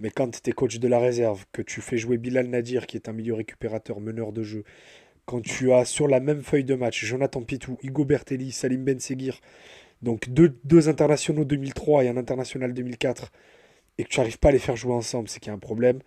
Mais 0.00 0.10
quand 0.10 0.28
tu 0.42 0.50
es 0.50 0.52
coach 0.52 0.80
de 0.80 0.88
la 0.88 0.98
réserve, 0.98 1.44
que 1.52 1.62
tu 1.62 1.80
fais 1.80 1.98
jouer 1.98 2.18
Bilal 2.18 2.48
Nadir, 2.48 2.88
qui 2.88 2.96
est 2.96 3.08
un 3.08 3.12
milieu 3.12 3.34
récupérateur, 3.34 4.00
meneur 4.00 4.32
de 4.32 4.42
jeu, 4.42 4.64
quand 5.24 5.40
tu 5.40 5.72
as 5.72 5.84
sur 5.84 6.08
la 6.08 6.18
même 6.18 6.42
feuille 6.42 6.64
de 6.64 6.74
match 6.74 7.04
Jonathan 7.04 7.42
Pitou, 7.42 7.78
Hugo 7.84 8.04
Bertelli, 8.04 8.50
Salim 8.50 8.82
Ben 8.82 8.98
Seguir, 8.98 9.38
donc 10.06 10.30
deux, 10.30 10.88
internationaux 10.88 11.44
2003 11.44 12.04
et 12.04 12.08
un 12.08 12.16
international 12.16 12.72
2004, 12.72 13.30
et 13.98 14.04
que 14.04 14.08
tu 14.08 14.20
n'arrives 14.20 14.38
pas 14.38 14.48
à 14.48 14.52
les 14.52 14.58
faire 14.58 14.76
jouer 14.76 14.94
ensemble, 14.94 15.28
c'est 15.28 15.40
qu'il 15.40 15.48
y 15.48 15.50
a 15.50 15.54
un 15.54 15.58
problème. 15.58 15.98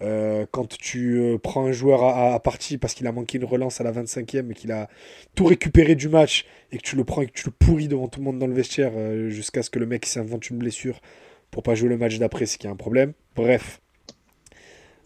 Euh, 0.00 0.46
quand 0.52 0.68
tu 0.78 1.18
euh, 1.18 1.38
prends 1.38 1.66
un 1.66 1.72
joueur 1.72 2.04
à, 2.04 2.30
à- 2.30 2.34
à 2.34 2.38
partie 2.38 2.78
parce 2.78 2.94
qu'il 2.94 3.06
a 3.08 3.12
manqué 3.12 3.38
une 3.38 3.44
relance 3.44 3.80
à 3.80 3.84
la 3.84 3.90
25e 3.90 4.52
et 4.52 4.54
qu'il 4.54 4.70
a 4.70 4.88
tout 5.34 5.44
récupéré 5.46 5.96
du 5.96 6.08
match 6.08 6.46
et 6.70 6.78
que 6.78 6.82
tu 6.82 6.94
le 6.94 7.02
prends 7.02 7.22
et 7.22 7.26
que 7.26 7.32
tu 7.32 7.46
le 7.46 7.52
pourris 7.58 7.88
devant 7.88 8.06
tout 8.06 8.20
le 8.20 8.26
monde 8.26 8.38
dans 8.38 8.46
le 8.46 8.54
vestiaire 8.54 8.92
euh, 8.94 9.28
jusqu'à 9.28 9.62
ce 9.64 9.70
que 9.70 9.80
le 9.80 9.86
mec 9.86 10.06
s'invente 10.06 10.50
une 10.50 10.58
blessure 10.58 11.00
pour 11.50 11.64
pas 11.64 11.74
jouer 11.74 11.88
le 11.88 11.96
match 11.98 12.16
d'après, 12.18 12.46
c'est 12.46 12.58
qu'il 12.58 12.68
y 12.68 12.70
a 12.70 12.74
un 12.74 12.76
problème. 12.76 13.12
Bref. 13.34 13.80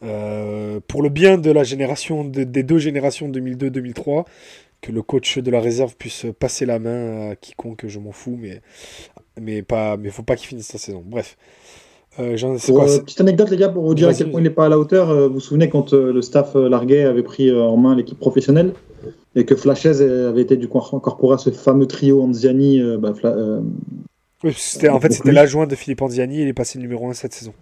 Pour 0.01 1.03
le 1.03 1.09
bien 1.11 1.39
de 1.39 1.51
la 1.53 1.63
génération 1.63 2.25
de- 2.25 2.43
des 2.45 2.65
deux 2.65 2.79
générations 2.79 3.29
2002-2003, 3.29 4.25
que 4.83 4.93
le 4.93 5.01
coach 5.01 5.39
de 5.39 5.51
la 5.51 5.61
réserve 5.61 5.97
puisse 5.97 6.27
passer 6.39 6.67
la 6.67 6.79
main 6.79 7.31
à 7.31 7.37
quiconque, 7.37 7.85
je 7.87 7.99
m'en 7.99 8.13
fous, 8.13 8.37
mais 8.39 8.61
mais 9.41 9.63
pas 9.63 9.97
mais 9.97 10.11
faut 10.11 10.23
pas 10.23 10.37
qu'il 10.37 10.49
finisse 10.49 10.67
sa 10.67 10.77
saison. 10.79 11.03
Bref. 11.07 11.39
Euh, 12.19 12.37
quoi, 12.67 12.91
euh, 12.91 12.99
petite 13.01 13.23
anecdote, 13.23 13.49
les 13.49 13.57
gars, 13.57 13.71
pour 13.71 13.85
vous 13.87 13.95
dire 13.95 14.09
à 14.09 14.13
quel 14.13 14.31
point 14.31 14.41
il 14.41 14.45
n'est 14.45 14.51
pas 14.51 14.67
à 14.67 14.69
la 14.69 14.79
hauteur. 14.79 15.09
euh, 15.09 15.29
vous 15.29 15.35
vous 15.35 15.41
souvenez 15.41 15.71
quand 15.71 15.95
le 15.95 16.21
staff 16.21 16.55
Larguet 16.57 17.05
avait 17.05 17.23
pris 17.23 17.51
en 17.51 17.79
main 17.79 17.97
l'équipe 17.97 18.19
professionnelle 18.19 18.75
et 19.35 19.47
que 19.47 19.57
Flashez 19.57 20.03
avait 20.03 20.43
été 20.43 20.59
du 20.59 20.69
coup 20.69 20.79
incorporé 20.79 21.37
à 21.37 21.39
ce 21.39 21.49
fameux 21.51 21.87
trio 21.87 22.23
Anziani, 22.23 22.83
bah, 22.99 23.15
Oui, 24.45 24.53
c'était- 24.55 24.91
en 24.91 25.01
fait, 25.01 25.11
c'était 25.13 25.33
l'adjoint 25.33 25.67
de 25.67 25.75
Philippe 25.75 26.03
Anziani. 26.03 26.43
Il 26.43 26.49
est 26.49 26.53
passé 26.53 26.79
numéro 26.79 27.09
1 27.09 27.15
cette 27.15 27.33
saison. 27.33 27.55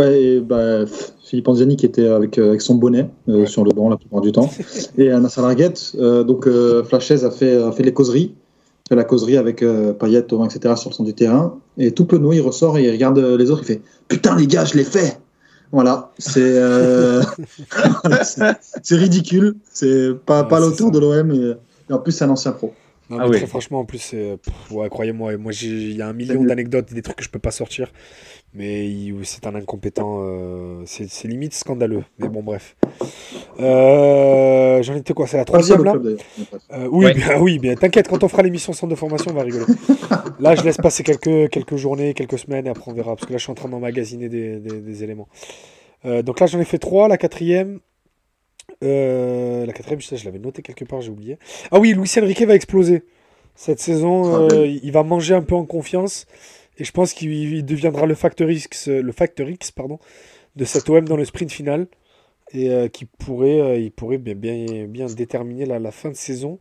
Ouais, 0.00 0.22
et, 0.22 0.40
bah, 0.40 0.84
Philippe 1.24 1.48
Anziani 1.48 1.76
qui 1.76 1.86
était 1.86 2.08
avec, 2.08 2.38
euh, 2.38 2.48
avec 2.48 2.60
son 2.62 2.74
bonnet 2.74 3.08
euh, 3.28 3.40
Ouais. 3.40 3.46
sur 3.46 3.64
le 3.64 3.72
banc 3.72 3.88
la 3.88 3.96
plupart 3.96 4.20
du 4.20 4.32
temps. 4.32 4.50
et 4.98 5.08
Nasser 5.10 5.40
Larguette, 5.42 5.92
euh, 5.98 6.24
donc 6.24 6.46
euh, 6.46 6.82
Flashez 6.84 7.24
a 7.24 7.30
fait, 7.30 7.56
a 7.62 7.70
fait 7.72 7.82
les 7.82 7.92
causeries, 7.92 8.34
fait 8.88 8.96
la 8.96 9.04
causerie 9.04 9.36
avec 9.36 9.64
Payet, 9.98 10.22
Thauvin, 10.22 10.46
etc. 10.46 10.74
sur 10.76 10.90
le 10.90 10.94
centre 10.94 11.04
du 11.04 11.14
terrain. 11.14 11.58
Et 11.78 11.92
tout 11.92 12.04
penaud, 12.06 12.32
il 12.32 12.40
ressort 12.40 12.78
et 12.78 12.84
il 12.84 12.90
regarde 12.90 13.18
les 13.18 13.50
autres, 13.50 13.62
il 13.62 13.66
fait 13.66 13.82
Putain, 14.08 14.36
les 14.36 14.46
gars, 14.48 14.64
je 14.64 14.74
l'ai 14.76 14.84
fait 14.84 15.18
Voilà, 15.70 16.10
c'est 16.18 16.58
ridicule. 18.90 19.54
C'est 19.72 20.10
pas, 20.26 20.42
Ouais, 20.42 20.48
pas 20.48 20.60
ça. 20.70 20.90
de 20.90 20.98
l'OM. 20.98 21.30
Et, 21.32 21.54
et 21.90 21.92
en 21.92 21.98
plus, 21.98 22.12
c'est 22.12 22.24
un 22.24 22.30
ancien 22.30 22.52
pro. 22.52 22.72
Non, 23.10 23.16
Ah 23.20 23.28
mais 23.28 23.38
très 23.38 23.46
franchement, 23.46 23.80
en 23.80 23.84
plus, 23.84 23.98
c'est- 23.98 24.36
ouais, 24.70 24.88
croyez-moi, 24.88 25.36
moi, 25.36 25.50
j'ai- 25.52 25.66
il 25.68 25.96
y 25.96 26.02
a 26.02 26.06
un 26.08 26.12
million 26.12 26.44
d'anecdotes, 26.44 26.92
des 26.94 27.02
trucs 27.02 27.16
que 27.16 27.24
je 27.24 27.28
peux 27.30 27.38
pas 27.40 27.50
sortir. 27.50 27.92
Mais 28.54 28.88
c'est 29.24 29.46
un 29.46 29.54
incompétent, 29.54 30.20
euh, 30.22 30.82
c'est 30.86 31.28
limite 31.28 31.54
scandaleux. 31.54 32.04
Mais 32.18 32.28
bon, 32.28 32.42
bref. 32.42 32.76
Euh, 33.60 34.82
J'en 34.82 34.94
étais 34.94 35.12
quoi 35.12 35.26
C'est 35.26 35.36
la 35.36 35.44
troisième 35.44 35.84
là 35.84 35.92
club. 35.92 36.16
Euh, 36.72 36.88
oui, 36.90 37.06
Ouais. 37.06 37.14
bien, 37.14 37.40
oui, 37.40 37.58
bien. 37.58 37.74
T'inquiète, 37.74 38.08
quand 38.08 38.22
on 38.24 38.28
fera 38.28 38.42
l'émission 38.42 38.72
centre 38.72 38.90
de 38.90 38.96
formation, 38.96 39.30
on 39.30 39.34
va 39.34 39.42
rigoler. 39.42 39.66
Là, 40.40 40.54
je 40.54 40.62
laisse 40.62 40.78
passer 40.78 41.02
quelques, 41.02 41.50
quelques 41.50 41.76
journées, 41.76 42.14
quelques 42.14 42.38
semaines, 42.38 42.66
et 42.66 42.70
après 42.70 42.90
on 42.90 42.94
verra. 42.94 43.14
Parce 43.14 43.26
que 43.26 43.32
là, 43.32 43.38
je 43.38 43.42
suis 43.42 43.50
en 43.52 43.54
train 43.54 43.68
d'emmagasiner 43.68 44.28
des, 44.28 44.56
des, 44.58 44.80
des 44.80 45.04
éléments. 45.04 45.28
Euh, 46.06 46.22
donc 46.22 46.40
là, 46.40 46.46
j'en 46.46 46.58
ai 46.60 46.64
fait 46.64 46.78
trois. 46.78 47.08
La 47.08 47.18
quatrième. 47.18 47.80
Euh, 48.82 49.66
la 49.66 49.72
quatrième, 49.72 50.00
je, 50.00 50.06
sais, 50.06 50.16
je 50.16 50.24
l'avais 50.24 50.38
noté 50.38 50.62
quelque 50.62 50.84
part, 50.84 51.00
j'ai 51.00 51.10
oublié. 51.10 51.38
Ah 51.70 51.78
oui, 51.78 51.92
Luis 51.92 52.10
Enrique 52.18 52.42
va 52.42 52.54
exploser. 52.54 53.04
Cette 53.54 53.80
saison, 53.80 54.48
Ah, 54.48 54.54
euh, 54.54 54.66
il 54.66 54.90
va 54.92 55.02
manger 55.02 55.34
un 55.34 55.42
peu 55.42 55.54
en 55.54 55.64
confiance. 55.64 56.26
Et 56.78 56.84
je 56.84 56.92
pense 56.92 57.12
qu'il 57.12 57.32
il 57.32 57.64
deviendra 57.64 58.06
le 58.06 58.14
facteur 58.14 58.50
X, 58.50 58.88
le 58.88 59.12
facteur 59.12 59.50
X 59.50 59.70
pardon, 59.70 59.98
de 60.56 60.64
cet 60.64 60.88
OM 60.88 61.06
dans 61.06 61.16
le 61.16 61.24
sprint 61.24 61.52
final. 61.52 61.86
Et 62.52 62.70
euh, 62.70 62.88
qui 62.88 63.04
pourrait, 63.04 63.80
il 63.82 63.92
pourrait 63.92 64.18
bien, 64.18 64.34
bien, 64.34 64.86
bien 64.86 65.06
déterminer 65.06 65.66
la, 65.66 65.78
la 65.78 65.92
fin 65.92 66.08
de 66.08 66.16
saison 66.16 66.58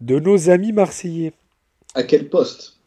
de 0.00 0.18
nos 0.18 0.50
amis 0.50 0.72
marseillais. 0.72 1.32
À 1.94 2.02
quel 2.02 2.28
poste? 2.28 2.81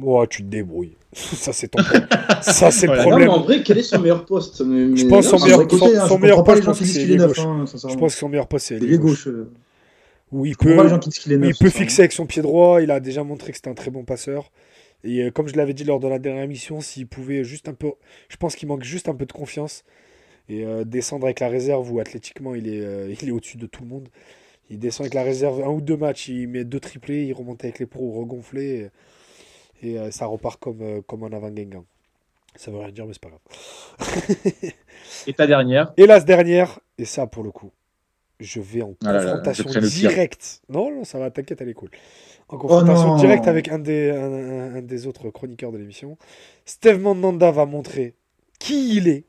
Oh, 0.00 0.24
tu 0.26 0.42
te 0.42 0.48
débrouilles. 0.48 0.96
Ça, 1.12 1.52
c'est 1.52 1.68
ton 1.68 1.82
problème. 1.82 2.08
Ça, 2.42 2.70
c'est 2.70 2.86
le. 2.86 2.94
Non, 2.96 3.00
problème. 3.02 3.28
mais 3.28 3.34
en 3.34 3.40
vrai, 3.42 3.62
quel 3.62 3.78
est 3.78 3.82
son 3.82 4.00
meilleur 4.00 4.24
poste 4.24 4.62
Mais- 4.62 4.96
Je 4.96 5.06
pense 5.06 5.30
non, 5.30 5.38
son 5.38 5.44
meilleur- 5.44 5.70
son- 5.70 5.86
hein, 5.86 6.08
son 6.08 6.18
meilleur 6.18 6.38
les 6.38 6.44
poste, 6.44 6.60
je 6.62 6.66
pense 6.66 6.78
que 6.78 6.84
c'est 6.86 7.16
gauche. 7.16 7.38
hein, 7.40 7.62
Je 7.66 7.70
sincèrement. 7.72 7.96
pense 7.98 8.12
que 8.14 8.18
son 8.18 8.28
meilleur 8.30 8.48
poste, 8.48 8.66
c'est 8.68 8.76
Il 8.76 8.80
l'ailier 8.80 8.94
est 8.94 8.98
gauche. 8.98 9.28
euh. 9.28 9.50
Où 10.32 10.46
il 10.46 10.52
Je 10.54 10.58
peut, 10.58 10.82
les 10.82 10.88
gens 10.88 10.98
qui 10.98 11.10
disent 11.10 11.18
qu'il 11.18 11.32
est 11.32 11.36
où 11.36 11.40
neuf. 11.40 11.50
il 11.50 11.58
peut 11.64 11.70
fixer 11.70 12.00
avec 12.02 12.12
son 12.12 12.24
pied 12.24 12.40
droit. 12.40 12.80
Il 12.82 12.90
a 12.90 13.00
déjà 13.00 13.22
montré 13.22 13.50
que 13.52 13.56
c'était 13.58 13.68
un 13.68 13.74
très 13.74 13.90
bon 13.90 14.04
passeur. 14.04 14.50
Et 15.04 15.22
euh, 15.24 15.30
comme 15.30 15.46
je 15.48 15.56
l'avais 15.56 15.74
dit 15.74 15.84
lors 15.84 16.00
de 16.00 16.08
la 16.08 16.18
dernière 16.18 16.44
émission, 16.44 16.80
s'il 16.80 17.06
pouvait 17.06 17.44
juste 17.44 17.68
un 17.68 17.74
peu. 17.74 17.92
Je 18.30 18.36
pense 18.38 18.56
qu'il 18.56 18.68
manque 18.68 18.82
juste 18.84 19.08
un 19.10 19.14
peu 19.14 19.26
de 19.26 19.32
confiance. 19.32 19.84
Et 20.48 20.64
euh, 20.64 20.84
descendre 20.84 21.26
avec 21.26 21.40
la 21.40 21.48
réserve 21.48 21.92
où 21.92 22.00
athlétiquement 22.00 22.54
il 22.54 22.66
est, 22.66 22.80
euh, 22.80 23.12
il 23.22 23.28
est 23.28 23.32
au-dessus 23.32 23.58
de 23.58 23.66
tout 23.66 23.82
le 23.82 23.88
monde. 23.90 24.08
Il 24.70 24.78
descend 24.78 25.04
avec 25.04 25.12
la 25.12 25.22
réserve 25.22 25.62
un 25.62 25.68
ou 25.68 25.82
deux 25.82 25.98
matchs, 25.98 26.28
il 26.28 26.48
met 26.48 26.64
deux 26.64 26.80
triplés, 26.80 27.24
il 27.24 27.34
remonte 27.34 27.62
avec 27.62 27.78
les 27.78 27.84
pros 27.86 28.10
regonflés. 28.12 28.70
Et, 28.70 28.90
et, 29.82 29.98
euh, 29.98 30.10
ça 30.10 30.26
repart 30.26 30.58
comme, 30.60 30.80
euh, 30.82 31.02
comme 31.02 31.24
un 31.24 31.32
avant 31.32 31.50
Guingamp. 31.50 31.84
Ça 32.56 32.70
veut 32.70 32.78
rien 32.78 32.90
dire, 32.92 33.06
mais 33.06 33.14
c'est 33.14 33.22
pas 33.22 33.30
grave. 33.30 33.40
Et 35.26 35.32
ta 35.32 35.46
dernière? 35.46 35.92
Ce 35.98 36.24
dernière, 36.24 36.80
et 36.98 37.04
ça 37.04 37.26
pour 37.26 37.42
le 37.44 37.50
coup, 37.50 37.70
je 38.40 38.60
vais 38.60 38.82
en 38.82 38.94
Ah 39.04 39.12
là 39.12 39.24
là, 39.24 39.32
confrontation 39.32 39.80
directe. 39.80 40.62
Non, 40.68 40.90
non, 40.94 41.04
ça 41.04 41.18
va, 41.18 41.30
t'inquiète, 41.30 41.60
elle 41.60 41.70
est 41.70 41.74
cool. 41.74 41.90
En 42.48 42.58
confrontation 42.58 43.08
non. 43.08 43.16
directe 43.16 43.48
avec 43.48 43.68
un 43.68 43.78
des, 43.78 44.10
un, 44.10 44.32
un- 44.32 44.74
un 44.76 44.82
des 44.82 45.06
autres 45.06 45.30
chroniqueurs 45.30 45.72
de 45.72 45.78
l'émission. 45.78 46.18
Steve 46.66 47.00
Mandanda 47.00 47.50
va 47.50 47.64
montrer 47.66 48.14
qui 48.58 48.96
il 48.96 49.08
est 49.08 49.24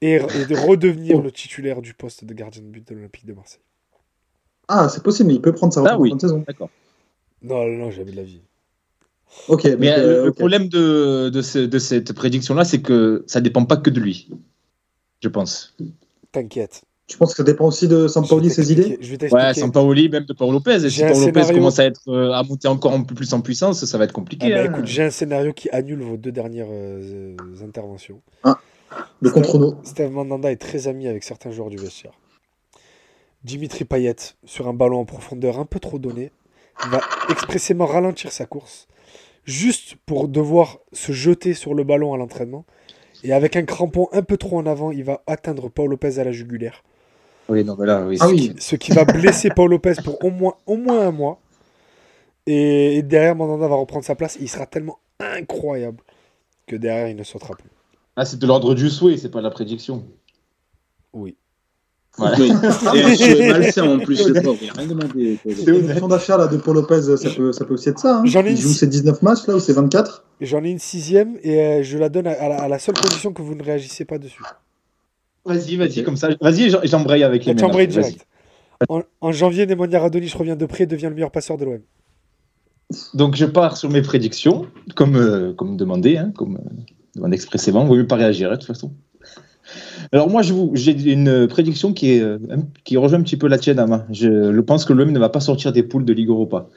et, 0.00 0.14
et 0.14 0.18
de 0.18 0.56
redevenir 0.66 1.20
le 1.22 1.30
titulaire 1.32 1.80
du 1.82 1.94
poste 1.94 2.24
de 2.24 2.34
gardien 2.34 2.62
de 2.62 2.68
but 2.68 2.86
de 2.88 2.94
l'Olympique 2.94 3.26
de 3.26 3.32
Marseille. 3.32 3.60
Ah, 4.68 4.88
c'est 4.88 5.02
possible, 5.02 5.28
mais 5.28 5.34
il 5.34 5.42
peut 5.42 5.52
prendre 5.52 5.72
sa 5.72 5.80
Ah 5.84 5.96
retraite 5.96 6.12
en 6.12 6.16
oui. 6.16 6.20
saison. 6.20 6.44
D'accord. 6.46 6.70
Non, 7.42 7.66
non, 7.66 7.90
jamais 7.90 8.10
de 8.12 8.16
la 8.16 8.22
vie. 8.24 8.42
Ok, 9.48 9.64
Mais 9.64 9.70
donc, 9.72 9.84
euh, 9.98 10.22
euh, 10.22 10.24
le 10.26 10.32
problème 10.32 10.68
de, 10.68 11.28
de, 11.28 11.42
ce- 11.42 11.58
de 11.58 11.78
cette 11.78 12.12
prédiction-là, 12.12 12.64
c'est 12.64 12.80
que 12.80 13.24
ça 13.26 13.40
dépend 13.40 13.64
pas 13.64 13.76
que 13.76 13.90
de 13.90 14.00
lui. 14.00 14.28
Je 15.22 15.28
pense. 15.28 15.74
T'inquiète. 16.32 16.82
Tu 17.06 17.16
penses 17.18 17.30
que 17.30 17.36
ça 17.36 17.42
dépend 17.44 17.66
aussi 17.66 17.86
de 17.86 18.08
Sampaoli, 18.08 18.50
ses 18.50 18.72
idées 18.72 18.98
Je 19.00 19.06
vais 19.06 19.12
Ouais, 19.12 19.28
t'expliquer. 19.30 19.60
sans 19.60 19.70
Paoli, 19.70 20.08
même 20.08 20.24
de 20.24 20.32
Paolo 20.32 20.52
Lopez. 20.54 20.74
Et 20.74 20.80
si 20.80 20.96
J'ai 20.96 21.04
un 21.04 21.08
Paolo 21.12 21.20
Lopez 21.26 21.32
scénario. 21.40 21.56
commence 21.58 21.78
à, 21.78 21.84
être, 21.84 22.00
euh, 22.08 22.32
à 22.32 22.42
monter 22.42 22.66
encore 22.66 22.92
un 22.92 23.02
peu 23.04 23.14
plus 23.14 23.32
en 23.32 23.40
puissance, 23.42 23.84
ça 23.84 23.98
va 23.98 24.04
être 24.04 24.12
compliqué. 24.12 24.52
Ah 24.52 24.56
bah, 24.56 24.62
hein. 24.68 24.72
écoute, 24.72 24.86
j'ai 24.86 25.04
un 25.04 25.10
scénario 25.10 25.52
qui 25.52 25.70
annule 25.70 26.00
vos 26.02 26.16
deux 26.16 26.32
dernières 26.32 26.66
euh, 26.68 27.36
interventions. 27.64 28.20
Le 29.20 29.30
contre-nous. 29.30 29.76
Steve 29.84 30.10
Mandanda 30.10 30.50
est 30.50 30.56
très 30.56 30.88
ami 30.88 31.06
avec 31.06 31.22
certains 31.22 31.52
joueurs 31.52 31.70
du 31.70 31.76
vestiaire. 31.76 32.12
Dimitri 33.44 33.84
Payet, 33.84 34.16
sur 34.44 34.66
un 34.66 34.74
ballon 34.74 34.98
en 35.00 35.04
profondeur 35.04 35.58
un 35.60 35.64
peu 35.66 35.78
trop 35.78 35.98
donné, 36.00 36.32
va 36.90 37.00
expressément 37.28 37.86
ralentir 37.86 38.32
sa 38.32 38.46
course, 38.46 38.88
juste 39.46 39.96
pour 40.04 40.28
devoir 40.28 40.78
se 40.92 41.12
jeter 41.12 41.54
sur 41.54 41.72
le 41.72 41.84
ballon 41.84 42.12
à 42.12 42.18
l'entraînement. 42.18 42.66
Et 43.24 43.32
avec 43.32 43.56
un 43.56 43.64
crampon 43.64 44.08
un 44.12 44.22
peu 44.22 44.36
trop 44.36 44.58
en 44.58 44.66
avant, 44.66 44.90
il 44.90 45.04
va 45.04 45.22
atteindre 45.26 45.70
Paul 45.70 45.90
Lopez 45.90 46.18
à 46.18 46.24
la 46.24 46.32
jugulaire. 46.32 46.82
Oui, 47.48 47.64
non, 47.64 47.76
mais 47.78 47.86
là, 47.86 48.04
oui. 48.06 48.18
Ah 48.20 48.28
oui. 48.28 48.54
Ce 48.58 48.76
qui 48.76 48.92
va 48.92 49.04
blesser 49.04 49.48
Paul 49.48 49.70
Lopez 49.70 49.94
pour 50.04 50.22
au 50.22 50.30
moins, 50.30 50.56
au 50.66 50.76
moins 50.76 51.06
un 51.06 51.12
mois. 51.12 51.40
Et, 52.46 52.96
et 52.96 53.02
derrière, 53.02 53.34
Mandanda 53.34 53.68
va 53.68 53.76
reprendre 53.76 54.04
sa 54.04 54.14
place. 54.14 54.36
Il 54.40 54.48
sera 54.48 54.66
tellement 54.66 54.98
incroyable 55.18 56.02
que 56.66 56.76
derrière, 56.76 57.08
il 57.08 57.16
ne 57.16 57.22
sautera 57.22 57.54
plus. 57.54 57.70
Ah, 58.16 58.24
c'est 58.24 58.38
de 58.38 58.46
l'ordre 58.46 58.74
du 58.74 58.90
souhait, 58.90 59.16
c'est 59.16 59.30
pas 59.30 59.38
de 59.38 59.44
la 59.44 59.50
prédiction. 59.50 60.04
Oui. 61.12 61.36
Voilà. 62.18 62.36
Oui. 62.38 62.50
Et 62.94 63.02
un 63.02 63.14
souhait 63.14 63.48
malsain 63.52 63.82
en 63.88 63.98
plus, 63.98 64.26
le 64.28 64.40
pauvre, 64.40 64.58
il 64.62 64.70
a 64.70 64.72
rien 64.72 64.86
demandé. 64.86 65.38
quoi. 65.42 65.52
Et 65.52 65.64
le 65.64 65.94
fonds 65.94 66.08
d'achat 66.08 66.36
là, 66.38 66.46
de 66.46 66.56
Paul 66.56 66.76
Lopez, 66.76 67.02
ça 67.16 67.30
peut, 67.30 67.52
ça 67.52 67.64
peut 67.64 67.74
aussi 67.74 67.90
être 67.90 67.98
ça. 67.98 68.18
Hein. 68.18 68.22
J'en 68.24 68.42
ai 68.44 68.50
il 68.50 68.50
une 68.52 68.56
joue 68.56 68.68
si- 68.68 68.74
ses 68.78 68.86
19 68.86 69.20
matchs 69.22 69.46
là 69.46 69.54
ou 69.56 69.60
ses 69.60 69.72
24 69.74 70.24
J'en 70.40 70.64
ai 70.64 70.70
une 70.70 70.78
sixième 70.78 71.36
et 71.42 71.60
euh, 71.60 71.82
je 71.82 71.98
la 71.98 72.08
donne 72.08 72.26
à, 72.26 72.32
à 72.32 72.48
la, 72.48 72.56
à 72.62 72.68
la 72.68 72.78
seule 72.78 72.94
condition 72.94 73.32
que 73.32 73.42
vous 73.42 73.54
ne 73.54 73.62
réagissez 73.62 74.04
pas 74.04 74.18
dessus. 74.18 74.42
Vas-y, 75.44 75.76
vas-y, 75.76 76.02
comme 76.02 76.16
ça. 76.16 76.28
Vas-y, 76.40 76.70
j'embraye 76.84 77.22
avec 77.22 77.44
les 77.44 77.54
vas-y. 77.54 77.86
direct. 77.88 78.26
En, 78.88 79.02
en 79.20 79.32
janvier, 79.32 79.64
Nemanja 79.66 80.00
Radonjic 80.00 80.34
revient 80.34 80.56
de 80.58 80.66
près 80.66 80.84
et 80.84 80.86
devient 80.86 81.06
le 81.08 81.14
meilleur 81.14 81.30
passeur 81.30 81.56
de 81.56 81.64
l'OM. 81.64 81.80
Donc, 83.14 83.34
je 83.36 83.46
pars 83.46 83.76
sur 83.76 83.90
mes 83.90 84.02
prédictions, 84.02 84.66
comme, 84.94 85.16
euh, 85.16 85.52
comme 85.54 85.76
demandé, 85.76 86.16
hein, 86.18 86.32
comme 86.36 86.56
euh, 86.56 86.82
demandé 87.14 87.34
expressément. 87.34 87.84
Vous 87.84 87.94
ne 87.94 88.00
mieux 88.00 88.06
pas 88.06 88.16
réagir, 88.16 88.48
hein, 88.50 88.54
de 88.54 88.58
toute 88.58 88.66
façon. 88.66 88.92
Alors, 90.12 90.30
moi, 90.30 90.42
je 90.42 90.52
vous- 90.52 90.70
j'ai 90.74 90.92
une 91.12 91.46
prédiction 91.48 91.92
qui, 91.92 92.12
est, 92.12 92.20
euh, 92.20 92.38
qui 92.84 92.96
rejoint 92.96 93.18
un 93.18 93.22
petit 93.22 93.36
peu 93.36 93.48
la 93.48 93.58
tienne, 93.58 93.78
Ama. 93.78 94.06
Je, 94.10 94.60
pense 94.60 94.84
que 94.84 94.92
l'OM 94.92 95.10
ne 95.10 95.18
va 95.18 95.28
pas 95.28 95.40
sortir 95.40 95.72
des 95.72 95.82
poules 95.82 96.04
de 96.04 96.12
Ligue 96.12 96.28
Europa. 96.28 96.68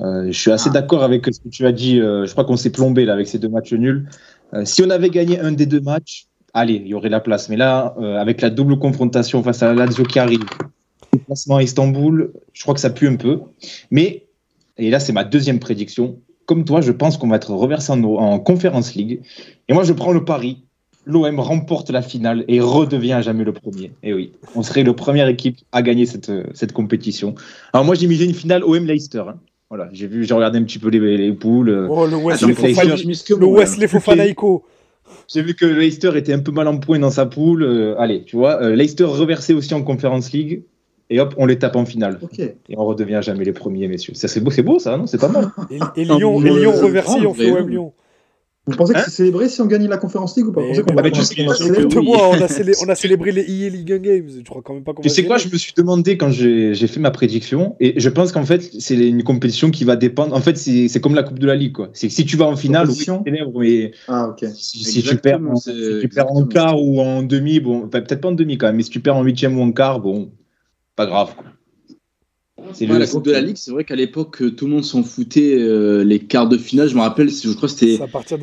Euh, 0.00 0.26
je 0.26 0.38
suis 0.38 0.50
assez 0.50 0.70
d'accord 0.70 1.02
avec 1.02 1.26
ce 1.26 1.40
que 1.40 1.48
tu 1.48 1.66
as 1.66 1.72
dit. 1.72 2.00
euh, 2.00 2.26
je 2.26 2.32
crois 2.32 2.44
qu'on 2.44 2.56
s'est 2.56 2.72
plombé 2.72 3.04
là 3.04 3.12
avec 3.12 3.28
ces 3.28 3.38
deux 3.38 3.48
matchs 3.48 3.72
nuls. 3.72 4.08
Euh, 4.54 4.64
si 4.64 4.82
on 4.82 4.90
avait 4.90 5.10
gagné 5.10 5.38
un 5.38 5.52
des 5.52 5.66
deux 5.66 5.80
matchs, 5.80 6.26
allez, 6.54 6.74
il 6.74 6.86
y 6.88 6.94
aurait 6.94 7.08
la 7.08 7.20
place. 7.20 7.48
Mais 7.48 7.56
là, 7.56 7.94
avec 8.18 8.40
la 8.40 8.50
double 8.50 8.78
confrontation 8.78 9.42
face 9.42 9.62
à 9.62 9.72
la 9.72 9.86
Lazio 9.86 10.04
qui 10.04 10.18
arrive, 10.18 10.44
le 11.12 11.18
placement 11.18 11.56
à 11.56 11.62
Istanbul, 11.62 12.32
je 12.52 12.62
crois 12.62 12.74
que 12.74 12.80
ça 12.80 12.90
pue 12.90 13.08
un 13.08 13.16
peu. 13.16 13.40
Mais, 13.90 14.26
et 14.78 14.90
là, 14.90 14.98
c'est 15.00 15.12
ma 15.12 15.24
deuxième 15.24 15.58
prédiction. 15.58 16.18
Comme 16.46 16.64
toi, 16.64 16.80
je 16.80 16.92
pense 16.92 17.16
qu'on 17.18 17.28
va 17.28 17.36
être 17.36 17.52
reversé 17.52 17.92
en, 17.92 18.02
en 18.02 18.38
Conference 18.38 18.94
League. 18.94 19.20
Et 19.68 19.74
moi, 19.74 19.84
je 19.84 19.92
prends 19.92 20.12
le 20.12 20.24
pari. 20.24 20.64
L'OM 21.04 21.40
remporte 21.40 21.90
la 21.90 22.00
finale 22.02 22.44
et 22.46 22.60
redevient 22.60 23.14
à 23.14 23.22
jamais 23.22 23.42
le 23.44 23.52
premier. 23.52 23.90
Et 24.04 24.12
oui, 24.14 24.32
on 24.54 24.62
serait 24.62 24.84
le 24.84 24.92
première 24.94 25.26
équipe 25.28 25.58
à 25.72 25.82
gagner 25.82 26.06
cette, 26.06 26.28
euh, 26.30 26.44
cette 26.54 26.72
compétition. 26.72 27.34
Alors 27.72 27.84
moi, 27.84 27.94
j'ai 27.96 28.06
misé 28.06 28.24
une 28.24 28.34
finale 28.34 28.62
OM-Leicester. 28.64 29.24
hein. 29.28 29.36
Voilà, 29.68 29.88
j'ai 29.92 30.06
vu, 30.06 30.24
j'ai 30.24 30.34
regardé 30.34 30.58
un 30.58 30.62
petit 30.64 30.78
peu 30.78 30.90
les, 30.90 31.16
les 31.16 31.32
poules. 31.32 31.70
euh, 31.70 31.88
Oh, 31.90 32.06
le 32.06 32.16
Wesley 32.16 32.54
Wesley 33.46 33.88
Fofanaïko. 33.88 34.64
J'ai 35.32 35.42
vu 35.42 35.54
que 35.54 35.64
Leicester 35.66 36.12
était 36.16 36.32
un 36.34 36.38
peu 36.40 36.52
mal 36.52 36.68
en 36.68 36.76
point 36.78 36.98
dans 36.98 37.10
sa 37.10 37.26
poule. 37.26 37.62
euh, 37.62 37.94
allez, 37.98 38.22
tu 38.24 38.36
vois, 38.36 38.62
euh, 38.62 38.76
Leicester 38.76 39.04
reversé 39.04 39.54
aussi 39.54 39.72
en 39.74 39.82
Conference 39.82 40.30
League. 40.32 40.62
Et 41.10 41.20
hop, 41.20 41.34
on 41.36 41.44
les 41.46 41.58
tape 41.58 41.76
en 41.76 41.84
finale. 41.84 42.18
Ok. 42.22 42.38
Et 42.38 42.54
on 42.78 42.84
redevient 42.86 43.16
à 43.16 43.20
jamais 43.20 43.44
les 43.44 43.52
premiers, 43.52 43.86
messieurs. 43.88 44.14
Ça, 44.14 44.28
c'est 44.28 44.40
beau, 44.40 44.50
c'est 44.50 44.62
beau, 44.62 44.78
ça, 44.78 44.96
non? 44.96 45.06
C'est 45.06 45.20
pas 45.20 45.28
mal. 45.28 45.48
Et, 45.70 45.78
et 45.96 46.04
Lyon, 46.04 46.40
Ah, 46.42 46.46
et 46.48 46.50
Lyon 46.50 46.72
euh, 46.74 46.82
reversé, 46.84 47.26
on 47.26 47.34
fait 47.34 47.50
OM. 47.50 47.68
Lyon. 47.68 47.92
Vous 48.64 48.76
pensez 48.76 48.92
que 48.92 48.98
Hein 48.98 49.02
c'est 49.06 49.10
célébré 49.10 49.48
si 49.48 49.60
on 49.60 49.66
gagne 49.66 49.88
la 49.88 49.96
Conférence 49.96 50.36
League 50.36 50.46
ou 50.46 50.52
pas 50.52 50.60
Vous 50.60 50.68
pensez 50.68 50.82
qu'on 50.82 50.94
va. 50.94 51.02
Moi, 51.02 52.28
on 52.30 52.40
a, 52.40 52.46
célé- 52.46 52.74
on 52.80 52.88
a 52.88 52.94
célébré 52.94 53.32
les 53.32 53.42
EA 53.42 53.70
League 53.70 54.00
Games. 54.00 54.28
Je 54.38 54.44
crois 54.44 54.62
quand 54.62 54.74
même 54.74 54.84
pas 54.84 54.92
qu'on 54.94 55.02
Tu 55.02 55.08
sais 55.08 55.24
quoi, 55.24 55.36
je 55.38 55.48
me 55.48 55.56
suis 55.58 55.72
demandé 55.76 56.16
quand 56.16 56.30
j'ai 56.30 56.74
fait 56.86 57.00
ma 57.00 57.10
prédiction, 57.10 57.74
et 57.80 57.98
je 57.98 58.08
pense 58.08 58.30
qu'en 58.30 58.44
fait, 58.44 58.62
c'est 58.78 58.94
une 58.96 59.24
compétition 59.24 59.72
qui 59.72 59.84
va 59.84 59.96
dépendre. 59.96 60.36
En 60.36 60.40
fait, 60.40 60.56
c'est 60.56 61.00
comme 61.00 61.16
la 61.16 61.24
Coupe 61.24 61.40
de 61.40 61.46
la 61.48 61.56
Ligue, 61.56 61.72
quoi. 61.72 61.90
C'est 61.92 62.06
que 62.06 62.14
si 62.14 62.24
tu 62.24 62.36
vas 62.36 62.46
en 62.46 62.54
finale, 62.54 62.82
oui, 62.86 62.90
Compétition. 62.92 63.18
tu 63.18 63.24
t'énerves, 63.24 63.50
mais 63.56 63.90
Ah, 64.06 64.28
ok. 64.28 64.44
si, 64.54 64.84
si 64.84 65.02
tu 65.02 65.16
perds, 65.16 65.40
en, 65.44 65.56
c'est 65.56 65.72
si 65.72 65.98
tu 66.02 66.08
perds 66.08 66.26
en 66.30 66.42
exactement 66.44 66.46
quart 66.46 66.80
ou 66.80 67.00
en 67.00 67.24
demi, 67.24 67.58
bon, 67.58 67.88
peut-être 67.88 68.20
pas 68.20 68.28
en 68.28 68.32
demi 68.32 68.58
quand 68.58 68.68
même, 68.68 68.76
mais 68.76 68.84
si 68.84 68.90
tu 68.90 69.00
perds 69.00 69.16
en 69.16 69.24
huitième 69.24 69.58
ou 69.58 69.62
en 69.62 69.72
quart, 69.72 69.98
bon, 69.98 70.30
pas 70.94 71.06
grave. 71.06 71.34
quoi. 71.34 71.46
C'est 72.72 72.86
Ouais, 72.88 72.98
la 72.98 73.06
Coupe 73.06 73.24
de 73.24 73.32
la 73.32 73.40
Ligue, 73.40 73.56
c'est 73.56 73.70
vrai 73.70 73.84
qu'à 73.84 73.96
l'époque, 73.96 74.40
euh, 74.42 74.50
tout 74.50 74.66
le 74.66 74.72
monde 74.72 74.84
s'en 74.84 75.02
foutait. 75.02 75.54
euh, 75.58 76.04
les 76.04 76.20
quarts 76.20 76.48
de 76.48 76.56
finale, 76.56 76.88
je 76.88 76.94
me 76.94 77.00
rappelle, 77.00 77.28
je 77.30 77.52
crois 77.52 77.68
que 77.68 77.74
c'était 77.74 77.98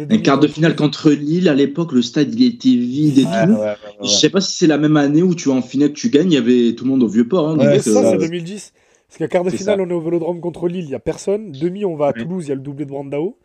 un 0.10 0.18
quart 0.18 0.40
de 0.40 0.48
finale 0.48 0.76
contre 0.76 1.12
Lille. 1.12 1.48
À 1.50 1.56
l'époque, 1.56 1.92
le 1.94 2.02
stade 2.02 2.34
il 2.36 2.46
était 2.46 2.70
vide 2.70 3.18
et 3.18 3.24
Ouais, 3.24 3.46
tout. 3.46 3.52
ouais, 3.52 3.58
ouais, 3.58 3.66
ouais, 3.66 3.76
Je 4.04 4.10
sais 4.10 4.30
pas 4.30 4.42
si 4.42 4.56
c'est 4.56 4.68
la 4.68 4.78
même 4.78 4.98
année 4.98 5.24
où 5.24 5.34
tu 5.36 5.50
vas 5.50 5.56
en 5.56 5.62
finale, 5.62 5.90
que 5.94 6.00
tu 6.00 6.10
gagnes, 6.10 6.32
il 6.32 6.36
y 6.36 6.38
avait 6.38 6.74
tout 6.76 6.84
le 6.86 6.92
monde 6.92 7.04
au 7.04 7.08
vieux 7.08 7.28
port. 7.28 7.50
hein, 7.50 7.58
Ouais, 7.58 7.66
donc, 7.66 7.68
Mais 7.74 7.80
ça, 7.80 8.00
euh, 8.00 8.12
c'est 8.12 8.18
2010. 8.18 8.74
Parce 9.08 9.18
qu'à 9.18 9.28
quart 9.28 9.44
de 9.44 9.50
finale, 9.50 9.80
ça. 9.80 9.84
on 9.84 9.90
est 9.90 9.94
au 9.94 10.02
Vélodrome 10.02 10.40
contre 10.40 10.68
Lille, 10.68 10.84
il 10.84 10.90
n'y 10.90 10.96
a 10.96 11.00
personne. 11.00 11.52
Demi, 11.52 11.84
on 11.86 11.96
va 11.96 12.08
à. 12.08 12.14
Toulouse, 12.14 12.46
il 12.46 12.50
y 12.50 12.52
a 12.52 12.56
le 12.56 12.62
doublé 12.62 12.86
de 12.86 12.90
Brandao. 12.92 13.38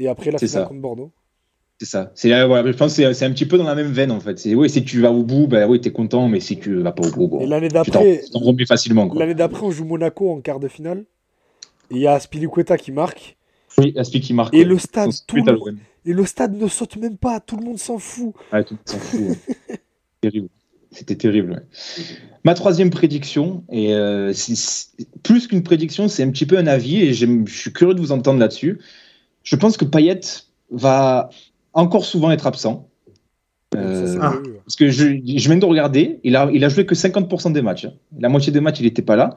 Et 0.00 0.08
après, 0.08 0.30
la 0.32 0.38
C'est 0.38 0.48
finale 0.48 0.64
ça. 0.64 0.68
contre 0.68 0.80
Bordeaux. 0.80 1.12
C'est 1.84 1.90
ça. 1.90 2.10
C'est 2.14 2.30
là, 2.30 2.46
voilà, 2.46 2.72
je 2.72 2.76
pense 2.76 2.96
que 2.96 3.12
c'est- 3.12 3.24
un 3.26 3.30
petit 3.30 3.44
peu 3.44 3.58
dans 3.58 3.64
la 3.64 3.74
même 3.74 3.92
veine 3.92 4.10
en 4.10 4.20
fait. 4.20 4.38
C'est 4.38 4.54
oui, 4.54 4.70
si 4.70 4.84
tu 4.84 5.00
vas 5.00 5.12
au 5.12 5.22
bout, 5.22 5.46
ben 5.46 5.68
oui, 5.68 5.80
t'es 5.82 5.92
content, 5.92 6.28
mais 6.28 6.40
si 6.40 6.58
tu 6.58 6.76
vas 6.76 6.92
pas 6.92 7.06
au 7.06 7.10
bout, 7.10 7.28
bon, 7.28 7.40
Et 7.40 7.46
l'année 7.46 7.68
d'après, 7.68 8.22
tu 8.24 8.30
t'en 8.30 8.38
remets 8.38 8.64
facilement. 8.64 9.12
L'année 9.14 9.34
d'après, 9.34 9.62
on 9.64 9.70
joue 9.70 9.84
Monaco 9.84 10.30
en 10.30 10.40
quart 10.40 10.60
de 10.60 10.68
finale. 10.68 11.04
Il 11.90 11.98
y 11.98 12.06
a 12.06 12.18
Spilicueta 12.18 12.78
qui 12.78 12.90
marque. 12.90 13.36
Oui, 13.76 13.92
Aspi 13.98 14.20
qui 14.20 14.32
marque. 14.32 14.54
Et 14.54 14.58
ouais. 14.58 14.64
le 14.64 14.78
stade, 14.78 15.10
tout 15.26 15.36
le-. 15.36 15.58
Et 16.06 16.12
le 16.14 16.24
stade 16.24 16.54
ne 16.54 16.68
saute 16.68 16.96
même 16.96 17.18
pas, 17.18 17.40
tout 17.40 17.56
le 17.56 17.64
monde 17.64 17.78
s'en 17.78 17.98
fout. 17.98 18.32
Ouais, 18.52 18.64
tout 18.64 18.74
le 18.74 18.78
monde 18.78 18.88
s'en 18.88 18.98
fout. 18.98 19.20
ouais. 19.20 19.78
terrible. 20.22 20.48
C'était 20.90 21.16
terrible. 21.16 21.52
ouais. 21.52 22.06
Ma 22.44 22.54
troisième 22.54 22.90
prédiction, 22.90 23.64
et 23.70 23.94
euh, 23.94 24.32
plus 25.22 25.48
qu'une 25.48 25.62
prédiction, 25.62 26.08
c'est 26.08 26.22
un 26.22 26.30
petit 26.30 26.46
peu 26.46 26.56
un 26.56 26.66
avis, 26.66 27.02
et 27.02 27.14
je 27.14 27.26
suis 27.46 27.72
curieux 27.72 27.94
de 27.94 28.00
vous 28.00 28.12
entendre 28.12 28.38
là-dessus. 28.38 28.78
Je 29.42 29.56
pense 29.56 29.76
que 29.76 29.84
Payet 29.84 30.20
va 30.70 31.30
encore 31.74 32.04
souvent 32.04 32.30
être 32.30 32.46
absent. 32.46 32.88
Euh, 33.76 34.06
Ça, 34.06 34.18
ah. 34.22 34.34
Parce 34.64 34.76
que 34.76 34.88
je, 34.88 35.20
je 35.24 35.48
viens 35.48 35.56
de 35.56 35.64
regarder, 35.64 36.20
il 36.24 36.36
a, 36.36 36.48
il 36.52 36.64
a 36.64 36.68
joué 36.68 36.86
que 36.86 36.94
50% 36.94 37.52
des 37.52 37.62
matchs. 37.62 37.86
hein. 37.86 37.92
La 38.18 38.28
moitié 38.28 38.52
des 38.52 38.60
matchs, 38.60 38.80
il 38.80 38.84
n'était 38.84 39.02
pas 39.02 39.16
là. 39.16 39.36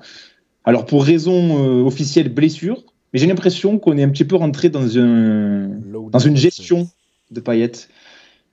Alors, 0.63 0.85
pour 0.85 1.03
raison 1.03 1.63
euh, 1.63 1.83
officielle, 1.83 2.29
blessure, 2.29 2.83
mais 3.13 3.19
j'ai 3.19 3.27
l'impression 3.27 3.79
qu'on 3.79 3.97
est 3.97 4.03
un 4.03 4.09
petit 4.09 4.25
peu 4.25 4.35
rentré 4.35 4.69
dans, 4.69 4.97
un, 4.97 5.69
Low 5.89 6.09
dans 6.09 6.19
une 6.19 6.37
gestion 6.37 6.89
de 7.31 7.39
Payet. 7.39 7.71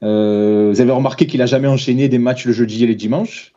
Euh, 0.02 0.70
vous 0.72 0.80
avez 0.80 0.92
remarqué 0.92 1.26
qu'il 1.26 1.42
a 1.42 1.46
jamais 1.46 1.68
enchaîné 1.68 2.08
des 2.08 2.18
matchs 2.18 2.46
le 2.46 2.52
jeudi 2.52 2.84
et 2.84 2.86
les 2.86 2.94
dimanches. 2.94 3.53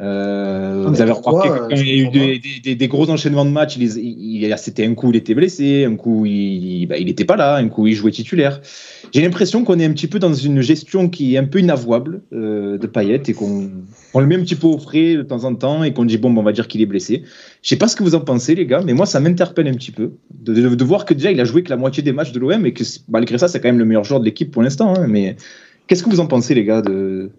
Euh, 0.00 0.86
vous 0.88 1.00
avez 1.00 1.12
remarqué 1.12 1.48
que 1.48 1.68
quand 1.68 1.76
il 1.76 1.86
y 1.88 1.92
a 1.92 1.94
eu 2.04 2.08
des, 2.10 2.38
des- 2.40 2.60
des- 2.64 2.74
des 2.74 2.88
gros 2.88 3.08
enchaînements 3.10 3.44
de 3.44 3.50
matchs, 3.50 3.76
il, 3.76 3.84
il- 3.84 4.44
il- 4.44 4.54
c'était 4.58 4.84
un 4.84 4.94
coup 4.94 5.10
il 5.10 5.16
était 5.16 5.34
blessé, 5.34 5.84
un 5.84 5.94
coup 5.94 6.26
il 6.26 6.86
bah, 6.86 6.98
il 6.98 7.08
était 7.08 7.24
pas 7.24 7.36
là, 7.36 7.54
un 7.56 7.68
coup 7.68 7.86
il 7.86 7.94
jouait 7.94 8.10
titulaire. 8.10 8.60
J'ai 9.12 9.22
l'impression 9.22 9.62
qu'on 9.62 9.78
est 9.78 9.84
un 9.84 9.92
petit 9.92 10.08
peu 10.08 10.18
dans 10.18 10.34
une 10.34 10.60
gestion 10.62 11.08
qui 11.08 11.34
est 11.34 11.38
un 11.38 11.44
peu 11.44 11.60
inavouable 11.60 12.22
euh, 12.32 12.76
de 12.76 12.86
Payet 12.88 13.22
et 13.28 13.32
qu'on 13.34 13.70
on 14.14 14.20
le 14.20 14.26
met 14.26 14.34
un 14.34 14.40
petit 14.40 14.56
peu 14.56 14.66
au 14.66 14.78
frais 14.78 15.14
de 15.14 15.22
temps 15.22 15.44
en 15.44 15.54
temps 15.54 15.84
et 15.84 15.92
qu'on 15.92 16.04
dit 16.04 16.18
bon, 16.18 16.36
on 16.36 16.42
va 16.42 16.50
dire 16.52 16.66
qu'il 16.66 16.82
est 16.82 16.86
blessé. 16.86 17.22
Je 17.62 17.68
sais 17.68 17.76
pas 17.76 17.86
ce 17.86 17.94
que 17.94 18.02
vous 18.02 18.16
en 18.16 18.20
pensez 18.20 18.56
les 18.56 18.66
gars, 18.66 18.82
mais 18.84 18.94
moi 18.94 19.06
ça 19.06 19.20
m'interpelle 19.20 19.68
un 19.68 19.74
petit 19.74 19.92
peu 19.92 20.10
de, 20.34 20.52
de- 20.54 20.74
de 20.74 20.84
voir 20.84 21.04
que 21.04 21.14
déjà 21.14 21.30
il 21.30 21.40
a 21.40 21.44
joué 21.44 21.62
que 21.62 21.70
la 21.70 21.76
moitié 21.76 22.02
des 22.02 22.12
matchs 22.12 22.32
de 22.32 22.40
l'OM 22.40 22.66
et 22.66 22.72
que 22.72 22.82
malgré 23.08 23.38
ça 23.38 23.46
c'est 23.46 23.60
quand 23.60 23.68
même 23.68 23.78
le 23.78 23.84
meilleur 23.84 24.02
joueur 24.02 24.18
de 24.18 24.24
l'équipe 24.24 24.50
pour 24.50 24.62
l'instant. 24.64 24.92
hein, 24.96 25.06
mais 25.08 25.36
qu'est-ce 25.86 26.02
que 26.02 26.10
vous 26.10 26.18
en 26.18 26.26
pensez 26.26 26.54
les 26.54 26.64
gars 26.64 26.82
de 26.82 27.30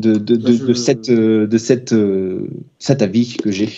de, 0.00 0.14
de, 0.14 0.36
de, 0.36 0.52
Je- 0.52 0.64
de 0.66 0.74
cette 0.74 1.10
euh, 1.10 1.46
de 1.46 1.58
cette 1.58 1.92
euh, 1.92 2.48
cet 2.78 3.02
avis 3.02 3.36
que 3.36 3.50
j'ai 3.50 3.68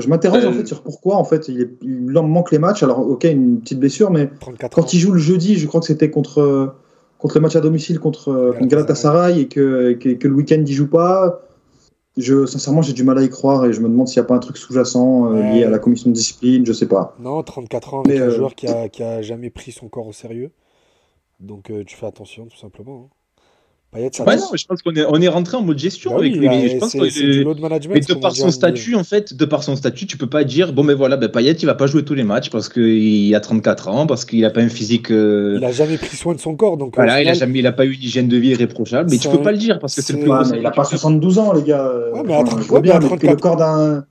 Je 0.00 0.08
m'interroge 0.08 0.44
Euh, 0.44 0.48
en 0.48 0.52
fait 0.52 0.66
sur 0.66 0.82
pourquoi 0.82 1.16
en 1.16 1.24
fait 1.24 1.48
il, 1.48 1.60
est, 1.60 1.70
il 1.82 2.10
manque 2.12 2.50
les 2.52 2.58
matchs. 2.58 2.82
Alors 2.82 3.00
ok, 3.08 3.24
une 3.24 3.60
petite 3.60 3.78
blessure, 3.80 4.10
mais 4.10 4.28
34 4.40 4.78
ans. 4.78 4.82
quand 4.82 4.92
il 4.94 4.98
joue 5.00 5.12
le 5.12 5.18
jeudi, 5.18 5.56
je 5.56 5.66
crois 5.66 5.80
que 5.80 5.86
c'était 5.86 6.10
contre 6.10 6.74
contre 7.18 7.34
le 7.36 7.40
match 7.42 7.56
à 7.56 7.60
domicile 7.60 7.98
contre, 7.98 8.28
euh, 8.30 8.52
contre 8.52 8.66
Galatasaray 8.68 9.40
et 9.40 9.48
que, 9.48 9.94
que, 9.94 10.10
que 10.10 10.28
le 10.28 10.34
week-end 10.34 10.62
il 10.64 10.72
joue 10.72 10.86
pas. 10.88 11.42
Je, 12.16 12.46
sincèrement, 12.46 12.82
j'ai 12.82 12.92
du 12.94 13.04
mal 13.04 13.18
à 13.18 13.22
y 13.22 13.28
croire 13.28 13.64
et 13.66 13.72
je 13.72 13.80
me 13.80 13.88
demande 13.88 14.08
s'il 14.08 14.20
n'y 14.20 14.24
a 14.24 14.28
pas 14.28 14.34
un 14.34 14.40
truc 14.40 14.56
sous-jacent 14.56 15.26
euh, 15.26 15.34
Ouais. 15.34 15.52
lié 15.52 15.64
à 15.64 15.70
la 15.70 15.78
commission 15.78 16.10
de 16.10 16.14
discipline, 16.14 16.64
je 16.66 16.72
sais 16.72 16.86
pas. 16.88 17.16
Non, 17.20 17.40
34 17.44 17.94
ans 17.94 18.00
avec 18.02 18.12
Mais, 18.12 18.20
un 18.20 18.26
euh, 18.28 18.30
joueur 18.36 18.54
qui 18.56 18.66
a, 18.66 18.88
qui 18.88 19.02
a 19.04 19.22
jamais 19.22 19.50
pris 19.50 19.70
son 19.72 19.88
corps 19.88 20.06
au 20.08 20.12
sérieux. 20.12 20.50
Donc 21.40 21.70
euh, 21.70 21.84
tu 21.84 21.96
fais 21.96 22.06
attention, 22.06 22.46
tout 22.46 22.56
simplement. 22.56 23.08
hein. 23.10 23.14
Payet, 23.90 24.10
ça 24.12 24.22
Ouais, 24.24 24.36
non, 24.36 24.42
je 24.54 24.66
pense 24.66 24.82
qu'on 24.82 24.94
est, 24.94 25.04
on 25.08 25.20
est 25.20 25.28
rentré 25.28 25.56
en 25.56 25.62
mode 25.62 25.78
gestion 25.78 26.10
Bah 26.10 26.18
avec 26.18 26.32
oui, 26.34 26.38
lui. 26.40 26.46
là, 26.46 26.52
mais 26.60 26.68
je 26.68 26.76
pense 26.76 26.90
c'est 26.90 26.98
que 26.98 27.08
c'est 27.08 27.20
du 27.22 27.44
load 27.44 27.58
management. 27.58 27.94
mais 27.94 28.00
de 28.00 28.20
par 28.20 28.36
son 28.36 28.50
statut, 28.50 28.94
en 28.96 29.02
fait, 29.04 29.32
de 29.34 29.44
par 29.46 29.62
son 29.62 29.76
statut, 29.76 30.06
tu 30.06 30.18
peux 30.18 30.26
pas 30.26 30.44
dire 30.44 30.74
bon, 30.74 30.84
ben 30.84 30.94
voilà, 30.94 31.16
ben 31.16 31.28
Payet, 31.30 31.52
il 31.52 31.64
va 31.66 31.74
pas 31.74 31.86
jouer 31.86 32.04
tous 32.04 32.12
les 32.14 32.22
matchs 32.24 32.50
parce 32.50 32.68
qu'il 32.68 33.34
a 33.34 33.40
34 33.40 33.88
ans, 33.88 34.06
parce 34.06 34.26
qu'il 34.26 34.44
a 34.44 34.50
pas 34.50 34.60
un 34.60 34.68
physique. 34.68 35.10
euh, 35.10 35.56
Il 35.58 35.64
a 35.64 35.72
jamais 35.72 35.96
pris 35.96 36.16
soin 36.16 36.34
de 36.34 36.38
son 36.40 36.54
corps, 36.54 36.76
donc 36.76 36.96
Voilà, 36.96 37.22
il 37.22 37.28
a 37.28 37.32
jamais, 37.32 37.60
il 37.60 37.66
a 37.66 37.72
pas 37.72 37.86
eu 37.86 37.92
une 37.94 38.02
hygiène 38.02 38.28
de 38.28 38.36
vie 38.36 38.48
irréprochable, 38.50 39.08
mais 39.10 39.16
tu 39.16 39.28
peux 39.28 39.40
pas 39.42 39.52
le 39.52 39.58
dire 39.58 39.78
parce 39.78 39.94
que 39.94 40.02
c'est 40.02 40.12
le 40.12 40.18
plus 40.20 40.30
Ouais, 40.30 40.38
gros. 40.42 40.50
mais 40.52 40.58
il 40.58 40.66
a 40.66 40.70
pas 40.70 40.84
72 40.84 41.38
ans, 41.38 41.54
les 41.54 41.62
gars. 41.62 41.90
Ouais, 42.12 42.22
mais 42.26 42.34
à 42.34 42.40
Enfin, 42.40 42.44
30 42.56 42.62
je 42.62 42.68
vois 42.68 42.80
ouais, 42.80 42.82
mais 42.82 42.88
bien, 42.88 42.96
à 42.96 43.00
mais 43.00 43.04
que 43.16 43.26
34 43.26 43.30
le 43.30 43.40
corps 43.40 43.56
d'un 43.56 44.04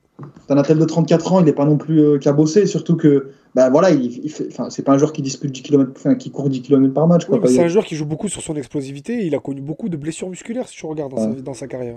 d'un 0.48 0.56
athlète 0.58 0.78
de 0.78 0.84
34 0.84 1.32
ans, 1.34 1.38
il 1.40 1.44
n'est 1.46 1.52
pas 1.52 1.64
non 1.64 1.76
plus 1.76 2.00
euh, 2.00 2.18
cabossé, 2.18 2.66
surtout 2.66 2.96
que 2.96 3.28
bah, 3.54 3.70
voilà, 3.70 3.90
il, 3.90 4.24
il 4.24 4.30
fait, 4.30 4.46
enfin, 4.50 4.70
c'est 4.70 4.82
pas 4.82 4.92
un 4.92 4.98
joueur 4.98 5.12
qui 5.12 5.22
dispute 5.22 5.50
10 5.52 5.62
km, 5.62 5.90
enfin, 5.96 6.14
qui 6.14 6.30
court 6.30 6.48
10 6.48 6.62
km 6.62 6.92
par 6.94 7.06
match. 7.06 7.24
Oui, 7.28 7.38
c'est 7.46 7.62
un 7.62 7.68
joueur 7.68 7.84
qui 7.84 7.96
joue 7.96 8.06
beaucoup 8.06 8.28
sur 8.28 8.42
son 8.42 8.54
explosivité. 8.56 9.24
Il 9.26 9.34
a 9.34 9.38
connu 9.38 9.60
beaucoup 9.60 9.88
de 9.88 9.96
blessures 9.96 10.28
musculaires, 10.28 10.68
si 10.68 10.76
tu 10.76 10.86
regardes 10.86 11.12
dans, 11.12 11.18
sa, 11.22 11.30
Ouais. 11.30 11.42
dans 11.42 11.54
sa 11.54 11.66
carrière. 11.66 11.96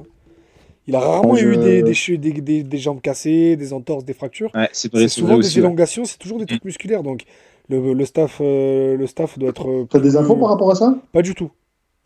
Il 0.88 0.96
a 0.96 1.00
rarement 1.00 1.38
eu 1.38 1.58
des, 1.58 1.84
des, 1.84 2.18
des, 2.18 2.32
des- 2.42 2.64
des 2.64 2.78
jambes 2.78 3.02
cassées, 3.02 3.56
des 3.56 3.72
entorses, 3.72 4.04
des 4.04 4.14
fractures. 4.14 4.50
Ouais, 4.56 4.68
c'est 4.74 4.90
souvent 5.10 5.38
des 5.38 5.46
ouais. 5.54 5.60
élongations, 5.60 6.06
c'est 6.06 6.18
toujours 6.18 6.40
des 6.40 6.46
trucs 6.48 6.66
musculaires. 6.66 7.04
Donc 7.04 7.24
le, 7.70 7.94
le 7.94 8.06
staff, 8.06 8.40
euh, 8.42 8.98
le 8.98 9.06
staff 9.08 9.38
doit 9.38 9.50
être. 9.50 9.70
euh, 9.70 9.86
T'as 9.90 10.00
des 10.00 10.10
plus- 10.10 10.18
infos 10.18 10.36
par 10.38 10.50
rapport 10.50 10.72
à 10.72 10.76
ça? 10.76 10.98
Pas 11.12 11.22
du 11.22 11.36
tout. 11.36 11.52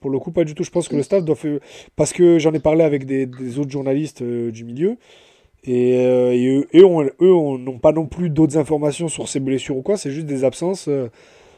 Pour 0.02 0.10
le 0.12 0.20
coup, 0.20 0.32
pas 0.32 0.44
du 0.44 0.54
tout. 0.54 0.64
Je 0.64 0.70
pense 0.72 0.90
que 0.90 0.96
le 0.98 1.04
staff 1.04 1.24
doit 1.24 1.36
faire. 1.36 1.60
Parce 1.96 2.12
que 2.12 2.38
j'en 2.38 2.52
ai 2.54 2.60
parlé 2.60 2.84
avec 2.84 3.06
des, 3.06 3.26
des 3.26 3.58
autres 3.60 3.72
journalistes 3.72 4.22
euh, 4.22 4.52
du 4.52 4.66
milieu. 4.66 4.98
Et, 5.68 5.98
euh, 5.98 6.32
et 6.34 6.48
eux, 6.48 6.68
eux, 6.76 6.86
ont- 6.86 7.04
eux 7.22 7.34
ont- 7.34 7.58
n'ont 7.58 7.80
pas 7.80 7.92
non 7.92 8.06
plus 8.06 8.30
d'autres 8.30 8.58
informations 8.58 9.08
sur 9.08 9.28
ses 9.28 9.40
blessures 9.40 9.78
ou 9.78 9.82
quoi. 9.82 9.98
C'est 9.98 10.12
juste 10.12 10.28
des 10.28 10.44
absences. 10.44 10.88
euh, 10.88 11.08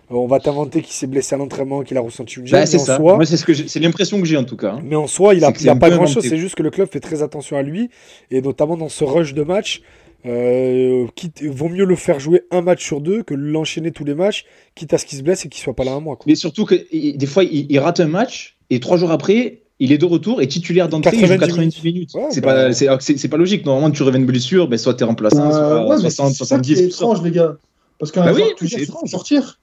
on 0.10 0.28
va 0.28 0.39
t'inventer 0.39 0.82
qu'il 0.82 0.93
s'est 0.93 1.05
blessé 1.08 1.36
à 1.36 1.38
l'entraînement, 1.38 1.82
qu'il 1.82 1.97
a 1.97 1.99
ressenti 2.01 2.39
une 2.39 2.47
gêne. 2.47 2.62
Bah, 2.62 2.66
c'est 2.66 2.80
ça. 2.80 2.95
soi, 2.95 3.16
Moi, 3.16 3.26
c'est 3.26 3.36
ce 3.36 3.43
que 3.45 3.51
j'ai- 3.53 3.68
c'est 3.68 3.82
l'impression 3.82 4.20
que 4.22 4.26
j'ai 4.26 4.38
en 4.38 4.45
tout 4.45 4.55
cas. 4.55 4.76
hein. 4.76 4.82
mais 4.86 4.95
en 4.95 5.05
soi, 5.08 5.34
il 5.34 5.43
a, 5.43 5.47
C'est 5.47 5.53
que 5.53 5.60
il 5.60 5.62
c'est 5.64 5.70
a 5.70 5.74
un 5.74 5.78
pas 5.78 5.89
peu 5.89 5.95
grand 5.97 6.05
chose. 6.05 6.18
inventé. 6.20 6.30
C'est 6.30 6.38
juste 6.38 6.55
que 6.55 6.64
le 6.64 6.70
club 6.70 6.88
fait 6.89 7.01
très 7.01 7.22
attention 7.24 7.58
à 7.58 7.62
lui. 7.62 7.89
Et 8.32 8.41
notamment 8.41 8.78
dans 8.78 8.88
ce 8.89 9.03
rush 9.03 9.34
de 9.34 9.43
match. 9.43 9.82
Euh, 10.26 11.05
quitte, 11.16 11.43
vaut 11.43 11.70
mieux 11.70 11.86
le 11.86 11.95
faire 11.95 12.20
jouer 12.20 12.41
un 12.51 12.62
match 12.62 12.84
sur 12.84 13.01
deux 13.01 13.22
que 13.24 13.34
l'enchaîner 13.34 13.91
tous 13.91 14.03
les 14.03 14.16
matchs, 14.16 14.45
quitte 14.76 14.93
à 14.93 14.97
ce 14.97 15.05
qu'il 15.05 15.18
se 15.18 15.24
blesse 15.24 15.45
et 15.45 15.49
qu'il 15.49 15.62
soit 15.62 15.76
pas 15.76 15.84
là 15.84 15.91
un 15.93 15.99
mois. 15.99 16.16
Quoi. 16.16 16.26
Mais 16.28 16.36
surtout 16.36 16.66
que 16.66 16.76
des 17.16 17.26
fois, 17.28 17.43
il, 17.43 17.68
il 17.70 17.80
rate 17.80 17.99
un 17.99 18.08
match 18.08 18.58
et 18.70 18.80
trois 18.80 18.97
jours 18.97 19.12
après, 19.12 19.60
il 19.80 19.91
est 19.91 19.97
de 19.97 20.05
retour 20.05 20.41
et 20.41 20.47
titulaire 20.47 20.89
d'entrée, 20.89 21.11
il 21.15 21.19
joue 21.25 21.38
90 21.38 21.47
90 21.80 21.84
minutes. 21.84 22.13
Ouais, 22.15 22.28
c'est 22.32 22.41
bah- 22.41 22.53
pas, 22.67 22.73
c'est, 22.73 22.88
c'est- 23.01 23.17
c'est 23.17 23.28
pas 23.30 23.38
logique. 23.38 23.65
Normalement, 23.65 23.91
tu 23.91 24.03
reviens 24.03 24.19
de 24.19 24.25
blessure, 24.25 24.67
ben, 24.67 24.78
soit 24.78 24.93
t'es 24.95 25.03
remplaçant, 25.05 25.47
Euh, 25.49 25.51
soit 25.51 25.84
ouais, 25.88 25.95
mais 26.03 26.09
60, 26.09 26.34
c'est 26.34 26.45
ça 26.45 26.59
qui 26.59 26.75
70. 26.75 26.80
est 26.82 26.86
étrange, 26.86 27.21
les 27.23 27.32
gars. 27.32 27.57
Parce 27.99 28.11
qu'un 28.11 28.25
Bah 28.25 28.34
joueur 28.34 28.47
oui, 28.47 28.53
tu 28.57 28.67
c'est 28.67 28.78
gères, 28.78 28.80
tu 28.80 28.86
peux 28.88 28.91
étrange. 28.93 29.09
sortir. 29.09 29.59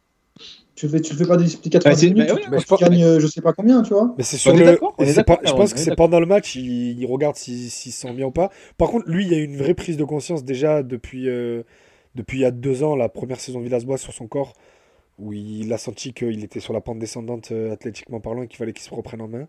Tu 0.76 0.86
le 0.86 0.92
fais, 0.92 1.00
tu 1.00 1.14
fais 1.14 1.24
pas 1.26 1.36
disputer 1.36 1.78
90 1.78 1.84
Bah, 1.94 1.96
c'est- 2.00 2.06
minutes, 2.14 2.28
bah 2.28 2.34
oui, 2.56 2.58
tu, 2.58 2.66
tu 2.66 2.84
gagnes 2.84 3.04
euh, 3.04 3.20
je 3.20 3.26
sais 3.28 3.40
pas 3.40 3.52
combien, 3.52 3.80
tu 3.82 3.90
vois. 3.94 4.12
Mais 4.18 4.24
c'est 4.24 4.36
sur 4.36 4.52
On 4.52 4.56
le. 4.56 4.64
est 4.64 5.12
c'est 5.12 5.22
pas- 5.24 5.38
je 5.44 5.52
pense 5.52 5.72
que 5.72 5.78
c'est 5.78 5.94
pendant 5.94 6.18
le 6.18 6.26
match, 6.26 6.56
il, 6.56 6.98
il 7.00 7.06
regarde 7.06 7.36
s'il 7.36 7.70
s'il 7.70 7.92
se 7.92 8.00
sent 8.00 8.12
bien 8.12 8.26
ou 8.26 8.32
pas. 8.32 8.50
Par 8.76 8.90
contre, 8.90 9.08
lui, 9.08 9.24
il 9.24 9.30
y 9.30 9.34
a 9.36 9.38
eu 9.38 9.44
une 9.44 9.56
vraie 9.56 9.74
prise 9.74 9.96
de 9.96 10.02
conscience 10.02 10.44
déjà 10.44 10.82
depuis, 10.82 11.28
euh, 11.28 11.62
depuis 12.16 12.38
il 12.38 12.40
y 12.40 12.44
a 12.44 12.50
deux 12.50 12.82
ans, 12.82 12.96
la 12.96 13.08
première 13.08 13.38
saison 13.38 13.60
de 13.60 13.64
Villas-Boas 13.64 13.98
sur 13.98 14.12
son 14.12 14.26
corps, 14.26 14.52
où 15.20 15.32
il 15.32 15.72
a 15.72 15.78
senti 15.78 16.12
qu'il 16.12 16.42
était 16.42 16.58
sur 16.58 16.72
la 16.72 16.80
pente 16.80 16.98
descendante 16.98 17.50
euh, 17.52 17.72
athlétiquement 17.72 18.18
parlant 18.18 18.42
et 18.42 18.48
qu'il 18.48 18.56
fallait 18.56 18.72
qu'il 18.72 18.82
se 18.84 18.92
reprenne 18.92 19.20
en 19.20 19.28
main. 19.28 19.46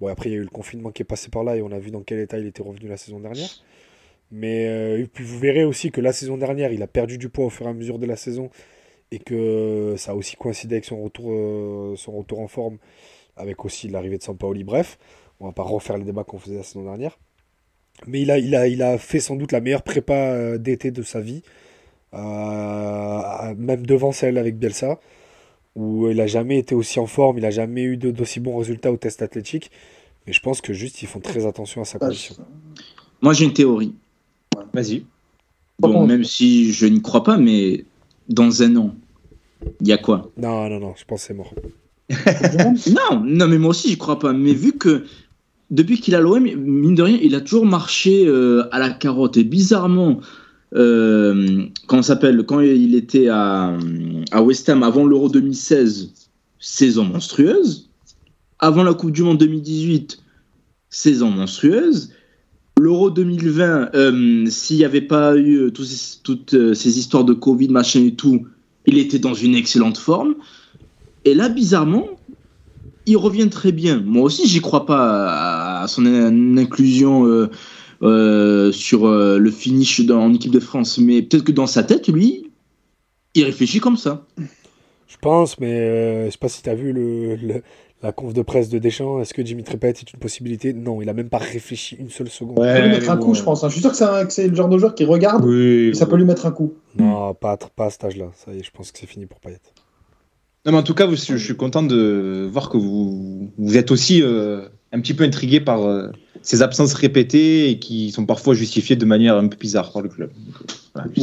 Bon, 0.00 0.06
après, 0.08 0.30
il 0.30 0.32
y 0.32 0.36
a 0.36 0.38
eu 0.38 0.42
le 0.42 0.48
confinement 0.48 0.90
qui 0.90 1.02
est 1.02 1.04
passé 1.04 1.28
par 1.28 1.44
là 1.44 1.56
et 1.56 1.62
on 1.62 1.70
a 1.72 1.78
vu 1.78 1.90
dans 1.90 2.02
quel 2.02 2.20
état 2.20 2.38
il 2.38 2.46
était 2.46 2.62
revenu 2.62 2.88
la 2.88 2.96
saison 2.96 3.20
dernière. 3.20 3.50
Mais 4.32 4.66
euh, 4.68 5.06
puis 5.12 5.24
vous 5.24 5.38
verrez 5.38 5.64
aussi 5.64 5.90
que 5.90 6.00
la 6.00 6.12
saison 6.12 6.38
dernière, 6.38 6.72
il 6.72 6.82
a 6.82 6.86
perdu 6.86 7.18
du 7.18 7.28
poids 7.28 7.46
au 7.46 7.50
fur 7.50 7.66
et 7.66 7.70
à 7.70 7.72
mesure 7.72 7.98
de 7.98 8.06
la 8.06 8.16
saison 8.16 8.50
et 9.10 9.18
que 9.18 9.94
ça 9.98 10.12
a 10.12 10.14
aussi 10.14 10.36
coïncidé 10.36 10.76
avec 10.76 10.84
son 10.84 11.02
retour, 11.02 11.32
euh, 11.32 11.96
en 12.36 12.46
forme, 12.46 12.78
avec 13.36 13.64
aussi 13.64 13.88
l'arrivée 13.88 14.18
de 14.18 14.22
Sampaoli. 14.22 14.62
Bref, 14.62 14.98
on 15.40 15.46
va 15.46 15.52
pas 15.52 15.64
refaire 15.64 15.98
les 15.98 16.04
débats 16.04 16.24
qu'on 16.24 16.38
faisait 16.38 16.56
la 16.56 16.62
saison 16.62 16.84
dernière. 16.84 17.18
Mais 18.06 18.22
il 18.22 18.82
a, 18.82 18.98
fait 18.98 19.20
sans 19.20 19.36
doute 19.36 19.52
la 19.52 19.60
meilleure 19.60 19.82
prépa 19.82 20.14
euh, 20.14 20.58
d'été 20.58 20.92
de 20.92 21.02
sa 21.02 21.20
vie, 21.20 21.42
même 22.12 23.84
devant 23.84 24.12
celle 24.12 24.38
avec 24.38 24.56
Bielsa, 24.56 25.00
où 25.76 26.08
il 26.10 26.20
a 26.20 26.26
jamais 26.26 26.58
été 26.58 26.74
aussi 26.74 26.98
en 26.98 27.06
forme, 27.06 27.38
il 27.38 27.44
a 27.44 27.50
jamais 27.50 27.82
eu 27.82 27.96
de- 27.96 28.10
d'aussi 28.10 28.40
bons 28.40 28.58
résultats 28.58 28.90
au 28.92 28.96
test 28.96 29.22
athlétique. 29.22 29.70
Mais 30.26 30.32
je 30.32 30.40
pense 30.40 30.60
que 30.60 30.72
juste 30.72 31.02
ils 31.02 31.06
font 31.06 31.20
très 31.20 31.46
attention 31.46 31.80
à 31.80 31.84
sa 31.84 31.98
condition. 31.98 32.34
Moi, 33.22 33.32
j'ai 33.32 33.44
une 33.44 33.52
théorie. 33.52 33.94
Vas-y. 34.72 35.04
Bon, 35.78 36.06
même 36.06 36.24
si 36.24 36.72
je 36.72 36.86
n'y 36.86 37.00
crois 37.00 37.22
pas, 37.24 37.38
mais 37.38 37.84
dans 38.28 38.62
un 38.62 38.76
an, 38.76 38.94
il 39.80 39.88
y 39.88 39.92
a 39.92 39.98
quoi? 39.98 40.30
Non, 40.36 40.68
non, 40.68 40.78
non, 40.80 40.94
je 40.96 41.04
pense 41.04 41.22
que 41.22 41.26
c'est 41.28 41.34
mort. 41.34 41.54
non, 42.88 43.22
non, 43.24 43.48
mais 43.48 43.58
moi 43.58 43.70
aussi, 43.70 43.88
j'y 43.88 43.98
crois 43.98 44.18
pas. 44.18 44.32
Mais 44.32 44.52
vu 44.52 44.72
que 44.72 45.04
depuis 45.70 46.00
qu'il 46.00 46.14
a 46.14 46.20
l'OM, 46.20 46.42
mine 46.42 46.94
de 46.94 47.02
rien, 47.02 47.18
il 47.22 47.34
a 47.34 47.40
toujours 47.40 47.64
marché 47.64 48.26
euh, 48.26 48.64
à 48.72 48.78
la 48.78 48.90
carotte. 48.90 49.36
Et 49.36 49.44
bizarrement, 49.44 50.18
euh, 50.18 50.20
quand, 50.72 52.02
s'appelle, 52.02 52.44
quand 52.44 52.60
il 52.60 52.94
était 52.94 53.28
à, 53.28 53.76
à 54.30 54.42
West 54.42 54.68
Ham 54.68 54.82
avant 54.82 55.04
l'Euro 55.04 55.28
2016, 55.28 56.12
saison 56.60 57.04
monstrueuse. 57.04 57.88
Avant 58.58 58.82
la 58.82 58.94
Coupe 58.94 59.12
du 59.12 59.22
Monde 59.22 59.38
2018, 59.38 60.22
saison 60.90 61.30
monstrueuse. 61.30 62.10
L'Euro 62.78 63.10
2020, 63.10 63.94
euh, 63.94 64.46
s'il 64.46 64.76
n'y 64.76 64.84
avait 64.84 65.00
pas 65.00 65.36
eu 65.36 65.70
toutes 65.72 66.74
ces 66.74 66.98
histoires 66.98 67.24
de 67.24 67.32
Covid, 67.32 67.68
machin 67.68 68.04
et 68.04 68.14
tout, 68.14 68.46
il 68.86 68.98
était 68.98 69.18
dans 69.18 69.34
une 69.34 69.54
excellente 69.54 69.98
forme. 69.98 70.34
Et 71.24 71.34
là, 71.34 71.48
bizarrement, 71.48 72.06
il 73.06 73.16
revient 73.16 73.48
très 73.48 73.72
bien. 73.72 74.02
Moi 74.04 74.22
aussi, 74.22 74.46
j'y 74.46 74.60
crois 74.60 74.86
pas 74.86 75.82
à 75.82 75.88
son 75.88 76.06
inclusion 76.56 77.48
euh, 78.02 78.70
euh, 78.70 78.72
sur 78.72 79.06
euh, 79.06 79.38
le 79.38 79.50
finish 79.50 80.04
dans, 80.06 80.22
en 80.22 80.34
équipe 80.34 80.52
de 80.52 80.60
France, 80.60 80.98
mais 80.98 81.22
peut-être 81.22 81.44
que 81.44 81.52
dans 81.52 81.66
sa 81.66 81.82
tête, 81.82 82.08
lui, 82.08 82.50
il 83.34 83.44
réfléchit 83.44 83.80
comme 83.80 83.96
ça. 83.96 84.26
Je 85.06 85.16
pense, 85.20 85.58
mais 85.58 86.26
je 86.26 86.30
sais 86.30 86.38
pas 86.38 86.48
si 86.48 86.62
tu 86.62 86.70
as 86.70 86.74
vu 86.74 86.92
le, 86.92 87.62
la 88.02 88.12
conf 88.12 88.32
de 88.32 88.42
presse 88.42 88.68
de 88.68 88.78
Deschamps. 88.78 89.20
Est-ce 89.20 89.34
que 89.34 89.42
Dimitri 89.42 89.76
Payet 89.76 89.92
est 89.92 90.12
une 90.12 90.20
possibilité? 90.20 90.72
Non, 90.72 91.02
il 91.02 91.08
a 91.08 91.12
même 91.12 91.28
pas 91.28 91.38
réfléchi 91.38 91.96
une 91.98 92.10
seule 92.10 92.28
seconde. 92.28 92.64
ça 92.64 92.74
peut 92.74 92.82
lui 92.82 92.90
mettre 92.90 93.10
un 93.10 93.16
coup, 93.16 93.34
je 93.34 93.42
pense. 93.42 93.64
Hein. 93.64 93.68
Je 93.68 93.74
suis 93.74 93.82
sûr 93.82 93.90
que 93.90 94.32
c'est 94.32 94.48
le 94.48 94.54
genre 94.54 94.68
de 94.68 94.78
joueur 94.78 94.94
qui 94.94 95.04
regarde 95.04 95.46
et 95.50 95.92
ça 95.94 96.06
peut 96.06 96.16
lui 96.16 96.24
mettre 96.24 96.46
un 96.46 96.52
coup. 96.52 96.74
Non, 96.96 97.34
pas, 97.34 97.56
pas 97.56 97.86
à 97.86 97.90
cet 97.90 98.04
âge-là. 98.04 98.30
Ça 98.34 98.52
y 98.52 98.58
est, 98.58 98.62
je 98.62 98.70
pense 98.70 98.92
que 98.92 98.98
c'est 98.98 99.06
fini 99.06 99.26
pour 99.26 99.40
Payet. 99.40 99.58
Non, 100.66 100.72
mais 100.72 100.78
en 100.78 100.82
tout 100.82 100.94
cas, 100.94 101.08
je, 101.10 101.36
suis 101.36 101.56
content 101.56 101.82
de 101.82 102.48
voir 102.50 102.68
que 102.68 102.76
vous, 102.76 103.50
vous 103.56 103.76
êtes 103.78 103.90
aussi 103.90 104.22
euh, 104.22 104.68
un 104.92 105.00
petit 105.00 105.14
peu 105.14 105.24
intrigué 105.24 105.60
par 105.60 105.82
euh, 105.82 106.08
ces 106.42 106.62
absences 106.62 106.94
répétées 106.94 107.70
et 107.70 107.78
qui 107.78 108.10
sont 108.10 108.24
parfois 108.24 108.54
justifiées 108.54 108.96
de 108.96 109.04
manière 109.04 109.36
un 109.36 109.48
peu 109.48 109.56
bizarre 109.56 109.92
par 109.92 110.02
le 110.02 110.08
club. 110.08 110.30
je 111.16 111.20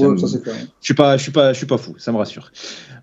suis 0.81 0.93
pas, 0.93 1.17
je 1.17 1.23
suis 1.23 1.31
pas, 1.31 1.53
je 1.53 1.57
suis 1.57 1.65
pas 1.65 1.77
fou, 1.77 1.95
ça 1.97 2.11
me 2.11 2.17
rassure. 2.17 2.51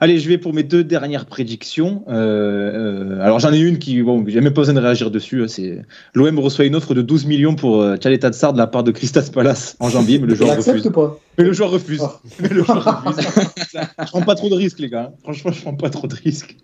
Allez, 0.01 0.19
je 0.19 0.29
vais 0.29 0.39
pour 0.39 0.55
mes 0.55 0.63
deux 0.63 0.85
dernières 0.85 1.27
prédictions. 1.27 2.05
Euh, 2.09 3.21
alors 3.21 3.41
j'en 3.41 3.53
ai 3.53 3.59
une 3.59 3.79
qui, 3.79 4.03
bon, 4.03 4.25
j'ai 4.27 4.41
même 4.41 4.53
pas 4.53 4.61
besoin 4.61 4.75
de 4.75 4.81
réagir 4.81 5.11
dessus. 5.11 5.43
Hein, 5.43 5.49
c'est 5.49 5.85
l'OM 6.15 6.39
reçoit 6.39 6.65
une 6.65 6.77
offre 6.77 6.95
de 6.95 7.03
12 7.03 7.27
millions 7.27 7.55
pour 7.55 7.83
euh, 7.83 7.97
Tchaleta 7.97 8.31
Tsar 8.31 8.53
de 8.53 8.59
la 8.59 8.67
part 8.67 8.85
de 8.85 8.93
Christas 8.93 9.31
Palace 9.33 9.77
en 9.81 9.89
janvier, 9.89 10.19
mais 10.19 10.27
le 10.27 10.35
joueur 10.37 10.57
refuse. 10.57 10.91
Mais 11.39 11.45
le 11.45 11.53
joueur 11.53 11.71
refuse. 11.71 12.03
Oh. 12.05 12.19
le 12.41 12.63
joueur 12.63 13.05
refuse. 13.05 13.27
je 13.75 14.07
prends 14.07 14.23
pas 14.23 14.35
trop 14.35 14.49
de 14.49 14.55
risques, 14.55 14.79
les 14.79 14.89
gars. 14.89 15.13
Franchement, 15.23 15.53
je 15.53 15.61
prends 15.63 15.75
pas 15.75 15.91
trop 15.91 16.07
de 16.07 16.15
risques. 16.15 16.57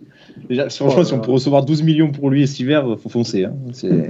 Déjà, 0.49 0.69
franchement, 0.69 1.03
si 1.03 1.13
on 1.13 1.19
peut 1.19 1.31
recevoir 1.31 1.65
12 1.65 1.83
millions 1.83 2.11
pour 2.11 2.29
lui 2.29 2.47
cet 2.47 2.59
hiver, 2.59 2.97
faut 3.01 3.09
foncer. 3.09 3.45
Hein. 3.45 3.53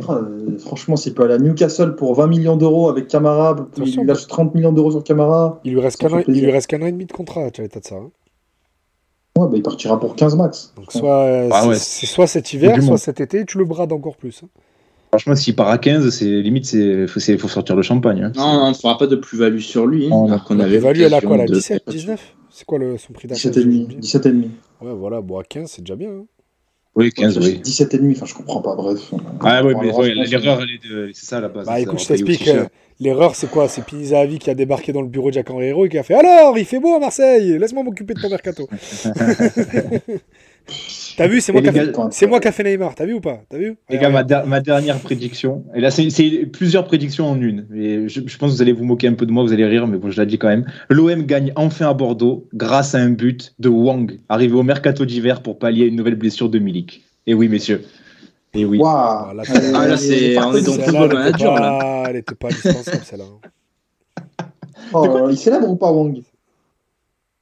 Ah, 0.07 0.13
euh, 0.13 0.57
franchement, 0.57 0.95
s'il 0.95 1.13
peut 1.13 1.23
aller 1.23 1.35
à 1.35 1.37
Newcastle 1.37 1.95
pour 1.95 2.15
20 2.15 2.27
millions 2.27 2.57
d'euros 2.57 2.89
avec 2.89 3.07
Camara, 3.07 3.55
il 3.77 4.05
lâche 4.05 4.27
30 4.27 4.55
millions 4.55 4.71
d'euros 4.71 4.91
sur 4.91 5.03
Camara. 5.03 5.59
Il 5.63 5.73
lui 5.73 5.81
reste 5.81 5.99
qu'un 5.99 6.11
an, 6.11 6.21
il 6.27 6.41
lui 6.41 6.51
reste 6.51 6.67
qu'un 6.67 6.81
an 6.81 6.87
et 6.87 6.91
demi 6.91 7.05
de 7.05 7.11
contrat, 7.11 7.49
Tchaleta 7.49 7.79
Tsar. 7.79 7.99
Hein. 7.99 8.11
Ouais, 9.37 9.47
bah, 9.47 9.53
il 9.55 9.63
partira 9.63 9.99
pour 9.99 10.15
15 10.15 10.35
max. 10.35 10.73
Donc 10.75 10.91
soit, 10.91 11.47
ah 11.51 11.73
c'est 11.75 12.05
soit 12.05 12.27
cet 12.27 12.51
hiver, 12.53 12.81
soit 12.83 12.97
cet 12.97 13.21
été, 13.21 13.45
tu 13.45 13.57
le 13.57 13.65
brades 13.65 13.93
encore 13.93 14.17
plus. 14.17 14.41
Hein. 14.43 14.47
Franchement, 15.11 15.35
s'il 15.35 15.55
part 15.55 15.67
à 15.67 15.77
15, 15.77 16.09
c'est 16.09 16.25
limite, 16.25 16.65
c'est 16.65 17.05
faut, 17.05 17.19
faut, 17.19 17.47
sortir 17.49 17.75
le 17.75 17.81
champagne. 17.81 18.23
Hein. 18.23 18.31
Non, 18.35 18.63
on 18.63 18.69
ne 18.69 18.73
fera 18.73 18.97
pas 18.97 19.07
de 19.07 19.17
plus-value 19.17 19.59
sur 19.59 19.85
lui. 19.85 20.09
Hein, 20.11 20.27
la 20.29 20.65
plus-value, 20.65 21.01
elle 21.01 21.13
a 21.13 21.19
quoi, 21.19 21.35
la 21.35 21.45
17, 21.45 21.83
19 21.87 22.35
C'est 22.49 22.65
quoi 22.65 22.79
le, 22.79 22.97
son 22.97 23.11
prix 23.11 23.27
d'achat 23.27 23.49
17,5. 23.49 23.99
17,5. 23.99 24.45
Ouais, 24.81 24.93
voilà, 24.93 25.21
bon, 25.21 25.39
à 25.39 25.43
15, 25.43 25.69
c'est 25.69 25.81
déjà 25.81 25.95
bien. 25.95 26.09
Hein. 26.09 26.25
Oui, 26.95 27.11
15, 27.11 27.37
oui. 27.37 27.61
17,5, 27.63 28.11
enfin, 28.11 28.25
je 28.25 28.33
comprends 28.33 28.61
pas, 28.61 28.75
bref. 28.75 29.13
Ah, 29.39 29.63
ouais, 29.63 29.73
mais 29.75 29.85
l'erreur, 30.25 30.61
c'est 31.13 31.25
ça 31.25 31.37
à 31.37 31.41
la 31.41 31.49
base. 31.49 31.65
Bah, 31.65 31.79
écoute, 31.79 31.99
je 31.99 32.07
t'explique. 32.07 32.49
L'erreur, 32.99 33.35
c'est 33.35 33.49
quoi? 33.49 33.67
C'est 33.67 33.83
Pinizahavi 33.83 34.37
qui 34.37 34.49
a 34.49 34.53
débarqué 34.53 34.93
dans 34.93 35.01
le 35.01 35.07
bureau 35.07 35.29
de 35.29 35.33
Jacques 35.33 35.49
Henriero 35.49 35.85
et 35.85 35.89
qui 35.89 35.97
a 35.97 36.03
fait 36.03 36.13
Alors, 36.13 36.57
il 36.57 36.65
fait 36.65 36.79
beau 36.79 36.93
à 36.93 36.99
Marseille, 36.99 37.57
laisse-moi 37.57 37.83
m'occuper 37.83 38.13
de 38.13 38.21
ton 38.21 38.29
mercato. 38.29 38.67
T'as 41.17 41.27
vu, 41.27 41.41
c'est 41.41 41.51
moi, 41.51 41.61
qui 42.39 42.47
a 42.47 42.51
fait 42.51 42.63
Neymar, 42.63 42.95
t'as 42.95 43.05
vu 43.05 43.13
ou 43.13 43.19
pas? 43.21 43.41
As 43.51 43.57
vu? 43.57 43.75
Les 43.89 43.97
gars, 43.97 44.09
ma, 44.09 44.61
dernière 44.61 44.99
prédiction, 44.99 45.63
et 45.75 45.81
là 45.81 45.91
c'est 45.91 46.09
plusieurs 46.51 46.85
prédictions 46.85 47.29
en 47.29 47.39
une, 47.39 47.67
et 47.75 48.07
je, 48.07 48.21
pense 48.21 48.51
que 48.51 48.55
vous 48.55 48.61
allez 48.61 48.71
vous 48.71 48.85
moquer 48.85 49.07
un 49.07 49.13
peu 49.13 49.25
de 49.25 49.31
moi, 49.31 49.43
vous 49.43 49.53
allez 49.53 49.65
rire, 49.65 49.87
mais 49.87 49.97
bon, 49.97 50.09
je 50.09 50.19
l'ai 50.19 50.25
dit 50.25 50.37
quand 50.37 50.47
même. 50.47 50.65
L'OM 50.89 51.23
gagne 51.23 51.51
enfin 51.55 51.89
à 51.89 51.93
Bordeaux 51.93 52.47
grâce 52.53 52.95
à 52.95 52.99
un 52.99 53.09
but 53.09 53.53
de 53.59 53.69
Wang, 53.69 54.19
arrivé 54.29 54.53
au 54.53 54.63
mercato 54.63 55.05
d'hiver 55.05 55.41
pour 55.41 55.59
pallier 55.59 55.85
une 55.85 55.95
nouvelle 55.95 56.15
blessure 56.15 56.49
de 56.49 56.59
Milik. 56.59 57.03
Et 57.27 57.33
oui, 57.33 57.49
messieurs, 57.49 57.83
et 58.53 58.65
oui. 58.65 58.79
Ah, 58.83 59.31
là, 59.35 59.43
ah, 59.47 59.97
c'est, 59.97 60.37
on 60.37 60.53
est 60.55 60.61
dans 60.61 60.75
le 60.75 60.81
football 60.81 61.13
manager 61.13 61.55
là. 61.55 62.03
Elle 62.09 62.17
était 62.17 62.35
pas 62.35 62.47
indispensable 62.47 63.03
celle-là. 63.05 63.25
Oh, 64.93 65.27
il 65.29 65.37
célèbre 65.37 65.69
ou 65.69 65.75
pas 65.75 65.91
Wang? 65.91 66.21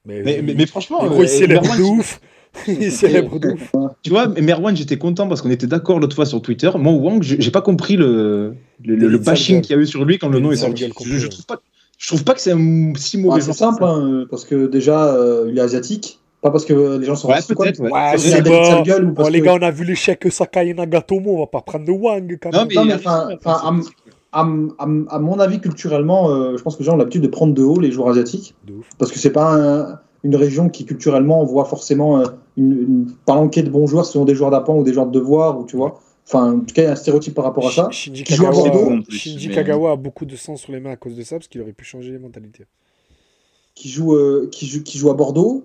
Mais, 0.05 0.21
mais, 0.23 0.41
mais, 0.41 0.65
franchement, 0.65 1.01
il 1.19 1.27
célèbre 1.27 1.77
de 1.77 1.83
ouf. 1.83 2.19
Il 2.67 2.91
célèbre 2.91 3.39
de 3.39 3.49
ouf. 3.49 3.71
Tu 4.03 4.09
vois, 4.09 4.27
Merwan, 4.27 4.75
j'étais 4.75 4.97
content 4.97 5.27
parce 5.27 5.41
qu'on 5.41 5.49
était 5.49 5.67
d'accord 5.67 5.99
l'autre 5.99 6.15
fois 6.15 6.25
sur 6.25 6.41
Twitter. 6.41 6.69
Moi, 6.77 6.93
Wang, 6.93 7.21
j'ai 7.21 7.51
pas 7.51 7.61
compris 7.61 7.97
le, 7.97 8.55
le, 8.83 8.95
le 8.95 9.17
bashing 9.17 9.61
qu'il 9.61 9.75
y 9.75 9.79
a 9.79 9.81
eu 9.81 9.85
sur 9.85 10.05
lui 10.05 10.17
quand 10.17 10.29
le 10.29 10.39
nom 10.39 10.51
est 10.51 10.57
sorti. 10.57 10.85
Je, 11.03 11.17
je, 11.17 11.27
trouve 11.27 11.45
pas, 11.45 11.61
je 11.97 12.07
trouve 12.07 12.23
pas 12.23 12.33
que 12.33 12.41
c'est 12.41 12.53
un 12.53 12.93
si 12.95 13.17
mauvais 13.17 13.41
ah, 13.41 13.45
C'est 13.45 13.53
simple, 13.53 13.83
hein, 13.83 14.25
parce 14.29 14.45
que 14.45 14.67
déjà, 14.67 15.13
euh, 15.13 15.47
il 15.49 15.57
est 15.57 15.61
asiatique. 15.61 16.19
Pas 16.41 16.51
parce 16.51 16.63
que 16.63 16.97
les 16.97 17.05
gens 17.05 17.15
sont 17.15 17.27
ouais, 17.27 17.39
peut-être. 17.45 17.81
Ouais. 17.81 17.91
Ouais, 17.91 18.17
c'est 18.17 18.41
bon. 18.41 18.81
Gueule, 18.83 19.05
ou 19.05 19.13
parce 19.13 19.27
oh, 19.27 19.31
les 19.31 19.41
gars, 19.41 19.55
on 19.55 19.61
a 19.61 19.71
vu 19.71 19.83
l'échec 19.83 20.25
Sakai 20.31 20.69
et 20.69 20.73
Nagatomo, 20.73 21.35
on 21.35 21.39
va 21.39 21.47
pas 21.47 21.61
prendre 21.61 21.83
de 21.83 21.91
Wang. 21.91 22.37
Quand 22.41 22.53
non, 22.53 22.65
mais, 22.65 22.75
non, 22.75 22.85
mais 22.85 22.93
enfin, 22.93 23.27
à, 24.31 24.41
à, 24.41 24.45
mon 24.45 25.39
avis, 25.39 25.59
culturellement, 25.59 26.29
euh, 26.29 26.55
je 26.55 26.63
pense 26.63 26.75
que 26.75 26.79
les 26.79 26.85
gens 26.85 26.93
ont 26.93 26.97
l'habitude 26.97 27.23
de 27.23 27.27
prendre 27.27 27.53
de 27.53 27.63
haut 27.63 27.79
les 27.79 27.91
joueurs 27.91 28.09
asiatiques. 28.09 28.55
Parce 28.97 29.11
que 29.11 29.19
c'est 29.19 29.31
pas 29.31 29.53
un, 29.53 29.99
une 30.23 30.35
région 30.35 30.69
qui, 30.69 30.85
culturellement, 30.85 31.43
voit 31.43 31.65
forcément 31.65 32.19
euh, 32.19 32.25
une, 32.57 32.71
une 32.73 33.11
palanquée 33.25 33.63
de 33.63 33.69
bons 33.69 33.87
joueurs, 33.87 34.05
ce 34.05 34.13
sont 34.13 34.25
des 34.25 34.35
joueurs 34.35 34.51
d'appan 34.51 34.77
ou 34.77 34.83
des 34.83 34.93
joueurs 34.93 35.07
de 35.07 35.11
devoir, 35.11 35.59
ou 35.59 35.65
tu 35.65 35.77
vois. 35.77 35.99
Enfin, 36.27 36.53
en 36.53 36.59
tout 36.59 36.73
cas, 36.73 36.83
il 36.83 36.85
y 36.85 36.87
a 36.87 36.91
un 36.91 36.95
stéréotype 36.95 37.33
par 37.33 37.45
rapport 37.45 37.67
à 37.67 37.71
ça. 37.71 37.89
Shinji, 37.89 38.23
Kagawa, 38.23 39.01
Shinji 39.09 39.49
Kagawa 39.49 39.91
a 39.91 39.95
beaucoup 39.95 40.25
de 40.25 40.35
sang 40.35 40.55
sur 40.57 40.71
les 40.71 40.79
mains 40.79 40.91
à 40.91 40.95
cause 40.95 41.15
de 41.15 41.23
ça, 41.23 41.37
parce 41.37 41.47
qu'il 41.47 41.61
aurait 41.61 41.73
pu 41.73 41.85
changer 41.85 42.11
les 42.11 42.19
mentalités. 42.19 42.65
Qui 43.73 43.89
joue, 43.89 44.13
euh, 44.13 44.47
qui, 44.51 44.67
joue, 44.67 44.83
qui 44.83 44.97
joue 44.97 45.09
à 45.09 45.13
Bordeaux, 45.13 45.63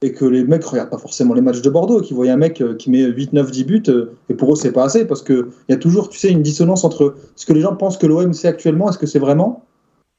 et 0.00 0.12
que 0.12 0.24
les 0.24 0.44
mecs 0.44 0.64
regardent 0.64 0.90
pas 0.90 0.98
forcément 0.98 1.34
les 1.34 1.40
matchs 1.40 1.60
de 1.60 1.70
Bordeaux, 1.70 2.00
qui 2.00 2.14
voient 2.14 2.30
un 2.30 2.36
mec 2.36 2.60
euh, 2.60 2.74
qui 2.74 2.90
met 2.90 3.02
8, 3.02 3.32
9, 3.32 3.50
10 3.50 3.64
buts, 3.64 3.82
euh, 3.88 4.12
et 4.28 4.34
pour 4.34 4.52
eux 4.52 4.56
c'est 4.56 4.72
pas 4.72 4.84
assez, 4.84 5.06
parce 5.06 5.22
qu'il 5.22 5.46
y 5.68 5.72
a 5.72 5.76
toujours, 5.76 6.08
tu 6.08 6.18
sais, 6.18 6.30
une 6.30 6.42
dissonance 6.42 6.84
entre 6.84 7.16
ce 7.34 7.46
que 7.46 7.52
les 7.52 7.60
gens 7.60 7.74
pensent 7.74 7.98
que 7.98 8.06
l'OM 8.06 8.32
c'est 8.32 8.48
actuellement, 8.48 8.88
est-ce 8.90 8.98
que 8.98 9.06
c'est 9.06 9.18
vraiment? 9.18 9.64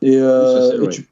Et, 0.02 0.18
euh, 0.18 0.84
et, 0.84 0.90
tu, 0.90 1.08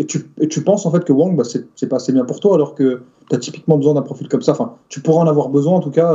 et, 0.00 0.06
tu, 0.06 0.30
et, 0.40 0.48
penses 0.62 0.86
en 0.86 0.90
fait 0.90 1.04
que 1.04 1.12
Wang, 1.12 1.36
bah, 1.36 1.44
c'est 1.44 1.88
pas 1.88 1.96
assez 1.96 2.12
bien 2.12 2.24
pour 2.24 2.40
toi, 2.40 2.54
alors 2.54 2.74
que 2.74 3.02
tu 3.28 3.36
as 3.36 3.38
typiquement 3.38 3.76
besoin 3.76 3.94
d'un 3.94 4.02
profil 4.02 4.28
comme 4.28 4.42
ça, 4.42 4.52
enfin, 4.52 4.74
tu 4.88 5.00
pourras 5.00 5.22
en 5.22 5.26
avoir 5.28 5.50
besoin 5.50 5.74
en 5.74 5.80
tout 5.80 5.90
cas 5.90 6.12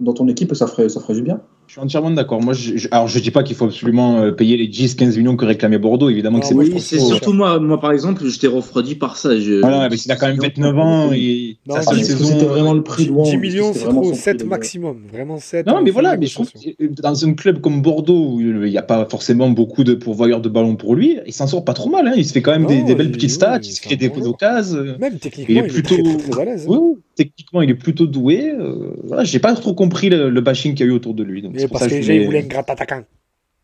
dans 0.00 0.12
ton 0.12 0.28
équipe, 0.28 0.54
ça 0.54 0.66
ferait, 0.66 0.88
ça 0.88 1.00
ferait 1.00 1.14
du 1.14 1.22
bien. 1.22 1.40
Je 1.72 1.78
suis 1.78 1.84
entièrement 1.86 2.10
d'accord. 2.10 2.42
Moi, 2.42 2.52
je, 2.52 2.86
alors 2.90 3.08
je 3.08 3.18
dis 3.18 3.30
pas 3.30 3.42
qu'il 3.42 3.56
faut 3.56 3.64
absolument 3.64 4.20
euh, 4.20 4.30
payer 4.30 4.58
les 4.58 4.68
10-15 4.68 5.16
millions 5.16 5.36
que 5.36 5.46
réclamait 5.46 5.78
Bordeaux. 5.78 6.10
Évidemment 6.10 6.40
que 6.40 6.46
c'est. 6.46 6.52
Oui, 6.52 6.78
c'est 6.78 6.98
surtout 6.98 7.32
moi, 7.32 7.58
moi 7.60 7.80
par 7.80 7.92
exemple, 7.92 8.26
j'étais 8.26 8.46
refroidi 8.46 8.94
par 8.94 9.16
ça. 9.16 9.40
Je... 9.40 9.60
Voilà, 9.60 9.88
mais 9.88 9.96
il 9.96 10.12
a 10.12 10.16
quand 10.16 10.26
même 10.26 10.38
29 10.38 10.78
ans 10.78 11.12
et 11.14 11.56
non, 11.66 11.76
C'était 11.80 12.44
vraiment 12.44 12.74
le 12.74 12.82
prix 12.82 13.06
de 13.06 13.22
10 13.22 13.36
millions, 13.38 13.72
c'est 13.72 13.88
trop. 13.88 14.12
7 14.12 14.44
maximum, 14.44 14.98
vraiment 15.10 15.38
7. 15.38 15.66
Non, 15.66 15.80
mais 15.80 15.90
voilà, 15.90 16.18
mais 16.18 16.26
je 16.26 16.34
trouve 16.34 16.50
que 16.52 17.00
dans 17.00 17.24
un 17.24 17.32
club 17.32 17.62
comme 17.62 17.80
Bordeaux 17.80 18.34
où 18.34 18.40
il 18.42 18.70
n'y 18.70 18.76
a 18.76 18.82
pas 18.82 19.06
forcément 19.06 19.48
beaucoup 19.48 19.82
de 19.82 19.94
pourvoyeurs 19.94 20.42
de 20.42 20.50
ballons 20.50 20.76
pour 20.76 20.94
lui, 20.94 21.20
il 21.24 21.32
s'en 21.32 21.46
sort 21.46 21.64
pas 21.64 21.72
trop 21.72 21.88
mal. 21.88 22.06
Hein. 22.06 22.12
Il 22.16 22.26
se 22.26 22.34
fait 22.34 22.42
quand 22.42 22.52
même 22.52 22.66
des, 22.66 22.94
belles 22.94 23.12
petites 23.12 23.30
stats, 23.30 23.60
il 23.62 23.72
se 23.72 23.80
crée 23.80 23.96
des 23.96 24.10
occasions. 24.10 24.98
Même 25.00 25.18
techniquement, 25.18 25.54
il 25.54 25.56
est 25.56 25.68
plutôt 25.68 25.96
très 26.18 26.42
à 26.42 26.44
l'aise. 26.44 26.68
Techniquement, 27.14 27.60
il 27.60 27.70
est 27.70 27.74
plutôt 27.74 28.06
doué. 28.06 28.52
Euh, 28.58 28.94
voilà, 29.04 29.24
j'ai 29.24 29.38
pas 29.38 29.54
trop 29.54 29.74
compris 29.74 30.08
le 30.08 30.40
bashing 30.40 30.74
qu'il 30.74 30.86
y 30.86 30.88
a 30.88 30.92
eu 30.92 30.94
autour 30.94 31.14
de 31.14 31.22
lui. 31.22 31.42
Parce 31.68 31.86
que 31.88 32.24
voulait 32.24 32.44
un 32.44 32.46
grand 32.46 32.68
attaquant. 32.68 33.02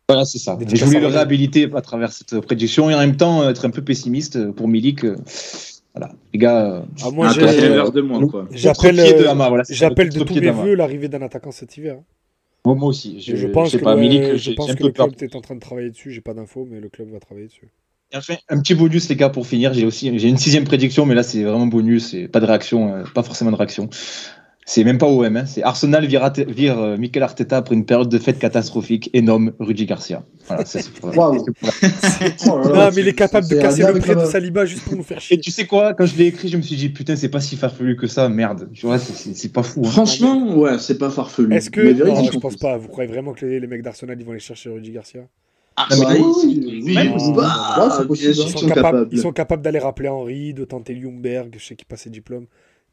Voilà, 0.07 0.25
c'est 0.25 0.39
ça. 0.39 0.57
je 0.59 0.85
voulais 0.85 0.99
le 0.99 1.07
réhabiliter 1.07 1.69
à 1.75 1.81
travers 1.81 2.11
cette 2.11 2.39
prédiction 2.39 2.89
et 2.89 2.95
en 2.95 2.99
même 2.99 3.15
temps 3.15 3.47
être 3.47 3.65
un 3.65 3.69
peu 3.69 3.83
pessimiste 3.83 4.51
pour 4.53 4.67
Milik. 4.67 5.05
Voilà, 5.93 6.11
les 6.33 6.39
gars. 6.39 6.83
Ah, 7.03 7.11
moi, 7.11 7.29
J'appelle 8.51 8.95
de 10.09 10.23
tous 10.23 10.39
mes 10.39 10.51
voeux 10.51 10.75
l'arrivée 10.75 11.07
d'un 11.09 11.21
attaquant 11.21 11.51
cet 11.51 11.77
hiver. 11.77 11.97
moi 12.65 12.87
aussi. 12.87 13.21
Je, 13.21 13.35
je 13.35 13.47
pense 13.47 13.71
que, 13.71 13.77
pas, 13.77 13.95
Milik, 13.95 14.35
je 14.35 14.51
pense 14.51 14.73
que 14.73 14.83
le 14.83 14.91
club 14.91 15.11
est 15.21 15.35
en 15.35 15.41
train 15.41 15.55
de 15.55 15.59
travailler 15.59 15.89
dessus. 15.89 16.11
J'ai 16.11 16.21
pas 16.21 16.33
d'infos, 16.33 16.67
mais 16.69 16.79
le 16.79 16.89
club 16.89 17.11
va 17.11 17.19
travailler 17.19 17.47
dessus. 17.47 17.69
Enfin, 18.13 18.35
un 18.49 18.59
petit 18.59 18.73
bonus, 18.73 19.07
les 19.09 19.15
gars, 19.15 19.29
pour 19.29 19.45
finir. 19.45 19.73
J'ai 19.73 19.85
aussi 19.85 20.17
j'ai 20.17 20.29
une 20.29 20.37
sixième 20.37 20.63
prédiction, 20.63 21.05
mais 21.05 21.13
là, 21.13 21.21
c'est 21.21 21.43
vraiment 21.43 21.67
bonus. 21.67 22.13
Et 22.13 22.27
pas 22.27 22.39
de 22.39 22.45
réaction, 22.45 22.93
euh, 22.93 23.03
pas 23.13 23.21
forcément 23.21 23.51
de 23.51 23.55
réaction. 23.55 23.89
C'est 24.71 24.83
même 24.83 24.99
pas 24.99 25.07
OM, 25.07 25.35
hein, 25.35 25.47
c'est 25.47 25.63
Arsenal 25.63 26.05
vire, 26.05 26.31
vire 26.47 26.77
euh, 26.77 26.95
Mikel 26.95 27.23
Arteta 27.23 27.57
après 27.57 27.73
une 27.73 27.85
période 27.85 28.07
de 28.07 28.19
fête 28.19 28.37
catastrophique 28.37 29.09
et 29.13 29.23
nomme 29.23 29.51
Rudy 29.59 29.87
Garcia. 29.87 30.21
Voilà, 30.45 30.63
ça, 30.63 30.77
Oh 31.01 31.09
là 31.09 31.31
Non, 32.45 32.89
mais 32.95 33.01
il 33.01 33.07
est 33.07 33.13
capable 33.13 33.47
de 33.47 33.55
casser 33.55 33.81
le 33.91 33.99
prêt 33.99 34.13
de 34.13 34.25
Saliba 34.25 34.65
juste 34.65 34.83
pour 34.83 34.95
nous 34.95 35.01
faire 35.01 35.17
Et 35.17 35.21
chier. 35.21 35.39
tu 35.39 35.49
sais 35.49 35.65
quoi, 35.65 35.95
quand 35.95 36.05
je 36.05 36.15
l'ai 36.15 36.27
écrit, 36.27 36.49
je 36.49 36.57
me 36.57 36.61
suis 36.61 36.75
dit 36.75 36.89
putain, 36.89 37.15
c'est 37.15 37.29
pas 37.29 37.39
si 37.39 37.55
farfelu 37.57 37.95
que 37.95 38.05
ça, 38.05 38.29
merde. 38.29 38.69
Tu 38.71 38.85
vois, 38.85 38.99
c'est- 38.99 39.51
pas 39.51 39.63
fou. 39.63 39.81
hein. 39.87 39.89
Franchement, 39.89 40.55
ouais, 40.55 40.77
c'est 40.77 40.99
pas 40.99 41.09
farfelu. 41.09 41.51
Est-ce 41.55 41.71
que. 41.71 41.81
Mais 41.81 41.93
Non, 41.93 42.23
je 42.23 42.37
en 42.37 42.39
pense 42.39 42.57
pas. 42.57 42.77
Vous 42.77 42.89
croyez 42.89 43.09
vraiment 43.09 43.33
que 43.33 43.47
les, 43.47 43.59
les 43.59 43.65
mecs 43.65 43.81
d'Arsenal 43.81 44.17
ils 44.19 44.23
vont 44.23 44.33
aller 44.33 44.39
chercher 44.39 44.69
Rudy 44.69 44.91
Garcia? 44.91 45.21
Ah, 45.77 45.87
ils- 45.89 45.97
sont, 47.19 48.67
capables, 48.67 48.73
capables. 48.75 49.07
ils 49.13 49.19
sont 49.19 49.31
capables 49.31 49.63
d'aller 49.63 49.79
rappeler 49.79 50.09
Henry, 50.09 50.53
de 50.53 50.63
tenter 50.65 50.93
Ljungberg, 50.93 51.55
je 51.57 51.65
sais 51.65 51.75
qu'il 51.75 51.87
passe 51.87 52.01
ses 52.01 52.09
diplômes. 52.11 52.45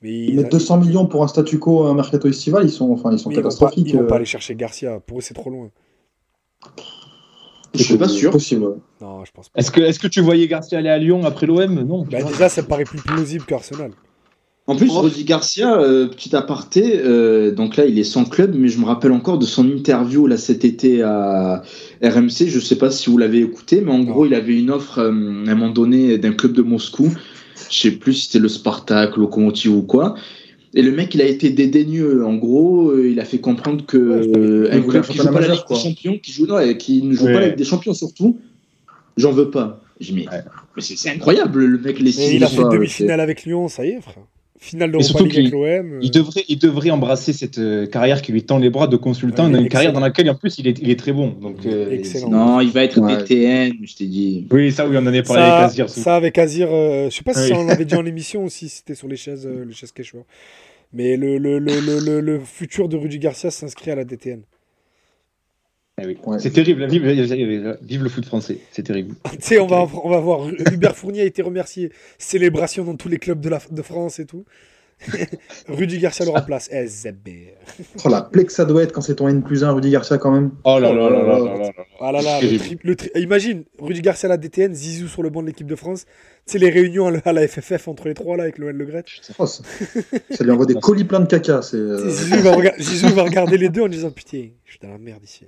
Mais 0.06 0.12
ils, 0.12 0.30
Ils 0.30 0.36
mettent 0.36 0.52
200 0.52 0.78
millions 0.78 1.06
pour 1.06 1.24
un 1.24 1.28
statu 1.28 1.58
quo, 1.58 1.84
un 1.84 1.94
mercato 1.94 2.28
estival, 2.28 2.64
ils 2.64 2.70
sont, 2.70 2.90
enfin, 2.92 3.10
ils 3.12 3.18
sont 3.18 3.28
mais 3.30 3.34
ils 3.34 3.38
vont 3.38 3.42
pas, 3.42 3.48
catastrophiques. 3.48 3.88
ils 3.88 3.96
vont 3.96 4.06
pas 4.06 4.14
euh, 4.14 4.16
aller 4.18 4.24
chercher 4.24 4.54
Garcia. 4.54 5.00
Pour 5.00 5.18
eux, 5.18 5.20
c'est 5.20 5.34
trop 5.34 5.50
loin. 5.50 5.70
Je 7.74 7.82
suis 7.82 7.96
pas 7.98 8.08
sûr. 8.08 8.30
Possible. 8.30 8.76
Non, 9.00 9.24
je 9.24 9.32
pense 9.32 9.48
pas. 9.48 9.58
Est-ce 9.58 9.70
que, 9.70 9.80
est 9.80 9.98
que 9.98 10.06
tu 10.06 10.20
voyais 10.20 10.46
Garcia 10.46 10.78
aller 10.78 10.88
à 10.88 10.98
Lyon 10.98 11.24
après 11.24 11.46
l'OM 11.46 11.74
Non. 11.82 12.06
Bah, 12.10 12.22
déjà, 12.22 12.48
ça 12.48 12.62
me 12.62 12.66
paraît 12.68 12.84
plus 12.84 13.00
plausible 13.02 13.44
qu'Arsenal. 13.44 13.90
En 14.68 14.74
plus, 14.74 14.90
Oh. 14.92 15.00
Rudy 15.00 15.24
Garcia, 15.24 15.78
euh, 15.78 16.08
petit 16.08 16.34
aparté, 16.34 16.98
euh, 17.04 17.52
donc 17.52 17.76
là, 17.76 17.84
il 17.86 17.98
est 18.00 18.04
sans 18.04 18.24
club, 18.24 18.54
mais 18.56 18.66
je 18.68 18.80
me 18.80 18.84
rappelle 18.84 19.12
encore 19.12 19.38
de 19.38 19.44
son 19.46 19.64
interview 19.68 20.26
là 20.26 20.36
cet 20.36 20.64
été 20.64 21.02
à 21.02 21.62
RMC. 22.02 22.48
Je 22.48 22.58
sais 22.58 22.76
pas 22.76 22.90
si 22.90 23.08
vous 23.10 23.16
l'avez 23.18 23.40
écouté, 23.40 23.80
mais 23.80 23.92
en 23.92 23.98
Non. 23.98 24.04
gros, 24.04 24.26
il 24.26 24.34
avait 24.34 24.58
une 24.58 24.70
offre 24.70 24.98
euh, 24.98 25.08
à 25.46 25.50
un 25.50 25.54
moment 25.54 25.70
donné 25.70 26.18
d'un 26.18 26.32
club 26.32 26.52
de 26.52 26.62
Moscou. 26.62 27.12
Je 27.70 27.78
sais 27.78 27.90
plus 27.92 28.14
si 28.14 28.26
c'était 28.26 28.38
le 28.38 28.48
Spartak, 28.48 29.16
Lokomotiv 29.16 29.72
ou 29.72 29.82
quoi. 29.82 30.16
Et 30.74 30.82
le 30.82 30.92
mec, 30.92 31.14
il 31.14 31.22
a 31.22 31.24
été 31.24 31.50
dédaigneux. 31.50 32.24
En 32.24 32.34
gros, 32.34 32.90
euh, 32.90 33.08
il 33.08 33.18
a 33.20 33.24
fait 33.24 33.38
comprendre 33.38 33.86
que 33.86 33.96
Ouais, 33.96 34.38
euh, 34.38 34.68
un 34.72 34.80
voulait 34.80 35.00
club 35.00 35.06
qui 35.06 35.16
joue 35.16 35.24
pas 35.24 35.30
la 35.30 35.40
majeur, 35.40 35.54
Ligue 35.56 35.64
quoi. 35.64 35.76
des 35.76 35.82
Champions, 35.82 36.18
qui 36.18 36.32
joue 36.32 36.46
non, 36.46 36.74
qui 36.74 37.02
ne 37.02 37.14
joue 37.14 37.24
Ouais. 37.24 37.32
pas 37.32 37.40
la 37.40 37.46
Ligue 37.48 37.56
des 37.56 37.64
Champions 37.64 37.94
surtout, 37.94 38.38
j'en 39.16 39.32
veux 39.32 39.50
pas. 39.50 39.80
Je 40.00 40.08
dis, 40.08 40.12
mais, 40.14 40.28
Ouais. 40.28 40.42
mais 40.76 40.82
c'est 40.82 41.08
incroyable, 41.10 41.64
le 41.64 41.78
mec 41.78 41.98
les 41.98 42.12
Mais 42.18 42.34
il 42.36 42.44
a 42.44 42.48
fait 42.48 42.62
demi-finale 42.70 43.20
avec 43.20 43.44
Lyon, 43.44 43.68
ça 43.68 43.86
y 43.86 43.90
est, 43.90 44.00
frère. 44.02 44.16
Finale 44.58 44.90
d'Europa 44.92 45.06
surtout 45.06 45.24
League 45.24 45.34
avec 45.38 45.44
qu'il- 45.50 45.54
l'OM. 45.54 45.92
euh, 45.94 45.98
Il 46.02 46.10
devrait, 46.10 46.44
il 46.48 46.58
devrait 46.58 46.90
embrasser 46.90 47.32
cette 47.32 47.58
euh, 47.58 47.86
carrière 47.86 48.22
qui 48.22 48.32
lui 48.32 48.42
tend 48.42 48.58
les 48.58 48.70
bras 48.70 48.86
de 48.86 48.96
consultant, 48.96 49.50
Ouais, 49.50 49.58
est 49.58 49.62
une 49.62 49.68
carrière 49.68 49.92
dans 49.92 50.00
laquelle 50.00 50.28
en 50.30 50.34
plus 50.34 50.58
il 50.58 50.66
est, 50.66 50.78
il 50.80 50.90
est 50.90 50.98
très 50.98 51.12
bon. 51.12 51.28
Donc, 51.28 51.64
euh, 51.66 51.90
Excellent. 51.90 52.30
Non, 52.30 52.60
il 52.60 52.70
va 52.70 52.84
être 52.84 52.98
Ouais. 53.00 53.16
DTN, 53.18 53.74
je 53.84 53.94
t'ai 53.94 54.06
dit. 54.06 54.46
Oui, 54.50 54.72
ça, 54.72 54.86
oui, 54.88 54.96
on 54.96 55.00
en 55.00 55.06
avait 55.06 55.22
parlé 55.22 55.42
ça, 55.42 55.56
avec 55.58 55.70
Azir. 55.70 55.88
ça 55.90 56.16
avec 56.16 56.38
Azir, 56.38 56.68
euh, 56.70 57.10
je 57.10 57.16
sais 57.16 57.22
pas 57.22 57.34
si 57.34 57.40
Oui. 57.40 57.48
ça, 57.48 57.58
on 57.58 57.64
l'avait 57.66 57.84
dit 57.84 57.94
en 57.94 58.06
émission 58.06 58.44
ou 58.44 58.48
si 58.48 58.68
c'était 58.68 58.94
sur 58.94 59.08
les 59.08 59.16
chaises, 59.16 59.46
euh, 59.46 59.64
les 59.66 59.74
chaises 59.74 59.92
quechua. 59.92 60.20
Mais 60.92 61.16
le, 61.16 61.36
le, 61.38 61.58
le, 61.58 61.80
le, 61.80 61.98
le, 62.00 62.20
le 62.20 62.40
futur 62.40 62.88
de 62.88 62.96
Rudy 62.96 63.18
Garcia 63.18 63.50
s'inscrit 63.50 63.90
à 63.90 63.94
la 63.96 64.04
DTN. 64.04 64.40
Eh 66.00 66.06
oui. 66.06 66.18
Ouais. 66.26 66.38
C'est 66.38 66.50
terrible, 66.50 66.86
vive, 66.88 67.06
vive 67.82 68.02
le 68.02 68.08
foot 68.10 68.26
français, 68.26 68.58
c'est 68.70 68.82
terrible. 68.82 69.14
tu 69.32 69.36
sais, 69.40 69.58
on 69.58 69.66
va, 69.66 69.86
on 70.04 70.10
va 70.10 70.18
voir, 70.20 70.46
Hubert 70.72 70.94
Fournier 70.94 71.22
a 71.22 71.24
été 71.24 71.40
remercié. 71.42 71.90
Célébration 72.18 72.84
dans 72.84 72.96
tous 72.96 73.08
les 73.08 73.18
clubs 73.18 73.40
de, 73.40 73.48
la, 73.48 73.60
de 73.70 73.82
France 73.82 74.18
et 74.18 74.26
tout. 74.26 74.44
Rudy 75.68 75.98
Garcia 75.98 76.24
le 76.24 76.30
remplace. 76.32 76.70
Eh. 76.72 76.86
Oh, 78.04 78.08
la 78.08 78.22
plaie 78.22 78.44
que 78.44 78.52
ça 78.52 78.64
doit 78.64 78.82
être 78.82 78.92
quand 78.92 79.00
c'est 79.02 79.16
ton 79.16 79.28
N 79.28 79.42
plus 79.42 79.62
1, 79.64 79.72
Rudy 79.72 79.90
Garcia, 79.90 80.16
quand 80.18 80.30
même. 80.30 80.52
Oh 80.64 80.78
là 80.78 80.92
là 80.92 81.10
là 81.10 81.22
là 81.22 81.38
là 81.38 81.58
là. 81.58 81.70
Ah 82.00 82.12
là 82.12 82.22
là, 82.22 82.40
le 82.40 82.46
Terrible. 82.46 82.64
tri- 82.64 82.78
le 82.82 82.96
tri- 82.96 83.10
imagine, 83.16 83.64
Rudy 83.78 84.00
Garcia 84.00 84.26
à 84.26 84.30
la 84.30 84.36
DTN, 84.38 84.72
Zizou 84.74 85.08
sur 85.08 85.22
le 85.22 85.28
banc 85.30 85.42
de 85.42 85.48
l'équipe 85.48 85.66
de 85.66 85.76
France. 85.76 86.04
Tu 86.46 86.52
sais, 86.52 86.58
les 86.58 86.70
réunions 86.70 87.06
à 87.08 87.10
la- 87.10 87.20
à 87.24 87.32
la 87.32 87.46
FFF 87.48 87.88
entre 87.88 88.08
les 88.08 88.14
trois, 88.14 88.36
là, 88.36 88.44
avec 88.44 88.58
Noël 88.58 88.76
Le 88.76 88.84
Gret. 88.86 89.04
Oh, 89.38 89.46
ça... 89.46 89.62
ça 90.30 90.44
lui 90.44 90.50
envoie 90.50 90.64
des 90.66 90.74
colis 90.74 91.04
pleins 91.04 91.20
de 91.20 91.26
caca. 91.26 91.60
Euh, 91.74 92.02
Tu 92.04 92.10
sais, 92.10 92.24
Zizou, 92.24 92.42
va 92.42 92.54
rega- 92.56 92.74
Zizou 92.80 93.08
va 93.14 93.22
regarder 93.24 93.58
les 93.58 93.68
deux 93.70 93.82
en 93.82 93.88
disant 93.88 94.10
Putain, 94.10 94.48
je 94.64 94.70
suis 94.70 94.80
dans 94.82 94.88
la 94.90 94.98
merde 94.98 95.22
ici. 95.24 95.46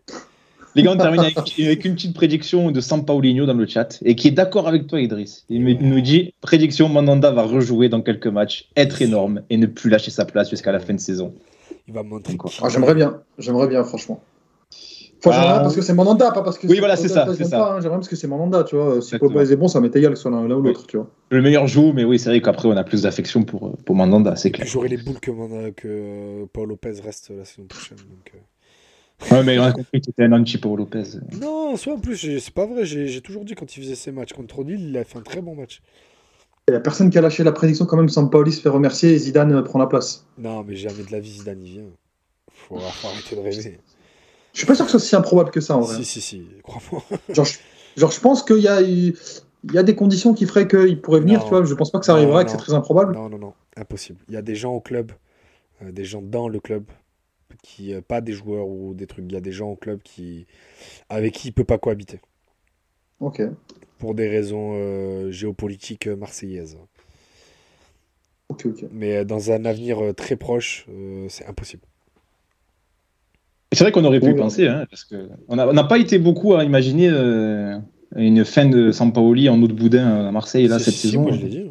Les 0.74 0.82
gars, 0.82 0.92
on 0.92 0.96
termine 0.96 1.20
avec, 1.20 1.36
avec 1.38 1.84
une 1.84 1.94
petite 1.94 2.14
prédiction 2.14 2.70
de 2.70 2.80
Sampaolinho 2.80 3.46
dans 3.46 3.54
le 3.54 3.66
chat 3.66 3.98
et 4.04 4.14
qui 4.14 4.28
est 4.28 4.32
d'accord 4.32 4.68
avec 4.68 4.86
toi, 4.86 5.00
Idriss. 5.00 5.44
Il 5.48 5.64
nous 5.64 6.00
dit 6.00 6.34
prédiction 6.40 6.88
Mandanda 6.88 7.30
va 7.30 7.42
rejouer 7.42 7.88
dans 7.88 8.00
quelques 8.02 8.26
matchs, 8.28 8.68
être 8.76 9.02
énorme 9.02 9.42
et 9.50 9.56
ne 9.56 9.66
plus 9.66 9.90
lâcher 9.90 10.10
sa 10.10 10.24
place 10.24 10.50
jusqu'à 10.50 10.70
la 10.72 10.78
fin 10.78 10.94
de 10.94 11.00
saison. 11.00 11.34
Il 11.88 11.94
va 11.94 12.02
montrer. 12.02 12.36
Qui- 12.36 12.58
Ah, 12.62 12.68
j'aimerais 12.68 12.94
bien, 12.94 13.20
j'aimerais 13.38 13.66
bien, 13.66 13.82
franchement. 13.82 14.20
Enfin, 15.24 15.32
Ah. 15.34 15.60
parce 15.62 15.74
que 15.74 15.82
c'est 15.82 15.94
mon 15.94 16.04
mandat, 16.04 16.30
pas 16.30 16.42
parce 16.42 16.58
que. 16.58 16.68
Oui, 16.68 16.78
voilà, 16.78 16.94
c'est 16.94 17.08
ça, 17.08 17.26
c'est 17.36 17.42
ça. 17.44 17.58
pas, 17.58 17.72
hein, 17.72 17.80
J'aimerais 17.80 17.96
parce 17.96 18.08
que 18.08 18.14
c'est 18.14 18.28
mon 18.28 18.36
mandat, 18.38 18.62
tu 18.62 18.76
vois. 18.76 19.02
Si. 19.02 19.16
Lopez 19.20 19.50
est 19.50 19.56
bon, 19.56 19.66
ça 19.66 19.80
m'est 19.80 19.94
égal 19.96 20.12
que 20.12 20.16
ce 20.16 20.22
soit 20.22 20.30
l'un 20.30 20.46
l'un 20.46 20.54
ou 20.56 20.62
l'autre, 20.62 20.86
tu 20.86 20.96
vois. 20.96 21.10
Le 21.30 21.42
meilleur 21.42 21.66
joue, 21.66 21.92
mais 21.92 22.04
oui, 22.04 22.20
c'est 22.20 22.28
vrai 22.30 22.40
qu'après 22.40 22.68
on 22.68 22.76
a 22.76 22.84
plus 22.84 23.02
d'affection 23.02 23.42
pour, 23.42 23.76
pour 23.84 23.96
Mandanda, 23.96 24.36
c'est 24.36 24.52
clair. 24.52 24.68
J'aurai 24.68 24.88
les 24.88 24.96
boules 24.98 25.18
que, 25.18 25.32
mon- 25.32 25.72
que 25.72 25.88
euh, 25.88 26.44
Paul 26.52 26.68
Lopez 26.68 27.00
reste 27.04 27.32
la 27.36 27.44
saison 27.44 27.64
prochaine. 27.68 27.96
donc, 27.98 28.32
euh. 28.34 28.38
Ouais, 29.30 29.42
mais 29.42 29.58
on 29.58 29.64
a 29.64 29.72
compris 29.72 30.00
que 30.00 30.06
c'était 30.06 30.24
un 30.24 30.32
anti 30.32 30.58
pour 30.58 30.76
Lopez. 30.76 31.02
Non, 31.40 31.76
soit 31.76 31.94
en 31.94 31.98
plus, 31.98 32.16
c'est 32.38 32.54
pas 32.54 32.66
vrai. 32.66 32.84
J'ai 32.84 33.20
toujours 33.20 33.44
dit 33.44 33.54
quand 33.54 33.76
il 33.76 33.82
faisait 33.82 33.94
ses 33.96 34.12
matchs 34.12 34.32
contre 34.32 34.62
Lille, 34.62 34.88
il 34.90 34.96
a 34.96 35.04
fait 35.04 35.18
un 35.18 35.22
très 35.22 35.40
bon 35.40 35.54
match. 35.54 35.80
Il 36.68 36.72
n'y 36.72 36.76
a 36.76 36.80
personne 36.80 37.10
qui 37.10 37.18
a 37.18 37.20
lâché 37.20 37.42
la 37.44 37.52
prédiction 37.52 37.84
quand 37.86 37.96
même. 37.96 38.08
Sampaoli 38.08 38.52
se 38.52 38.60
fait 38.60 38.68
remercier 38.68 39.12
et 39.12 39.18
Zidane 39.18 39.52
euh, 39.54 39.62
prend 39.62 39.78
la 39.78 39.86
place. 39.86 40.26
Non, 40.38 40.62
mais 40.64 40.76
jamais 40.76 41.02
de 41.02 41.10
la 41.10 41.18
vie, 41.18 41.30
Zidane, 41.30 41.62
il 41.64 41.70
vient. 41.72 41.82
Faut, 42.52 42.78
faut 42.78 43.08
arrêter 43.08 43.36
de 43.36 43.40
rêver. 43.40 43.80
Je 44.52 44.58
suis 44.58 44.66
pas 44.66 44.74
sûr 44.74 44.84
que 44.84 44.90
ce 44.92 44.98
soit 44.98 45.06
si 45.08 45.16
improbable 45.16 45.50
que 45.50 45.60
ça, 45.60 45.76
en 45.76 45.80
vrai. 45.80 45.96
Si, 45.96 46.04
si, 46.04 46.20
si, 46.20 46.42
crois-moi. 46.62 47.02
Genre, 47.30 47.44
je, 47.44 47.58
genre, 47.96 48.10
je 48.10 48.20
pense 48.20 48.42
qu'il 48.42 48.58
y 48.58 48.68
a, 48.68 48.80
il 48.82 49.14
y 49.72 49.78
a 49.78 49.82
des 49.82 49.94
conditions 49.94 50.34
qui 50.34 50.46
feraient 50.46 50.68
qu'il 50.68 51.00
pourrait 51.00 51.20
venir, 51.20 51.38
Non. 51.40 51.44
tu 51.44 51.50
vois. 51.50 51.64
Je 51.64 51.74
pense 51.74 51.90
pas 51.90 51.98
que 51.98 52.06
ça 52.06 52.12
Non, 52.12 52.18
arrivera, 52.18 52.44
que 52.44 52.50
non. 52.50 52.56
c'est 52.58 52.64
très 52.64 52.74
improbable. 52.74 53.14
Non, 53.14 53.28
non, 53.28 53.38
non, 53.38 53.52
impossible. 53.76 54.18
Il 54.28 54.34
y 54.34 54.36
a 54.36 54.42
des 54.42 54.54
gens 54.54 54.72
au 54.74 54.80
club, 54.80 55.12
euh, 55.82 55.90
des 55.90 56.04
gens 56.04 56.22
dans 56.22 56.48
le 56.48 56.60
club, 56.60 56.84
qui, 57.62 57.92
euh, 57.94 58.00
pas 58.00 58.20
des 58.20 58.32
joueurs 58.32 58.68
ou 58.68 58.94
des 58.94 59.06
trucs. 59.06 59.24
Il 59.28 59.32
y 59.32 59.36
a 59.36 59.40
des 59.40 59.52
gens 59.52 59.70
au 59.70 59.76
club 59.76 60.00
qui, 60.02 60.46
avec 61.08 61.34
qui 61.34 61.48
il 61.48 61.52
peut 61.52 61.64
pas 61.64 61.78
cohabiter 61.78 62.20
Ok. 63.20 63.42
pour 63.98 64.14
des 64.14 64.28
raisons 64.28 64.72
euh, 64.76 65.30
géopolitiques 65.30 66.06
euh, 66.06 66.16
marseillaises. 66.16 66.78
Ok, 68.48 68.66
ok. 68.66 68.84
Mais 68.92 69.24
dans 69.24 69.50
un 69.50 69.64
avenir 69.64 70.14
très 70.16 70.36
proche, 70.36 70.86
euh, 70.88 71.26
c'est 71.28 71.46
impossible. 71.46 71.82
Et 73.70 73.76
C'est 73.76 73.84
vrai 73.84 73.92
qu'on 73.92 74.04
aurait 74.04 74.20
pu 74.20 74.30
y 74.30 74.34
penser, 74.34 74.66
hein, 74.66 74.86
parce 74.88 75.04
que 75.04 75.28
on 75.48 75.56
n'a 75.56 75.84
pas 75.84 75.98
été 75.98 76.18
beaucoup 76.18 76.54
à 76.54 76.64
imaginer 76.64 77.08
euh, 77.10 77.78
une 78.16 78.44
fin 78.46 78.64
de 78.64 78.90
Sampaoli 78.92 79.50
en 79.50 79.60
eau 79.62 79.68
de 79.68 79.74
boudin 79.74 80.26
à 80.26 80.32
Marseille 80.32 80.68
là 80.68 80.78
cette 80.78 80.94
si, 80.94 81.08
saison. 81.08 81.22
moi, 81.22 81.32
je 81.32 81.40
l'ai 81.40 81.48
dit. 81.48 81.70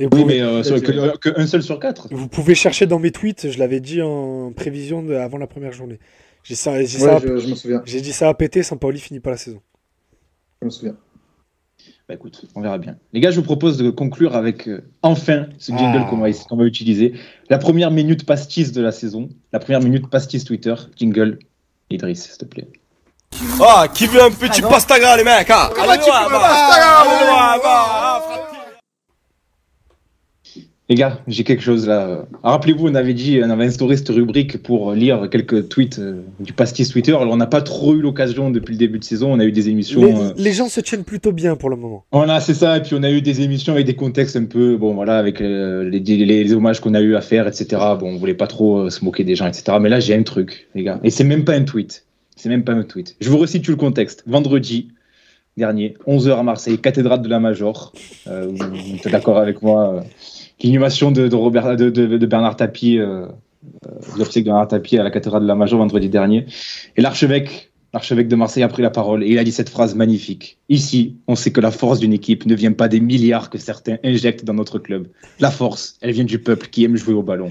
Et 0.00 0.06
vous, 0.06 0.10
Oui, 0.16 0.22
pouvez, 0.22 0.24
mais 0.24 0.40
euh, 0.40 0.62
que, 0.62 1.16
que 1.18 1.40
un 1.40 1.46
seul 1.46 1.62
sur 1.62 1.78
quatre. 1.78 2.08
vous 2.10 2.26
pouvez 2.26 2.54
chercher 2.54 2.86
dans 2.86 2.98
mes 2.98 3.12
tweets, 3.12 3.50
je 3.50 3.58
l'avais 3.58 3.80
dit 3.80 4.00
en 4.02 4.52
prévision 4.52 5.02
de, 5.02 5.14
avant 5.14 5.38
la 5.38 5.46
première 5.46 5.72
journée. 5.72 5.98
J'ai 6.42 6.54
ça, 6.54 6.82
j'ai 6.82 6.98
Ouais, 7.04 7.10
ça, 7.10 7.18
je, 7.22 7.36
je 7.38 7.48
me 7.48 7.54
souviens. 7.54 7.82
j'ai 7.84 8.00
dit 8.00 8.12
ça 8.12 8.28
a 8.28 8.34
pété, 8.34 8.62
Sampaoli 8.62 8.98
finit 8.98 9.20
pas 9.20 9.30
la 9.30 9.36
saison. 9.36 9.60
Je 10.62 10.66
me 10.66 10.70
souviens. 10.70 10.96
Bah 12.08 12.14
écoute, 12.14 12.44
on 12.56 12.60
verra 12.62 12.78
bien. 12.78 12.96
Les 13.12 13.20
gars, 13.20 13.30
je 13.30 13.36
vous 13.36 13.44
propose 13.44 13.76
de 13.76 13.90
conclure 13.90 14.34
avec 14.34 14.66
euh, 14.68 14.82
enfin 15.02 15.46
ce 15.58 15.70
jingle 15.70 16.02
Ah. 16.04 16.08
qu'on 16.10 16.16
va, 16.16 16.32
qu'on 16.32 16.56
va 16.56 16.64
utiliser. 16.64 17.12
La 17.50 17.58
première 17.58 17.90
minute 17.92 18.24
pastis 18.26 18.72
de 18.72 18.80
la 18.82 18.90
saison. 18.92 19.28
La 19.52 19.60
première 19.60 19.80
minute 19.80 20.08
pastis 20.10 20.44
Twitter. 20.44 20.74
Jingle. 20.96 21.38
Idriss, 21.90 22.24
s'il 22.24 22.38
te 22.38 22.44
plaît. 22.46 22.66
Ah, 23.60 23.86
qui 23.92 24.06
veut 24.06 24.22
un 24.22 24.30
petit 24.30 24.62
pastaga, 24.62 25.16
les 25.16 25.24
mecs 25.24 25.50
hein 25.50 25.70
Allez. 25.78 25.90
Allez 25.92 26.02
ah, 26.08 28.20
frappille. 28.24 28.59
Les 30.90 30.96
gars, 30.96 31.20
j'ai 31.28 31.44
quelque 31.44 31.62
chose 31.62 31.86
là. 31.86 32.08
Euh, 32.08 32.22
Rappelez-vous, 32.42 32.88
on 32.88 32.94
avait 32.96 33.14
dit, 33.14 33.40
on 33.42 33.48
avait 33.48 33.64
instauré 33.64 33.96
cette 33.96 34.08
rubrique 34.08 34.60
pour 34.60 34.92
lire 34.92 35.30
quelques 35.30 35.68
tweets 35.68 36.00
euh, 36.00 36.22
du 36.40 36.52
pastis 36.52 36.88
Twitter. 36.88 37.12
Alors, 37.12 37.32
on 37.32 37.36
n'a 37.36 37.46
pas 37.46 37.62
trop 37.62 37.94
eu 37.94 38.00
l'occasion 38.00 38.50
depuis 38.50 38.72
le 38.72 38.78
début 38.78 38.98
de 38.98 39.04
saison. 39.04 39.32
On 39.32 39.38
a 39.38 39.44
eu 39.44 39.52
des 39.52 39.68
émissions. 39.68 40.00
Les, 40.00 40.12
euh, 40.12 40.32
les 40.36 40.52
gens 40.52 40.68
se 40.68 40.80
tiennent 40.80 41.04
plutôt 41.04 41.30
bien 41.30 41.54
pour 41.54 41.70
le 41.70 41.76
moment. 41.76 42.04
Voilà, 42.10 42.40
c'est 42.40 42.54
ça. 42.54 42.76
Et 42.76 42.82
puis 42.82 42.96
on 42.98 43.04
a 43.04 43.10
eu 43.10 43.22
des 43.22 43.40
émissions 43.40 43.72
avec 43.72 43.86
des 43.86 43.94
contextes 43.94 44.34
un 44.34 44.46
peu, 44.46 44.76
bon 44.76 44.92
voilà, 44.94 45.16
avec 45.16 45.40
euh, 45.40 45.88
les, 45.88 46.00
les, 46.00 46.26
les 46.26 46.52
hommages 46.52 46.80
qu'on 46.80 46.94
a 46.94 47.00
eu 47.00 47.14
à 47.14 47.20
faire, 47.20 47.46
etc. 47.46 47.66
Bon, 48.00 48.08
on 48.12 48.16
voulait 48.16 48.34
pas 48.34 48.48
trop 48.48 48.78
euh, 48.78 48.90
se 48.90 49.04
moquer 49.04 49.22
des 49.22 49.36
gens, 49.36 49.46
etc. 49.46 49.78
Mais 49.80 49.90
là, 49.90 50.00
j'ai 50.00 50.16
un 50.16 50.24
truc, 50.24 50.68
les 50.74 50.82
gars. 50.82 50.98
Et 51.04 51.10
c'est 51.10 51.22
même 51.22 51.44
pas 51.44 51.54
un 51.54 51.62
tweet. 51.62 52.04
C'est 52.34 52.48
même 52.48 52.64
pas 52.64 52.72
un 52.72 52.82
tweet. 52.82 53.14
Je 53.20 53.30
vous 53.30 53.38
resitue 53.38 53.70
le 53.70 53.76
contexte. 53.76 54.24
Vendredi 54.26 54.88
dernier, 55.56 55.94
11h 56.06 56.36
à 56.36 56.42
Marseille, 56.42 56.78
cathédrale 56.78 57.22
de 57.22 57.28
la 57.28 57.38
Major. 57.38 57.92
Euh, 58.26 58.48
vous, 58.48 58.56
vous 58.56 58.96
êtes 58.96 59.08
d'accord 59.08 59.38
avec 59.38 59.62
moi 59.62 60.02
L'inhumation 60.62 61.10
de, 61.10 61.34
Robert, 61.34 61.76
de, 61.76 62.26
Bernard 62.26 62.56
Tapie, 62.56 62.98
euh, 62.98 63.26
euh, 63.86 64.24
de 64.24 64.40
Bernard 64.42 64.68
Tapie 64.68 64.98
à 64.98 65.02
la 65.02 65.10
cathédrale 65.10 65.42
de 65.42 65.48
la 65.48 65.54
Major 65.54 65.78
vendredi 65.78 66.08
dernier. 66.08 66.46
Et 66.96 67.02
l'archevêque 67.02 67.70
L'archevêque 67.92 68.28
de 68.28 68.36
Marseille 68.36 68.62
a 68.62 68.68
pris 68.68 68.82
la 68.82 68.90
parole 68.90 69.24
et 69.24 69.28
il 69.30 69.38
a 69.38 69.42
dit 69.42 69.50
cette 69.50 69.68
phrase 69.68 69.96
magnifique. 69.96 70.58
Ici, 70.68 71.16
on 71.26 71.34
sait 71.34 71.50
que 71.50 71.60
la 71.60 71.72
force 71.72 71.98
d'une 71.98 72.12
équipe 72.12 72.46
ne 72.46 72.54
vient 72.54 72.70
pas 72.70 72.86
des 72.86 73.00
milliards 73.00 73.50
que 73.50 73.58
certains 73.58 73.96
injectent 74.04 74.44
dans 74.44 74.54
notre 74.54 74.78
club. 74.78 75.08
La 75.40 75.50
force, 75.50 75.96
elle 76.00 76.12
vient 76.12 76.24
du 76.24 76.38
peuple 76.38 76.68
qui 76.68 76.84
aime 76.84 76.96
jouer 76.96 77.14
au 77.14 77.24
ballon. 77.24 77.50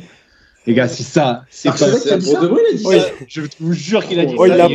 Les 0.70 0.76
gars, 0.76 0.88
c'est 0.88 1.02
ça. 1.04 1.46
C'est 1.50 1.70
pas. 1.70 1.78
Ça 1.78 2.18
Pour 2.20 2.40
de 2.42 2.48
vrai, 2.48 2.62
il 2.72 2.76
a 2.76 2.78
dit 2.78 2.84
Oui. 2.86 3.00
ça. 3.00 3.06
Je 3.28 3.42
vous 3.60 3.74
jure 3.74 4.06
qu'il 4.06 4.20
a 4.20 4.26
dit 4.26 4.36
Oh, 4.38 4.46
ça. 4.48 4.54
Il- 4.54 4.62
a 4.62 4.68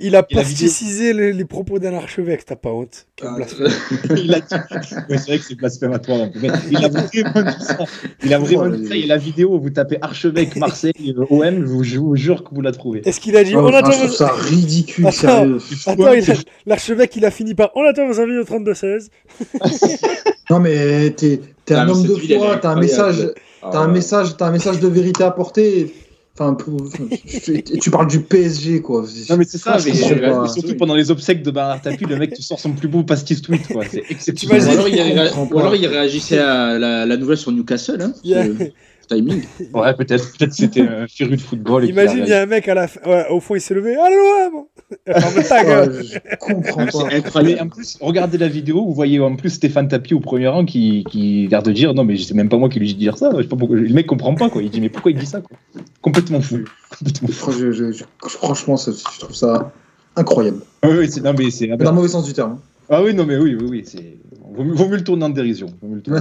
il 0.00 0.16
a 0.16 0.22
plasticisé 0.22 1.12
les, 1.12 1.32
les 1.34 1.44
propos 1.44 1.78
d'un 1.78 1.92
archevêque, 1.94 2.46
t'as 2.46 2.56
pas 2.56 2.70
honte 2.70 3.06
Ah, 3.22 3.36
il 4.16 4.32
a 4.34 4.40
dit. 4.40 4.54
Ouais, 5.10 5.18
c'est 5.18 5.26
vrai 5.26 5.38
que 5.38 5.44
c'est 5.44 5.54
blasphématoire 5.54 6.22
un 6.22 6.28
peu. 6.28 6.38
Mais 6.40 6.48
il 6.70 6.76
a 6.82 6.88
vraiment 6.88 7.50
dit 7.50 7.64
ça. 7.64 7.76
Il 8.24 8.32
a 8.32 8.38
vraiment 8.38 8.68
dit 8.74 8.86
ça. 8.88 8.94
Il 8.96 9.00
y 9.02 9.04
a 9.04 9.06
la 9.14 9.18
vidéo, 9.18 9.58
vous 9.58 9.68
tapez 9.70 9.98
Archevêque 10.00 10.56
Marseille 10.56 11.14
euh, 11.18 11.26
OM, 11.28 11.60
je 11.60 11.66
vous, 11.66 11.84
je 11.84 11.98
vous 11.98 12.16
jure 12.16 12.42
que 12.42 12.54
vous 12.54 12.62
la 12.62 12.72
trouvez. 12.72 13.06
Est-ce 13.06 13.20
qu'il 13.20 13.36
a 13.36 13.44
dit 13.44 13.54
Oh, 13.54 13.58
On 13.60 13.68
enfin, 13.68 13.76
attend 13.80 13.90
je 13.92 13.96
trouve 13.98 14.08
vos- 14.08 14.14
ça 14.16 14.32
ridicule, 14.32 15.06
Attends. 15.06 15.58
sérieux. 15.58 16.38
L'archevêque 16.64 17.16
il 17.16 17.24
a 17.26 17.30
fini 17.30 17.54
par 17.54 17.70
On 17.76 17.84
attend 17.84 18.06
vos 18.06 18.18
avis 18.18 18.38
au 18.38 18.44
32-16. 18.44 19.08
Non, 20.50 20.58
mais 20.60 21.10
t'es 21.10 21.40
Ah, 21.70 21.82
un 21.82 21.88
homme 21.88 22.02
de 22.02 22.14
foi, 22.14 22.56
t'as 22.60 22.70
un 22.70 22.80
message, 22.80 23.16
Ah, 23.22 23.40
t'as 23.72 23.78
un 23.80 23.88
message, 23.88 24.36
t'as 24.36 24.46
un 24.46 24.52
message 24.52 24.80
de 24.80 24.88
vérité 24.88 25.24
à 25.24 25.30
porter. 25.30 25.92
Enfin, 26.36 26.56
et 27.48 27.62
tu 27.78 27.92
parles 27.92 28.08
du 28.08 28.18
PSG, 28.20 28.82
quoi. 28.82 29.04
Non, 29.30 29.36
mais 29.36 29.44
c'est 29.44 29.56
ça, 29.58 29.78
Je 29.78 29.88
mais, 29.88 30.22
euh, 30.24 30.46
surtout 30.48 30.74
pendant 30.76 30.96
les 30.96 31.12
obsèques 31.12 31.44
de 31.44 31.52
Bernard 31.52 31.80
Tapie, 31.80 32.06
le 32.06 32.16
mec 32.16 32.34
te 32.34 32.42
sort 32.42 32.58
son 32.58 32.72
plus 32.72 32.88
beau 32.88 33.04
pastis 33.04 33.40
tweet, 33.40 33.68
quoi. 33.68 33.84
C'est 33.88 34.02
exceptionnel. 34.10 34.68
Alors, 34.68 34.88
il, 34.88 35.00
ré- 35.00 35.28
Je 35.28 35.32
comprends 35.32 35.54
ou 35.54 35.58
alors 35.60 35.70
pas. 35.70 35.76
il 35.76 35.86
réagissait 35.86 36.38
à 36.40 36.76
la, 36.76 37.06
la 37.06 37.16
nouvelle 37.16 37.36
sur 37.36 37.52
Newcastle, 37.52 38.02
hein, 38.02 38.12
Yeah. 38.24 38.46
timing. 39.08 39.42
Ouais, 39.74 39.94
peut-être, 39.94 40.32
peut-être 40.36 40.54
c'était 40.54 40.80
un 40.80 41.06
féru 41.06 41.36
de 41.36 41.40
football. 41.40 41.84
Imagine, 41.84 42.24
il 42.24 42.28
y 42.28 42.32
a 42.32 42.42
un 42.42 42.46
mec 42.46 42.66
à 42.66 42.74
la 42.74 42.86
ouais, 43.06 43.26
au 43.30 43.38
fond 43.38 43.54
il 43.54 43.60
s'est 43.60 43.74
levé 43.74 43.94
Allô, 43.94 44.68
Ouais, 45.06 45.88
je 46.02 46.18
comprends 46.40 46.86
pas. 46.86 47.60
En 47.60 47.68
plus, 47.68 47.96
regardez 48.00 48.38
la 48.38 48.48
vidéo, 48.48 48.84
vous 48.84 48.92
voyez 48.94 49.20
en 49.20 49.36
plus 49.36 49.50
Stéphane 49.50 49.88
Tapie 49.88 50.14
au 50.14 50.20
premier 50.20 50.48
rang 50.48 50.64
qui, 50.64 51.04
qui 51.10 51.46
a 51.46 51.50
l'air 51.50 51.62
de 51.62 51.72
dire 51.72 51.94
non 51.94 52.04
mais 52.04 52.16
c'est 52.16 52.34
même 52.34 52.48
pas 52.48 52.56
moi 52.58 52.68
qui 52.68 52.78
lui 52.78 52.86
dis 52.88 52.94
de 52.94 52.98
dire 52.98 53.16
ça, 53.16 53.30
je 53.36 53.42
sais 53.42 53.48
pas 53.48 53.56
pourquoi. 53.56 53.76
Le 53.76 53.88
mec 53.92 54.06
comprend 54.06 54.34
pas 54.34 54.50
quoi, 54.50 54.62
il 54.62 54.70
dit 54.70 54.80
mais 54.80 54.88
pourquoi 54.88 55.10
il 55.12 55.18
dit 55.18 55.26
ça 55.26 55.40
quoi? 55.40 55.56
Complètement 56.02 56.40
fou. 56.40 56.60
Complètement 56.98 57.28
fou. 57.28 57.52
Je- 57.52 57.72
je- 57.72 57.92
je- 57.92 58.04
franchement, 58.22 58.76
ça- 58.76 58.92
je 58.92 59.20
trouve 59.20 59.34
ça 59.36 59.72
incroyable. 60.16 60.58
Ah 60.82 60.88
oui, 60.90 61.08
c'est, 61.10 61.22
non 61.22 61.34
mais 61.36 61.50
c'est 61.50 61.66
dans 61.68 61.76
le 61.90 61.92
mauvais 61.92 62.08
sens 62.08 62.24
du 62.24 62.32
terme. 62.32 62.58
Ah 62.90 63.02
oui 63.02 63.14
non 63.14 63.24
mais 63.26 63.36
oui 63.38 63.56
oui 63.58 63.66
oui 63.68 63.82
c'est 63.86 64.16
vaut, 64.54 64.64
mieux- 64.64 64.74
vaut 64.74 64.88
mieux 64.88 64.96
le 64.96 65.04
tourner 65.04 65.24
en 65.24 65.30
dérision. 65.30 65.66
Vaut 65.82 65.88
mieux 65.88 65.96
le 65.96 66.02
tourner. 66.02 66.20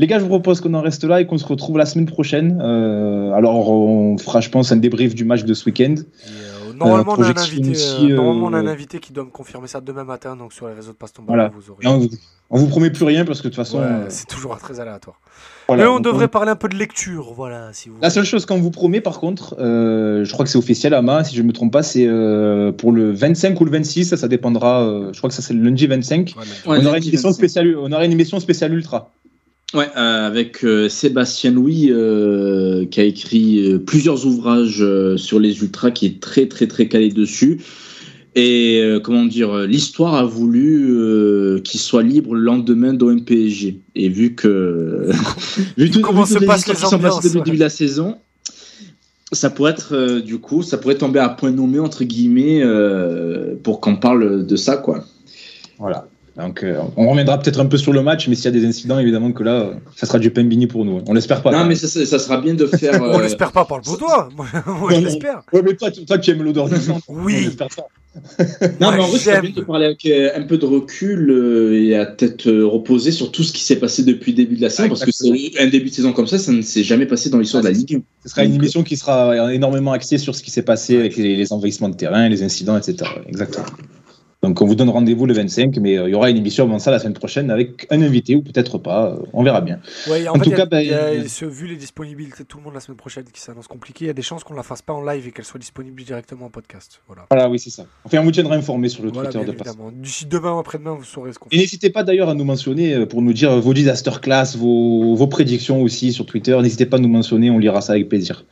Les 0.00 0.06
gars, 0.08 0.18
je 0.18 0.24
vous 0.24 0.28
propose 0.28 0.60
qu'on 0.60 0.74
en 0.74 0.80
reste 0.82 1.04
là 1.04 1.20
et 1.20 1.26
qu'on 1.26 1.38
se 1.38 1.46
retrouve 1.46 1.78
la 1.78 1.86
semaine 1.86 2.06
prochaine. 2.06 2.60
Euh, 2.60 3.30
alors 3.32 3.70
on 3.70 4.18
fera 4.18 4.40
je 4.40 4.50
pense 4.50 4.72
un 4.72 4.76
débrief 4.76 5.14
du 5.14 5.24
match 5.24 5.44
de 5.44 5.54
ce 5.54 5.64
week-end. 5.66 5.94
Euh, 5.98 6.55
normalement, 6.76 7.12
on 7.12 7.22
a 7.22 7.26
un 7.28 7.32
projection 7.32 7.56
invité, 7.58 7.70
aussi, 7.70 8.12
euh, 8.12 8.16
normalement, 8.16 8.46
on 8.46 8.52
a 8.52 8.58
un 8.58 8.66
euh, 8.66 8.70
invité 8.72 8.98
qui 9.00 9.12
doit 9.12 9.24
me 9.24 9.30
confirmer 9.30 9.66
ça 9.68 9.80
demain 9.80 10.04
matin. 10.04 10.36
Donc, 10.36 10.52
sur 10.52 10.68
les 10.68 10.74
réseaux 10.74 10.92
de 10.92 10.96
Passe 10.96 11.12
ton 11.12 11.22
Voilà. 11.26 11.50
Vous 11.54 11.70
aurez. 11.70 11.86
On, 11.86 11.98
vous- 11.98 12.08
on 12.48 12.58
vous 12.58 12.68
promet 12.68 12.90
plus 12.90 13.04
rien 13.04 13.24
parce 13.24 13.40
que 13.40 13.48
de 13.48 13.54
toute 13.54 13.56
façon. 13.56 13.78
Ouais, 13.80 13.84
euh, 13.86 14.06
c'est 14.08 14.26
toujours 14.28 14.56
très 14.58 14.78
aléatoire. 14.78 15.18
voilà, 15.66 15.82
Mais 15.82 15.88
on 15.88 15.98
devrait 15.98 16.28
parler 16.28 16.50
un 16.52 16.56
peu 16.56 16.68
de 16.68 16.76
lecture, 16.76 17.32
voilà, 17.34 17.72
si 17.72 17.88
vous. 17.88 17.96
La 18.00 18.08
seule 18.10 18.24
chose 18.24 18.46
qu'on 18.46 18.60
vous 18.60 18.70
promet, 18.70 19.00
par 19.00 19.18
contre, 19.18 19.56
euh, 19.58 20.24
je 20.24 20.32
crois 20.32 20.44
que 20.44 20.50
c'est 20.50 20.58
officiel, 20.58 20.94
Ama, 20.94 21.24
si 21.24 21.34
je 21.34 21.42
ne 21.42 21.48
me 21.48 21.52
trompe 21.52 21.72
pas, 21.72 21.82
c'est 21.82 22.06
euh, 22.06 22.70
pour 22.70 22.92
le 22.92 23.10
25 23.12 23.60
ou 23.60 23.64
le 23.64 23.72
26, 23.72 24.04
ça, 24.04 24.16
ça 24.16 24.28
dépendra. 24.28 24.82
euh, 24.84 25.12
je 25.12 25.18
crois 25.18 25.28
que 25.28 25.34
ça 25.34 25.42
c'est 25.42 25.54
le 25.54 25.62
lundi 25.62 25.88
25. 25.88 26.34
Ouais, 26.38 26.44
mais- 26.44 26.44
Ouais, 26.44 26.48
on, 26.66 26.70
aura 26.70 26.78
une 26.78 26.84
lundi 26.94 27.08
émission 27.08 27.30
25. 27.30 27.36
spéciale, 27.38 27.76
on 27.80 27.90
aura 27.90 28.04
une 28.04 28.12
émission 28.12 28.38
spéciale 28.38 28.72
ultra. 28.74 29.10
Ouais, 29.74 29.88
euh, 29.96 30.26
avec 30.26 30.64
euh, 30.64 30.88
Sébastien 30.88 31.50
Louis, 31.50 31.88
euh, 31.90 32.86
qui 32.86 33.00
a 33.00 33.04
écrit 33.04 33.78
plusieurs 33.84 34.24
ouvrages 34.24 34.84
sur 35.16 35.40
les 35.40 35.60
ultras, 35.60 35.90
qui 35.90 36.06
est 36.06 36.20
très 36.20 36.46
très 36.46 36.68
très 36.68 36.88
calé 36.88 37.10
dessus. 37.10 37.60
Et 38.38 38.82
comment 39.02 39.24
dire, 39.24 39.60
l'histoire 39.60 40.14
a 40.14 40.24
voulu 40.24 41.62
qu'il 41.64 41.80
soit 41.80 42.02
libre 42.02 42.34
le 42.34 42.42
lendemain 42.42 42.92
d'OM-PSG. 42.92 43.80
Et 43.94 44.08
vu 44.10 44.34
que 44.34 45.08
vu, 45.78 45.90
tout, 45.90 46.02
Comment 46.02 46.24
vu 46.24 46.34
se 46.34 46.38
les 46.38 46.46
les 46.46 46.52
qui 46.52 46.60
sont 46.60 46.74
passées 46.74 46.94
ambiances, 46.94 47.16
depuis 47.16 47.28
le 47.30 47.38
ouais. 47.38 47.44
début 47.44 47.56
de 47.56 47.62
la 47.62 47.70
saison, 47.70 48.18
ça 49.32 49.48
pourrait 49.48 49.72
être 49.72 50.20
du 50.20 50.38
coup, 50.38 50.62
ça 50.62 50.76
pourrait 50.76 50.98
tomber 50.98 51.18
à 51.18 51.30
point 51.30 51.50
nommé 51.50 51.78
entre 51.78 52.04
guillemets 52.04 52.62
pour 53.62 53.80
qu'on 53.80 53.96
parle 53.96 54.46
de 54.46 54.56
ça 54.56 54.76
quoi. 54.76 55.02
Voilà. 55.78 56.06
Donc, 56.36 56.62
euh, 56.62 56.80
on 56.96 57.08
reviendra 57.08 57.38
peut-être 57.40 57.60
un 57.60 57.66
peu 57.66 57.78
sur 57.78 57.92
le 57.94 58.02
match, 58.02 58.28
mais 58.28 58.34
s'il 58.34 58.44
y 58.44 58.48
a 58.48 58.50
des 58.50 58.66
incidents, 58.66 58.98
évidemment 58.98 59.32
que 59.32 59.42
là, 59.42 59.52
euh, 59.60 59.74
ça 59.94 60.06
sera 60.06 60.18
du 60.18 60.30
Pembini 60.30 60.66
pour 60.66 60.84
nous. 60.84 61.00
On 61.08 61.14
l'espère 61.14 61.42
pas. 61.42 61.50
non 61.50 61.64
mais 61.64 61.74
ça, 61.76 61.88
sera 61.88 62.40
bien 62.40 62.52
de 62.54 62.66
faire. 62.78 63.00
On 63.02 63.18
euh, 63.18 63.22
l'espère 63.22 63.52
pas 63.52 63.64
par 63.64 63.78
le 63.78 63.82
beau 63.84 63.96
doigt. 63.96 64.28
Moi, 64.36 64.46
moi, 64.66 64.92
je 64.94 65.00
l'espère. 65.00 65.42
Ouais, 65.52 65.62
mais 65.62 65.74
toi, 65.74 65.90
tu- 65.90 66.04
toi, 66.04 66.18
tu 66.18 66.30
aimes 66.30 66.42
l'odeur 66.42 66.68
du 66.68 66.76
sang. 66.76 67.00
Oui. 67.08 67.48
On 67.58 67.68
ça. 67.68 67.86
Non, 68.80 68.88
Ouais, 68.88 68.96
mais 68.96 69.02
en 69.02 69.06
vrai, 69.08 69.18
c'est 69.18 69.40
bien 69.40 69.50
de 69.50 69.60
parler 69.62 69.86
avec 69.86 70.04
euh, 70.06 70.30
un 70.36 70.42
peu 70.42 70.56
de 70.58 70.64
recul 70.66 71.30
euh, 71.30 71.74
et 71.82 71.94
à 71.96 72.06
tête 72.06 72.46
euh, 72.46 72.66
reposée 72.66 73.10
sur 73.10 73.30
tout 73.30 73.42
ce 73.42 73.52
qui 73.52 73.62
s'est 73.62 73.76
passé 73.76 74.04
depuis 74.04 74.32
le 74.32 74.36
début 74.36 74.56
de 74.56 74.62
la 74.62 74.70
saison, 74.70 74.88
parce 74.88 75.04
que 75.04 75.12
c'est 75.12 75.28
un 75.60 75.66
début 75.68 75.90
de 75.90 75.94
saison 75.94 76.12
comme 76.12 76.26
ça, 76.26 76.38
ça 76.38 76.52
ne 76.52 76.62
s'est 76.62 76.84
jamais 76.84 77.06
passé 77.06 77.28
dans 77.30 77.38
l'histoire 77.38 77.62
de 77.62 77.68
la 77.68 77.74
Ligue. 77.74 78.02
Ce 78.24 78.30
sera 78.30 78.44
une 78.44 78.54
émission 78.54 78.82
qui 78.82 78.96
sera 78.96 79.52
énormément 79.52 79.92
axée 79.92 80.16
sur 80.18 80.34
ce 80.34 80.42
qui 80.42 80.50
s'est 80.50 80.62
passé 80.62 80.98
avec 80.98 81.16
les, 81.16 81.36
les 81.36 81.52
envahissements 81.52 81.88
de 81.90 81.96
terrain, 81.96 82.28
les 82.28 82.42
incidents, 82.42 82.76
etc. 82.76 83.10
Exactement. 83.28 83.66
Donc 84.48 84.62
on 84.62 84.66
vous 84.66 84.74
donne 84.74 84.88
rendez-vous 84.90 85.26
le 85.26 85.34
25, 85.34 85.76
mais 85.78 85.98
euh, 85.98 86.08
il 86.08 86.12
y 86.12 86.14
aura 86.14 86.30
une 86.30 86.36
émission 86.36 86.64
avant 86.64 86.78
ça 86.78 86.90
la 86.90 86.98
semaine 86.98 87.14
prochaine 87.14 87.50
avec 87.50 87.86
un 87.90 88.00
invité 88.00 88.36
ou 88.36 88.42
peut-être 88.42 88.78
pas, 88.78 89.12
euh, 89.12 89.16
on 89.32 89.42
verra 89.42 89.60
bien. 89.60 89.80
Ouais, 90.08 90.26
en, 90.28 90.32
En 90.32 90.34
fait, 90.38 90.44
tout 90.44 90.52
a- 90.52 90.56
cas, 90.56 90.66
bah, 90.66 90.76
a- 90.78 91.14
il- 91.14 91.28
ce- 91.28 91.44
vu 91.44 91.66
les 91.66 91.76
disponibilités 91.76 92.42
de 92.44 92.48
tout 92.48 92.58
le 92.58 92.64
monde 92.64 92.74
la 92.74 92.80
semaine 92.80 92.96
prochaine 92.96 93.24
qui 93.32 93.40
s'annonce 93.40 93.66
compliqué, 93.66 94.04
il 94.04 94.08
y 94.08 94.10
a 94.10 94.14
des 94.14 94.22
chances 94.22 94.44
qu'on 94.44 94.54
la 94.54 94.62
fasse 94.62 94.82
pas 94.82 94.92
en 94.92 95.02
live 95.04 95.26
et 95.26 95.32
qu'elle 95.32 95.44
soit 95.44 95.58
disponible 95.60 96.02
directement 96.02 96.46
en 96.46 96.50
podcast. 96.50 97.00
Voilà. 97.06 97.26
Voilà, 97.30 97.50
oui, 97.50 97.58
c'est 97.58 97.70
ça. 97.70 97.86
Enfin, 98.04 98.18
on 98.20 98.22
vous 98.24 98.30
tiendra 98.30 98.54
informé 98.54 98.88
sur 98.88 99.02
le 99.02 99.10
Voilà, 99.10 99.30
Twitter 99.30 99.46
de 99.46 99.52
Passe. 99.52 99.76
D'ici 99.94 100.26
demain 100.26 100.52
ou 100.54 100.58
après-demain, 100.58 100.94
vous 100.94 101.04
saurez 101.04 101.32
ce 101.32 101.38
qu'on 101.38 101.48
Et 101.50 101.56
fait. 101.56 101.62
n'hésitez 101.62 101.90
pas 101.90 102.02
d'ailleurs 102.04 102.28
à 102.28 102.34
nous 102.34 102.44
mentionner 102.44 102.94
euh, 102.94 103.06
pour 103.06 103.22
nous 103.22 103.32
dire 103.32 103.50
euh, 103.52 103.60
vos 103.60 103.74
disaster 103.74 104.12
class, 104.22 104.56
vos, 104.56 105.14
vos 105.14 105.26
prédictions 105.26 105.82
aussi 105.82 106.12
sur 106.12 106.24
Twitter. 106.26 106.56
N'hésitez 106.62 106.86
pas 106.86 106.98
à 106.98 107.00
nous 107.00 107.08
mentionner, 107.08 107.50
on 107.50 107.58
lira 107.58 107.80
ça 107.80 107.92
avec 107.94 108.08
plaisir. 108.08 108.44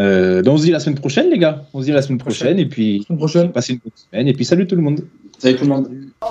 Euh, 0.00 0.40
donc 0.42 0.54
on 0.54 0.58
se 0.58 0.64
dit 0.64 0.70
la 0.70 0.80
semaine 0.80 0.98
prochaine, 0.98 1.30
les 1.30 1.38
gars. 1.38 1.64
On 1.74 1.80
se 1.80 1.84
dit 1.86 1.92
la 1.92 2.02
semaine 2.02 2.18
prochaine, 2.18 2.58
et 2.58 2.66
puis 2.66 2.98
La 3.00 3.04
semaine 3.04 3.18
prochaine. 3.18 3.52
passez 3.52 3.74
une 3.74 3.78
bonne 3.80 3.92
semaine, 3.94 4.28
et 4.28 4.32
puis 4.32 4.44
salut 4.44 4.66
tout 4.66 4.76
le 4.76 4.82
monde. 4.82 5.00
Salut 5.38 5.56
tout 5.56 5.64
le 5.64 5.70
monde. 5.70 5.88
Oh, 6.22 6.26